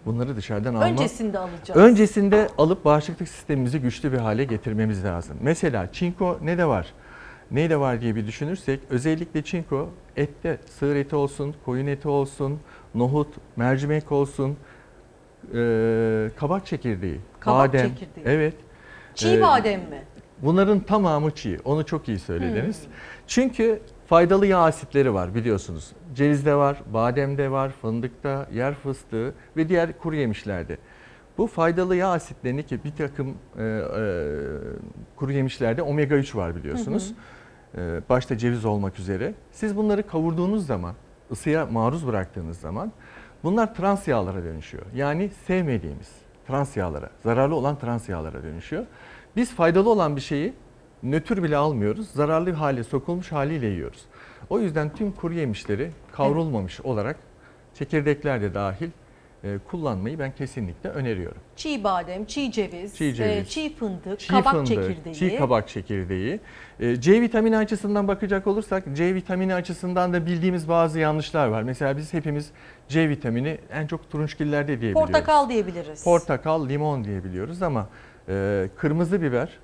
Bunları 0.07 0.37
dışarıdan 0.37 0.75
almak. 0.75 0.91
Öncesinde 0.91 1.39
alacağız. 1.39 1.81
Öncesinde 1.81 2.49
alıp 2.59 2.85
bağışıklık 2.85 3.29
sistemimizi 3.29 3.81
güçlü 3.81 4.13
bir 4.13 4.19
hale 4.19 4.45
getirmemiz 4.45 5.05
lazım. 5.05 5.37
Mesela 5.41 5.93
çinko 5.93 6.39
ne 6.43 6.59
de 6.59 6.65
var? 6.65 6.87
Ne 7.51 7.71
de 7.71 7.81
var 7.81 8.01
diye 8.01 8.17
bir 8.17 8.27
düşünürsek 8.27 8.81
özellikle 8.91 9.43
çinko 9.43 9.89
ette, 10.17 10.59
sığır 10.79 10.97
eti 10.97 11.17
olsun, 11.17 11.55
koyun 11.65 11.87
eti 11.87 12.09
olsun, 12.09 12.61
nohut, 12.95 13.29
mercimek 13.57 14.13
olsun, 14.13 14.57
e, 15.55 16.31
kabak 16.37 16.67
çekirdeği, 16.67 17.21
Kabak 17.41 17.69
badem. 17.69 17.89
çekirdeği. 17.89 18.27
Evet. 18.27 18.55
Çiğ 19.15 19.29
E, 19.37 19.43
badem 19.43 19.81
mi? 19.81 20.03
Bunların 20.43 20.81
tamamı 20.81 21.31
çiğ. 21.31 21.59
Onu 21.65 21.87
çok 21.87 22.09
iyi 22.09 22.19
söylediniz. 22.19 22.85
Hmm. 22.85 22.93
Çünkü 23.27 23.81
faydalı 24.07 24.47
yağ 24.47 24.59
asitleri 24.59 25.15
var 25.15 25.35
biliyorsunuz. 25.35 25.93
Cevizde 26.15 26.55
var, 26.55 26.83
bademde 26.93 27.51
var, 27.51 27.71
fındıkta, 27.83 28.47
yer 28.53 28.75
fıstığı 28.75 29.35
ve 29.57 29.69
diğer 29.69 29.99
kuru 29.99 30.17
yemişlerde. 30.17 30.79
Bu 31.39 31.47
faydalı 31.47 31.97
yağ 31.97 32.09
asitlerini 32.09 32.63
ki 32.67 32.85
bir 32.85 32.91
takım 32.91 33.35
e, 33.59 33.63
e, 33.65 33.83
kuru 35.17 35.33
yemişlerde 35.33 35.83
omega 35.83 36.15
3 36.17 36.37
var 36.37 36.57
biliyorsunuz. 36.57 37.11
E, 37.11 37.40
başta 38.09 38.39
ceviz 38.39 38.65
olmak 38.65 38.99
üzere. 38.99 39.35
Siz 39.53 39.77
bunları 39.77 40.07
kavurduğunuz 40.07 40.67
zaman, 40.67 40.95
ısıya 41.31 41.67
maruz 41.67 42.07
bıraktığınız 42.07 42.59
zaman 42.59 42.93
bunlar 43.43 43.75
trans 43.75 44.09
yağlara 44.09 44.45
dönüşüyor. 44.45 44.87
Yani 44.95 45.31
sevmediğimiz 45.47 46.09
trans 46.47 46.77
yağlara, 46.77 47.11
zararlı 47.23 47.55
olan 47.55 47.79
trans 47.79 48.09
yağlara 48.09 48.43
dönüşüyor. 48.43 48.87
Biz 49.37 49.55
faydalı 49.55 49.91
olan 49.91 50.17
bir 50.17 50.21
şeyi 50.21 50.53
nötr 51.03 51.43
bile 51.43 51.57
almıyoruz. 51.57 52.09
Zararlı 52.11 52.53
hale 52.53 52.85
sokulmuş 52.85 53.33
haliyle 53.33 53.67
yiyoruz. 53.67 54.05
O 54.51 54.61
yüzden 54.61 54.95
tüm 54.95 55.13
kuru 55.13 55.35
yemişleri 55.35 55.91
kavrulmamış 56.13 56.81
olarak 56.81 57.17
çekirdekler 57.75 58.43
de 58.43 58.55
dahil 58.55 58.87
e, 58.87 58.91
kullanmayı 59.71 60.19
ben 60.19 60.35
kesinlikle 60.35 60.91
öneriyorum. 60.91 61.39
Çiğ 61.57 61.85
badem, 61.85 62.25
çiğ 62.25 62.53
ceviz, 62.53 62.97
Çiğ 62.97 63.15
ceviz, 63.15 63.31
e, 63.31 63.45
çiğ 63.45 63.75
fındık, 63.77 64.19
Çiğ 64.21 64.29
kabak 64.29 64.53
fındık, 64.53 64.67
çekirdeği. 64.67 65.15
çiğ 65.15 65.37
kabak 65.37 65.69
çekirdeği. 65.69 66.41
E, 66.81 67.01
C 67.01 67.21
vitamini 67.21 67.57
açısından 67.57 68.09
bakacak 68.09 68.47
olursak 68.47 68.85
C 68.95 69.15
vitamini 69.15 69.55
açısından 69.55 70.13
da 70.13 70.27
bildiğimiz 70.27 70.69
bazı 70.69 70.99
yanlışlar 70.99 71.47
var. 71.47 71.63
Mesela 71.63 71.97
biz 71.97 72.13
hepimiz 72.15 72.51
C 72.89 73.09
vitamini 73.09 73.59
en 73.73 73.87
çok 73.87 74.11
turunçgillerde 74.11 74.67
diyebiliyoruz. 74.81 75.07
Portakal 75.07 75.49
diyebiliriz. 75.49 76.05
Portakal, 76.05 76.69
limon 76.69 77.05
diyebiliyoruz 77.05 77.63
ama 77.63 77.89
e, 78.29 78.69
kırmızı 78.77 79.23
biber, 79.23 79.59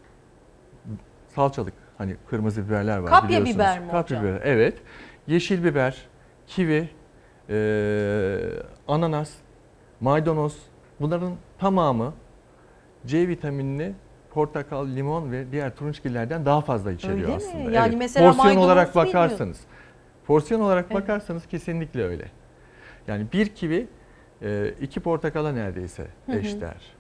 salçalık 1.35 1.75
hani 1.99 2.17
kırmızı 2.31 2.67
biberler 2.67 2.99
var 2.99 3.11
Kapya 3.11 3.29
biliyorsunuz. 3.29 3.55
biber 3.55 3.81
mi 3.81 3.91
Kapya 3.91 4.19
hocam? 4.19 4.35
biber, 4.35 4.41
evet. 4.45 4.75
Yeşil 5.27 5.65
biber, 5.65 5.97
kivi, 6.47 6.89
e, 7.51 7.57
ananas, 8.89 9.31
maydanoz 10.01 10.59
bunların 11.01 11.33
tamamı 11.59 12.13
C 13.07 13.29
vitaminini 13.29 13.93
portakal, 14.31 14.87
limon 14.89 15.33
ve 15.33 15.53
diğer 15.53 15.77
turunçgillerden 15.77 16.45
daha 16.47 16.61
fazla 16.61 16.93
içeriyor 16.93 17.19
Öyle 17.19 17.27
mi? 17.29 17.35
aslında. 17.37 17.71
Yani 17.71 17.89
evet. 17.89 17.99
mesela 17.99 18.33
Porsiyon 18.33 18.57
olarak 18.57 18.89
bilmiyorum. 18.89 19.13
bakarsanız, 19.13 19.61
porsiyon 20.27 20.61
olarak 20.61 20.87
Evet. 20.91 21.03
bakarsanız 21.03 21.47
kesinlikle 21.47 22.05
öyle. 22.05 22.31
Yani 23.09 23.27
bir 23.33 23.49
kivi 23.49 23.87
e, 24.43 24.75
iki 24.81 25.01
portakala 25.01 25.53
neredeyse 25.53 26.07
eşdeğer. 26.29 26.97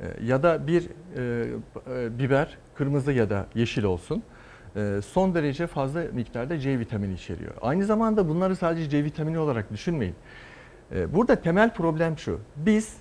E, 0.00 0.04
Ya 0.24 0.42
da 0.42 0.66
bir 0.66 0.88
e, 1.16 1.46
e, 1.90 2.18
biber 2.18 2.58
kırmızı 2.74 3.12
ya 3.12 3.30
da 3.30 3.46
yeşil 3.54 3.82
olsun 3.84 4.22
son 5.06 5.34
derece 5.34 5.66
fazla 5.66 6.02
miktarda 6.12 6.58
C 6.58 6.78
vitamini 6.78 7.14
içeriyor. 7.14 7.54
Aynı 7.62 7.84
zamanda 7.84 8.28
bunları 8.28 8.56
sadece 8.56 8.88
C 8.90 9.04
vitamini 9.04 9.38
olarak 9.38 9.72
düşünmeyin. 9.72 10.14
E, 10.94 11.14
Burada 11.14 11.36
temel 11.36 11.74
problem 11.74 12.18
şu. 12.18 12.40
Biz 12.56 12.96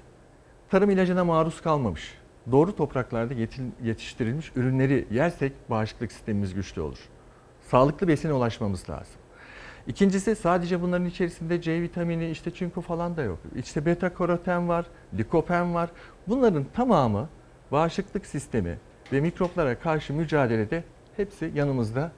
tarım 0.69 0.89
ilacına 0.89 1.23
maruz 1.23 1.61
kalmamış, 1.61 2.13
doğru 2.51 2.75
topraklarda 2.75 3.33
yetiştirilmiş 3.83 4.51
ürünleri 4.55 5.07
yersek 5.11 5.53
bağışıklık 5.69 6.11
sistemimiz 6.11 6.53
güçlü 6.53 6.81
olur. 6.81 6.99
Sağlıklı 7.61 8.07
besine 8.07 8.33
ulaşmamız 8.33 8.89
lazım. 8.89 9.15
İkincisi 9.87 10.35
sadece 10.35 10.81
bunların 10.81 11.05
içerisinde 11.05 11.61
C 11.61 11.81
vitamini, 11.81 12.29
işte 12.29 12.51
çinko 12.51 12.81
falan 12.81 13.17
da 13.17 13.23
yok. 13.23 13.39
İşte 13.55 13.85
beta 13.85 14.13
karoten 14.13 14.69
var, 14.69 14.85
likopen 15.17 15.73
var. 15.73 15.89
Bunların 16.27 16.65
tamamı 16.73 17.29
bağışıklık 17.71 18.25
sistemi 18.25 18.77
ve 19.13 19.21
mikroplara 19.21 19.79
karşı 19.79 20.13
mücadelede 20.13 20.83
hepsi 21.17 21.51
yanımızda 21.55 22.11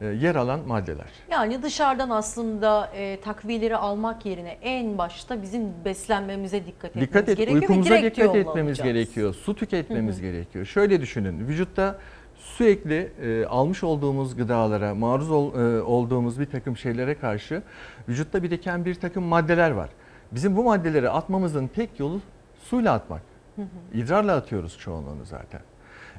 yer 0.00 0.34
alan 0.34 0.60
maddeler. 0.66 1.06
Yani 1.30 1.62
dışarıdan 1.62 2.10
aslında 2.10 2.86
e, 2.94 3.20
takviyeleri 3.20 3.76
almak 3.76 4.26
yerine 4.26 4.58
en 4.62 4.98
başta 4.98 5.42
bizim 5.42 5.62
beslenmemize 5.84 6.66
dikkat 6.66 6.84
etmemiz 6.90 7.08
Dikkat 7.08 7.28
et, 7.28 7.36
gerekiyor. 7.36 7.60
uykumuza 7.62 8.02
dikkat 8.02 8.36
etmemiz 8.36 8.70
alacağız. 8.80 8.82
gerekiyor. 8.92 9.34
Su 9.34 9.54
tüketmemiz 9.56 10.20
gerekiyor. 10.20 10.64
Şöyle 10.66 11.00
düşünün. 11.00 11.48
Vücutta 11.48 11.98
sürekli 12.36 13.12
e, 13.22 13.46
almış 13.46 13.84
olduğumuz 13.84 14.36
gıdalara, 14.36 14.94
maruz 14.94 15.30
ol- 15.30 15.54
e, 15.54 15.82
olduğumuz 15.82 16.40
bir 16.40 16.46
takım 16.46 16.76
şeylere 16.76 17.14
karşı 17.14 17.62
vücutta 18.08 18.42
biriken 18.42 18.84
bir 18.84 18.94
takım 18.94 19.24
maddeler 19.24 19.70
var. 19.70 19.88
Bizim 20.32 20.56
bu 20.56 20.64
maddeleri 20.64 21.10
atmamızın 21.10 21.66
tek 21.66 22.00
yolu 22.00 22.20
suyla 22.64 22.92
atmak. 22.92 23.22
Hı 23.56 23.62
hı. 23.62 23.66
İdrarla 23.98 24.34
atıyoruz 24.36 24.78
çoğunluğunu 24.78 25.24
zaten. 25.24 25.60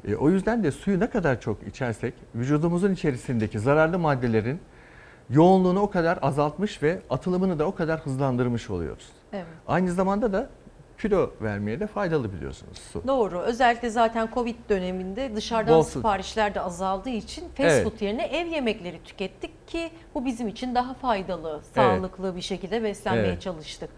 E, 0.08 0.16
o 0.16 0.30
yüzden 0.30 0.64
de 0.64 0.72
suyu 0.72 1.00
ne 1.00 1.10
kadar 1.10 1.42
çok 1.42 1.68
içersek 1.68 2.14
vücudumuzun 2.36 2.94
içerisindeki 2.94 3.60
zararlı 3.60 4.00
maddelerin 4.00 4.60
yoğunluğunu 5.30 5.80
o 5.80 5.90
kadar 5.90 6.20
azaltmış 6.22 6.84
ve 6.84 7.00
atılımını 7.10 7.60
da 7.60 7.66
o 7.66 7.76
kadar 7.76 8.00
hızlandırmış 8.00 8.70
oluyoruz. 8.70 9.08
Evet. 9.34 9.46
Aynı 9.68 9.92
zamanda 9.92 10.34
da 10.34 10.50
kilo 11.02 11.32
vermeye 11.42 11.80
de 11.80 11.88
faydalı 11.88 12.34
biliyorsunuz 12.34 12.78
su. 12.78 13.08
Doğru. 13.08 13.40
Özellikle 13.40 13.90
zaten 13.90 14.30
Covid 14.34 14.56
döneminde 14.70 15.36
dışarıdan 15.36 15.78
Bol 15.78 15.84
siparişler 15.84 16.56
de 16.56 16.62
azaldığı 16.62 17.10
için 17.10 17.42
fast 17.42 17.60
Evet. 17.60 17.84
food 17.84 18.02
yerine 18.02 18.26
ev 18.26 18.48
yemekleri 18.48 19.04
tükettik 19.04 19.68
ki 19.68 19.90
bu 20.16 20.26
bizim 20.26 20.48
için 20.48 20.76
daha 20.76 20.94
faydalı, 20.94 21.62
sağlıklı 21.76 22.36
bir 22.36 22.42
şekilde 22.42 22.84
beslenmeye 22.84 23.28
Evet. 23.28 23.42
çalıştık. 23.42 23.90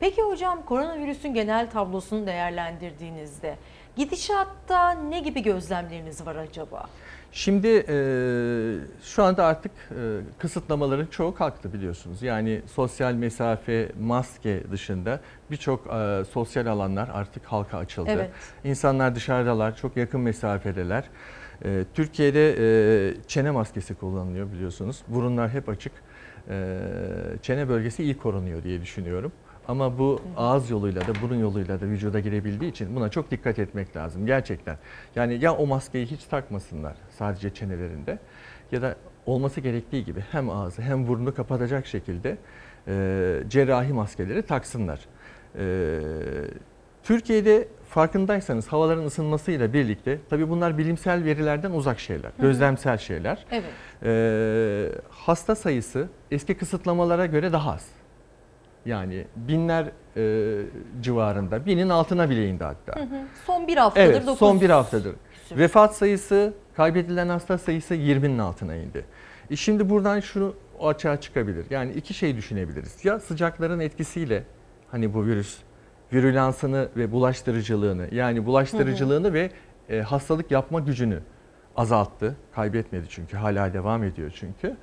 Peki 0.00 0.22
hocam 0.22 0.64
koronavirüsün 0.64 1.34
genel 1.34 1.70
tablosunu 1.70 2.26
değerlendirdiğinizde 2.26 3.56
gidişatta 3.96 4.90
ne 4.90 5.20
gibi 5.20 5.42
gözlemleriniz 5.42 6.26
var 6.26 6.36
acaba? 6.36 6.86
Şimdi 7.32 7.68
e, 7.88 7.96
şu 9.02 9.22
anda 9.22 9.44
artık 9.44 9.72
e, 9.90 9.94
kısıtlamaların 10.38 11.06
çoğu 11.06 11.34
kalktı 11.34 11.72
biliyorsunuz. 11.72 12.22
Yani 12.22 12.62
sosyal 12.66 13.12
mesafe, 13.12 13.88
maske 14.00 14.62
dışında 14.70 15.20
birçok 15.50 15.86
e, 15.86 16.24
sosyal 16.32 16.66
alanlar 16.66 17.10
artık 17.12 17.44
halka 17.44 17.78
açıldı. 17.78 18.10
Evet. 18.12 18.30
İnsanlar 18.64 19.14
dışarıdalar, 19.14 19.76
çok 19.76 19.96
yakın 19.96 20.20
mesafedeler. 20.20 21.04
E, 21.64 21.84
Türkiye'de 21.94 22.54
e, 22.58 23.14
çene 23.26 23.50
maskesi 23.50 23.94
kullanılıyor 23.94 24.52
biliyorsunuz. 24.52 25.02
Burunlar 25.08 25.50
hep 25.50 25.68
açık. 25.68 25.92
E, 26.48 26.78
çene 27.42 27.68
bölgesi 27.68 28.02
iyi 28.02 28.18
korunuyor 28.18 28.62
diye 28.62 28.82
düşünüyorum. 28.82 29.32
Ama 29.68 29.98
bu 29.98 30.20
ağız 30.36 30.70
yoluyla 30.70 31.00
da 31.00 31.12
burun 31.22 31.36
yoluyla 31.36 31.80
da 31.80 31.86
vücuda 31.86 32.20
girebildiği 32.20 32.70
için 32.70 32.96
buna 32.96 33.08
çok 33.08 33.30
dikkat 33.30 33.58
etmek 33.58 33.96
lazım 33.96 34.26
gerçekten. 34.26 34.76
Yani 35.16 35.44
ya 35.44 35.54
o 35.56 35.66
maskeyi 35.66 36.06
hiç 36.06 36.24
takmasınlar 36.24 36.96
sadece 37.10 37.54
çenelerinde 37.54 38.18
ya 38.72 38.82
da 38.82 38.96
olması 39.26 39.60
gerektiği 39.60 40.04
gibi 40.04 40.20
hem 40.32 40.50
ağzı 40.50 40.82
hem 40.82 41.08
burnunu 41.08 41.34
kapatacak 41.34 41.86
şekilde 41.86 42.38
e, 42.88 43.42
cerrahi 43.48 43.92
maskeleri 43.92 44.42
taksınlar. 44.42 45.00
E, 45.58 46.00
Türkiye'de 47.02 47.68
farkındaysanız 47.88 48.68
havaların 48.68 49.04
ısınmasıyla 49.04 49.72
birlikte 49.72 50.18
tabii 50.30 50.48
bunlar 50.48 50.78
bilimsel 50.78 51.24
verilerden 51.24 51.70
uzak 51.70 52.00
şeyler, 52.00 52.30
hı. 52.36 52.42
gözlemsel 52.42 52.98
şeyler. 52.98 53.46
Evet. 53.50 53.70
E, 54.02 54.88
hasta 55.10 55.54
sayısı 55.54 56.08
eski 56.30 56.54
kısıtlamalara 56.54 57.26
göre 57.26 57.52
daha 57.52 57.72
az. 57.72 57.88
Yani 58.86 59.24
binler 59.36 59.86
e, 60.16 60.62
civarında, 61.00 61.66
binin 61.66 61.88
altına 61.88 62.30
bile 62.30 62.48
indi 62.48 62.64
hatta. 62.64 63.00
Hı 63.00 63.04
hı. 63.04 63.20
Son 63.46 63.66
bir 63.68 63.76
haftadır 63.76 64.06
Evet, 64.10 64.26
dokuz 64.26 64.38
son 64.38 64.60
bir 64.60 64.70
haftadır. 64.70 65.14
küsür. 65.32 65.56
Vefat 65.56 65.96
sayısı, 65.96 66.52
kaybedilen 66.76 67.28
hasta 67.28 67.58
sayısı 67.58 67.94
20'nin 67.94 68.38
altına 68.38 68.74
indi. 68.74 69.04
E 69.50 69.56
şimdi 69.56 69.90
buradan 69.90 70.20
şunu 70.20 70.54
açığa 70.80 71.20
çıkabilir. 71.20 71.66
Yani 71.70 71.92
iki 71.92 72.14
şey 72.14 72.36
düşünebiliriz. 72.36 73.04
Ya 73.04 73.20
sıcakların 73.20 73.80
etkisiyle 73.80 74.42
hani 74.90 75.14
bu 75.14 75.26
virüs 75.26 75.58
virülansını 76.12 76.88
ve 76.96 77.12
bulaştırıcılığını 77.12 78.08
yani 78.12 78.46
bulaştırıcılığını 78.46 79.32
ve 79.32 79.50
e, 79.88 80.00
hastalık 80.00 80.50
yapma 80.50 80.80
gücünü 80.80 81.20
azalttı. 81.76 82.36
Kaybetmedi 82.54 83.06
çünkü 83.08 83.36
hala 83.36 83.72
devam 83.72 84.04
ediyor 84.04 84.32
çünkü. 84.34 84.76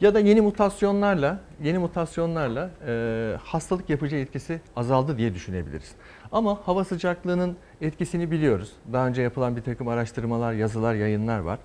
Ya 0.00 0.14
da 0.14 0.20
yeni 0.20 0.40
mutasyonlarla, 0.40 1.40
yeni 1.62 1.78
mutasyonlarla 1.78 2.70
e, 2.86 3.36
hastalık 3.42 3.90
yapıcı 3.90 4.16
etkisi 4.16 4.60
azaldı 4.76 5.18
diye 5.18 5.34
düşünebiliriz. 5.34 5.92
Ama 6.32 6.60
hava 6.64 6.84
sıcaklığının 6.84 7.56
etkisini 7.80 8.30
biliyoruz. 8.30 8.72
Daha 8.92 9.06
önce 9.06 9.22
yapılan 9.22 9.56
bir 9.56 9.62
takım 9.62 9.88
araştırmalar, 9.88 10.52
yazılar, 10.52 10.94
yayınlar 10.94 11.38
var. 11.38 11.58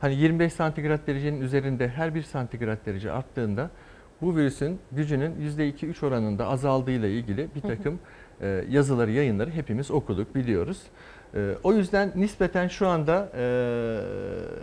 Hani 0.00 0.14
25 0.14 0.52
santigrat 0.52 1.06
derecenin 1.06 1.40
üzerinde 1.40 1.88
her 1.88 2.14
bir 2.14 2.22
santigrat 2.22 2.86
derece 2.86 3.12
arttığında 3.12 3.70
bu 4.22 4.36
virüsün 4.36 4.78
gücünün 4.92 5.34
%2-3 5.58 6.06
oranında 6.06 6.48
azaldığıyla 6.48 7.08
ilgili 7.08 7.48
bir 7.54 7.60
takım 7.60 7.98
e, 8.40 8.64
yazıları, 8.70 9.10
yayınları 9.10 9.50
hepimiz 9.50 9.90
okuduk, 9.90 10.34
biliyoruz. 10.34 10.82
E, 11.34 11.54
o 11.62 11.72
yüzden 11.72 12.12
nispeten 12.16 12.68
şu 12.68 12.88
anda 12.88 13.28
e, 13.36 13.44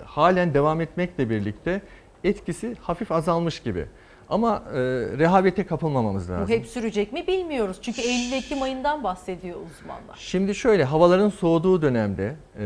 halen 0.06 0.54
devam 0.54 0.82
etmekle 0.82 1.30
birlikte 1.30 1.82
etkisi 2.26 2.76
hafif 2.82 3.12
azalmış 3.12 3.60
gibi. 3.60 3.86
Ama 4.30 4.64
e, 4.70 4.80
rehavete 5.18 5.66
kapılmamamız 5.66 6.30
lazım. 6.30 6.48
Bu 6.48 6.50
hep 6.50 6.66
sürecek 6.66 7.14
mi 7.14 7.28
bilmiyoruz. 7.28 7.78
Çünkü 7.82 8.02
Eylül-Ekim 8.02 8.62
ayından 8.62 9.04
bahsediyor 9.04 9.56
uzmanlar. 9.56 10.16
Şimdi 10.18 10.56
şöyle 10.56 10.84
havaların 10.84 11.30
soğuduğu 11.30 11.82
dönemde 11.82 12.36
e, 12.60 12.66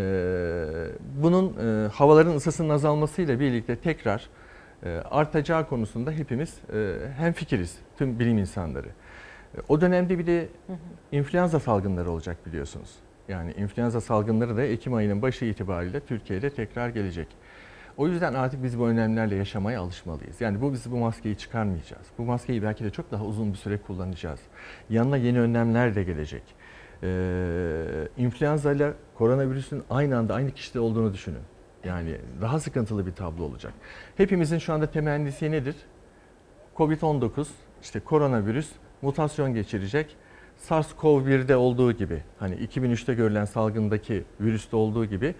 bunun 1.23 1.45
e, 1.47 1.87
havaların 1.87 2.35
ısısının 2.35 2.69
azalmasıyla 2.69 3.39
birlikte 3.39 3.75
tekrar 3.75 4.29
e, 4.83 4.89
artacağı 4.89 5.67
konusunda 5.67 6.11
hepimiz 6.11 6.57
e, 6.73 6.95
hemfikiriz 7.17 7.77
tüm 7.97 8.19
bilim 8.19 8.37
insanları. 8.37 8.87
E, 8.87 9.57
o 9.69 9.81
dönemde 9.81 10.19
bir 10.19 10.27
de 10.27 10.47
influenza 11.11 11.59
salgınları 11.59 12.11
olacak 12.11 12.37
biliyorsunuz. 12.45 12.89
Yani 13.27 13.51
influenza 13.51 14.01
salgınları 14.01 14.57
da 14.57 14.63
Ekim 14.63 14.93
ayının 14.93 15.21
başı 15.21 15.45
itibariyle 15.45 15.99
Türkiye'de 15.99 16.49
tekrar 16.49 16.89
gelecek. 16.89 17.27
O 17.99 18.07
yüzden 18.07 18.33
artık 18.33 18.63
biz 18.63 18.79
bu 18.79 18.87
önlemlerle 18.87 19.35
yaşamaya 19.35 19.81
alışmalıyız. 19.81 20.41
Yani 20.41 20.61
bu 20.61 20.73
biz 20.73 20.91
bu 20.91 20.97
maskeyi 20.97 21.37
çıkarmayacağız. 21.37 22.07
Bu 22.17 22.23
maskeyi 22.23 22.63
belki 22.63 22.83
de 22.83 22.89
çok 22.89 23.11
daha 23.11 23.23
uzun 23.23 23.53
bir 23.53 23.57
süre 23.57 23.77
kullanacağız. 23.77 24.39
Yanına 24.89 25.17
yeni 25.17 25.39
önlemler 25.41 25.95
de 25.95 26.03
gelecek. 26.03 26.43
Ee, 27.03 28.07
influenza 28.17 28.73
ile 28.73 28.93
koronavirüsün 29.15 29.83
aynı 29.89 30.17
anda 30.17 30.33
aynı 30.33 30.51
kişide 30.51 30.79
olduğunu 30.79 31.13
düşünün. 31.13 31.41
Yani 31.83 32.17
daha 32.41 32.59
sıkıntılı 32.59 33.05
bir 33.05 33.11
tablo 33.11 33.43
olacak. 33.43 33.73
Hepimizin 34.17 34.57
şu 34.57 34.73
anda 34.73 34.91
temennisi 34.91 35.51
nedir? 35.51 35.75
Covid-19, 36.77 37.47
işte 37.81 37.99
koronavirüs 37.99 38.69
mutasyon 39.01 39.53
geçirecek. 39.53 40.15
SARS-CoV-1'de 40.57 41.55
olduğu 41.55 41.91
gibi 41.91 42.23
hani 42.39 42.55
2003'te 42.55 43.13
görülen 43.13 43.45
salgındaki 43.45 44.23
virüste 44.41 44.75
olduğu 44.75 45.05
gibi 45.05 45.35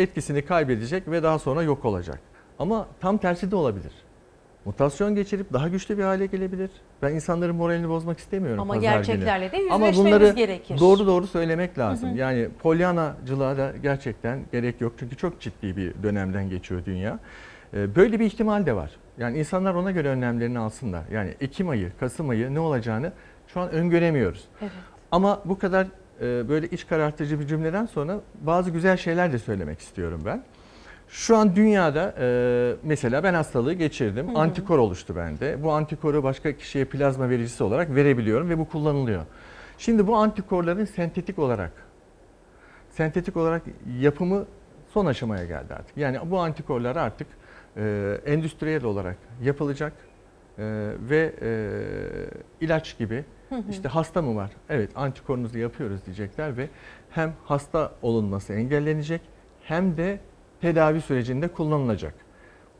etkisini 0.00 0.42
kaybedecek 0.44 1.08
ve 1.08 1.22
daha 1.22 1.38
sonra 1.38 1.62
yok 1.62 1.84
olacak. 1.84 2.20
Ama 2.58 2.86
tam 3.00 3.18
tersi 3.18 3.50
de 3.50 3.56
olabilir. 3.56 3.92
Mutasyon 4.64 5.14
geçirip 5.14 5.52
daha 5.52 5.68
güçlü 5.68 5.98
bir 5.98 6.02
hale 6.02 6.26
gelebilir. 6.26 6.70
Ben 7.02 7.14
insanların 7.14 7.56
moralini 7.56 7.88
bozmak 7.88 8.18
istemiyorum 8.18 8.60
Ama 8.60 8.74
pazar 8.74 8.82
gerçeklerle 8.82 9.52
de 9.52 9.58
günü. 9.58 9.70
Ama 9.72 9.86
yüzleşmemiz 9.86 10.20
bunları 10.20 10.34
gerekir. 10.36 10.80
doğru 10.80 11.06
doğru 11.06 11.26
söylemek 11.26 11.78
lazım. 11.78 12.08
Hı 12.10 12.14
hı. 12.14 12.18
Yani 12.18 12.48
polyanacılığa 12.62 13.56
da 13.56 13.72
gerçekten 13.82 14.40
gerek 14.52 14.80
yok. 14.80 14.92
Çünkü 14.98 15.16
çok 15.16 15.40
ciddi 15.40 15.76
bir 15.76 15.94
dönemden 16.02 16.50
geçiyor 16.50 16.84
dünya. 16.84 17.18
Ee, 17.74 17.96
Böyle 17.96 18.20
bir 18.20 18.24
ihtimal 18.24 18.66
de 18.66 18.76
var. 18.76 18.90
Yani 19.18 19.38
insanlar 19.38 19.74
ona 19.74 19.90
göre 19.90 20.08
önlemlerini 20.08 20.58
alsınlar. 20.58 21.02
Yani 21.12 21.34
Ekim 21.40 21.68
ayı, 21.68 21.92
Kasım 22.00 22.28
ayı 22.28 22.54
ne 22.54 22.60
olacağını 22.60 23.12
şu 23.46 23.60
an 23.60 23.70
öngöremiyoruz. 23.70 24.44
Evet. 24.62 24.72
Ama 25.12 25.40
bu 25.44 25.58
kadar 25.58 25.86
böyle 26.20 26.68
iç 26.68 26.86
karartıcı 26.86 27.40
bir 27.40 27.46
cümleden 27.46 27.86
sonra 27.86 28.20
bazı 28.40 28.70
güzel 28.70 28.96
şeyler 28.96 29.32
de 29.32 29.38
söylemek 29.38 29.80
istiyorum 29.80 30.22
ben. 30.24 30.44
Şu 31.10 31.36
an 31.36 31.56
dünyada 31.56 32.14
e, 32.18 32.74
mesela 32.82 33.22
ben 33.22 33.34
hastalığı 33.34 33.72
geçirdim. 33.72 34.28
Hı 34.28 34.32
hı. 34.32 34.38
Antikor 34.38 34.78
oluştu 34.78 35.16
bende. 35.16 35.62
Bu 35.62 35.72
antikoru 35.72 36.22
başka 36.22 36.52
kişiye 36.52 36.84
plazma 36.84 37.30
vericisi 37.30 37.64
olarak 37.64 37.94
verebiliyorum 37.94 38.50
ve 38.50 38.58
bu 38.58 38.68
kullanılıyor. 38.68 39.22
Şimdi 39.78 40.06
bu 40.06 40.16
antikorların 40.16 40.84
sentetik 40.84 41.38
olarak 41.38 41.72
sentetik 42.90 43.36
olarak 43.36 43.62
yapımı 44.00 44.44
son 44.94 45.06
aşamaya 45.06 45.44
geldi 45.44 45.74
artık. 45.74 45.96
Yani 45.96 46.18
bu 46.24 46.38
antikorlar 46.38 46.96
artık 46.96 47.26
e, 47.76 48.16
endüstriyel 48.26 48.84
olarak 48.84 49.16
yapılacak 49.42 49.92
e, 50.58 50.64
ve 51.10 51.32
e, 51.42 51.50
ilaç 52.60 52.98
gibi. 52.98 53.24
İşte 53.70 53.88
hasta 53.88 54.22
mı 54.22 54.36
var? 54.36 54.50
Evet 54.68 54.90
antikorunuzu 54.94 55.58
yapıyoruz 55.58 56.06
diyecekler 56.06 56.56
ve 56.56 56.68
hem 57.10 57.32
hasta 57.44 57.92
olunması 58.02 58.52
engellenecek 58.52 59.20
hem 59.62 59.96
de 59.96 60.20
tedavi 60.60 61.00
sürecinde 61.00 61.48
kullanılacak. 61.48 62.14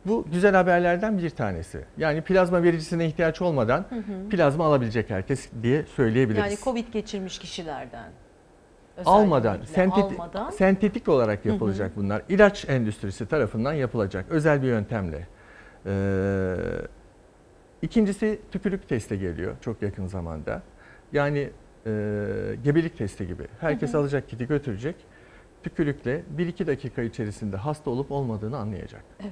Bu 0.06 0.26
güzel 0.32 0.54
haberlerden 0.54 1.18
bir 1.18 1.30
tanesi. 1.30 1.84
Yani 1.96 2.22
plazma 2.22 2.62
vericisine 2.62 3.06
ihtiyaç 3.06 3.42
olmadan 3.42 3.84
Hı 3.88 3.94
hı. 3.94 4.28
plazma 4.30 4.64
alabilecek 4.64 5.10
herkes 5.10 5.48
diye 5.62 5.84
söyleyebiliriz. 5.84 6.44
Yani 6.44 6.56
Covid 6.64 6.92
geçirmiş 6.92 7.38
kişilerden. 7.38 8.10
almadan, 9.04 9.58
sentetik, 9.64 10.20
almadan. 10.20 10.50
sentetik 10.50 11.08
olarak 11.08 11.44
Hı 11.44 11.48
hı. 11.48 11.52
yapılacak 11.52 11.96
bunlar. 11.96 12.22
İlaç 12.28 12.68
endüstrisi 12.68 13.26
tarafından 13.26 13.72
yapılacak 13.72 14.24
özel 14.30 14.62
bir 14.62 14.66
yöntemle. 14.66 15.26
Ee, 15.86 16.56
ikincisi 17.82 18.40
tükürük 18.52 18.88
testi 18.88 19.18
geliyor 19.18 19.54
çok 19.60 19.82
yakın 19.82 20.06
zamanda. 20.06 20.62
Yani 21.12 21.38
e, 21.86 21.90
gebelik 22.64 22.98
testi 22.98 23.26
gibi. 23.26 23.42
Herkes 23.60 23.92
Hı 23.92 23.96
hı. 23.96 24.00
alacak 24.00 24.28
kiti 24.28 24.46
götürecek. 24.46 24.96
Tükürükle 25.62 26.22
1-2 26.36 26.66
dakika 26.66 27.02
içerisinde 27.02 27.56
hasta 27.56 27.90
olup 27.90 28.12
olmadığını 28.12 28.56
anlayacak. 28.58 29.04
Evet. 29.20 29.30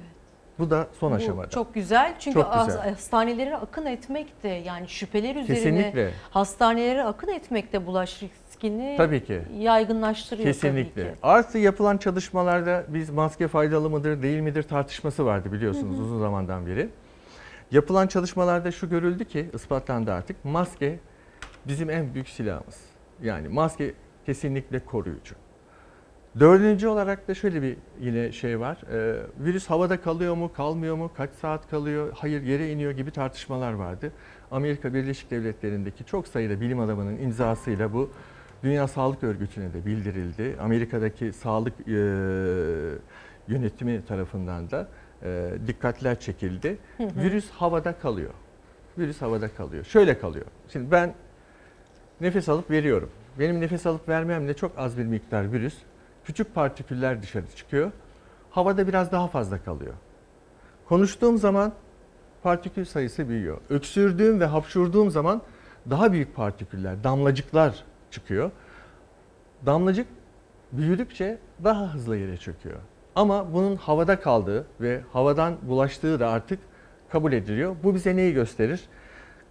Bu 0.59 0.69
da 0.69 0.87
son 0.99 1.11
Bu 1.11 1.15
aşamada. 1.15 1.49
Çok 1.49 1.73
güzel 1.73 2.15
çünkü 2.19 2.33
Çok 2.39 2.53
güzel. 2.65 2.89
hastanelere 2.89 3.55
akın 3.57 3.85
etmek 3.85 4.43
de 4.43 4.47
yani 4.47 4.87
şüpheler 4.89 5.35
üzerine 5.35 5.55
Kesinlikle. 5.55 6.11
hastanelere 6.31 7.03
akın 7.03 7.27
etmek 7.27 7.73
de 7.73 7.85
bulaş 7.85 8.23
riskini 8.23 8.93
Tabii 8.97 9.23
ki. 9.23 9.41
yaygınlaştırıyor 9.59 10.47
Kesinlikle. 10.47 11.03
tabii 11.03 11.13
ki. 11.13 11.19
Artı 11.23 11.57
yapılan 11.57 11.97
çalışmalarda 11.97 12.83
biz 12.87 13.09
maske 13.09 13.47
faydalı 13.47 13.89
mıdır 13.89 14.21
değil 14.21 14.39
midir 14.39 14.63
tartışması 14.63 15.25
vardı 15.25 15.51
biliyorsunuz 15.51 15.95
Hı 15.97 15.99
hı. 16.01 16.03
uzun 16.05 16.19
zamandan 16.19 16.65
beri. 16.67 16.89
Yapılan 17.71 18.07
çalışmalarda 18.07 18.71
şu 18.71 18.89
görüldü 18.89 19.25
ki 19.25 19.49
ispatlandı 19.53 20.13
artık 20.13 20.45
maske 20.45 20.99
bizim 21.67 21.89
en 21.89 22.13
büyük 22.13 22.29
silahımız. 22.29 22.81
Yani 23.21 23.47
maske 23.47 23.93
kesinlikle 24.25 24.79
koruyucu. 24.79 25.35
Dördüncü 26.39 26.87
olarak 26.87 27.27
da 27.27 27.33
şöyle 27.33 27.61
bir 27.61 27.77
yine 27.99 28.31
şey 28.31 28.59
var. 28.59 28.77
Ee, 28.91 29.21
virüs 29.39 29.67
havada 29.67 30.01
kalıyor 30.01 30.35
mu, 30.35 30.53
kalmıyor 30.53 30.95
mu, 30.95 31.11
kaç 31.17 31.29
saat 31.31 31.69
kalıyor, 31.69 32.13
hayır 32.15 32.41
yere 32.41 32.71
iniyor 32.71 32.91
gibi 32.91 33.11
tartışmalar 33.11 33.73
vardı. 33.73 34.11
Amerika 34.51 34.93
Birleşik 34.93 35.31
Devletleri'ndeki 35.31 36.05
çok 36.05 36.27
sayıda 36.27 36.61
bilim 36.61 36.79
adamının 36.79 37.19
imzasıyla 37.19 37.93
bu 37.93 38.11
Dünya 38.63 38.87
Sağlık 38.87 39.23
Örgütü'ne 39.23 39.73
de 39.73 39.85
bildirildi. 39.85 40.55
Amerika'daki 40.59 41.33
sağlık 41.33 41.73
e, 41.87 41.91
yönetimi 43.47 44.05
tarafından 44.05 44.71
da 44.71 44.87
e, 45.23 45.51
dikkatler 45.67 46.19
çekildi. 46.19 46.77
Hı 46.97 47.03
hı. 47.03 47.09
Virüs 47.15 47.49
havada 47.49 47.99
kalıyor. 47.99 48.33
Virüs 48.97 49.21
havada 49.21 49.53
kalıyor. 49.53 49.83
Şöyle 49.83 50.19
kalıyor. 50.19 50.45
Şimdi 50.69 50.91
ben 50.91 51.13
nefes 52.21 52.49
alıp 52.49 52.71
veriyorum. 52.71 53.09
Benim 53.39 53.61
nefes 53.61 53.85
alıp 53.85 54.09
vermemle 54.09 54.53
çok 54.53 54.71
az 54.77 54.97
bir 54.97 55.05
miktar 55.05 55.51
virüs, 55.51 55.77
küçük 56.25 56.55
partiküller 56.55 57.21
dışarı 57.21 57.45
çıkıyor. 57.55 57.91
Havada 58.49 58.87
biraz 58.87 59.11
daha 59.11 59.27
fazla 59.27 59.63
kalıyor. 59.63 59.93
Konuştuğum 60.85 61.37
zaman 61.37 61.73
partikül 62.43 62.85
sayısı 62.85 63.29
büyüyor. 63.29 63.57
Öksürdüğüm 63.69 64.39
ve 64.39 64.45
hapşurduğum 64.45 65.11
zaman 65.11 65.41
daha 65.89 66.11
büyük 66.11 66.35
partiküller, 66.35 67.03
damlacıklar 67.03 67.83
çıkıyor. 68.11 68.51
Damlacık 69.65 70.07
büyüdükçe 70.71 71.39
daha 71.63 71.93
hızlı 71.93 72.17
yere 72.17 72.37
çöküyor. 72.37 72.79
Ama 73.15 73.53
bunun 73.53 73.75
havada 73.75 74.19
kaldığı 74.19 74.67
ve 74.81 75.01
havadan 75.13 75.57
bulaştığı 75.61 76.19
da 76.19 76.29
artık 76.29 76.59
kabul 77.09 77.33
ediliyor. 77.33 77.75
Bu 77.83 77.95
bize 77.95 78.15
neyi 78.15 78.33
gösterir? 78.33 78.81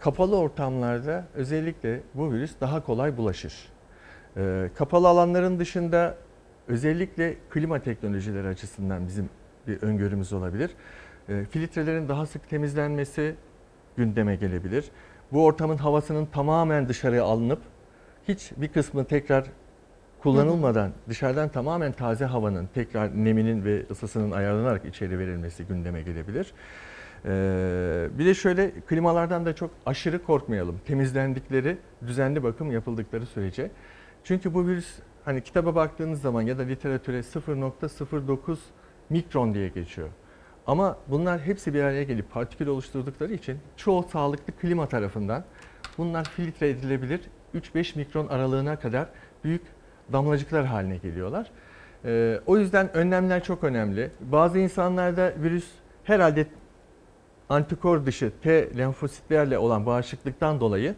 Kapalı 0.01 0.39
ortamlarda 0.39 1.25
özellikle 1.35 2.01
bu 2.15 2.33
virüs 2.33 2.53
daha 2.61 2.85
kolay 2.85 3.17
bulaşır. 3.17 3.69
Ee, 4.37 4.71
kapalı 4.75 5.09
alanların 5.09 5.59
dışında 5.59 6.15
özellikle 6.69 7.37
klima 7.51 7.79
teknolojileri 7.79 8.49
açısından 8.49 9.07
bizim 9.07 9.31
bir 9.67 9.83
öngörümüz 9.83 10.33
olabilir. 10.33 10.71
Ee, 11.29 11.45
filtrelerin 11.51 12.09
daha 12.09 12.27
sık 12.27 12.49
temizlenmesi 12.49 13.35
gündeme 13.97 14.37
gelebilir. 14.37 14.85
Bu 15.33 15.45
ortamın 15.45 15.77
havasının 15.77 16.27
tamamen 16.27 16.89
dışarıya 16.89 17.25
alınıp 17.25 17.61
hiç 18.29 18.53
bir 18.57 18.69
kısmı 18.69 19.05
tekrar 19.05 19.45
kullanılmadan 20.23 20.93
dışarıdan 21.09 21.49
tamamen 21.49 21.93
taze 21.93 22.25
havanın 22.25 22.69
tekrar 22.75 23.25
neminin 23.25 23.65
ve 23.65 23.83
ısısının 23.91 24.31
ayarlanarak 24.31 24.85
içeri 24.85 25.19
verilmesi 25.19 25.65
gündeme 25.65 26.03
gelebilir. 26.03 26.53
Ee, 27.25 28.09
bir 28.19 28.27
de 28.27 28.35
şöyle 28.35 28.71
klimalardan 28.71 29.47
da 29.47 29.55
çok 29.55 29.71
aşırı 29.87 30.25
korkmayalım. 30.25 30.81
Temizlendikleri, 30.87 31.79
düzenli 32.07 32.43
bakım 32.43 32.73
yapıldıkları 32.73 33.27
sürece. 33.27 33.71
Çünkü 34.25 34.55
bu 34.55 34.67
virüs 34.67 34.99
hani 35.25 35.41
kitaba 35.41 35.75
baktığınız 35.75 36.21
zaman 36.21 36.43
ya 36.43 36.59
da 36.59 36.63
literatüre 36.63 37.19
0.09 37.19 38.57
mikron 39.11 39.55
diye 39.55 39.69
geçiyor. 39.69 40.09
Ama 40.67 40.99
bunlar 41.09 41.41
hepsi 41.41 41.75
bir 41.75 41.83
araya 41.83 42.03
gelip 42.03 42.31
partikül 42.31 42.67
oluşturdukları 42.67 43.33
için 43.33 43.59
çoğu 43.77 44.03
sağlıklı 44.03 44.53
klima 44.53 44.89
tarafından 44.89 45.45
bunlar 45.99 46.25
filtre 46.25 46.69
edilebilir. 46.69 47.21
3-5 47.55 47.99
mikron 47.99 48.29
aralığına 48.29 48.79
kadar 48.79 49.09
büyük 49.45 49.63
damlacıklar 50.13 50.67
haline 50.67 50.97
geliyorlar. 50.97 51.51
Ee, 52.05 52.41
o 52.47 52.57
yüzden 52.57 52.97
önlemler 52.97 53.45
çok 53.45 53.65
önemli. 53.65 54.11
Bazı 54.21 54.59
insanlarda 54.59 55.33
virüs 55.43 55.67
herhalde 56.05 56.47
antikor 57.49 58.07
dışı 58.07 58.33
T 58.43 58.79
lenfositlerle 58.79 59.59
olan 59.59 59.87
bağışıklıktan 59.87 60.61
dolayı 60.61 60.95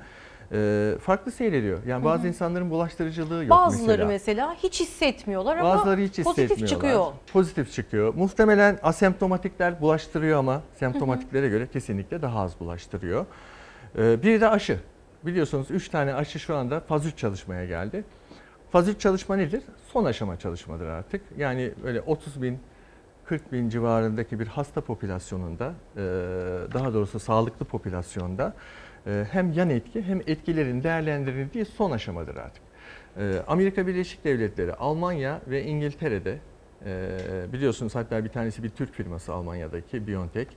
e, 0.53 0.93
farklı 1.01 1.32
seyrediyor. 1.32 1.78
Yani 1.87 2.05
bazı 2.05 2.19
Hı 2.23 2.24
hı. 2.24 2.28
insanların 2.28 2.70
bulaştırıcılığı 2.70 3.43
yok 3.45 3.51
Bazıları 3.51 4.07
mesela. 4.07 4.47
mesela. 4.47 4.55
hiç 4.55 4.81
hissetmiyorlar 4.81 5.57
ama 5.57 5.69
Bazıları 5.77 6.01
hiç 6.01 6.20
pozitif 6.23 6.69
çıkıyor. 6.69 7.07
Pozitif 7.32 7.73
çıkıyor. 7.73 8.15
Muhtemelen 8.15 8.78
asemptomatikler 8.82 9.81
bulaştırıyor 9.81 10.39
ama 10.39 10.62
semptomatiklere 10.78 11.49
göre 11.49 11.66
kesinlikle 11.66 12.23
daha 12.23 12.41
az 12.41 12.61
bulaştırıyor. 12.61 13.27
Ee, 13.99 14.23
Bir 14.23 14.41
de 14.41 14.49
aşı. 14.49 14.78
Biliyorsunuz 15.27 15.70
3 15.70 15.89
tane 15.89 16.15
aşı 16.15 16.39
şu 16.39 16.57
anda 16.57 16.81
faz 16.81 17.07
3 17.07 17.19
çalışmaya 17.19 17.65
geldi. 17.66 18.05
Faz 18.73 18.89
3 18.89 19.01
çalışma 19.01 19.37
nedir? 19.37 19.63
Son 19.93 20.05
aşama 20.05 20.39
çalışmadır 20.39 20.87
artık. 20.87 21.23
Yani 21.37 21.73
öyle 21.85 22.01
30 22.01 22.43
bin 22.43 22.59
40 23.25 23.53
bin 23.53 23.69
civarındaki 23.69 24.41
bir 24.41 24.47
hasta 24.47 24.81
popülasyonunda, 24.81 25.75
e, 25.97 26.01
daha 26.75 26.95
doğrusu 26.95 27.21
sağlıklı 27.21 27.67
popülasyonda 27.67 28.55
e, 29.07 29.27
hem 29.31 29.53
yan 29.53 29.71
etki 29.71 30.03
hem 30.03 30.21
etkilerin 30.27 30.83
değerlendirildiği 30.83 31.65
son 31.65 31.91
aşamadır 31.91 32.37
artık. 32.37 32.63
E, 33.17 33.43
Amerika 33.49 33.87
Birleşik 33.87 34.25
Devletleri, 34.25 34.75
Almanya 34.75 35.41
ve 35.47 35.65
İngiltere'de 35.65 36.39
biliyorsunuz 37.53 37.95
hatta 37.95 38.25
bir 38.25 38.29
tanesi 38.29 38.63
bir 38.63 38.69
Türk 38.69 38.95
firması 38.95 39.35
Almanya'daki 39.35 40.07
BioNTech. 40.07 40.49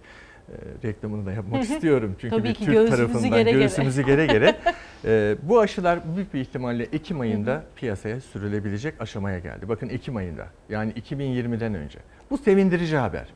E, 0.50 0.88
reklamını 0.88 1.26
da 1.26 1.32
yapmak 1.32 1.64
istiyorum 1.64 2.16
çünkü 2.22 2.36
Tabii 2.36 2.50
bir 2.50 2.54
Türk 2.54 2.68
göğsümüzü 2.68 2.96
tarafından 2.96 3.30
gere 3.30 3.52
gere. 3.52 3.62
göğsümüzü 3.64 4.02
gere 4.02 4.26
gere. 4.26 4.56
E, 5.06 5.36
bu 5.44 5.60
aşılar 5.60 6.00
büyük 6.16 6.34
bir 6.34 6.40
ihtimalle 6.40 6.84
Ekim 6.84 7.20
ayında 7.20 7.64
piyasaya 7.76 8.22
sürülebilecek 8.22 9.02
aşamaya 9.02 9.40
geldi. 9.40 9.70
Bakın 9.70 9.90
Ekim 9.90 10.16
ayında 10.16 10.48
yani 10.70 10.92
2020'den 10.92 11.74
önce. 11.76 12.00
Bu 12.30 12.38
sevindirici 12.38 12.98
haber. 12.98 13.28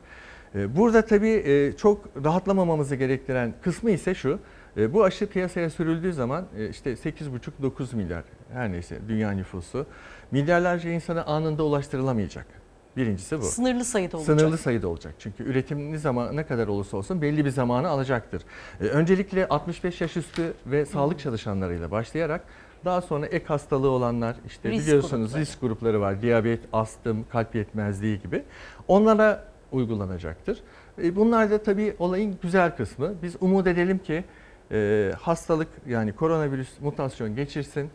E, 0.54 0.76
Burada 0.76 1.02
tabii 1.06 1.28
e, 1.46 1.72
çok 1.76 2.08
rahatlamamamızı 2.24 2.96
gerektiren 2.96 3.54
kısmı 3.62 3.90
ise 3.90 4.14
şu. 4.14 4.38
E, 4.76 4.92
bu 4.94 5.04
aşı 5.04 5.26
piyasaya 5.26 5.70
sürüldüğü 5.70 6.12
zaman 6.12 6.44
e, 6.58 6.68
işte 6.68 6.92
8,5-9 6.92 7.96
milyar 7.96 8.24
her 8.52 8.72
neyse 8.72 8.98
dünya 9.08 9.30
nüfusu 9.30 9.86
milyarlarca 10.30 10.90
insana 10.90 11.24
anında 11.24 11.64
ulaştırılamayacak. 11.64 12.46
Birincisi 12.96 13.38
bu. 13.38 13.42
Sınırlı 13.42 13.84
sayıda 13.84 14.16
olacak. 14.16 14.38
Sınırlı 14.38 14.58
sayıda 14.58 14.88
olacak. 14.88 15.14
Çünkü 15.18 15.42
üretim 15.44 15.92
ne 15.92 15.98
zaman 15.98 16.36
ne 16.36 16.46
kadar 16.46 16.68
olursa 16.68 16.96
olsun 16.96 17.22
belli 17.22 17.44
bir 17.44 17.50
zamanı 17.50 17.88
alacaktır. 17.88 18.42
E, 18.80 18.84
öncelikle 18.84 19.48
65 19.48 20.00
yaş 20.00 20.16
üstü 20.16 20.54
ve 20.66 20.86
sağlık 20.86 21.18
çalışanlarıyla 21.18 21.90
başlayarak 21.90 22.44
daha 22.84 23.00
sonra 23.00 23.26
ek 23.26 23.44
hastalığı 23.46 23.90
olanlar 23.90 24.36
işte 24.46 24.70
Risk 24.70 24.86
biliyorsunuz 24.86 25.22
grupları. 25.26 25.42
risk 25.42 25.60
grupları 25.60 26.00
var. 26.00 26.22
Diyabet, 26.22 26.60
astım, 26.72 27.26
kalp 27.30 27.54
yetmezliği 27.54 28.20
gibi. 28.20 28.44
Onlara 28.88 29.44
uygulanacaktır. 29.72 30.60
E, 31.02 31.16
bunlar 31.16 31.50
da 31.50 31.62
tabii 31.62 31.96
olayın 31.98 32.38
güzel 32.42 32.76
kısmı. 32.76 33.14
Biz 33.22 33.36
umut 33.40 33.66
edelim 33.66 33.98
ki 33.98 34.24
e, 34.72 35.12
hastalık 35.20 35.68
yani 35.86 36.12
koronavirüs 36.12 36.80
mutasyon 36.80 37.36
geçirsin. 37.36 37.90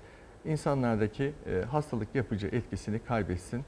insanlardaki 0.45 1.33
e, 1.47 1.65
hastalık 1.65 2.15
yapıcı 2.15 2.47
etkisini 2.47 2.99
kaybetsin 2.99 3.63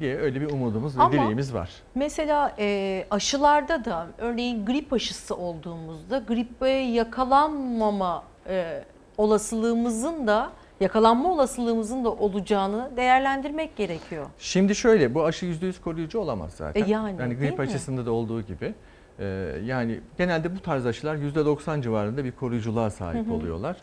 diye 0.00 0.16
öyle 0.18 0.40
bir 0.40 0.50
umudumuz 0.50 0.98
ve 0.98 1.02
Ama- 1.02 1.12
dileğimiz 1.12 1.54
var. 1.54 1.70
Mesela 1.94 2.54
e, 2.58 3.06
aşılarda 3.10 3.84
da 3.84 4.06
örneğin 4.18 4.66
grip 4.66 4.92
aşısı 4.92 5.36
olduğumuzda 5.36 6.18
gripe 6.18 6.68
yakalanmama 6.68 8.22
e, 8.48 8.84
olasılığımızın 9.18 10.26
da 10.26 10.50
yakalanma 10.80 11.32
olasılığımızın 11.32 12.04
da 12.04 12.12
olacağını 12.12 12.90
değerlendirmek 12.96 13.76
gerekiyor. 13.76 14.26
Şimdi 14.38 14.74
şöyle 14.74 15.14
bu 15.14 15.24
aşı 15.24 15.46
%100 15.46 15.80
koruyucu 15.80 16.18
olamaz 16.18 16.52
zaten. 16.56 16.84
E 16.84 16.90
yani, 16.90 17.16
yani 17.20 17.34
grip 17.36 17.58
mi? 17.58 17.64
aşısında 17.64 18.06
da 18.06 18.12
olduğu 18.12 18.42
gibi. 18.42 18.74
e, 19.18 19.24
yani 19.64 20.00
genelde 20.18 20.56
bu 20.56 20.60
tarz 20.60 20.86
aşılar 20.86 21.16
%90 21.16 21.82
civarında 21.82 22.24
bir 22.24 22.32
koruyuculuğa 22.32 22.90
sahip 22.90 23.26
Hı 23.26 23.30
hı. 23.30 23.34
oluyorlar. 23.34 23.76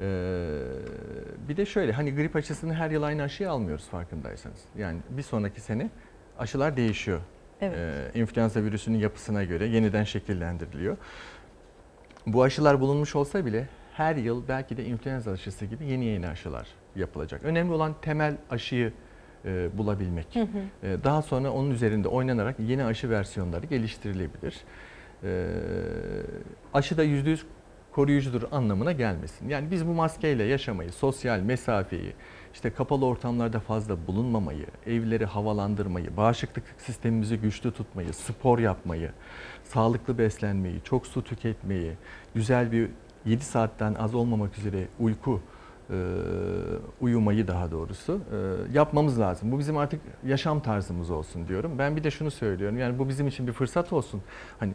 E, 0.00 0.06
bir 1.48 1.56
de 1.56 1.66
şöyle 1.66 1.92
hani 1.92 2.14
grip 2.14 2.36
aşısını 2.36 2.74
her 2.74 2.90
yıl 2.90 3.02
aynı 3.02 3.22
aşıyı 3.22 3.50
almıyoruz 3.50 3.88
farkındaysanız. 3.88 4.60
Yani 4.78 4.98
bir 5.10 5.22
sonraki 5.22 5.60
sene 5.60 5.90
aşılar 6.38 6.76
değişiyor. 6.76 7.20
Evet. 7.60 7.78
E, 7.78 8.18
influenza 8.20 8.62
virüsünün 8.62 8.98
yapısına 8.98 9.44
göre 9.44 9.66
yeniden 9.66 10.04
şekillendiriliyor. 10.04 10.96
Bu 12.26 12.42
aşılar 12.42 12.80
bulunmuş 12.80 13.16
olsa 13.16 13.46
bile 13.46 13.68
her 13.92 14.16
yıl 14.16 14.48
belki 14.48 14.76
de 14.76 14.84
influenza 14.84 15.30
aşısı 15.30 15.66
gibi 15.66 15.86
yeni 15.86 16.04
yeni 16.04 16.28
aşılar 16.28 16.66
yapılacak. 16.96 17.44
Önemli 17.44 17.72
olan 17.72 17.94
temel 18.02 18.36
aşıyı 18.50 18.92
e, 19.44 19.78
bulabilmek. 19.78 20.26
Hı 20.34 20.40
hı. 20.40 20.86
E, 20.86 21.04
daha 21.04 21.22
sonra 21.22 21.50
onun 21.50 21.70
üzerinde 21.70 22.08
oynanarak 22.08 22.60
yeni 22.60 22.84
aşı 22.84 23.10
versiyonları 23.10 23.66
geliştirilebilir. 23.66 24.56
E, 25.24 25.46
aşı 26.74 26.96
da 26.96 27.04
%100 27.04 27.38
koruyucudur 27.92 28.42
anlamına 28.52 28.92
gelmesin. 28.92 29.48
Yani 29.48 29.70
biz 29.70 29.86
bu 29.86 29.94
maskeyle 29.94 30.44
yaşamayı, 30.44 30.92
sosyal 30.92 31.40
mesafeyi, 31.40 32.12
işte 32.54 32.70
kapalı 32.70 33.06
ortamlarda 33.06 33.60
fazla 33.60 34.06
bulunmamayı, 34.06 34.66
evleri 34.86 35.24
havalandırmayı, 35.24 36.16
bağışıklık 36.16 36.64
sistemimizi 36.78 37.36
güçlü 37.36 37.72
tutmayı, 37.72 38.12
spor 38.12 38.58
yapmayı, 38.58 39.10
sağlıklı 39.64 40.18
beslenmeyi, 40.18 40.80
çok 40.84 41.06
su 41.06 41.24
tüketmeyi, 41.24 41.92
güzel 42.34 42.72
bir 42.72 42.88
7 43.26 43.44
saatten 43.44 43.94
az 43.94 44.14
olmamak 44.14 44.58
üzere 44.58 44.88
uyku 45.00 45.40
e, 45.90 45.96
uyumayı 47.00 47.48
daha 47.48 47.70
doğrusu 47.70 48.20
e, 48.32 48.36
yapmamız 48.72 49.20
lazım. 49.20 49.52
Bu 49.52 49.58
bizim 49.58 49.76
artık 49.76 50.00
yaşam 50.26 50.60
tarzımız 50.60 51.10
olsun 51.10 51.48
diyorum. 51.48 51.78
Ben 51.78 51.96
bir 51.96 52.04
de 52.04 52.10
şunu 52.10 52.30
söylüyorum. 52.30 52.78
Yani 52.78 52.98
bu 52.98 53.08
bizim 53.08 53.28
için 53.28 53.46
bir 53.46 53.52
fırsat 53.52 53.92
olsun. 53.92 54.22
Hani 54.58 54.72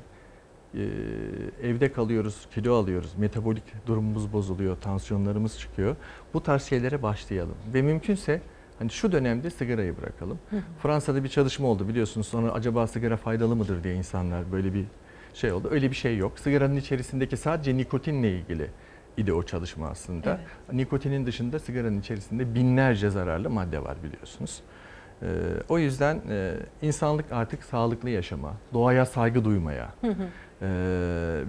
evde 1.64 1.91
kalıyoruz, 1.91 2.47
kilo 2.56 2.76
alıyoruz, 2.76 3.14
metabolik 3.18 3.64
durumumuz 3.88 4.34
bozuluyor, 4.34 4.77
tansiyonlarımız 4.77 5.60
çıkıyor. 5.60 5.95
Bu 6.34 6.43
tarz 6.43 6.64
şeylere 6.64 7.03
başlayalım 7.03 7.56
ve 7.73 7.81
mümkünse 7.81 8.41
hani 8.80 8.89
şu 8.89 9.11
dönemde 9.11 9.49
sigarayı 9.49 9.97
bırakalım. 9.97 10.39
Hı 10.49 10.56
hı. 10.56 10.61
Fransa'da 10.84 11.23
bir 11.23 11.30
çalışma 11.30 11.68
oldu 11.68 11.88
biliyorsunuz. 11.88 12.27
Sonra 12.27 12.52
acaba 12.52 12.88
sigara 12.88 13.18
faydalı 13.18 13.56
mıdır 13.56 13.84
diye 13.84 13.95
insanlar 13.95 14.52
böyle 14.52 14.73
bir 14.73 14.85
şey 15.34 15.52
oldu. 15.52 15.68
Öyle 15.72 15.91
bir 15.91 15.95
şey 15.95 16.18
yok. 16.18 16.39
Sigaranın 16.39 16.76
içerisindeki 16.76 17.38
sadece 17.38 17.77
nikotinle 17.77 18.31
ilgili 18.31 18.69
idi 19.18 19.34
o 19.34 19.43
çalışma 19.43 19.88
aslında. 19.88 20.30
Evet. 20.30 20.73
Nikotinin 20.73 21.26
dışında 21.26 21.60
sigaranın 21.60 21.99
içerisinde 21.99 22.56
binlerce 22.56 23.10
zararlı 23.10 23.49
madde 23.49 23.84
var 23.84 23.97
biliyorsunuz. 24.03 24.61
Ee, 25.22 25.27
o 25.69 25.80
yüzden 25.80 26.22
e, 26.30 26.53
insanlık 26.81 27.31
artık 27.31 27.64
sağlıklı 27.64 28.10
yaşama, 28.10 28.53
doğaya 28.73 29.06
saygı 29.06 29.45
duymaya 29.45 29.93
Hı 30.02 30.07
hı. 30.07 30.27
E, 30.61 30.68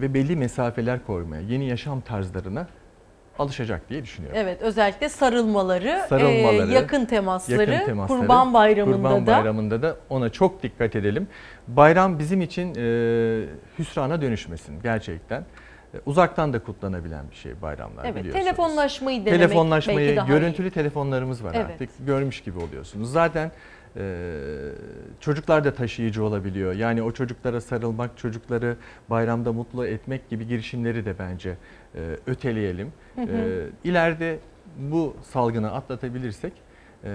ve 0.01 0.15
belli 0.15 0.37
mesafeler 0.37 1.07
koymaya, 1.07 1.43
yeni 1.43 1.69
yaşam 1.69 2.01
tarzlarına 2.01 2.66
alışacak 3.39 3.89
diye 3.89 4.03
düşünüyorum. 4.03 4.39
Evet 4.43 4.62
özellikle 4.62 5.09
sarılmaları, 5.09 6.01
Sarılmaları, 6.09 6.70
e, 6.70 6.74
yakın, 6.74 7.05
temasları, 7.05 7.73
yakın 7.73 7.87
temasları, 7.87 8.20
Kurban 8.20 8.55
Bayramı'nda 8.55 8.97
Kurban 8.97 9.27
da 9.27 9.37
Bayramı'nda 9.39 9.83
da 9.83 9.97
ona 10.11 10.31
çok 10.31 10.62
dikkat 10.62 10.97
edelim. 10.97 11.28
Bayram 11.69 12.19
bizim 12.19 12.41
için 12.41 12.74
e, 12.74 13.45
hüsrana 13.78 14.23
dönüşmesin 14.23 14.83
gerçekten. 14.83 15.41
E, 15.95 15.99
Uzaktan 16.07 16.53
da 16.53 16.59
kutlanabilen 16.59 17.31
bir 17.31 17.37
şey 17.37 17.53
bayramlar 17.62 18.05
Evet, 18.05 18.16
biliyorsunuz. 18.16 18.45
telefonlaşmayı 18.45 19.20
denemek 19.27 19.41
Telefonlaşmayı, 19.41 19.99
belki 19.99 20.16
daha 20.16 20.27
görüntülü 20.27 20.69
iyi. 20.69 20.70
telefonlarımız 20.70 21.45
var 21.45 21.53
Evet. 21.55 21.66
artık. 21.70 21.91
Görmüş 22.07 22.41
gibi 22.41 22.59
oluyorsunuz. 22.59 23.12
Zaten 23.12 23.51
e, 23.98 24.35
çocuklar 25.20 25.64
da 25.64 25.74
taşıyıcı 25.74 26.24
olabiliyor. 26.24 26.73
Yani 26.73 27.02
o 27.02 27.12
çocuklara 27.12 27.60
sarılmak, 27.60 28.18
çocukları 28.18 28.77
bayramda 29.10 29.52
mutlu 29.52 29.86
etmek 29.86 30.31
gibi 30.31 30.47
girişimleri 30.48 31.05
de 31.05 31.18
bence 31.18 31.56
e, 31.94 32.01
öteleyelim. 32.27 32.93
Hı 33.14 33.20
hı. 33.20 33.27
E, 33.27 33.66
ileride 33.85 34.39
bu 34.78 35.16
salgını 35.32 35.73
atlatabilirsek 35.73 36.52
e, 37.05 37.10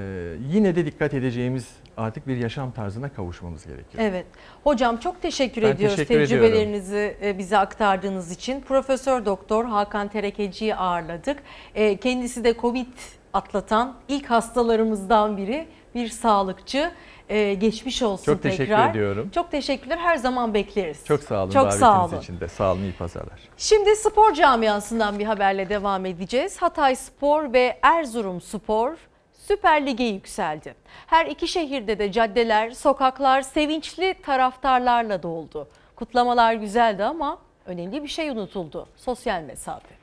yine 0.49 0.75
de 0.75 0.85
dikkat 0.85 1.13
edeceğimiz 1.13 1.69
artık 1.97 2.27
bir 2.27 2.37
yaşam 2.37 2.71
tarzına 2.71 3.09
kavuşmamız 3.09 3.65
gerekiyor. 3.65 4.03
Evet. 4.03 4.25
Hocam 4.63 4.97
çok 4.97 5.21
teşekkür 5.21 5.61
Ben 5.61 5.71
ediyoruz 5.71 5.95
teşekkür 5.95 6.19
ediyorum. 6.19 6.45
tecrübelerinizi 6.47 7.17
e, 7.23 7.37
bize 7.37 7.57
aktardığınız 7.57 8.31
için. 8.31 8.61
Profesör 8.61 9.25
Doktor 9.25 9.65
Hakan 9.65 10.07
Terekeci'yi 10.07 10.75
ağırladık. 10.75 11.37
E, 11.75 11.97
Kendisi 11.97 12.43
de 12.43 12.53
Covid 12.61 12.87
atlatan 13.33 13.95
ilk 14.07 14.25
hastalarımızdan 14.25 15.37
biri. 15.37 15.67
Bir 15.95 16.09
sağlıkçı. 16.09 16.91
E, 17.29 17.53
Geçmiş 17.53 18.01
olsun 18.01 18.25
Çok 18.25 18.43
teşekkür 18.43 18.65
tekrar. 18.65 18.89
ediyorum. 18.89 19.29
Çok 19.35 19.51
teşekkürler. 19.51 19.97
Her 19.97 20.17
zaman 20.17 20.53
bekleriz. 20.53 21.05
Çok 21.05 21.23
sağ 21.23 21.43
olun 21.43 21.51
Çok 21.51 21.73
sağ 21.73 22.05
olun. 22.05 22.17
için 22.19 22.39
de. 22.39 22.47
Sağ 22.47 22.71
olun 22.71 22.81
iyi 22.81 22.93
pazarlar. 22.93 23.39
Şimdi 23.57 23.95
spor 23.95 24.33
camiasından 24.33 25.19
bir 25.19 25.25
haberle 25.25 25.69
devam 25.69 26.05
edeceğiz. 26.05 26.57
Hatay 26.61 26.95
Spor 26.95 27.53
ve 27.53 27.79
Erzurum 27.81 28.41
Spor 28.41 28.93
Süper 29.33 29.85
Lig'e 29.85 30.03
yükseldi. 30.03 30.75
Her 31.07 31.25
iki 31.25 31.47
şehirde 31.47 31.99
de 31.99 32.11
caddeler, 32.11 32.71
sokaklar 32.71 33.41
sevinçli 33.41 34.15
taraftarlarla 34.25 35.23
doldu. 35.23 35.67
Kutlamalar 35.95 36.53
güzeldi 36.53 37.03
ama 37.03 37.37
önemli 37.65 38.03
bir 38.03 38.07
şey 38.07 38.29
unutuldu. 38.29 38.87
Sosyal 38.95 39.41
mesafe. 39.41 39.95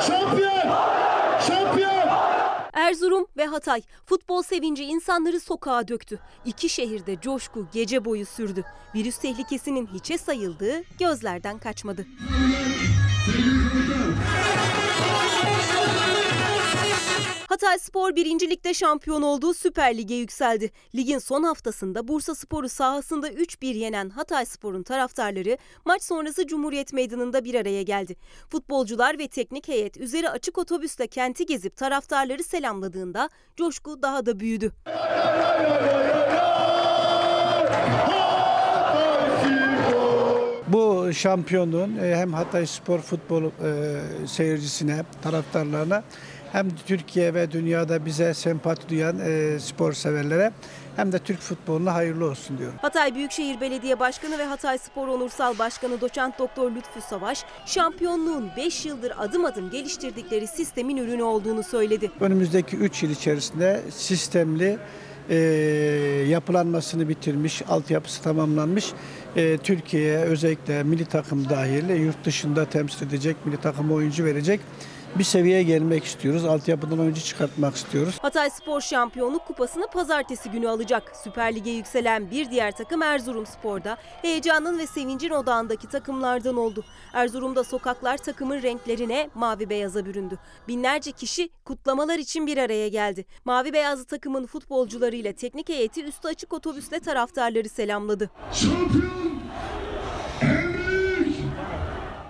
Şampiyon! 0.00 0.58
Şampiyon! 1.46 1.98
Erzurum 2.78 3.26
ve 3.36 3.46
Hatay 3.46 3.82
futbol 4.06 4.42
sevinci 4.42 4.84
insanları 4.84 5.40
sokağa 5.40 5.88
döktü. 5.88 6.18
İki 6.44 6.68
şehirde 6.68 7.20
coşku 7.20 7.66
gece 7.72 8.04
boyu 8.04 8.26
sürdü. 8.26 8.64
Virüs 8.94 9.18
tehlikesinin 9.18 9.86
hiçe 9.94 10.18
sayıldığı 10.18 10.82
gözlerden 10.98 11.58
kaçmadı. 11.58 12.06
Hatay 17.60 17.78
Spor 17.78 18.16
1. 18.16 18.50
Lig'de 18.50 18.74
şampiyon 18.74 19.22
olduğu 19.22 19.54
Süper 19.54 19.96
Lig'e 19.96 20.14
yükseldi. 20.14 20.70
Ligin 20.94 21.18
son 21.18 21.42
haftasında 21.42 22.08
Bursa 22.08 22.34
Spor'u 22.34 22.68
sahasında 22.68 23.28
3-1 23.28 23.66
yenen 23.66 24.10
Hatay 24.10 24.46
Spor'un 24.46 24.82
taraftarları 24.82 25.58
maç 25.84 26.02
sonrası 26.02 26.46
Cumhuriyet 26.46 26.92
Meydanı'nda 26.92 27.44
bir 27.44 27.54
araya 27.54 27.82
geldi. 27.82 28.16
Futbolcular 28.48 29.18
ve 29.18 29.28
teknik 29.28 29.68
heyet 29.68 29.96
üzeri 29.96 30.30
açık 30.30 30.58
otobüsle 30.58 31.06
kenti 31.06 31.46
gezip 31.46 31.76
taraftarları 31.76 32.44
selamladığında 32.44 33.28
coşku 33.56 34.02
daha 34.02 34.26
da 34.26 34.40
büyüdü. 34.40 34.72
Bu 40.68 41.12
şampiyonluğun 41.12 41.96
e, 41.96 42.16
hem 42.16 42.32
Hatay 42.32 42.66
Spor 42.66 42.98
futbol 42.98 43.44
e, 43.44 43.50
seyircisine, 44.26 45.04
taraftarlarına 45.22 46.02
hem 46.52 46.68
Türkiye 46.86 47.34
ve 47.34 47.52
dünyada 47.52 48.06
bize 48.06 48.34
sempati 48.34 48.88
duyan 48.88 49.18
e, 49.18 49.58
spor 49.58 49.92
severlere 49.92 50.52
hem 50.96 51.12
de 51.12 51.18
Türk 51.18 51.40
futboluna 51.40 51.94
hayırlı 51.94 52.30
olsun 52.30 52.58
diyorum. 52.58 52.74
Hatay 52.82 53.14
Büyükşehir 53.14 53.60
Belediye 53.60 54.00
Başkanı 54.00 54.38
ve 54.38 54.44
Hatay 54.44 54.78
Spor 54.78 55.08
Onursal 55.08 55.58
Başkanı 55.58 56.00
Doçent 56.00 56.38
Doktor 56.38 56.70
Lütfü 56.70 57.00
Savaş, 57.00 57.44
şampiyonluğun 57.66 58.50
5 58.56 58.86
yıldır 58.86 59.12
adım 59.18 59.44
adım 59.44 59.70
geliştirdikleri 59.70 60.46
sistemin 60.46 60.96
ürünü 60.96 61.22
olduğunu 61.22 61.62
söyledi. 61.62 62.10
Önümüzdeki 62.20 62.76
3 62.76 63.02
yıl 63.02 63.10
içerisinde 63.10 63.82
sistemli 63.90 64.78
e, 65.30 65.36
yapılanmasını 66.28 67.08
bitirmiş, 67.08 67.62
altyapısı 67.68 68.22
tamamlanmış. 68.22 68.92
E, 69.36 69.58
Türkiye'ye 69.58 70.18
özellikle 70.18 70.82
milli 70.82 71.04
takım 71.04 71.48
dahil 71.48 71.88
yurt 71.88 72.24
dışında 72.24 72.64
temsil 72.64 73.06
edecek, 73.06 73.36
milli 73.44 73.56
takım 73.56 73.92
oyuncu 73.92 74.24
verecek 74.24 74.60
bir 75.14 75.24
seviyeye 75.24 75.62
gelmek 75.62 76.04
istiyoruz. 76.04 76.44
Altyapıdan 76.44 76.98
oyuncu 76.98 77.20
çıkartmak 77.20 77.76
istiyoruz. 77.76 78.18
Hatay 78.22 78.50
Spor 78.50 78.80
Şampiyonluk 78.80 79.46
Kupası'nı 79.46 79.86
pazartesi 79.86 80.50
günü 80.50 80.68
alacak. 80.68 81.12
Süper 81.24 81.54
Lig'e 81.54 81.70
yükselen 81.70 82.30
bir 82.30 82.50
diğer 82.50 82.76
takım 82.76 83.02
Erzurumspor'da 83.02 83.96
heyecanın 84.22 84.78
ve 84.78 84.86
sevincin 84.86 85.30
odağındaki 85.30 85.88
takımlardan 85.88 86.56
oldu. 86.56 86.84
Erzurum'da 87.12 87.64
sokaklar 87.64 88.16
takımın 88.16 88.62
renklerine 88.62 89.30
mavi 89.34 89.70
beyaza 89.70 90.06
büründü. 90.06 90.38
Binlerce 90.68 91.12
kişi 91.12 91.50
kutlamalar 91.64 92.18
için 92.18 92.46
bir 92.46 92.56
araya 92.56 92.88
geldi. 92.88 93.24
Mavi 93.44 93.72
beyazlı 93.72 94.04
takımın 94.04 94.46
futbolcularıyla 94.46 95.32
teknik 95.32 95.68
heyeti 95.68 96.04
üstü 96.04 96.28
açık 96.28 96.52
otobüsle 96.52 97.00
taraftarları 97.00 97.68
selamladı. 97.68 98.30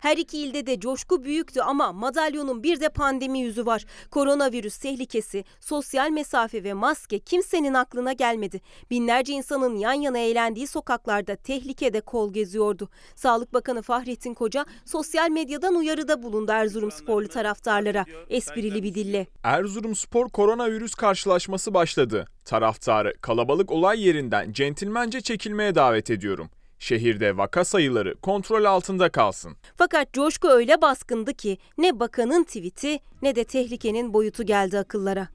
Her 0.09 0.17
iki 0.17 0.39
ilde 0.39 0.67
de 0.67 0.81
coşku 0.81 1.25
büyüktü 1.25 1.61
ama 1.61 1.93
madalyonun 1.93 2.63
bir 2.63 2.81
de 2.81 2.89
pandemi 2.89 3.39
yüzü 3.41 3.67
var. 3.67 3.85
Koronavirüs 4.11 4.79
tehlikesi, 4.79 5.45
sosyal 5.61 6.11
mesafe 6.11 6.65
ve 6.65 6.73
maske 6.73 7.19
kimsenin 7.19 7.75
aklına 7.75 8.13
gelmedi. 8.13 8.61
Binlerce 8.91 9.33
insanın 9.33 9.77
yan 9.77 9.93
yana 9.93 10.19
eğlendiği 10.19 10.67
sokaklarda 10.67 11.37
tehlikede 11.37 12.01
kol 12.01 12.33
geziyordu. 12.33 12.89
Sağlık 13.17 13.55
Bakanı 13.55 13.83
Fahrettin 13.83 14.35
Koca 14.35 14.67
sosyal 14.85 15.31
medyadan 15.31 15.75
uyarıda 15.75 16.23
bulundu 16.23 16.53
Erzurumsporlu 16.53 17.29
taraftarlara 17.29 18.05
esprili 18.29 18.83
bir 18.83 18.95
dille. 18.95 19.27
Erzurumspor 19.43 20.29
koronavirüs 20.29 20.95
karşılaşması 20.95 21.75
başladı. 21.75 22.27
Taraftarı 22.45 23.15
kalabalık 23.21 23.71
olay 23.71 24.07
yerinden 24.07 24.53
centilmence 24.53 25.21
çekilmeye 25.21 25.75
davet 25.75 26.11
ediyorum. 26.11 26.51
Şehirde 26.79 27.37
vaka 27.37 27.65
sayıları 27.65 28.15
kontrol 28.21 28.65
altında 28.65 29.09
kalsın. 29.09 29.57
Fakat 29.77 30.13
coşku 30.13 30.49
öyle 30.49 30.83
baskındı 30.83 31.35
ki 31.35 31.59
ne 31.79 32.01
bakanın 32.01 32.45
tweet'i 32.45 33.01
ne 33.23 33.37
de 33.37 33.45
tehlikenin 33.45 34.13
boyutu 34.13 34.43
geldi 34.43 34.79
akıllara. 34.79 35.29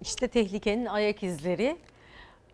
İşte 0.00 0.28
tehlikenin 0.28 0.86
ayak 0.86 1.22
izleri. 1.22 1.76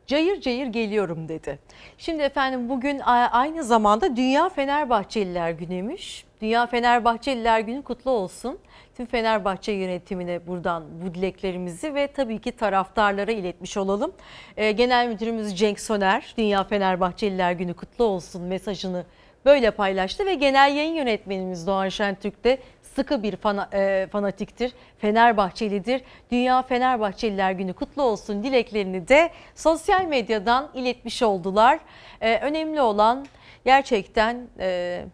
Cayır 0.06 0.40
cayır 0.40 0.66
geliyorum 0.66 1.28
dedi. 1.28 1.58
Şimdi 1.98 2.22
efendim 2.22 2.68
bugün 2.68 3.00
aynı 3.30 3.64
zamanda 3.64 4.16
Dünya 4.16 4.48
Fenerbahçeliler 4.48 5.50
günüymüş. 5.50 6.24
Dünya 6.40 6.66
Fenerbahçeliler 6.66 7.60
günü 7.60 7.82
kutlu 7.82 8.10
olsun. 8.10 8.58
Tüm 8.96 9.06
Fenerbahçe 9.06 9.72
yönetimine 9.72 10.46
buradan 10.46 10.84
bu 11.02 11.14
dileklerimizi 11.14 11.94
ve 11.94 12.06
tabii 12.06 12.38
ki 12.38 12.52
taraftarlara 12.52 13.32
iletmiş 13.32 13.76
olalım. 13.76 14.12
Ee, 14.56 14.72
Genel 14.72 15.08
Müdürümüz 15.08 15.58
Cenk 15.58 15.80
Soner, 15.80 16.34
Dünya 16.38 16.64
Fenerbahçeliler 16.64 17.52
günü 17.52 17.74
kutlu 17.74 18.04
olsun 18.04 18.42
mesajını 18.42 19.04
böyle 19.44 19.70
paylaştı 19.70 20.26
ve 20.26 20.34
genel 20.34 20.76
yayın 20.76 20.94
yönetmenimiz 20.94 21.66
Doğan 21.66 21.88
Şentürk 21.88 22.44
de 22.44 22.58
sıkı 22.82 23.22
bir 23.22 23.36
fana, 23.36 23.68
e, 23.72 24.06
fanatiktir, 24.12 24.72
Fenerbahçelidir. 24.98 26.02
Dünya 26.30 26.62
Fenerbahçeliler 26.62 27.52
Günü 27.52 27.72
kutlu 27.72 28.02
olsun 28.02 28.42
dileklerini 28.42 29.08
de 29.08 29.30
sosyal 29.54 30.04
medyadan 30.04 30.70
iletmiş 30.74 31.22
oldular. 31.22 31.78
E, 32.20 32.38
önemli 32.38 32.80
olan 32.80 33.26
gerçekten 33.64 34.46
e, 34.58 35.04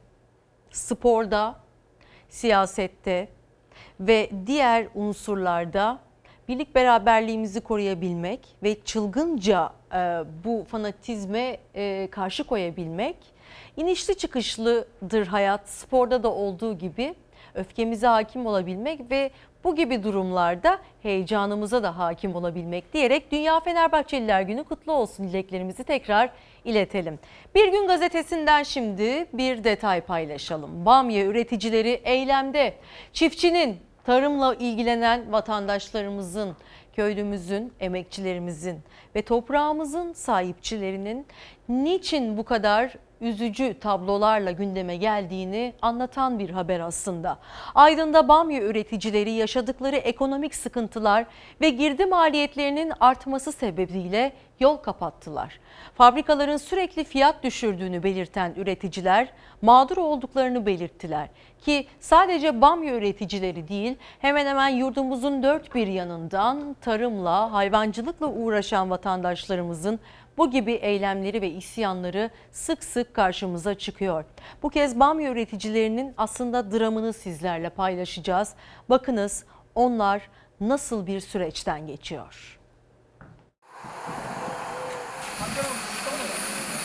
sporda, 0.75 1.57
siyasette 2.29 3.29
ve 4.01 4.31
diğer 4.47 4.89
unsurlarda 4.95 5.99
birlik 6.49 6.75
beraberliğimizi 6.75 7.61
koruyabilmek 7.61 8.57
ve 8.63 8.81
çılgınca 8.85 9.73
e, 9.93 9.97
bu 10.45 10.65
fanatizme 10.69 11.57
e, 11.75 12.09
karşı 12.11 12.45
koyabilmek. 12.45 13.17
İnişli 13.77 14.19
çıkışlıdır 14.19 15.27
hayat 15.27 15.69
sporda 15.69 16.23
da 16.23 16.33
olduğu 16.33 16.79
gibi 16.79 17.15
öfkemize 17.55 18.07
hakim 18.07 18.47
olabilmek 18.47 19.11
ve 19.11 19.31
bu 19.65 19.77
gibi 19.77 20.03
durumlarda 20.03 20.79
heyecanımıza 21.03 21.83
da 21.83 21.99
hakim 21.99 22.35
olabilmek 22.35 22.93
diyerek 22.93 23.33
Dünya 23.33 23.61
Fenerbahçeliler 23.61 24.43
Günü 24.43 24.65
kutlu 24.65 24.93
olsun 24.93 25.29
dileklerimizi 25.29 25.85
tekrar 25.85 26.31
iletelim. 26.65 27.19
Bir 27.55 27.73
gün 27.73 27.87
gazetesinden 27.87 28.63
şimdi 28.63 29.27
bir 29.33 29.65
detay 29.65 30.01
paylaşalım. 30.01 30.87
Bamya 30.87 31.25
üreticileri 31.25 32.01
eylemde. 32.05 32.75
Çiftçinin, 33.13 33.77
tarımla 34.05 34.55
ilgilenen 34.55 35.33
vatandaşlarımızın, 35.33 36.57
köylümüzün, 36.93 37.73
emekçilerimizin 37.81 38.79
ve 39.15 39.23
toprağımızın 39.23 40.13
sahipçilerinin 40.13 41.27
niçin 41.69 42.37
bu 42.37 42.45
kadar 42.45 42.95
üzücü 43.21 43.79
tablolarla 43.81 44.51
gündeme 44.51 44.97
geldiğini 44.97 45.75
anlatan 45.83 46.39
bir 46.39 46.51
haber 46.51 46.81
aslında. 46.81 47.39
Aydın'da 47.75 48.29
bamya 48.29 48.63
üreticileri 48.63 49.31
yaşadıkları 49.31 49.97
ekonomik 49.97 50.55
sıkıntılar 50.55 51.27
ve 51.61 51.69
girdi 51.69 52.07
maliyetlerinin 52.07 52.93
artması 53.01 53.53
sebebiyle 53.53 54.33
yol 54.61 54.77
kapattılar. 54.77 55.61
Fabrikaların 55.95 56.57
sürekli 56.57 57.05
fiyat 57.05 57.43
düşürdüğünü 57.43 58.03
belirten 58.03 58.55
üreticiler 58.57 59.29
mağdur 59.63 59.97
olduklarını 59.97 60.67
belirttiler. 60.67 61.29
Ki 61.65 61.87
sadece 62.01 62.61
bamya 62.61 62.95
üreticileri 62.95 63.69
değil 63.69 63.97
hemen 64.19 64.47
hemen 64.47 64.69
yurdumuzun 64.69 65.43
dört 65.43 65.75
bir 65.75 65.87
yanından 65.87 66.77
tarımla, 66.81 67.53
hayvancılıkla 67.53 68.27
uğraşan 68.27 68.91
vatandaşlarımızın 68.91 70.01
bu 70.39 70.51
gibi 70.51 70.73
eylemleri 70.73 71.43
ve 71.43 71.51
isyanları 71.51 72.31
sık 72.53 72.85
sık 72.85 73.15
karşımıza 73.15 73.75
çıkıyor. 73.75 74.25
Bu 74.63 74.71
kez 74.71 75.01
bamya 75.01 75.33
üreticilerinin 75.33 76.15
aslında 76.17 76.73
dramını 76.73 77.13
sizlerle 77.13 77.71
paylaşacağız. 77.71 78.55
Bakınız 78.89 79.45
onlar 79.75 80.23
nasıl 80.61 81.07
bir 81.07 81.21
süreçten 81.21 81.87
geçiyor. 81.87 82.59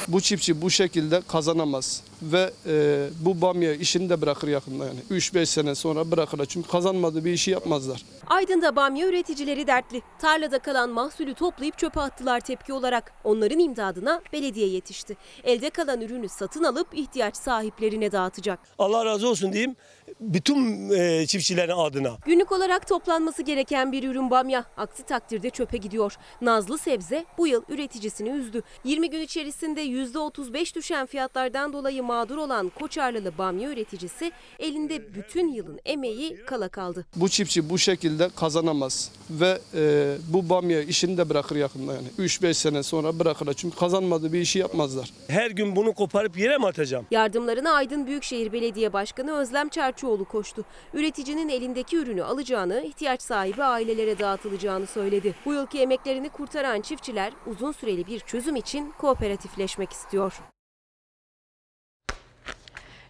Bu 0.07 0.21
çiftçi 0.21 0.61
bu 0.61 0.69
şekilde 0.69 1.21
kazanamaz 1.21 2.03
ve 2.21 2.51
e, 2.67 3.07
bu 3.19 3.41
bamya 3.41 3.73
işini 3.73 4.09
de 4.09 4.21
bırakır 4.21 4.47
yakında 4.47 4.85
yani 4.85 4.99
3-5 5.11 5.45
sene 5.45 5.75
sonra 5.75 6.11
bırakır 6.11 6.45
çünkü 6.45 6.69
kazanmadığı 6.69 7.25
bir 7.25 7.31
işi 7.33 7.51
yapmazlar. 7.51 8.03
Aydın'da 8.29 8.75
bamya 8.75 9.07
üreticileri 9.07 9.67
dertli. 9.67 10.01
Tarlada 10.19 10.59
kalan 10.59 10.89
mahsulü 10.89 11.33
toplayıp 11.33 11.77
çöpe 11.77 11.99
attılar 11.99 12.39
tepki 12.39 12.73
olarak. 12.73 13.13
Onların 13.23 13.59
imdadına 13.59 14.21
belediye 14.33 14.67
yetişti. 14.67 15.17
Elde 15.43 15.69
kalan 15.69 16.01
ürünü 16.01 16.29
satın 16.29 16.63
alıp 16.63 16.87
ihtiyaç 16.93 17.37
sahiplerine 17.37 18.11
dağıtacak. 18.11 18.59
Allah 18.77 19.05
razı 19.05 19.29
olsun 19.29 19.53
diyeyim 19.53 19.75
bütün 20.19 20.89
e, 20.89 21.25
çiftçilerin 21.25 21.77
adına. 21.77 22.17
Günlük 22.25 22.51
olarak 22.51 22.87
toplanması 22.87 23.41
gereken 23.41 23.91
bir 23.91 24.03
ürün 24.03 24.29
bamya. 24.31 24.65
Aksi 24.77 25.03
takdirde 25.03 25.49
çöpe 25.49 25.77
gidiyor. 25.77 26.15
Nazlı 26.41 26.77
sebze 26.77 27.25
bu 27.37 27.47
yıl 27.47 27.63
üreticisini 27.69 28.29
üzdü. 28.29 28.61
20 28.83 29.09
gün 29.09 29.21
içerisinde 29.21 29.85
%35 29.85 30.75
düşen 30.75 31.05
fiyatlardan 31.05 31.73
dolayı 31.73 32.03
mağdur 32.03 32.37
olan 32.37 32.69
Koçarlılı 32.69 33.37
bamya 33.37 33.69
üreticisi 33.69 34.31
elinde 34.59 35.15
bütün 35.15 35.47
yılın 35.47 35.79
emeği 35.85 36.45
kala 36.45 36.69
kaldı. 36.69 37.05
Bu 37.15 37.29
çiftçi 37.29 37.69
bu 37.69 37.77
şekilde 37.77 38.18
kazanamaz 38.29 39.11
ve 39.29 39.59
e, 39.73 40.15
bu 40.27 40.49
bamya 40.49 40.81
işini 40.81 41.17
de 41.17 41.29
bırakır 41.29 41.55
yakında 41.55 41.93
yani 41.93 42.07
3-5 42.19 42.53
sene 42.53 42.83
sonra 42.83 43.19
bırakır 43.19 43.53
çünkü 43.53 43.77
kazanmadığı 43.77 44.33
bir 44.33 44.41
işi 44.41 44.59
yapmazlar. 44.59 45.13
Her 45.27 45.51
gün 45.51 45.75
bunu 45.75 45.93
koparıp 45.93 46.37
yere 46.37 46.57
mi 46.57 46.65
atacağım? 46.65 47.05
Yardımlarına 47.11 47.71
Aydın 47.71 48.07
Büyükşehir 48.07 48.53
Belediye 48.53 48.93
Başkanı 48.93 49.37
Özlem 49.37 49.69
Çerçioğlu 49.69 50.25
koştu. 50.25 50.65
Üreticinin 50.93 51.49
elindeki 51.49 51.97
ürünü 51.97 52.23
alacağını, 52.23 52.81
ihtiyaç 52.81 53.21
sahibi 53.21 53.63
ailelere 53.63 54.19
dağıtılacağını 54.19 54.87
söyledi. 54.87 55.35
Bu 55.45 55.53
yılki 55.53 55.79
emeklerini 55.79 56.29
kurtaran 56.29 56.81
çiftçiler 56.81 57.33
uzun 57.47 57.71
süreli 57.71 58.07
bir 58.07 58.19
çözüm 58.19 58.55
için 58.55 58.93
kooperatifleşmek 58.97 59.91
istiyor. 59.91 60.33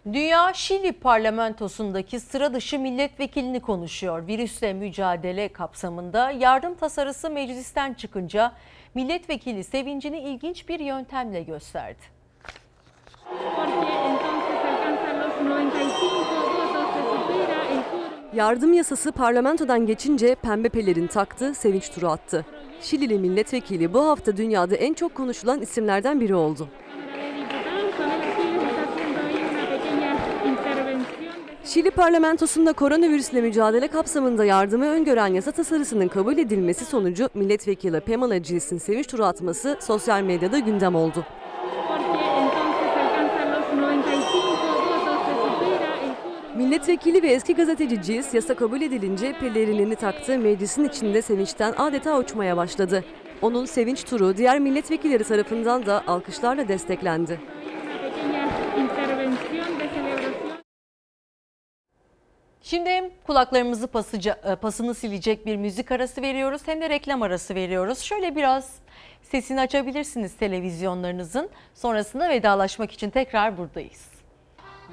Dünya 0.05 0.53
Şili 0.53 0.91
parlamentosundaki 0.91 2.19
sıra 2.19 2.53
dışı 2.53 2.80
milletvekilini 2.80 3.59
konuşuyor. 3.59 4.27
Virüsle 4.27 4.73
mücadele 4.73 5.47
kapsamında 5.47 6.31
yardım 6.31 6.76
tasarısı 6.76 7.30
meclisten 7.30 7.93
çıkınca 7.93 8.51
milletvekili 8.95 9.63
sevincini 9.63 10.19
ilginç 10.19 10.69
bir 10.69 10.80
yöntemle 10.80 11.43
gösterdi. 11.43 11.99
Yardım 18.34 18.73
yasası 18.73 19.11
parlamentodan 19.11 19.85
geçince 19.85 20.35
pembe 20.35 20.69
pelerin 20.69 21.07
taktı, 21.07 21.53
sevinç 21.53 21.89
turu 21.89 22.07
attı. 22.09 22.45
Şilili 22.81 23.19
milletvekili 23.19 23.93
bu 23.93 24.07
hafta 24.07 24.38
dünyada 24.38 24.76
en 24.76 24.93
çok 24.93 25.15
konuşulan 25.15 25.61
isimlerden 25.61 26.21
biri 26.21 26.35
oldu. 26.35 26.67
Şili 31.73 31.91
parlamentosunda 31.91 32.73
koronavirüsle 32.73 33.41
mücadele 33.41 33.87
kapsamında 33.87 34.45
yardımı 34.45 34.85
öngören 34.85 35.27
yasa 35.27 35.51
tasarısının 35.51 36.07
kabul 36.07 36.37
edilmesi 36.37 36.85
sonucu 36.85 37.29
milletvekili 37.33 37.99
Pamela 37.99 38.37
Gilles'in 38.37 38.77
sevinç 38.77 39.07
turu 39.07 39.23
atması 39.25 39.77
sosyal 39.81 40.21
medyada 40.21 40.59
gündem 40.59 40.95
oldu. 40.95 41.25
Milletvekili 46.57 47.23
ve 47.23 47.27
eski 47.27 47.55
gazeteci 47.55 48.01
Gilles 48.01 48.33
yasa 48.33 48.55
kabul 48.55 48.81
edilince 48.81 49.33
pelerinini 49.39 49.95
taktı, 49.95 50.37
meclisin 50.39 50.83
içinde 50.83 51.21
sevinçten 51.21 51.73
adeta 51.77 52.19
uçmaya 52.19 52.57
başladı. 52.57 53.03
Onun 53.41 53.65
sevinç 53.65 54.03
turu 54.03 54.37
diğer 54.37 54.59
milletvekilleri 54.59 55.23
tarafından 55.23 55.85
da 55.85 56.03
alkışlarla 56.07 56.67
desteklendi. 56.67 57.39
Şimdi 62.69 62.89
hem 62.89 63.05
kulaklarımızı 63.27 63.87
pasıca, 63.87 64.39
e, 64.43 64.55
pasını 64.55 64.95
silecek 64.95 65.45
bir 65.45 65.55
müzik 65.55 65.91
arası 65.91 66.21
veriyoruz 66.21 66.61
hem 66.65 66.81
de 66.81 66.89
reklam 66.89 67.21
arası 67.21 67.55
veriyoruz. 67.55 67.99
Şöyle 67.99 68.35
biraz 68.35 68.73
sesini 69.21 69.61
açabilirsiniz 69.61 70.37
televizyonlarınızın. 70.37 71.49
Sonrasında 71.75 72.29
vedalaşmak 72.29 72.91
için 72.91 73.09
tekrar 73.09 73.57
buradayız. 73.57 74.09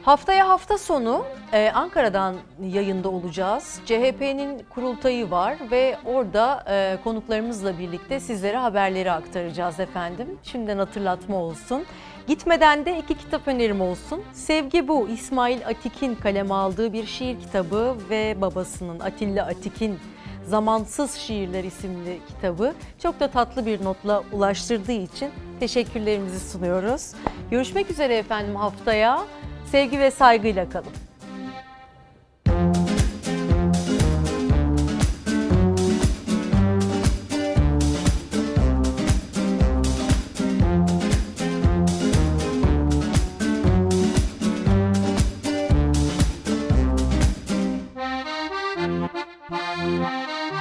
Haftaya 0.03 0.49
hafta 0.49 0.79
sonu 0.79 1.25
e, 1.53 1.71
Ankara'dan 1.75 2.37
yayında 2.63 3.09
olacağız. 3.09 3.81
CHP'nin 3.87 4.63
kurultayı 4.71 5.31
var 5.31 5.57
ve 5.71 5.97
orada 6.05 6.65
e, 6.69 6.99
konuklarımızla 7.05 7.79
birlikte 7.79 8.21
sizlere 8.21 8.57
haberleri 8.57 9.13
aktaracağız 9.13 9.81
efendim. 9.81 10.39
Şimdiden 10.43 10.79
hatırlatma 10.79 11.37
olsun. 11.37 11.85
Gitmeden 12.27 12.87
de 12.87 12.99
iki 12.99 13.15
kitap 13.15 13.49
önerim 13.49 13.81
olsun. 13.81 14.23
Sevgi 14.33 14.89
Bu, 14.89 15.09
İsmail 15.09 15.67
Atik'in 15.67 16.15
kaleme 16.15 16.55
aldığı 16.55 16.93
bir 16.93 17.07
şiir 17.07 17.41
kitabı 17.41 17.97
ve 18.11 18.37
babasının 18.41 19.01
Atilla 19.01 19.47
Atik'in 19.47 19.99
Zamansız 20.47 21.15
Şiirler 21.15 21.65
isimli 21.65 22.21
kitabı 22.29 22.75
çok 23.03 23.21
da 23.21 23.29
tatlı 23.29 23.67
bir 23.67 23.85
notla 23.85 24.23
ulaştırdığı 24.33 24.93
için 24.93 25.31
teşekkürlerimizi 25.61 26.51
sunuyoruz. 26.51 27.13
Görüşmek 27.51 27.91
üzere 27.91 28.17
efendim 28.17 28.57
haftaya. 28.57 29.25
Sevgi 29.71 29.99
ve 29.99 30.11
saygıyla 30.11 30.69
kalın. 30.69 31.06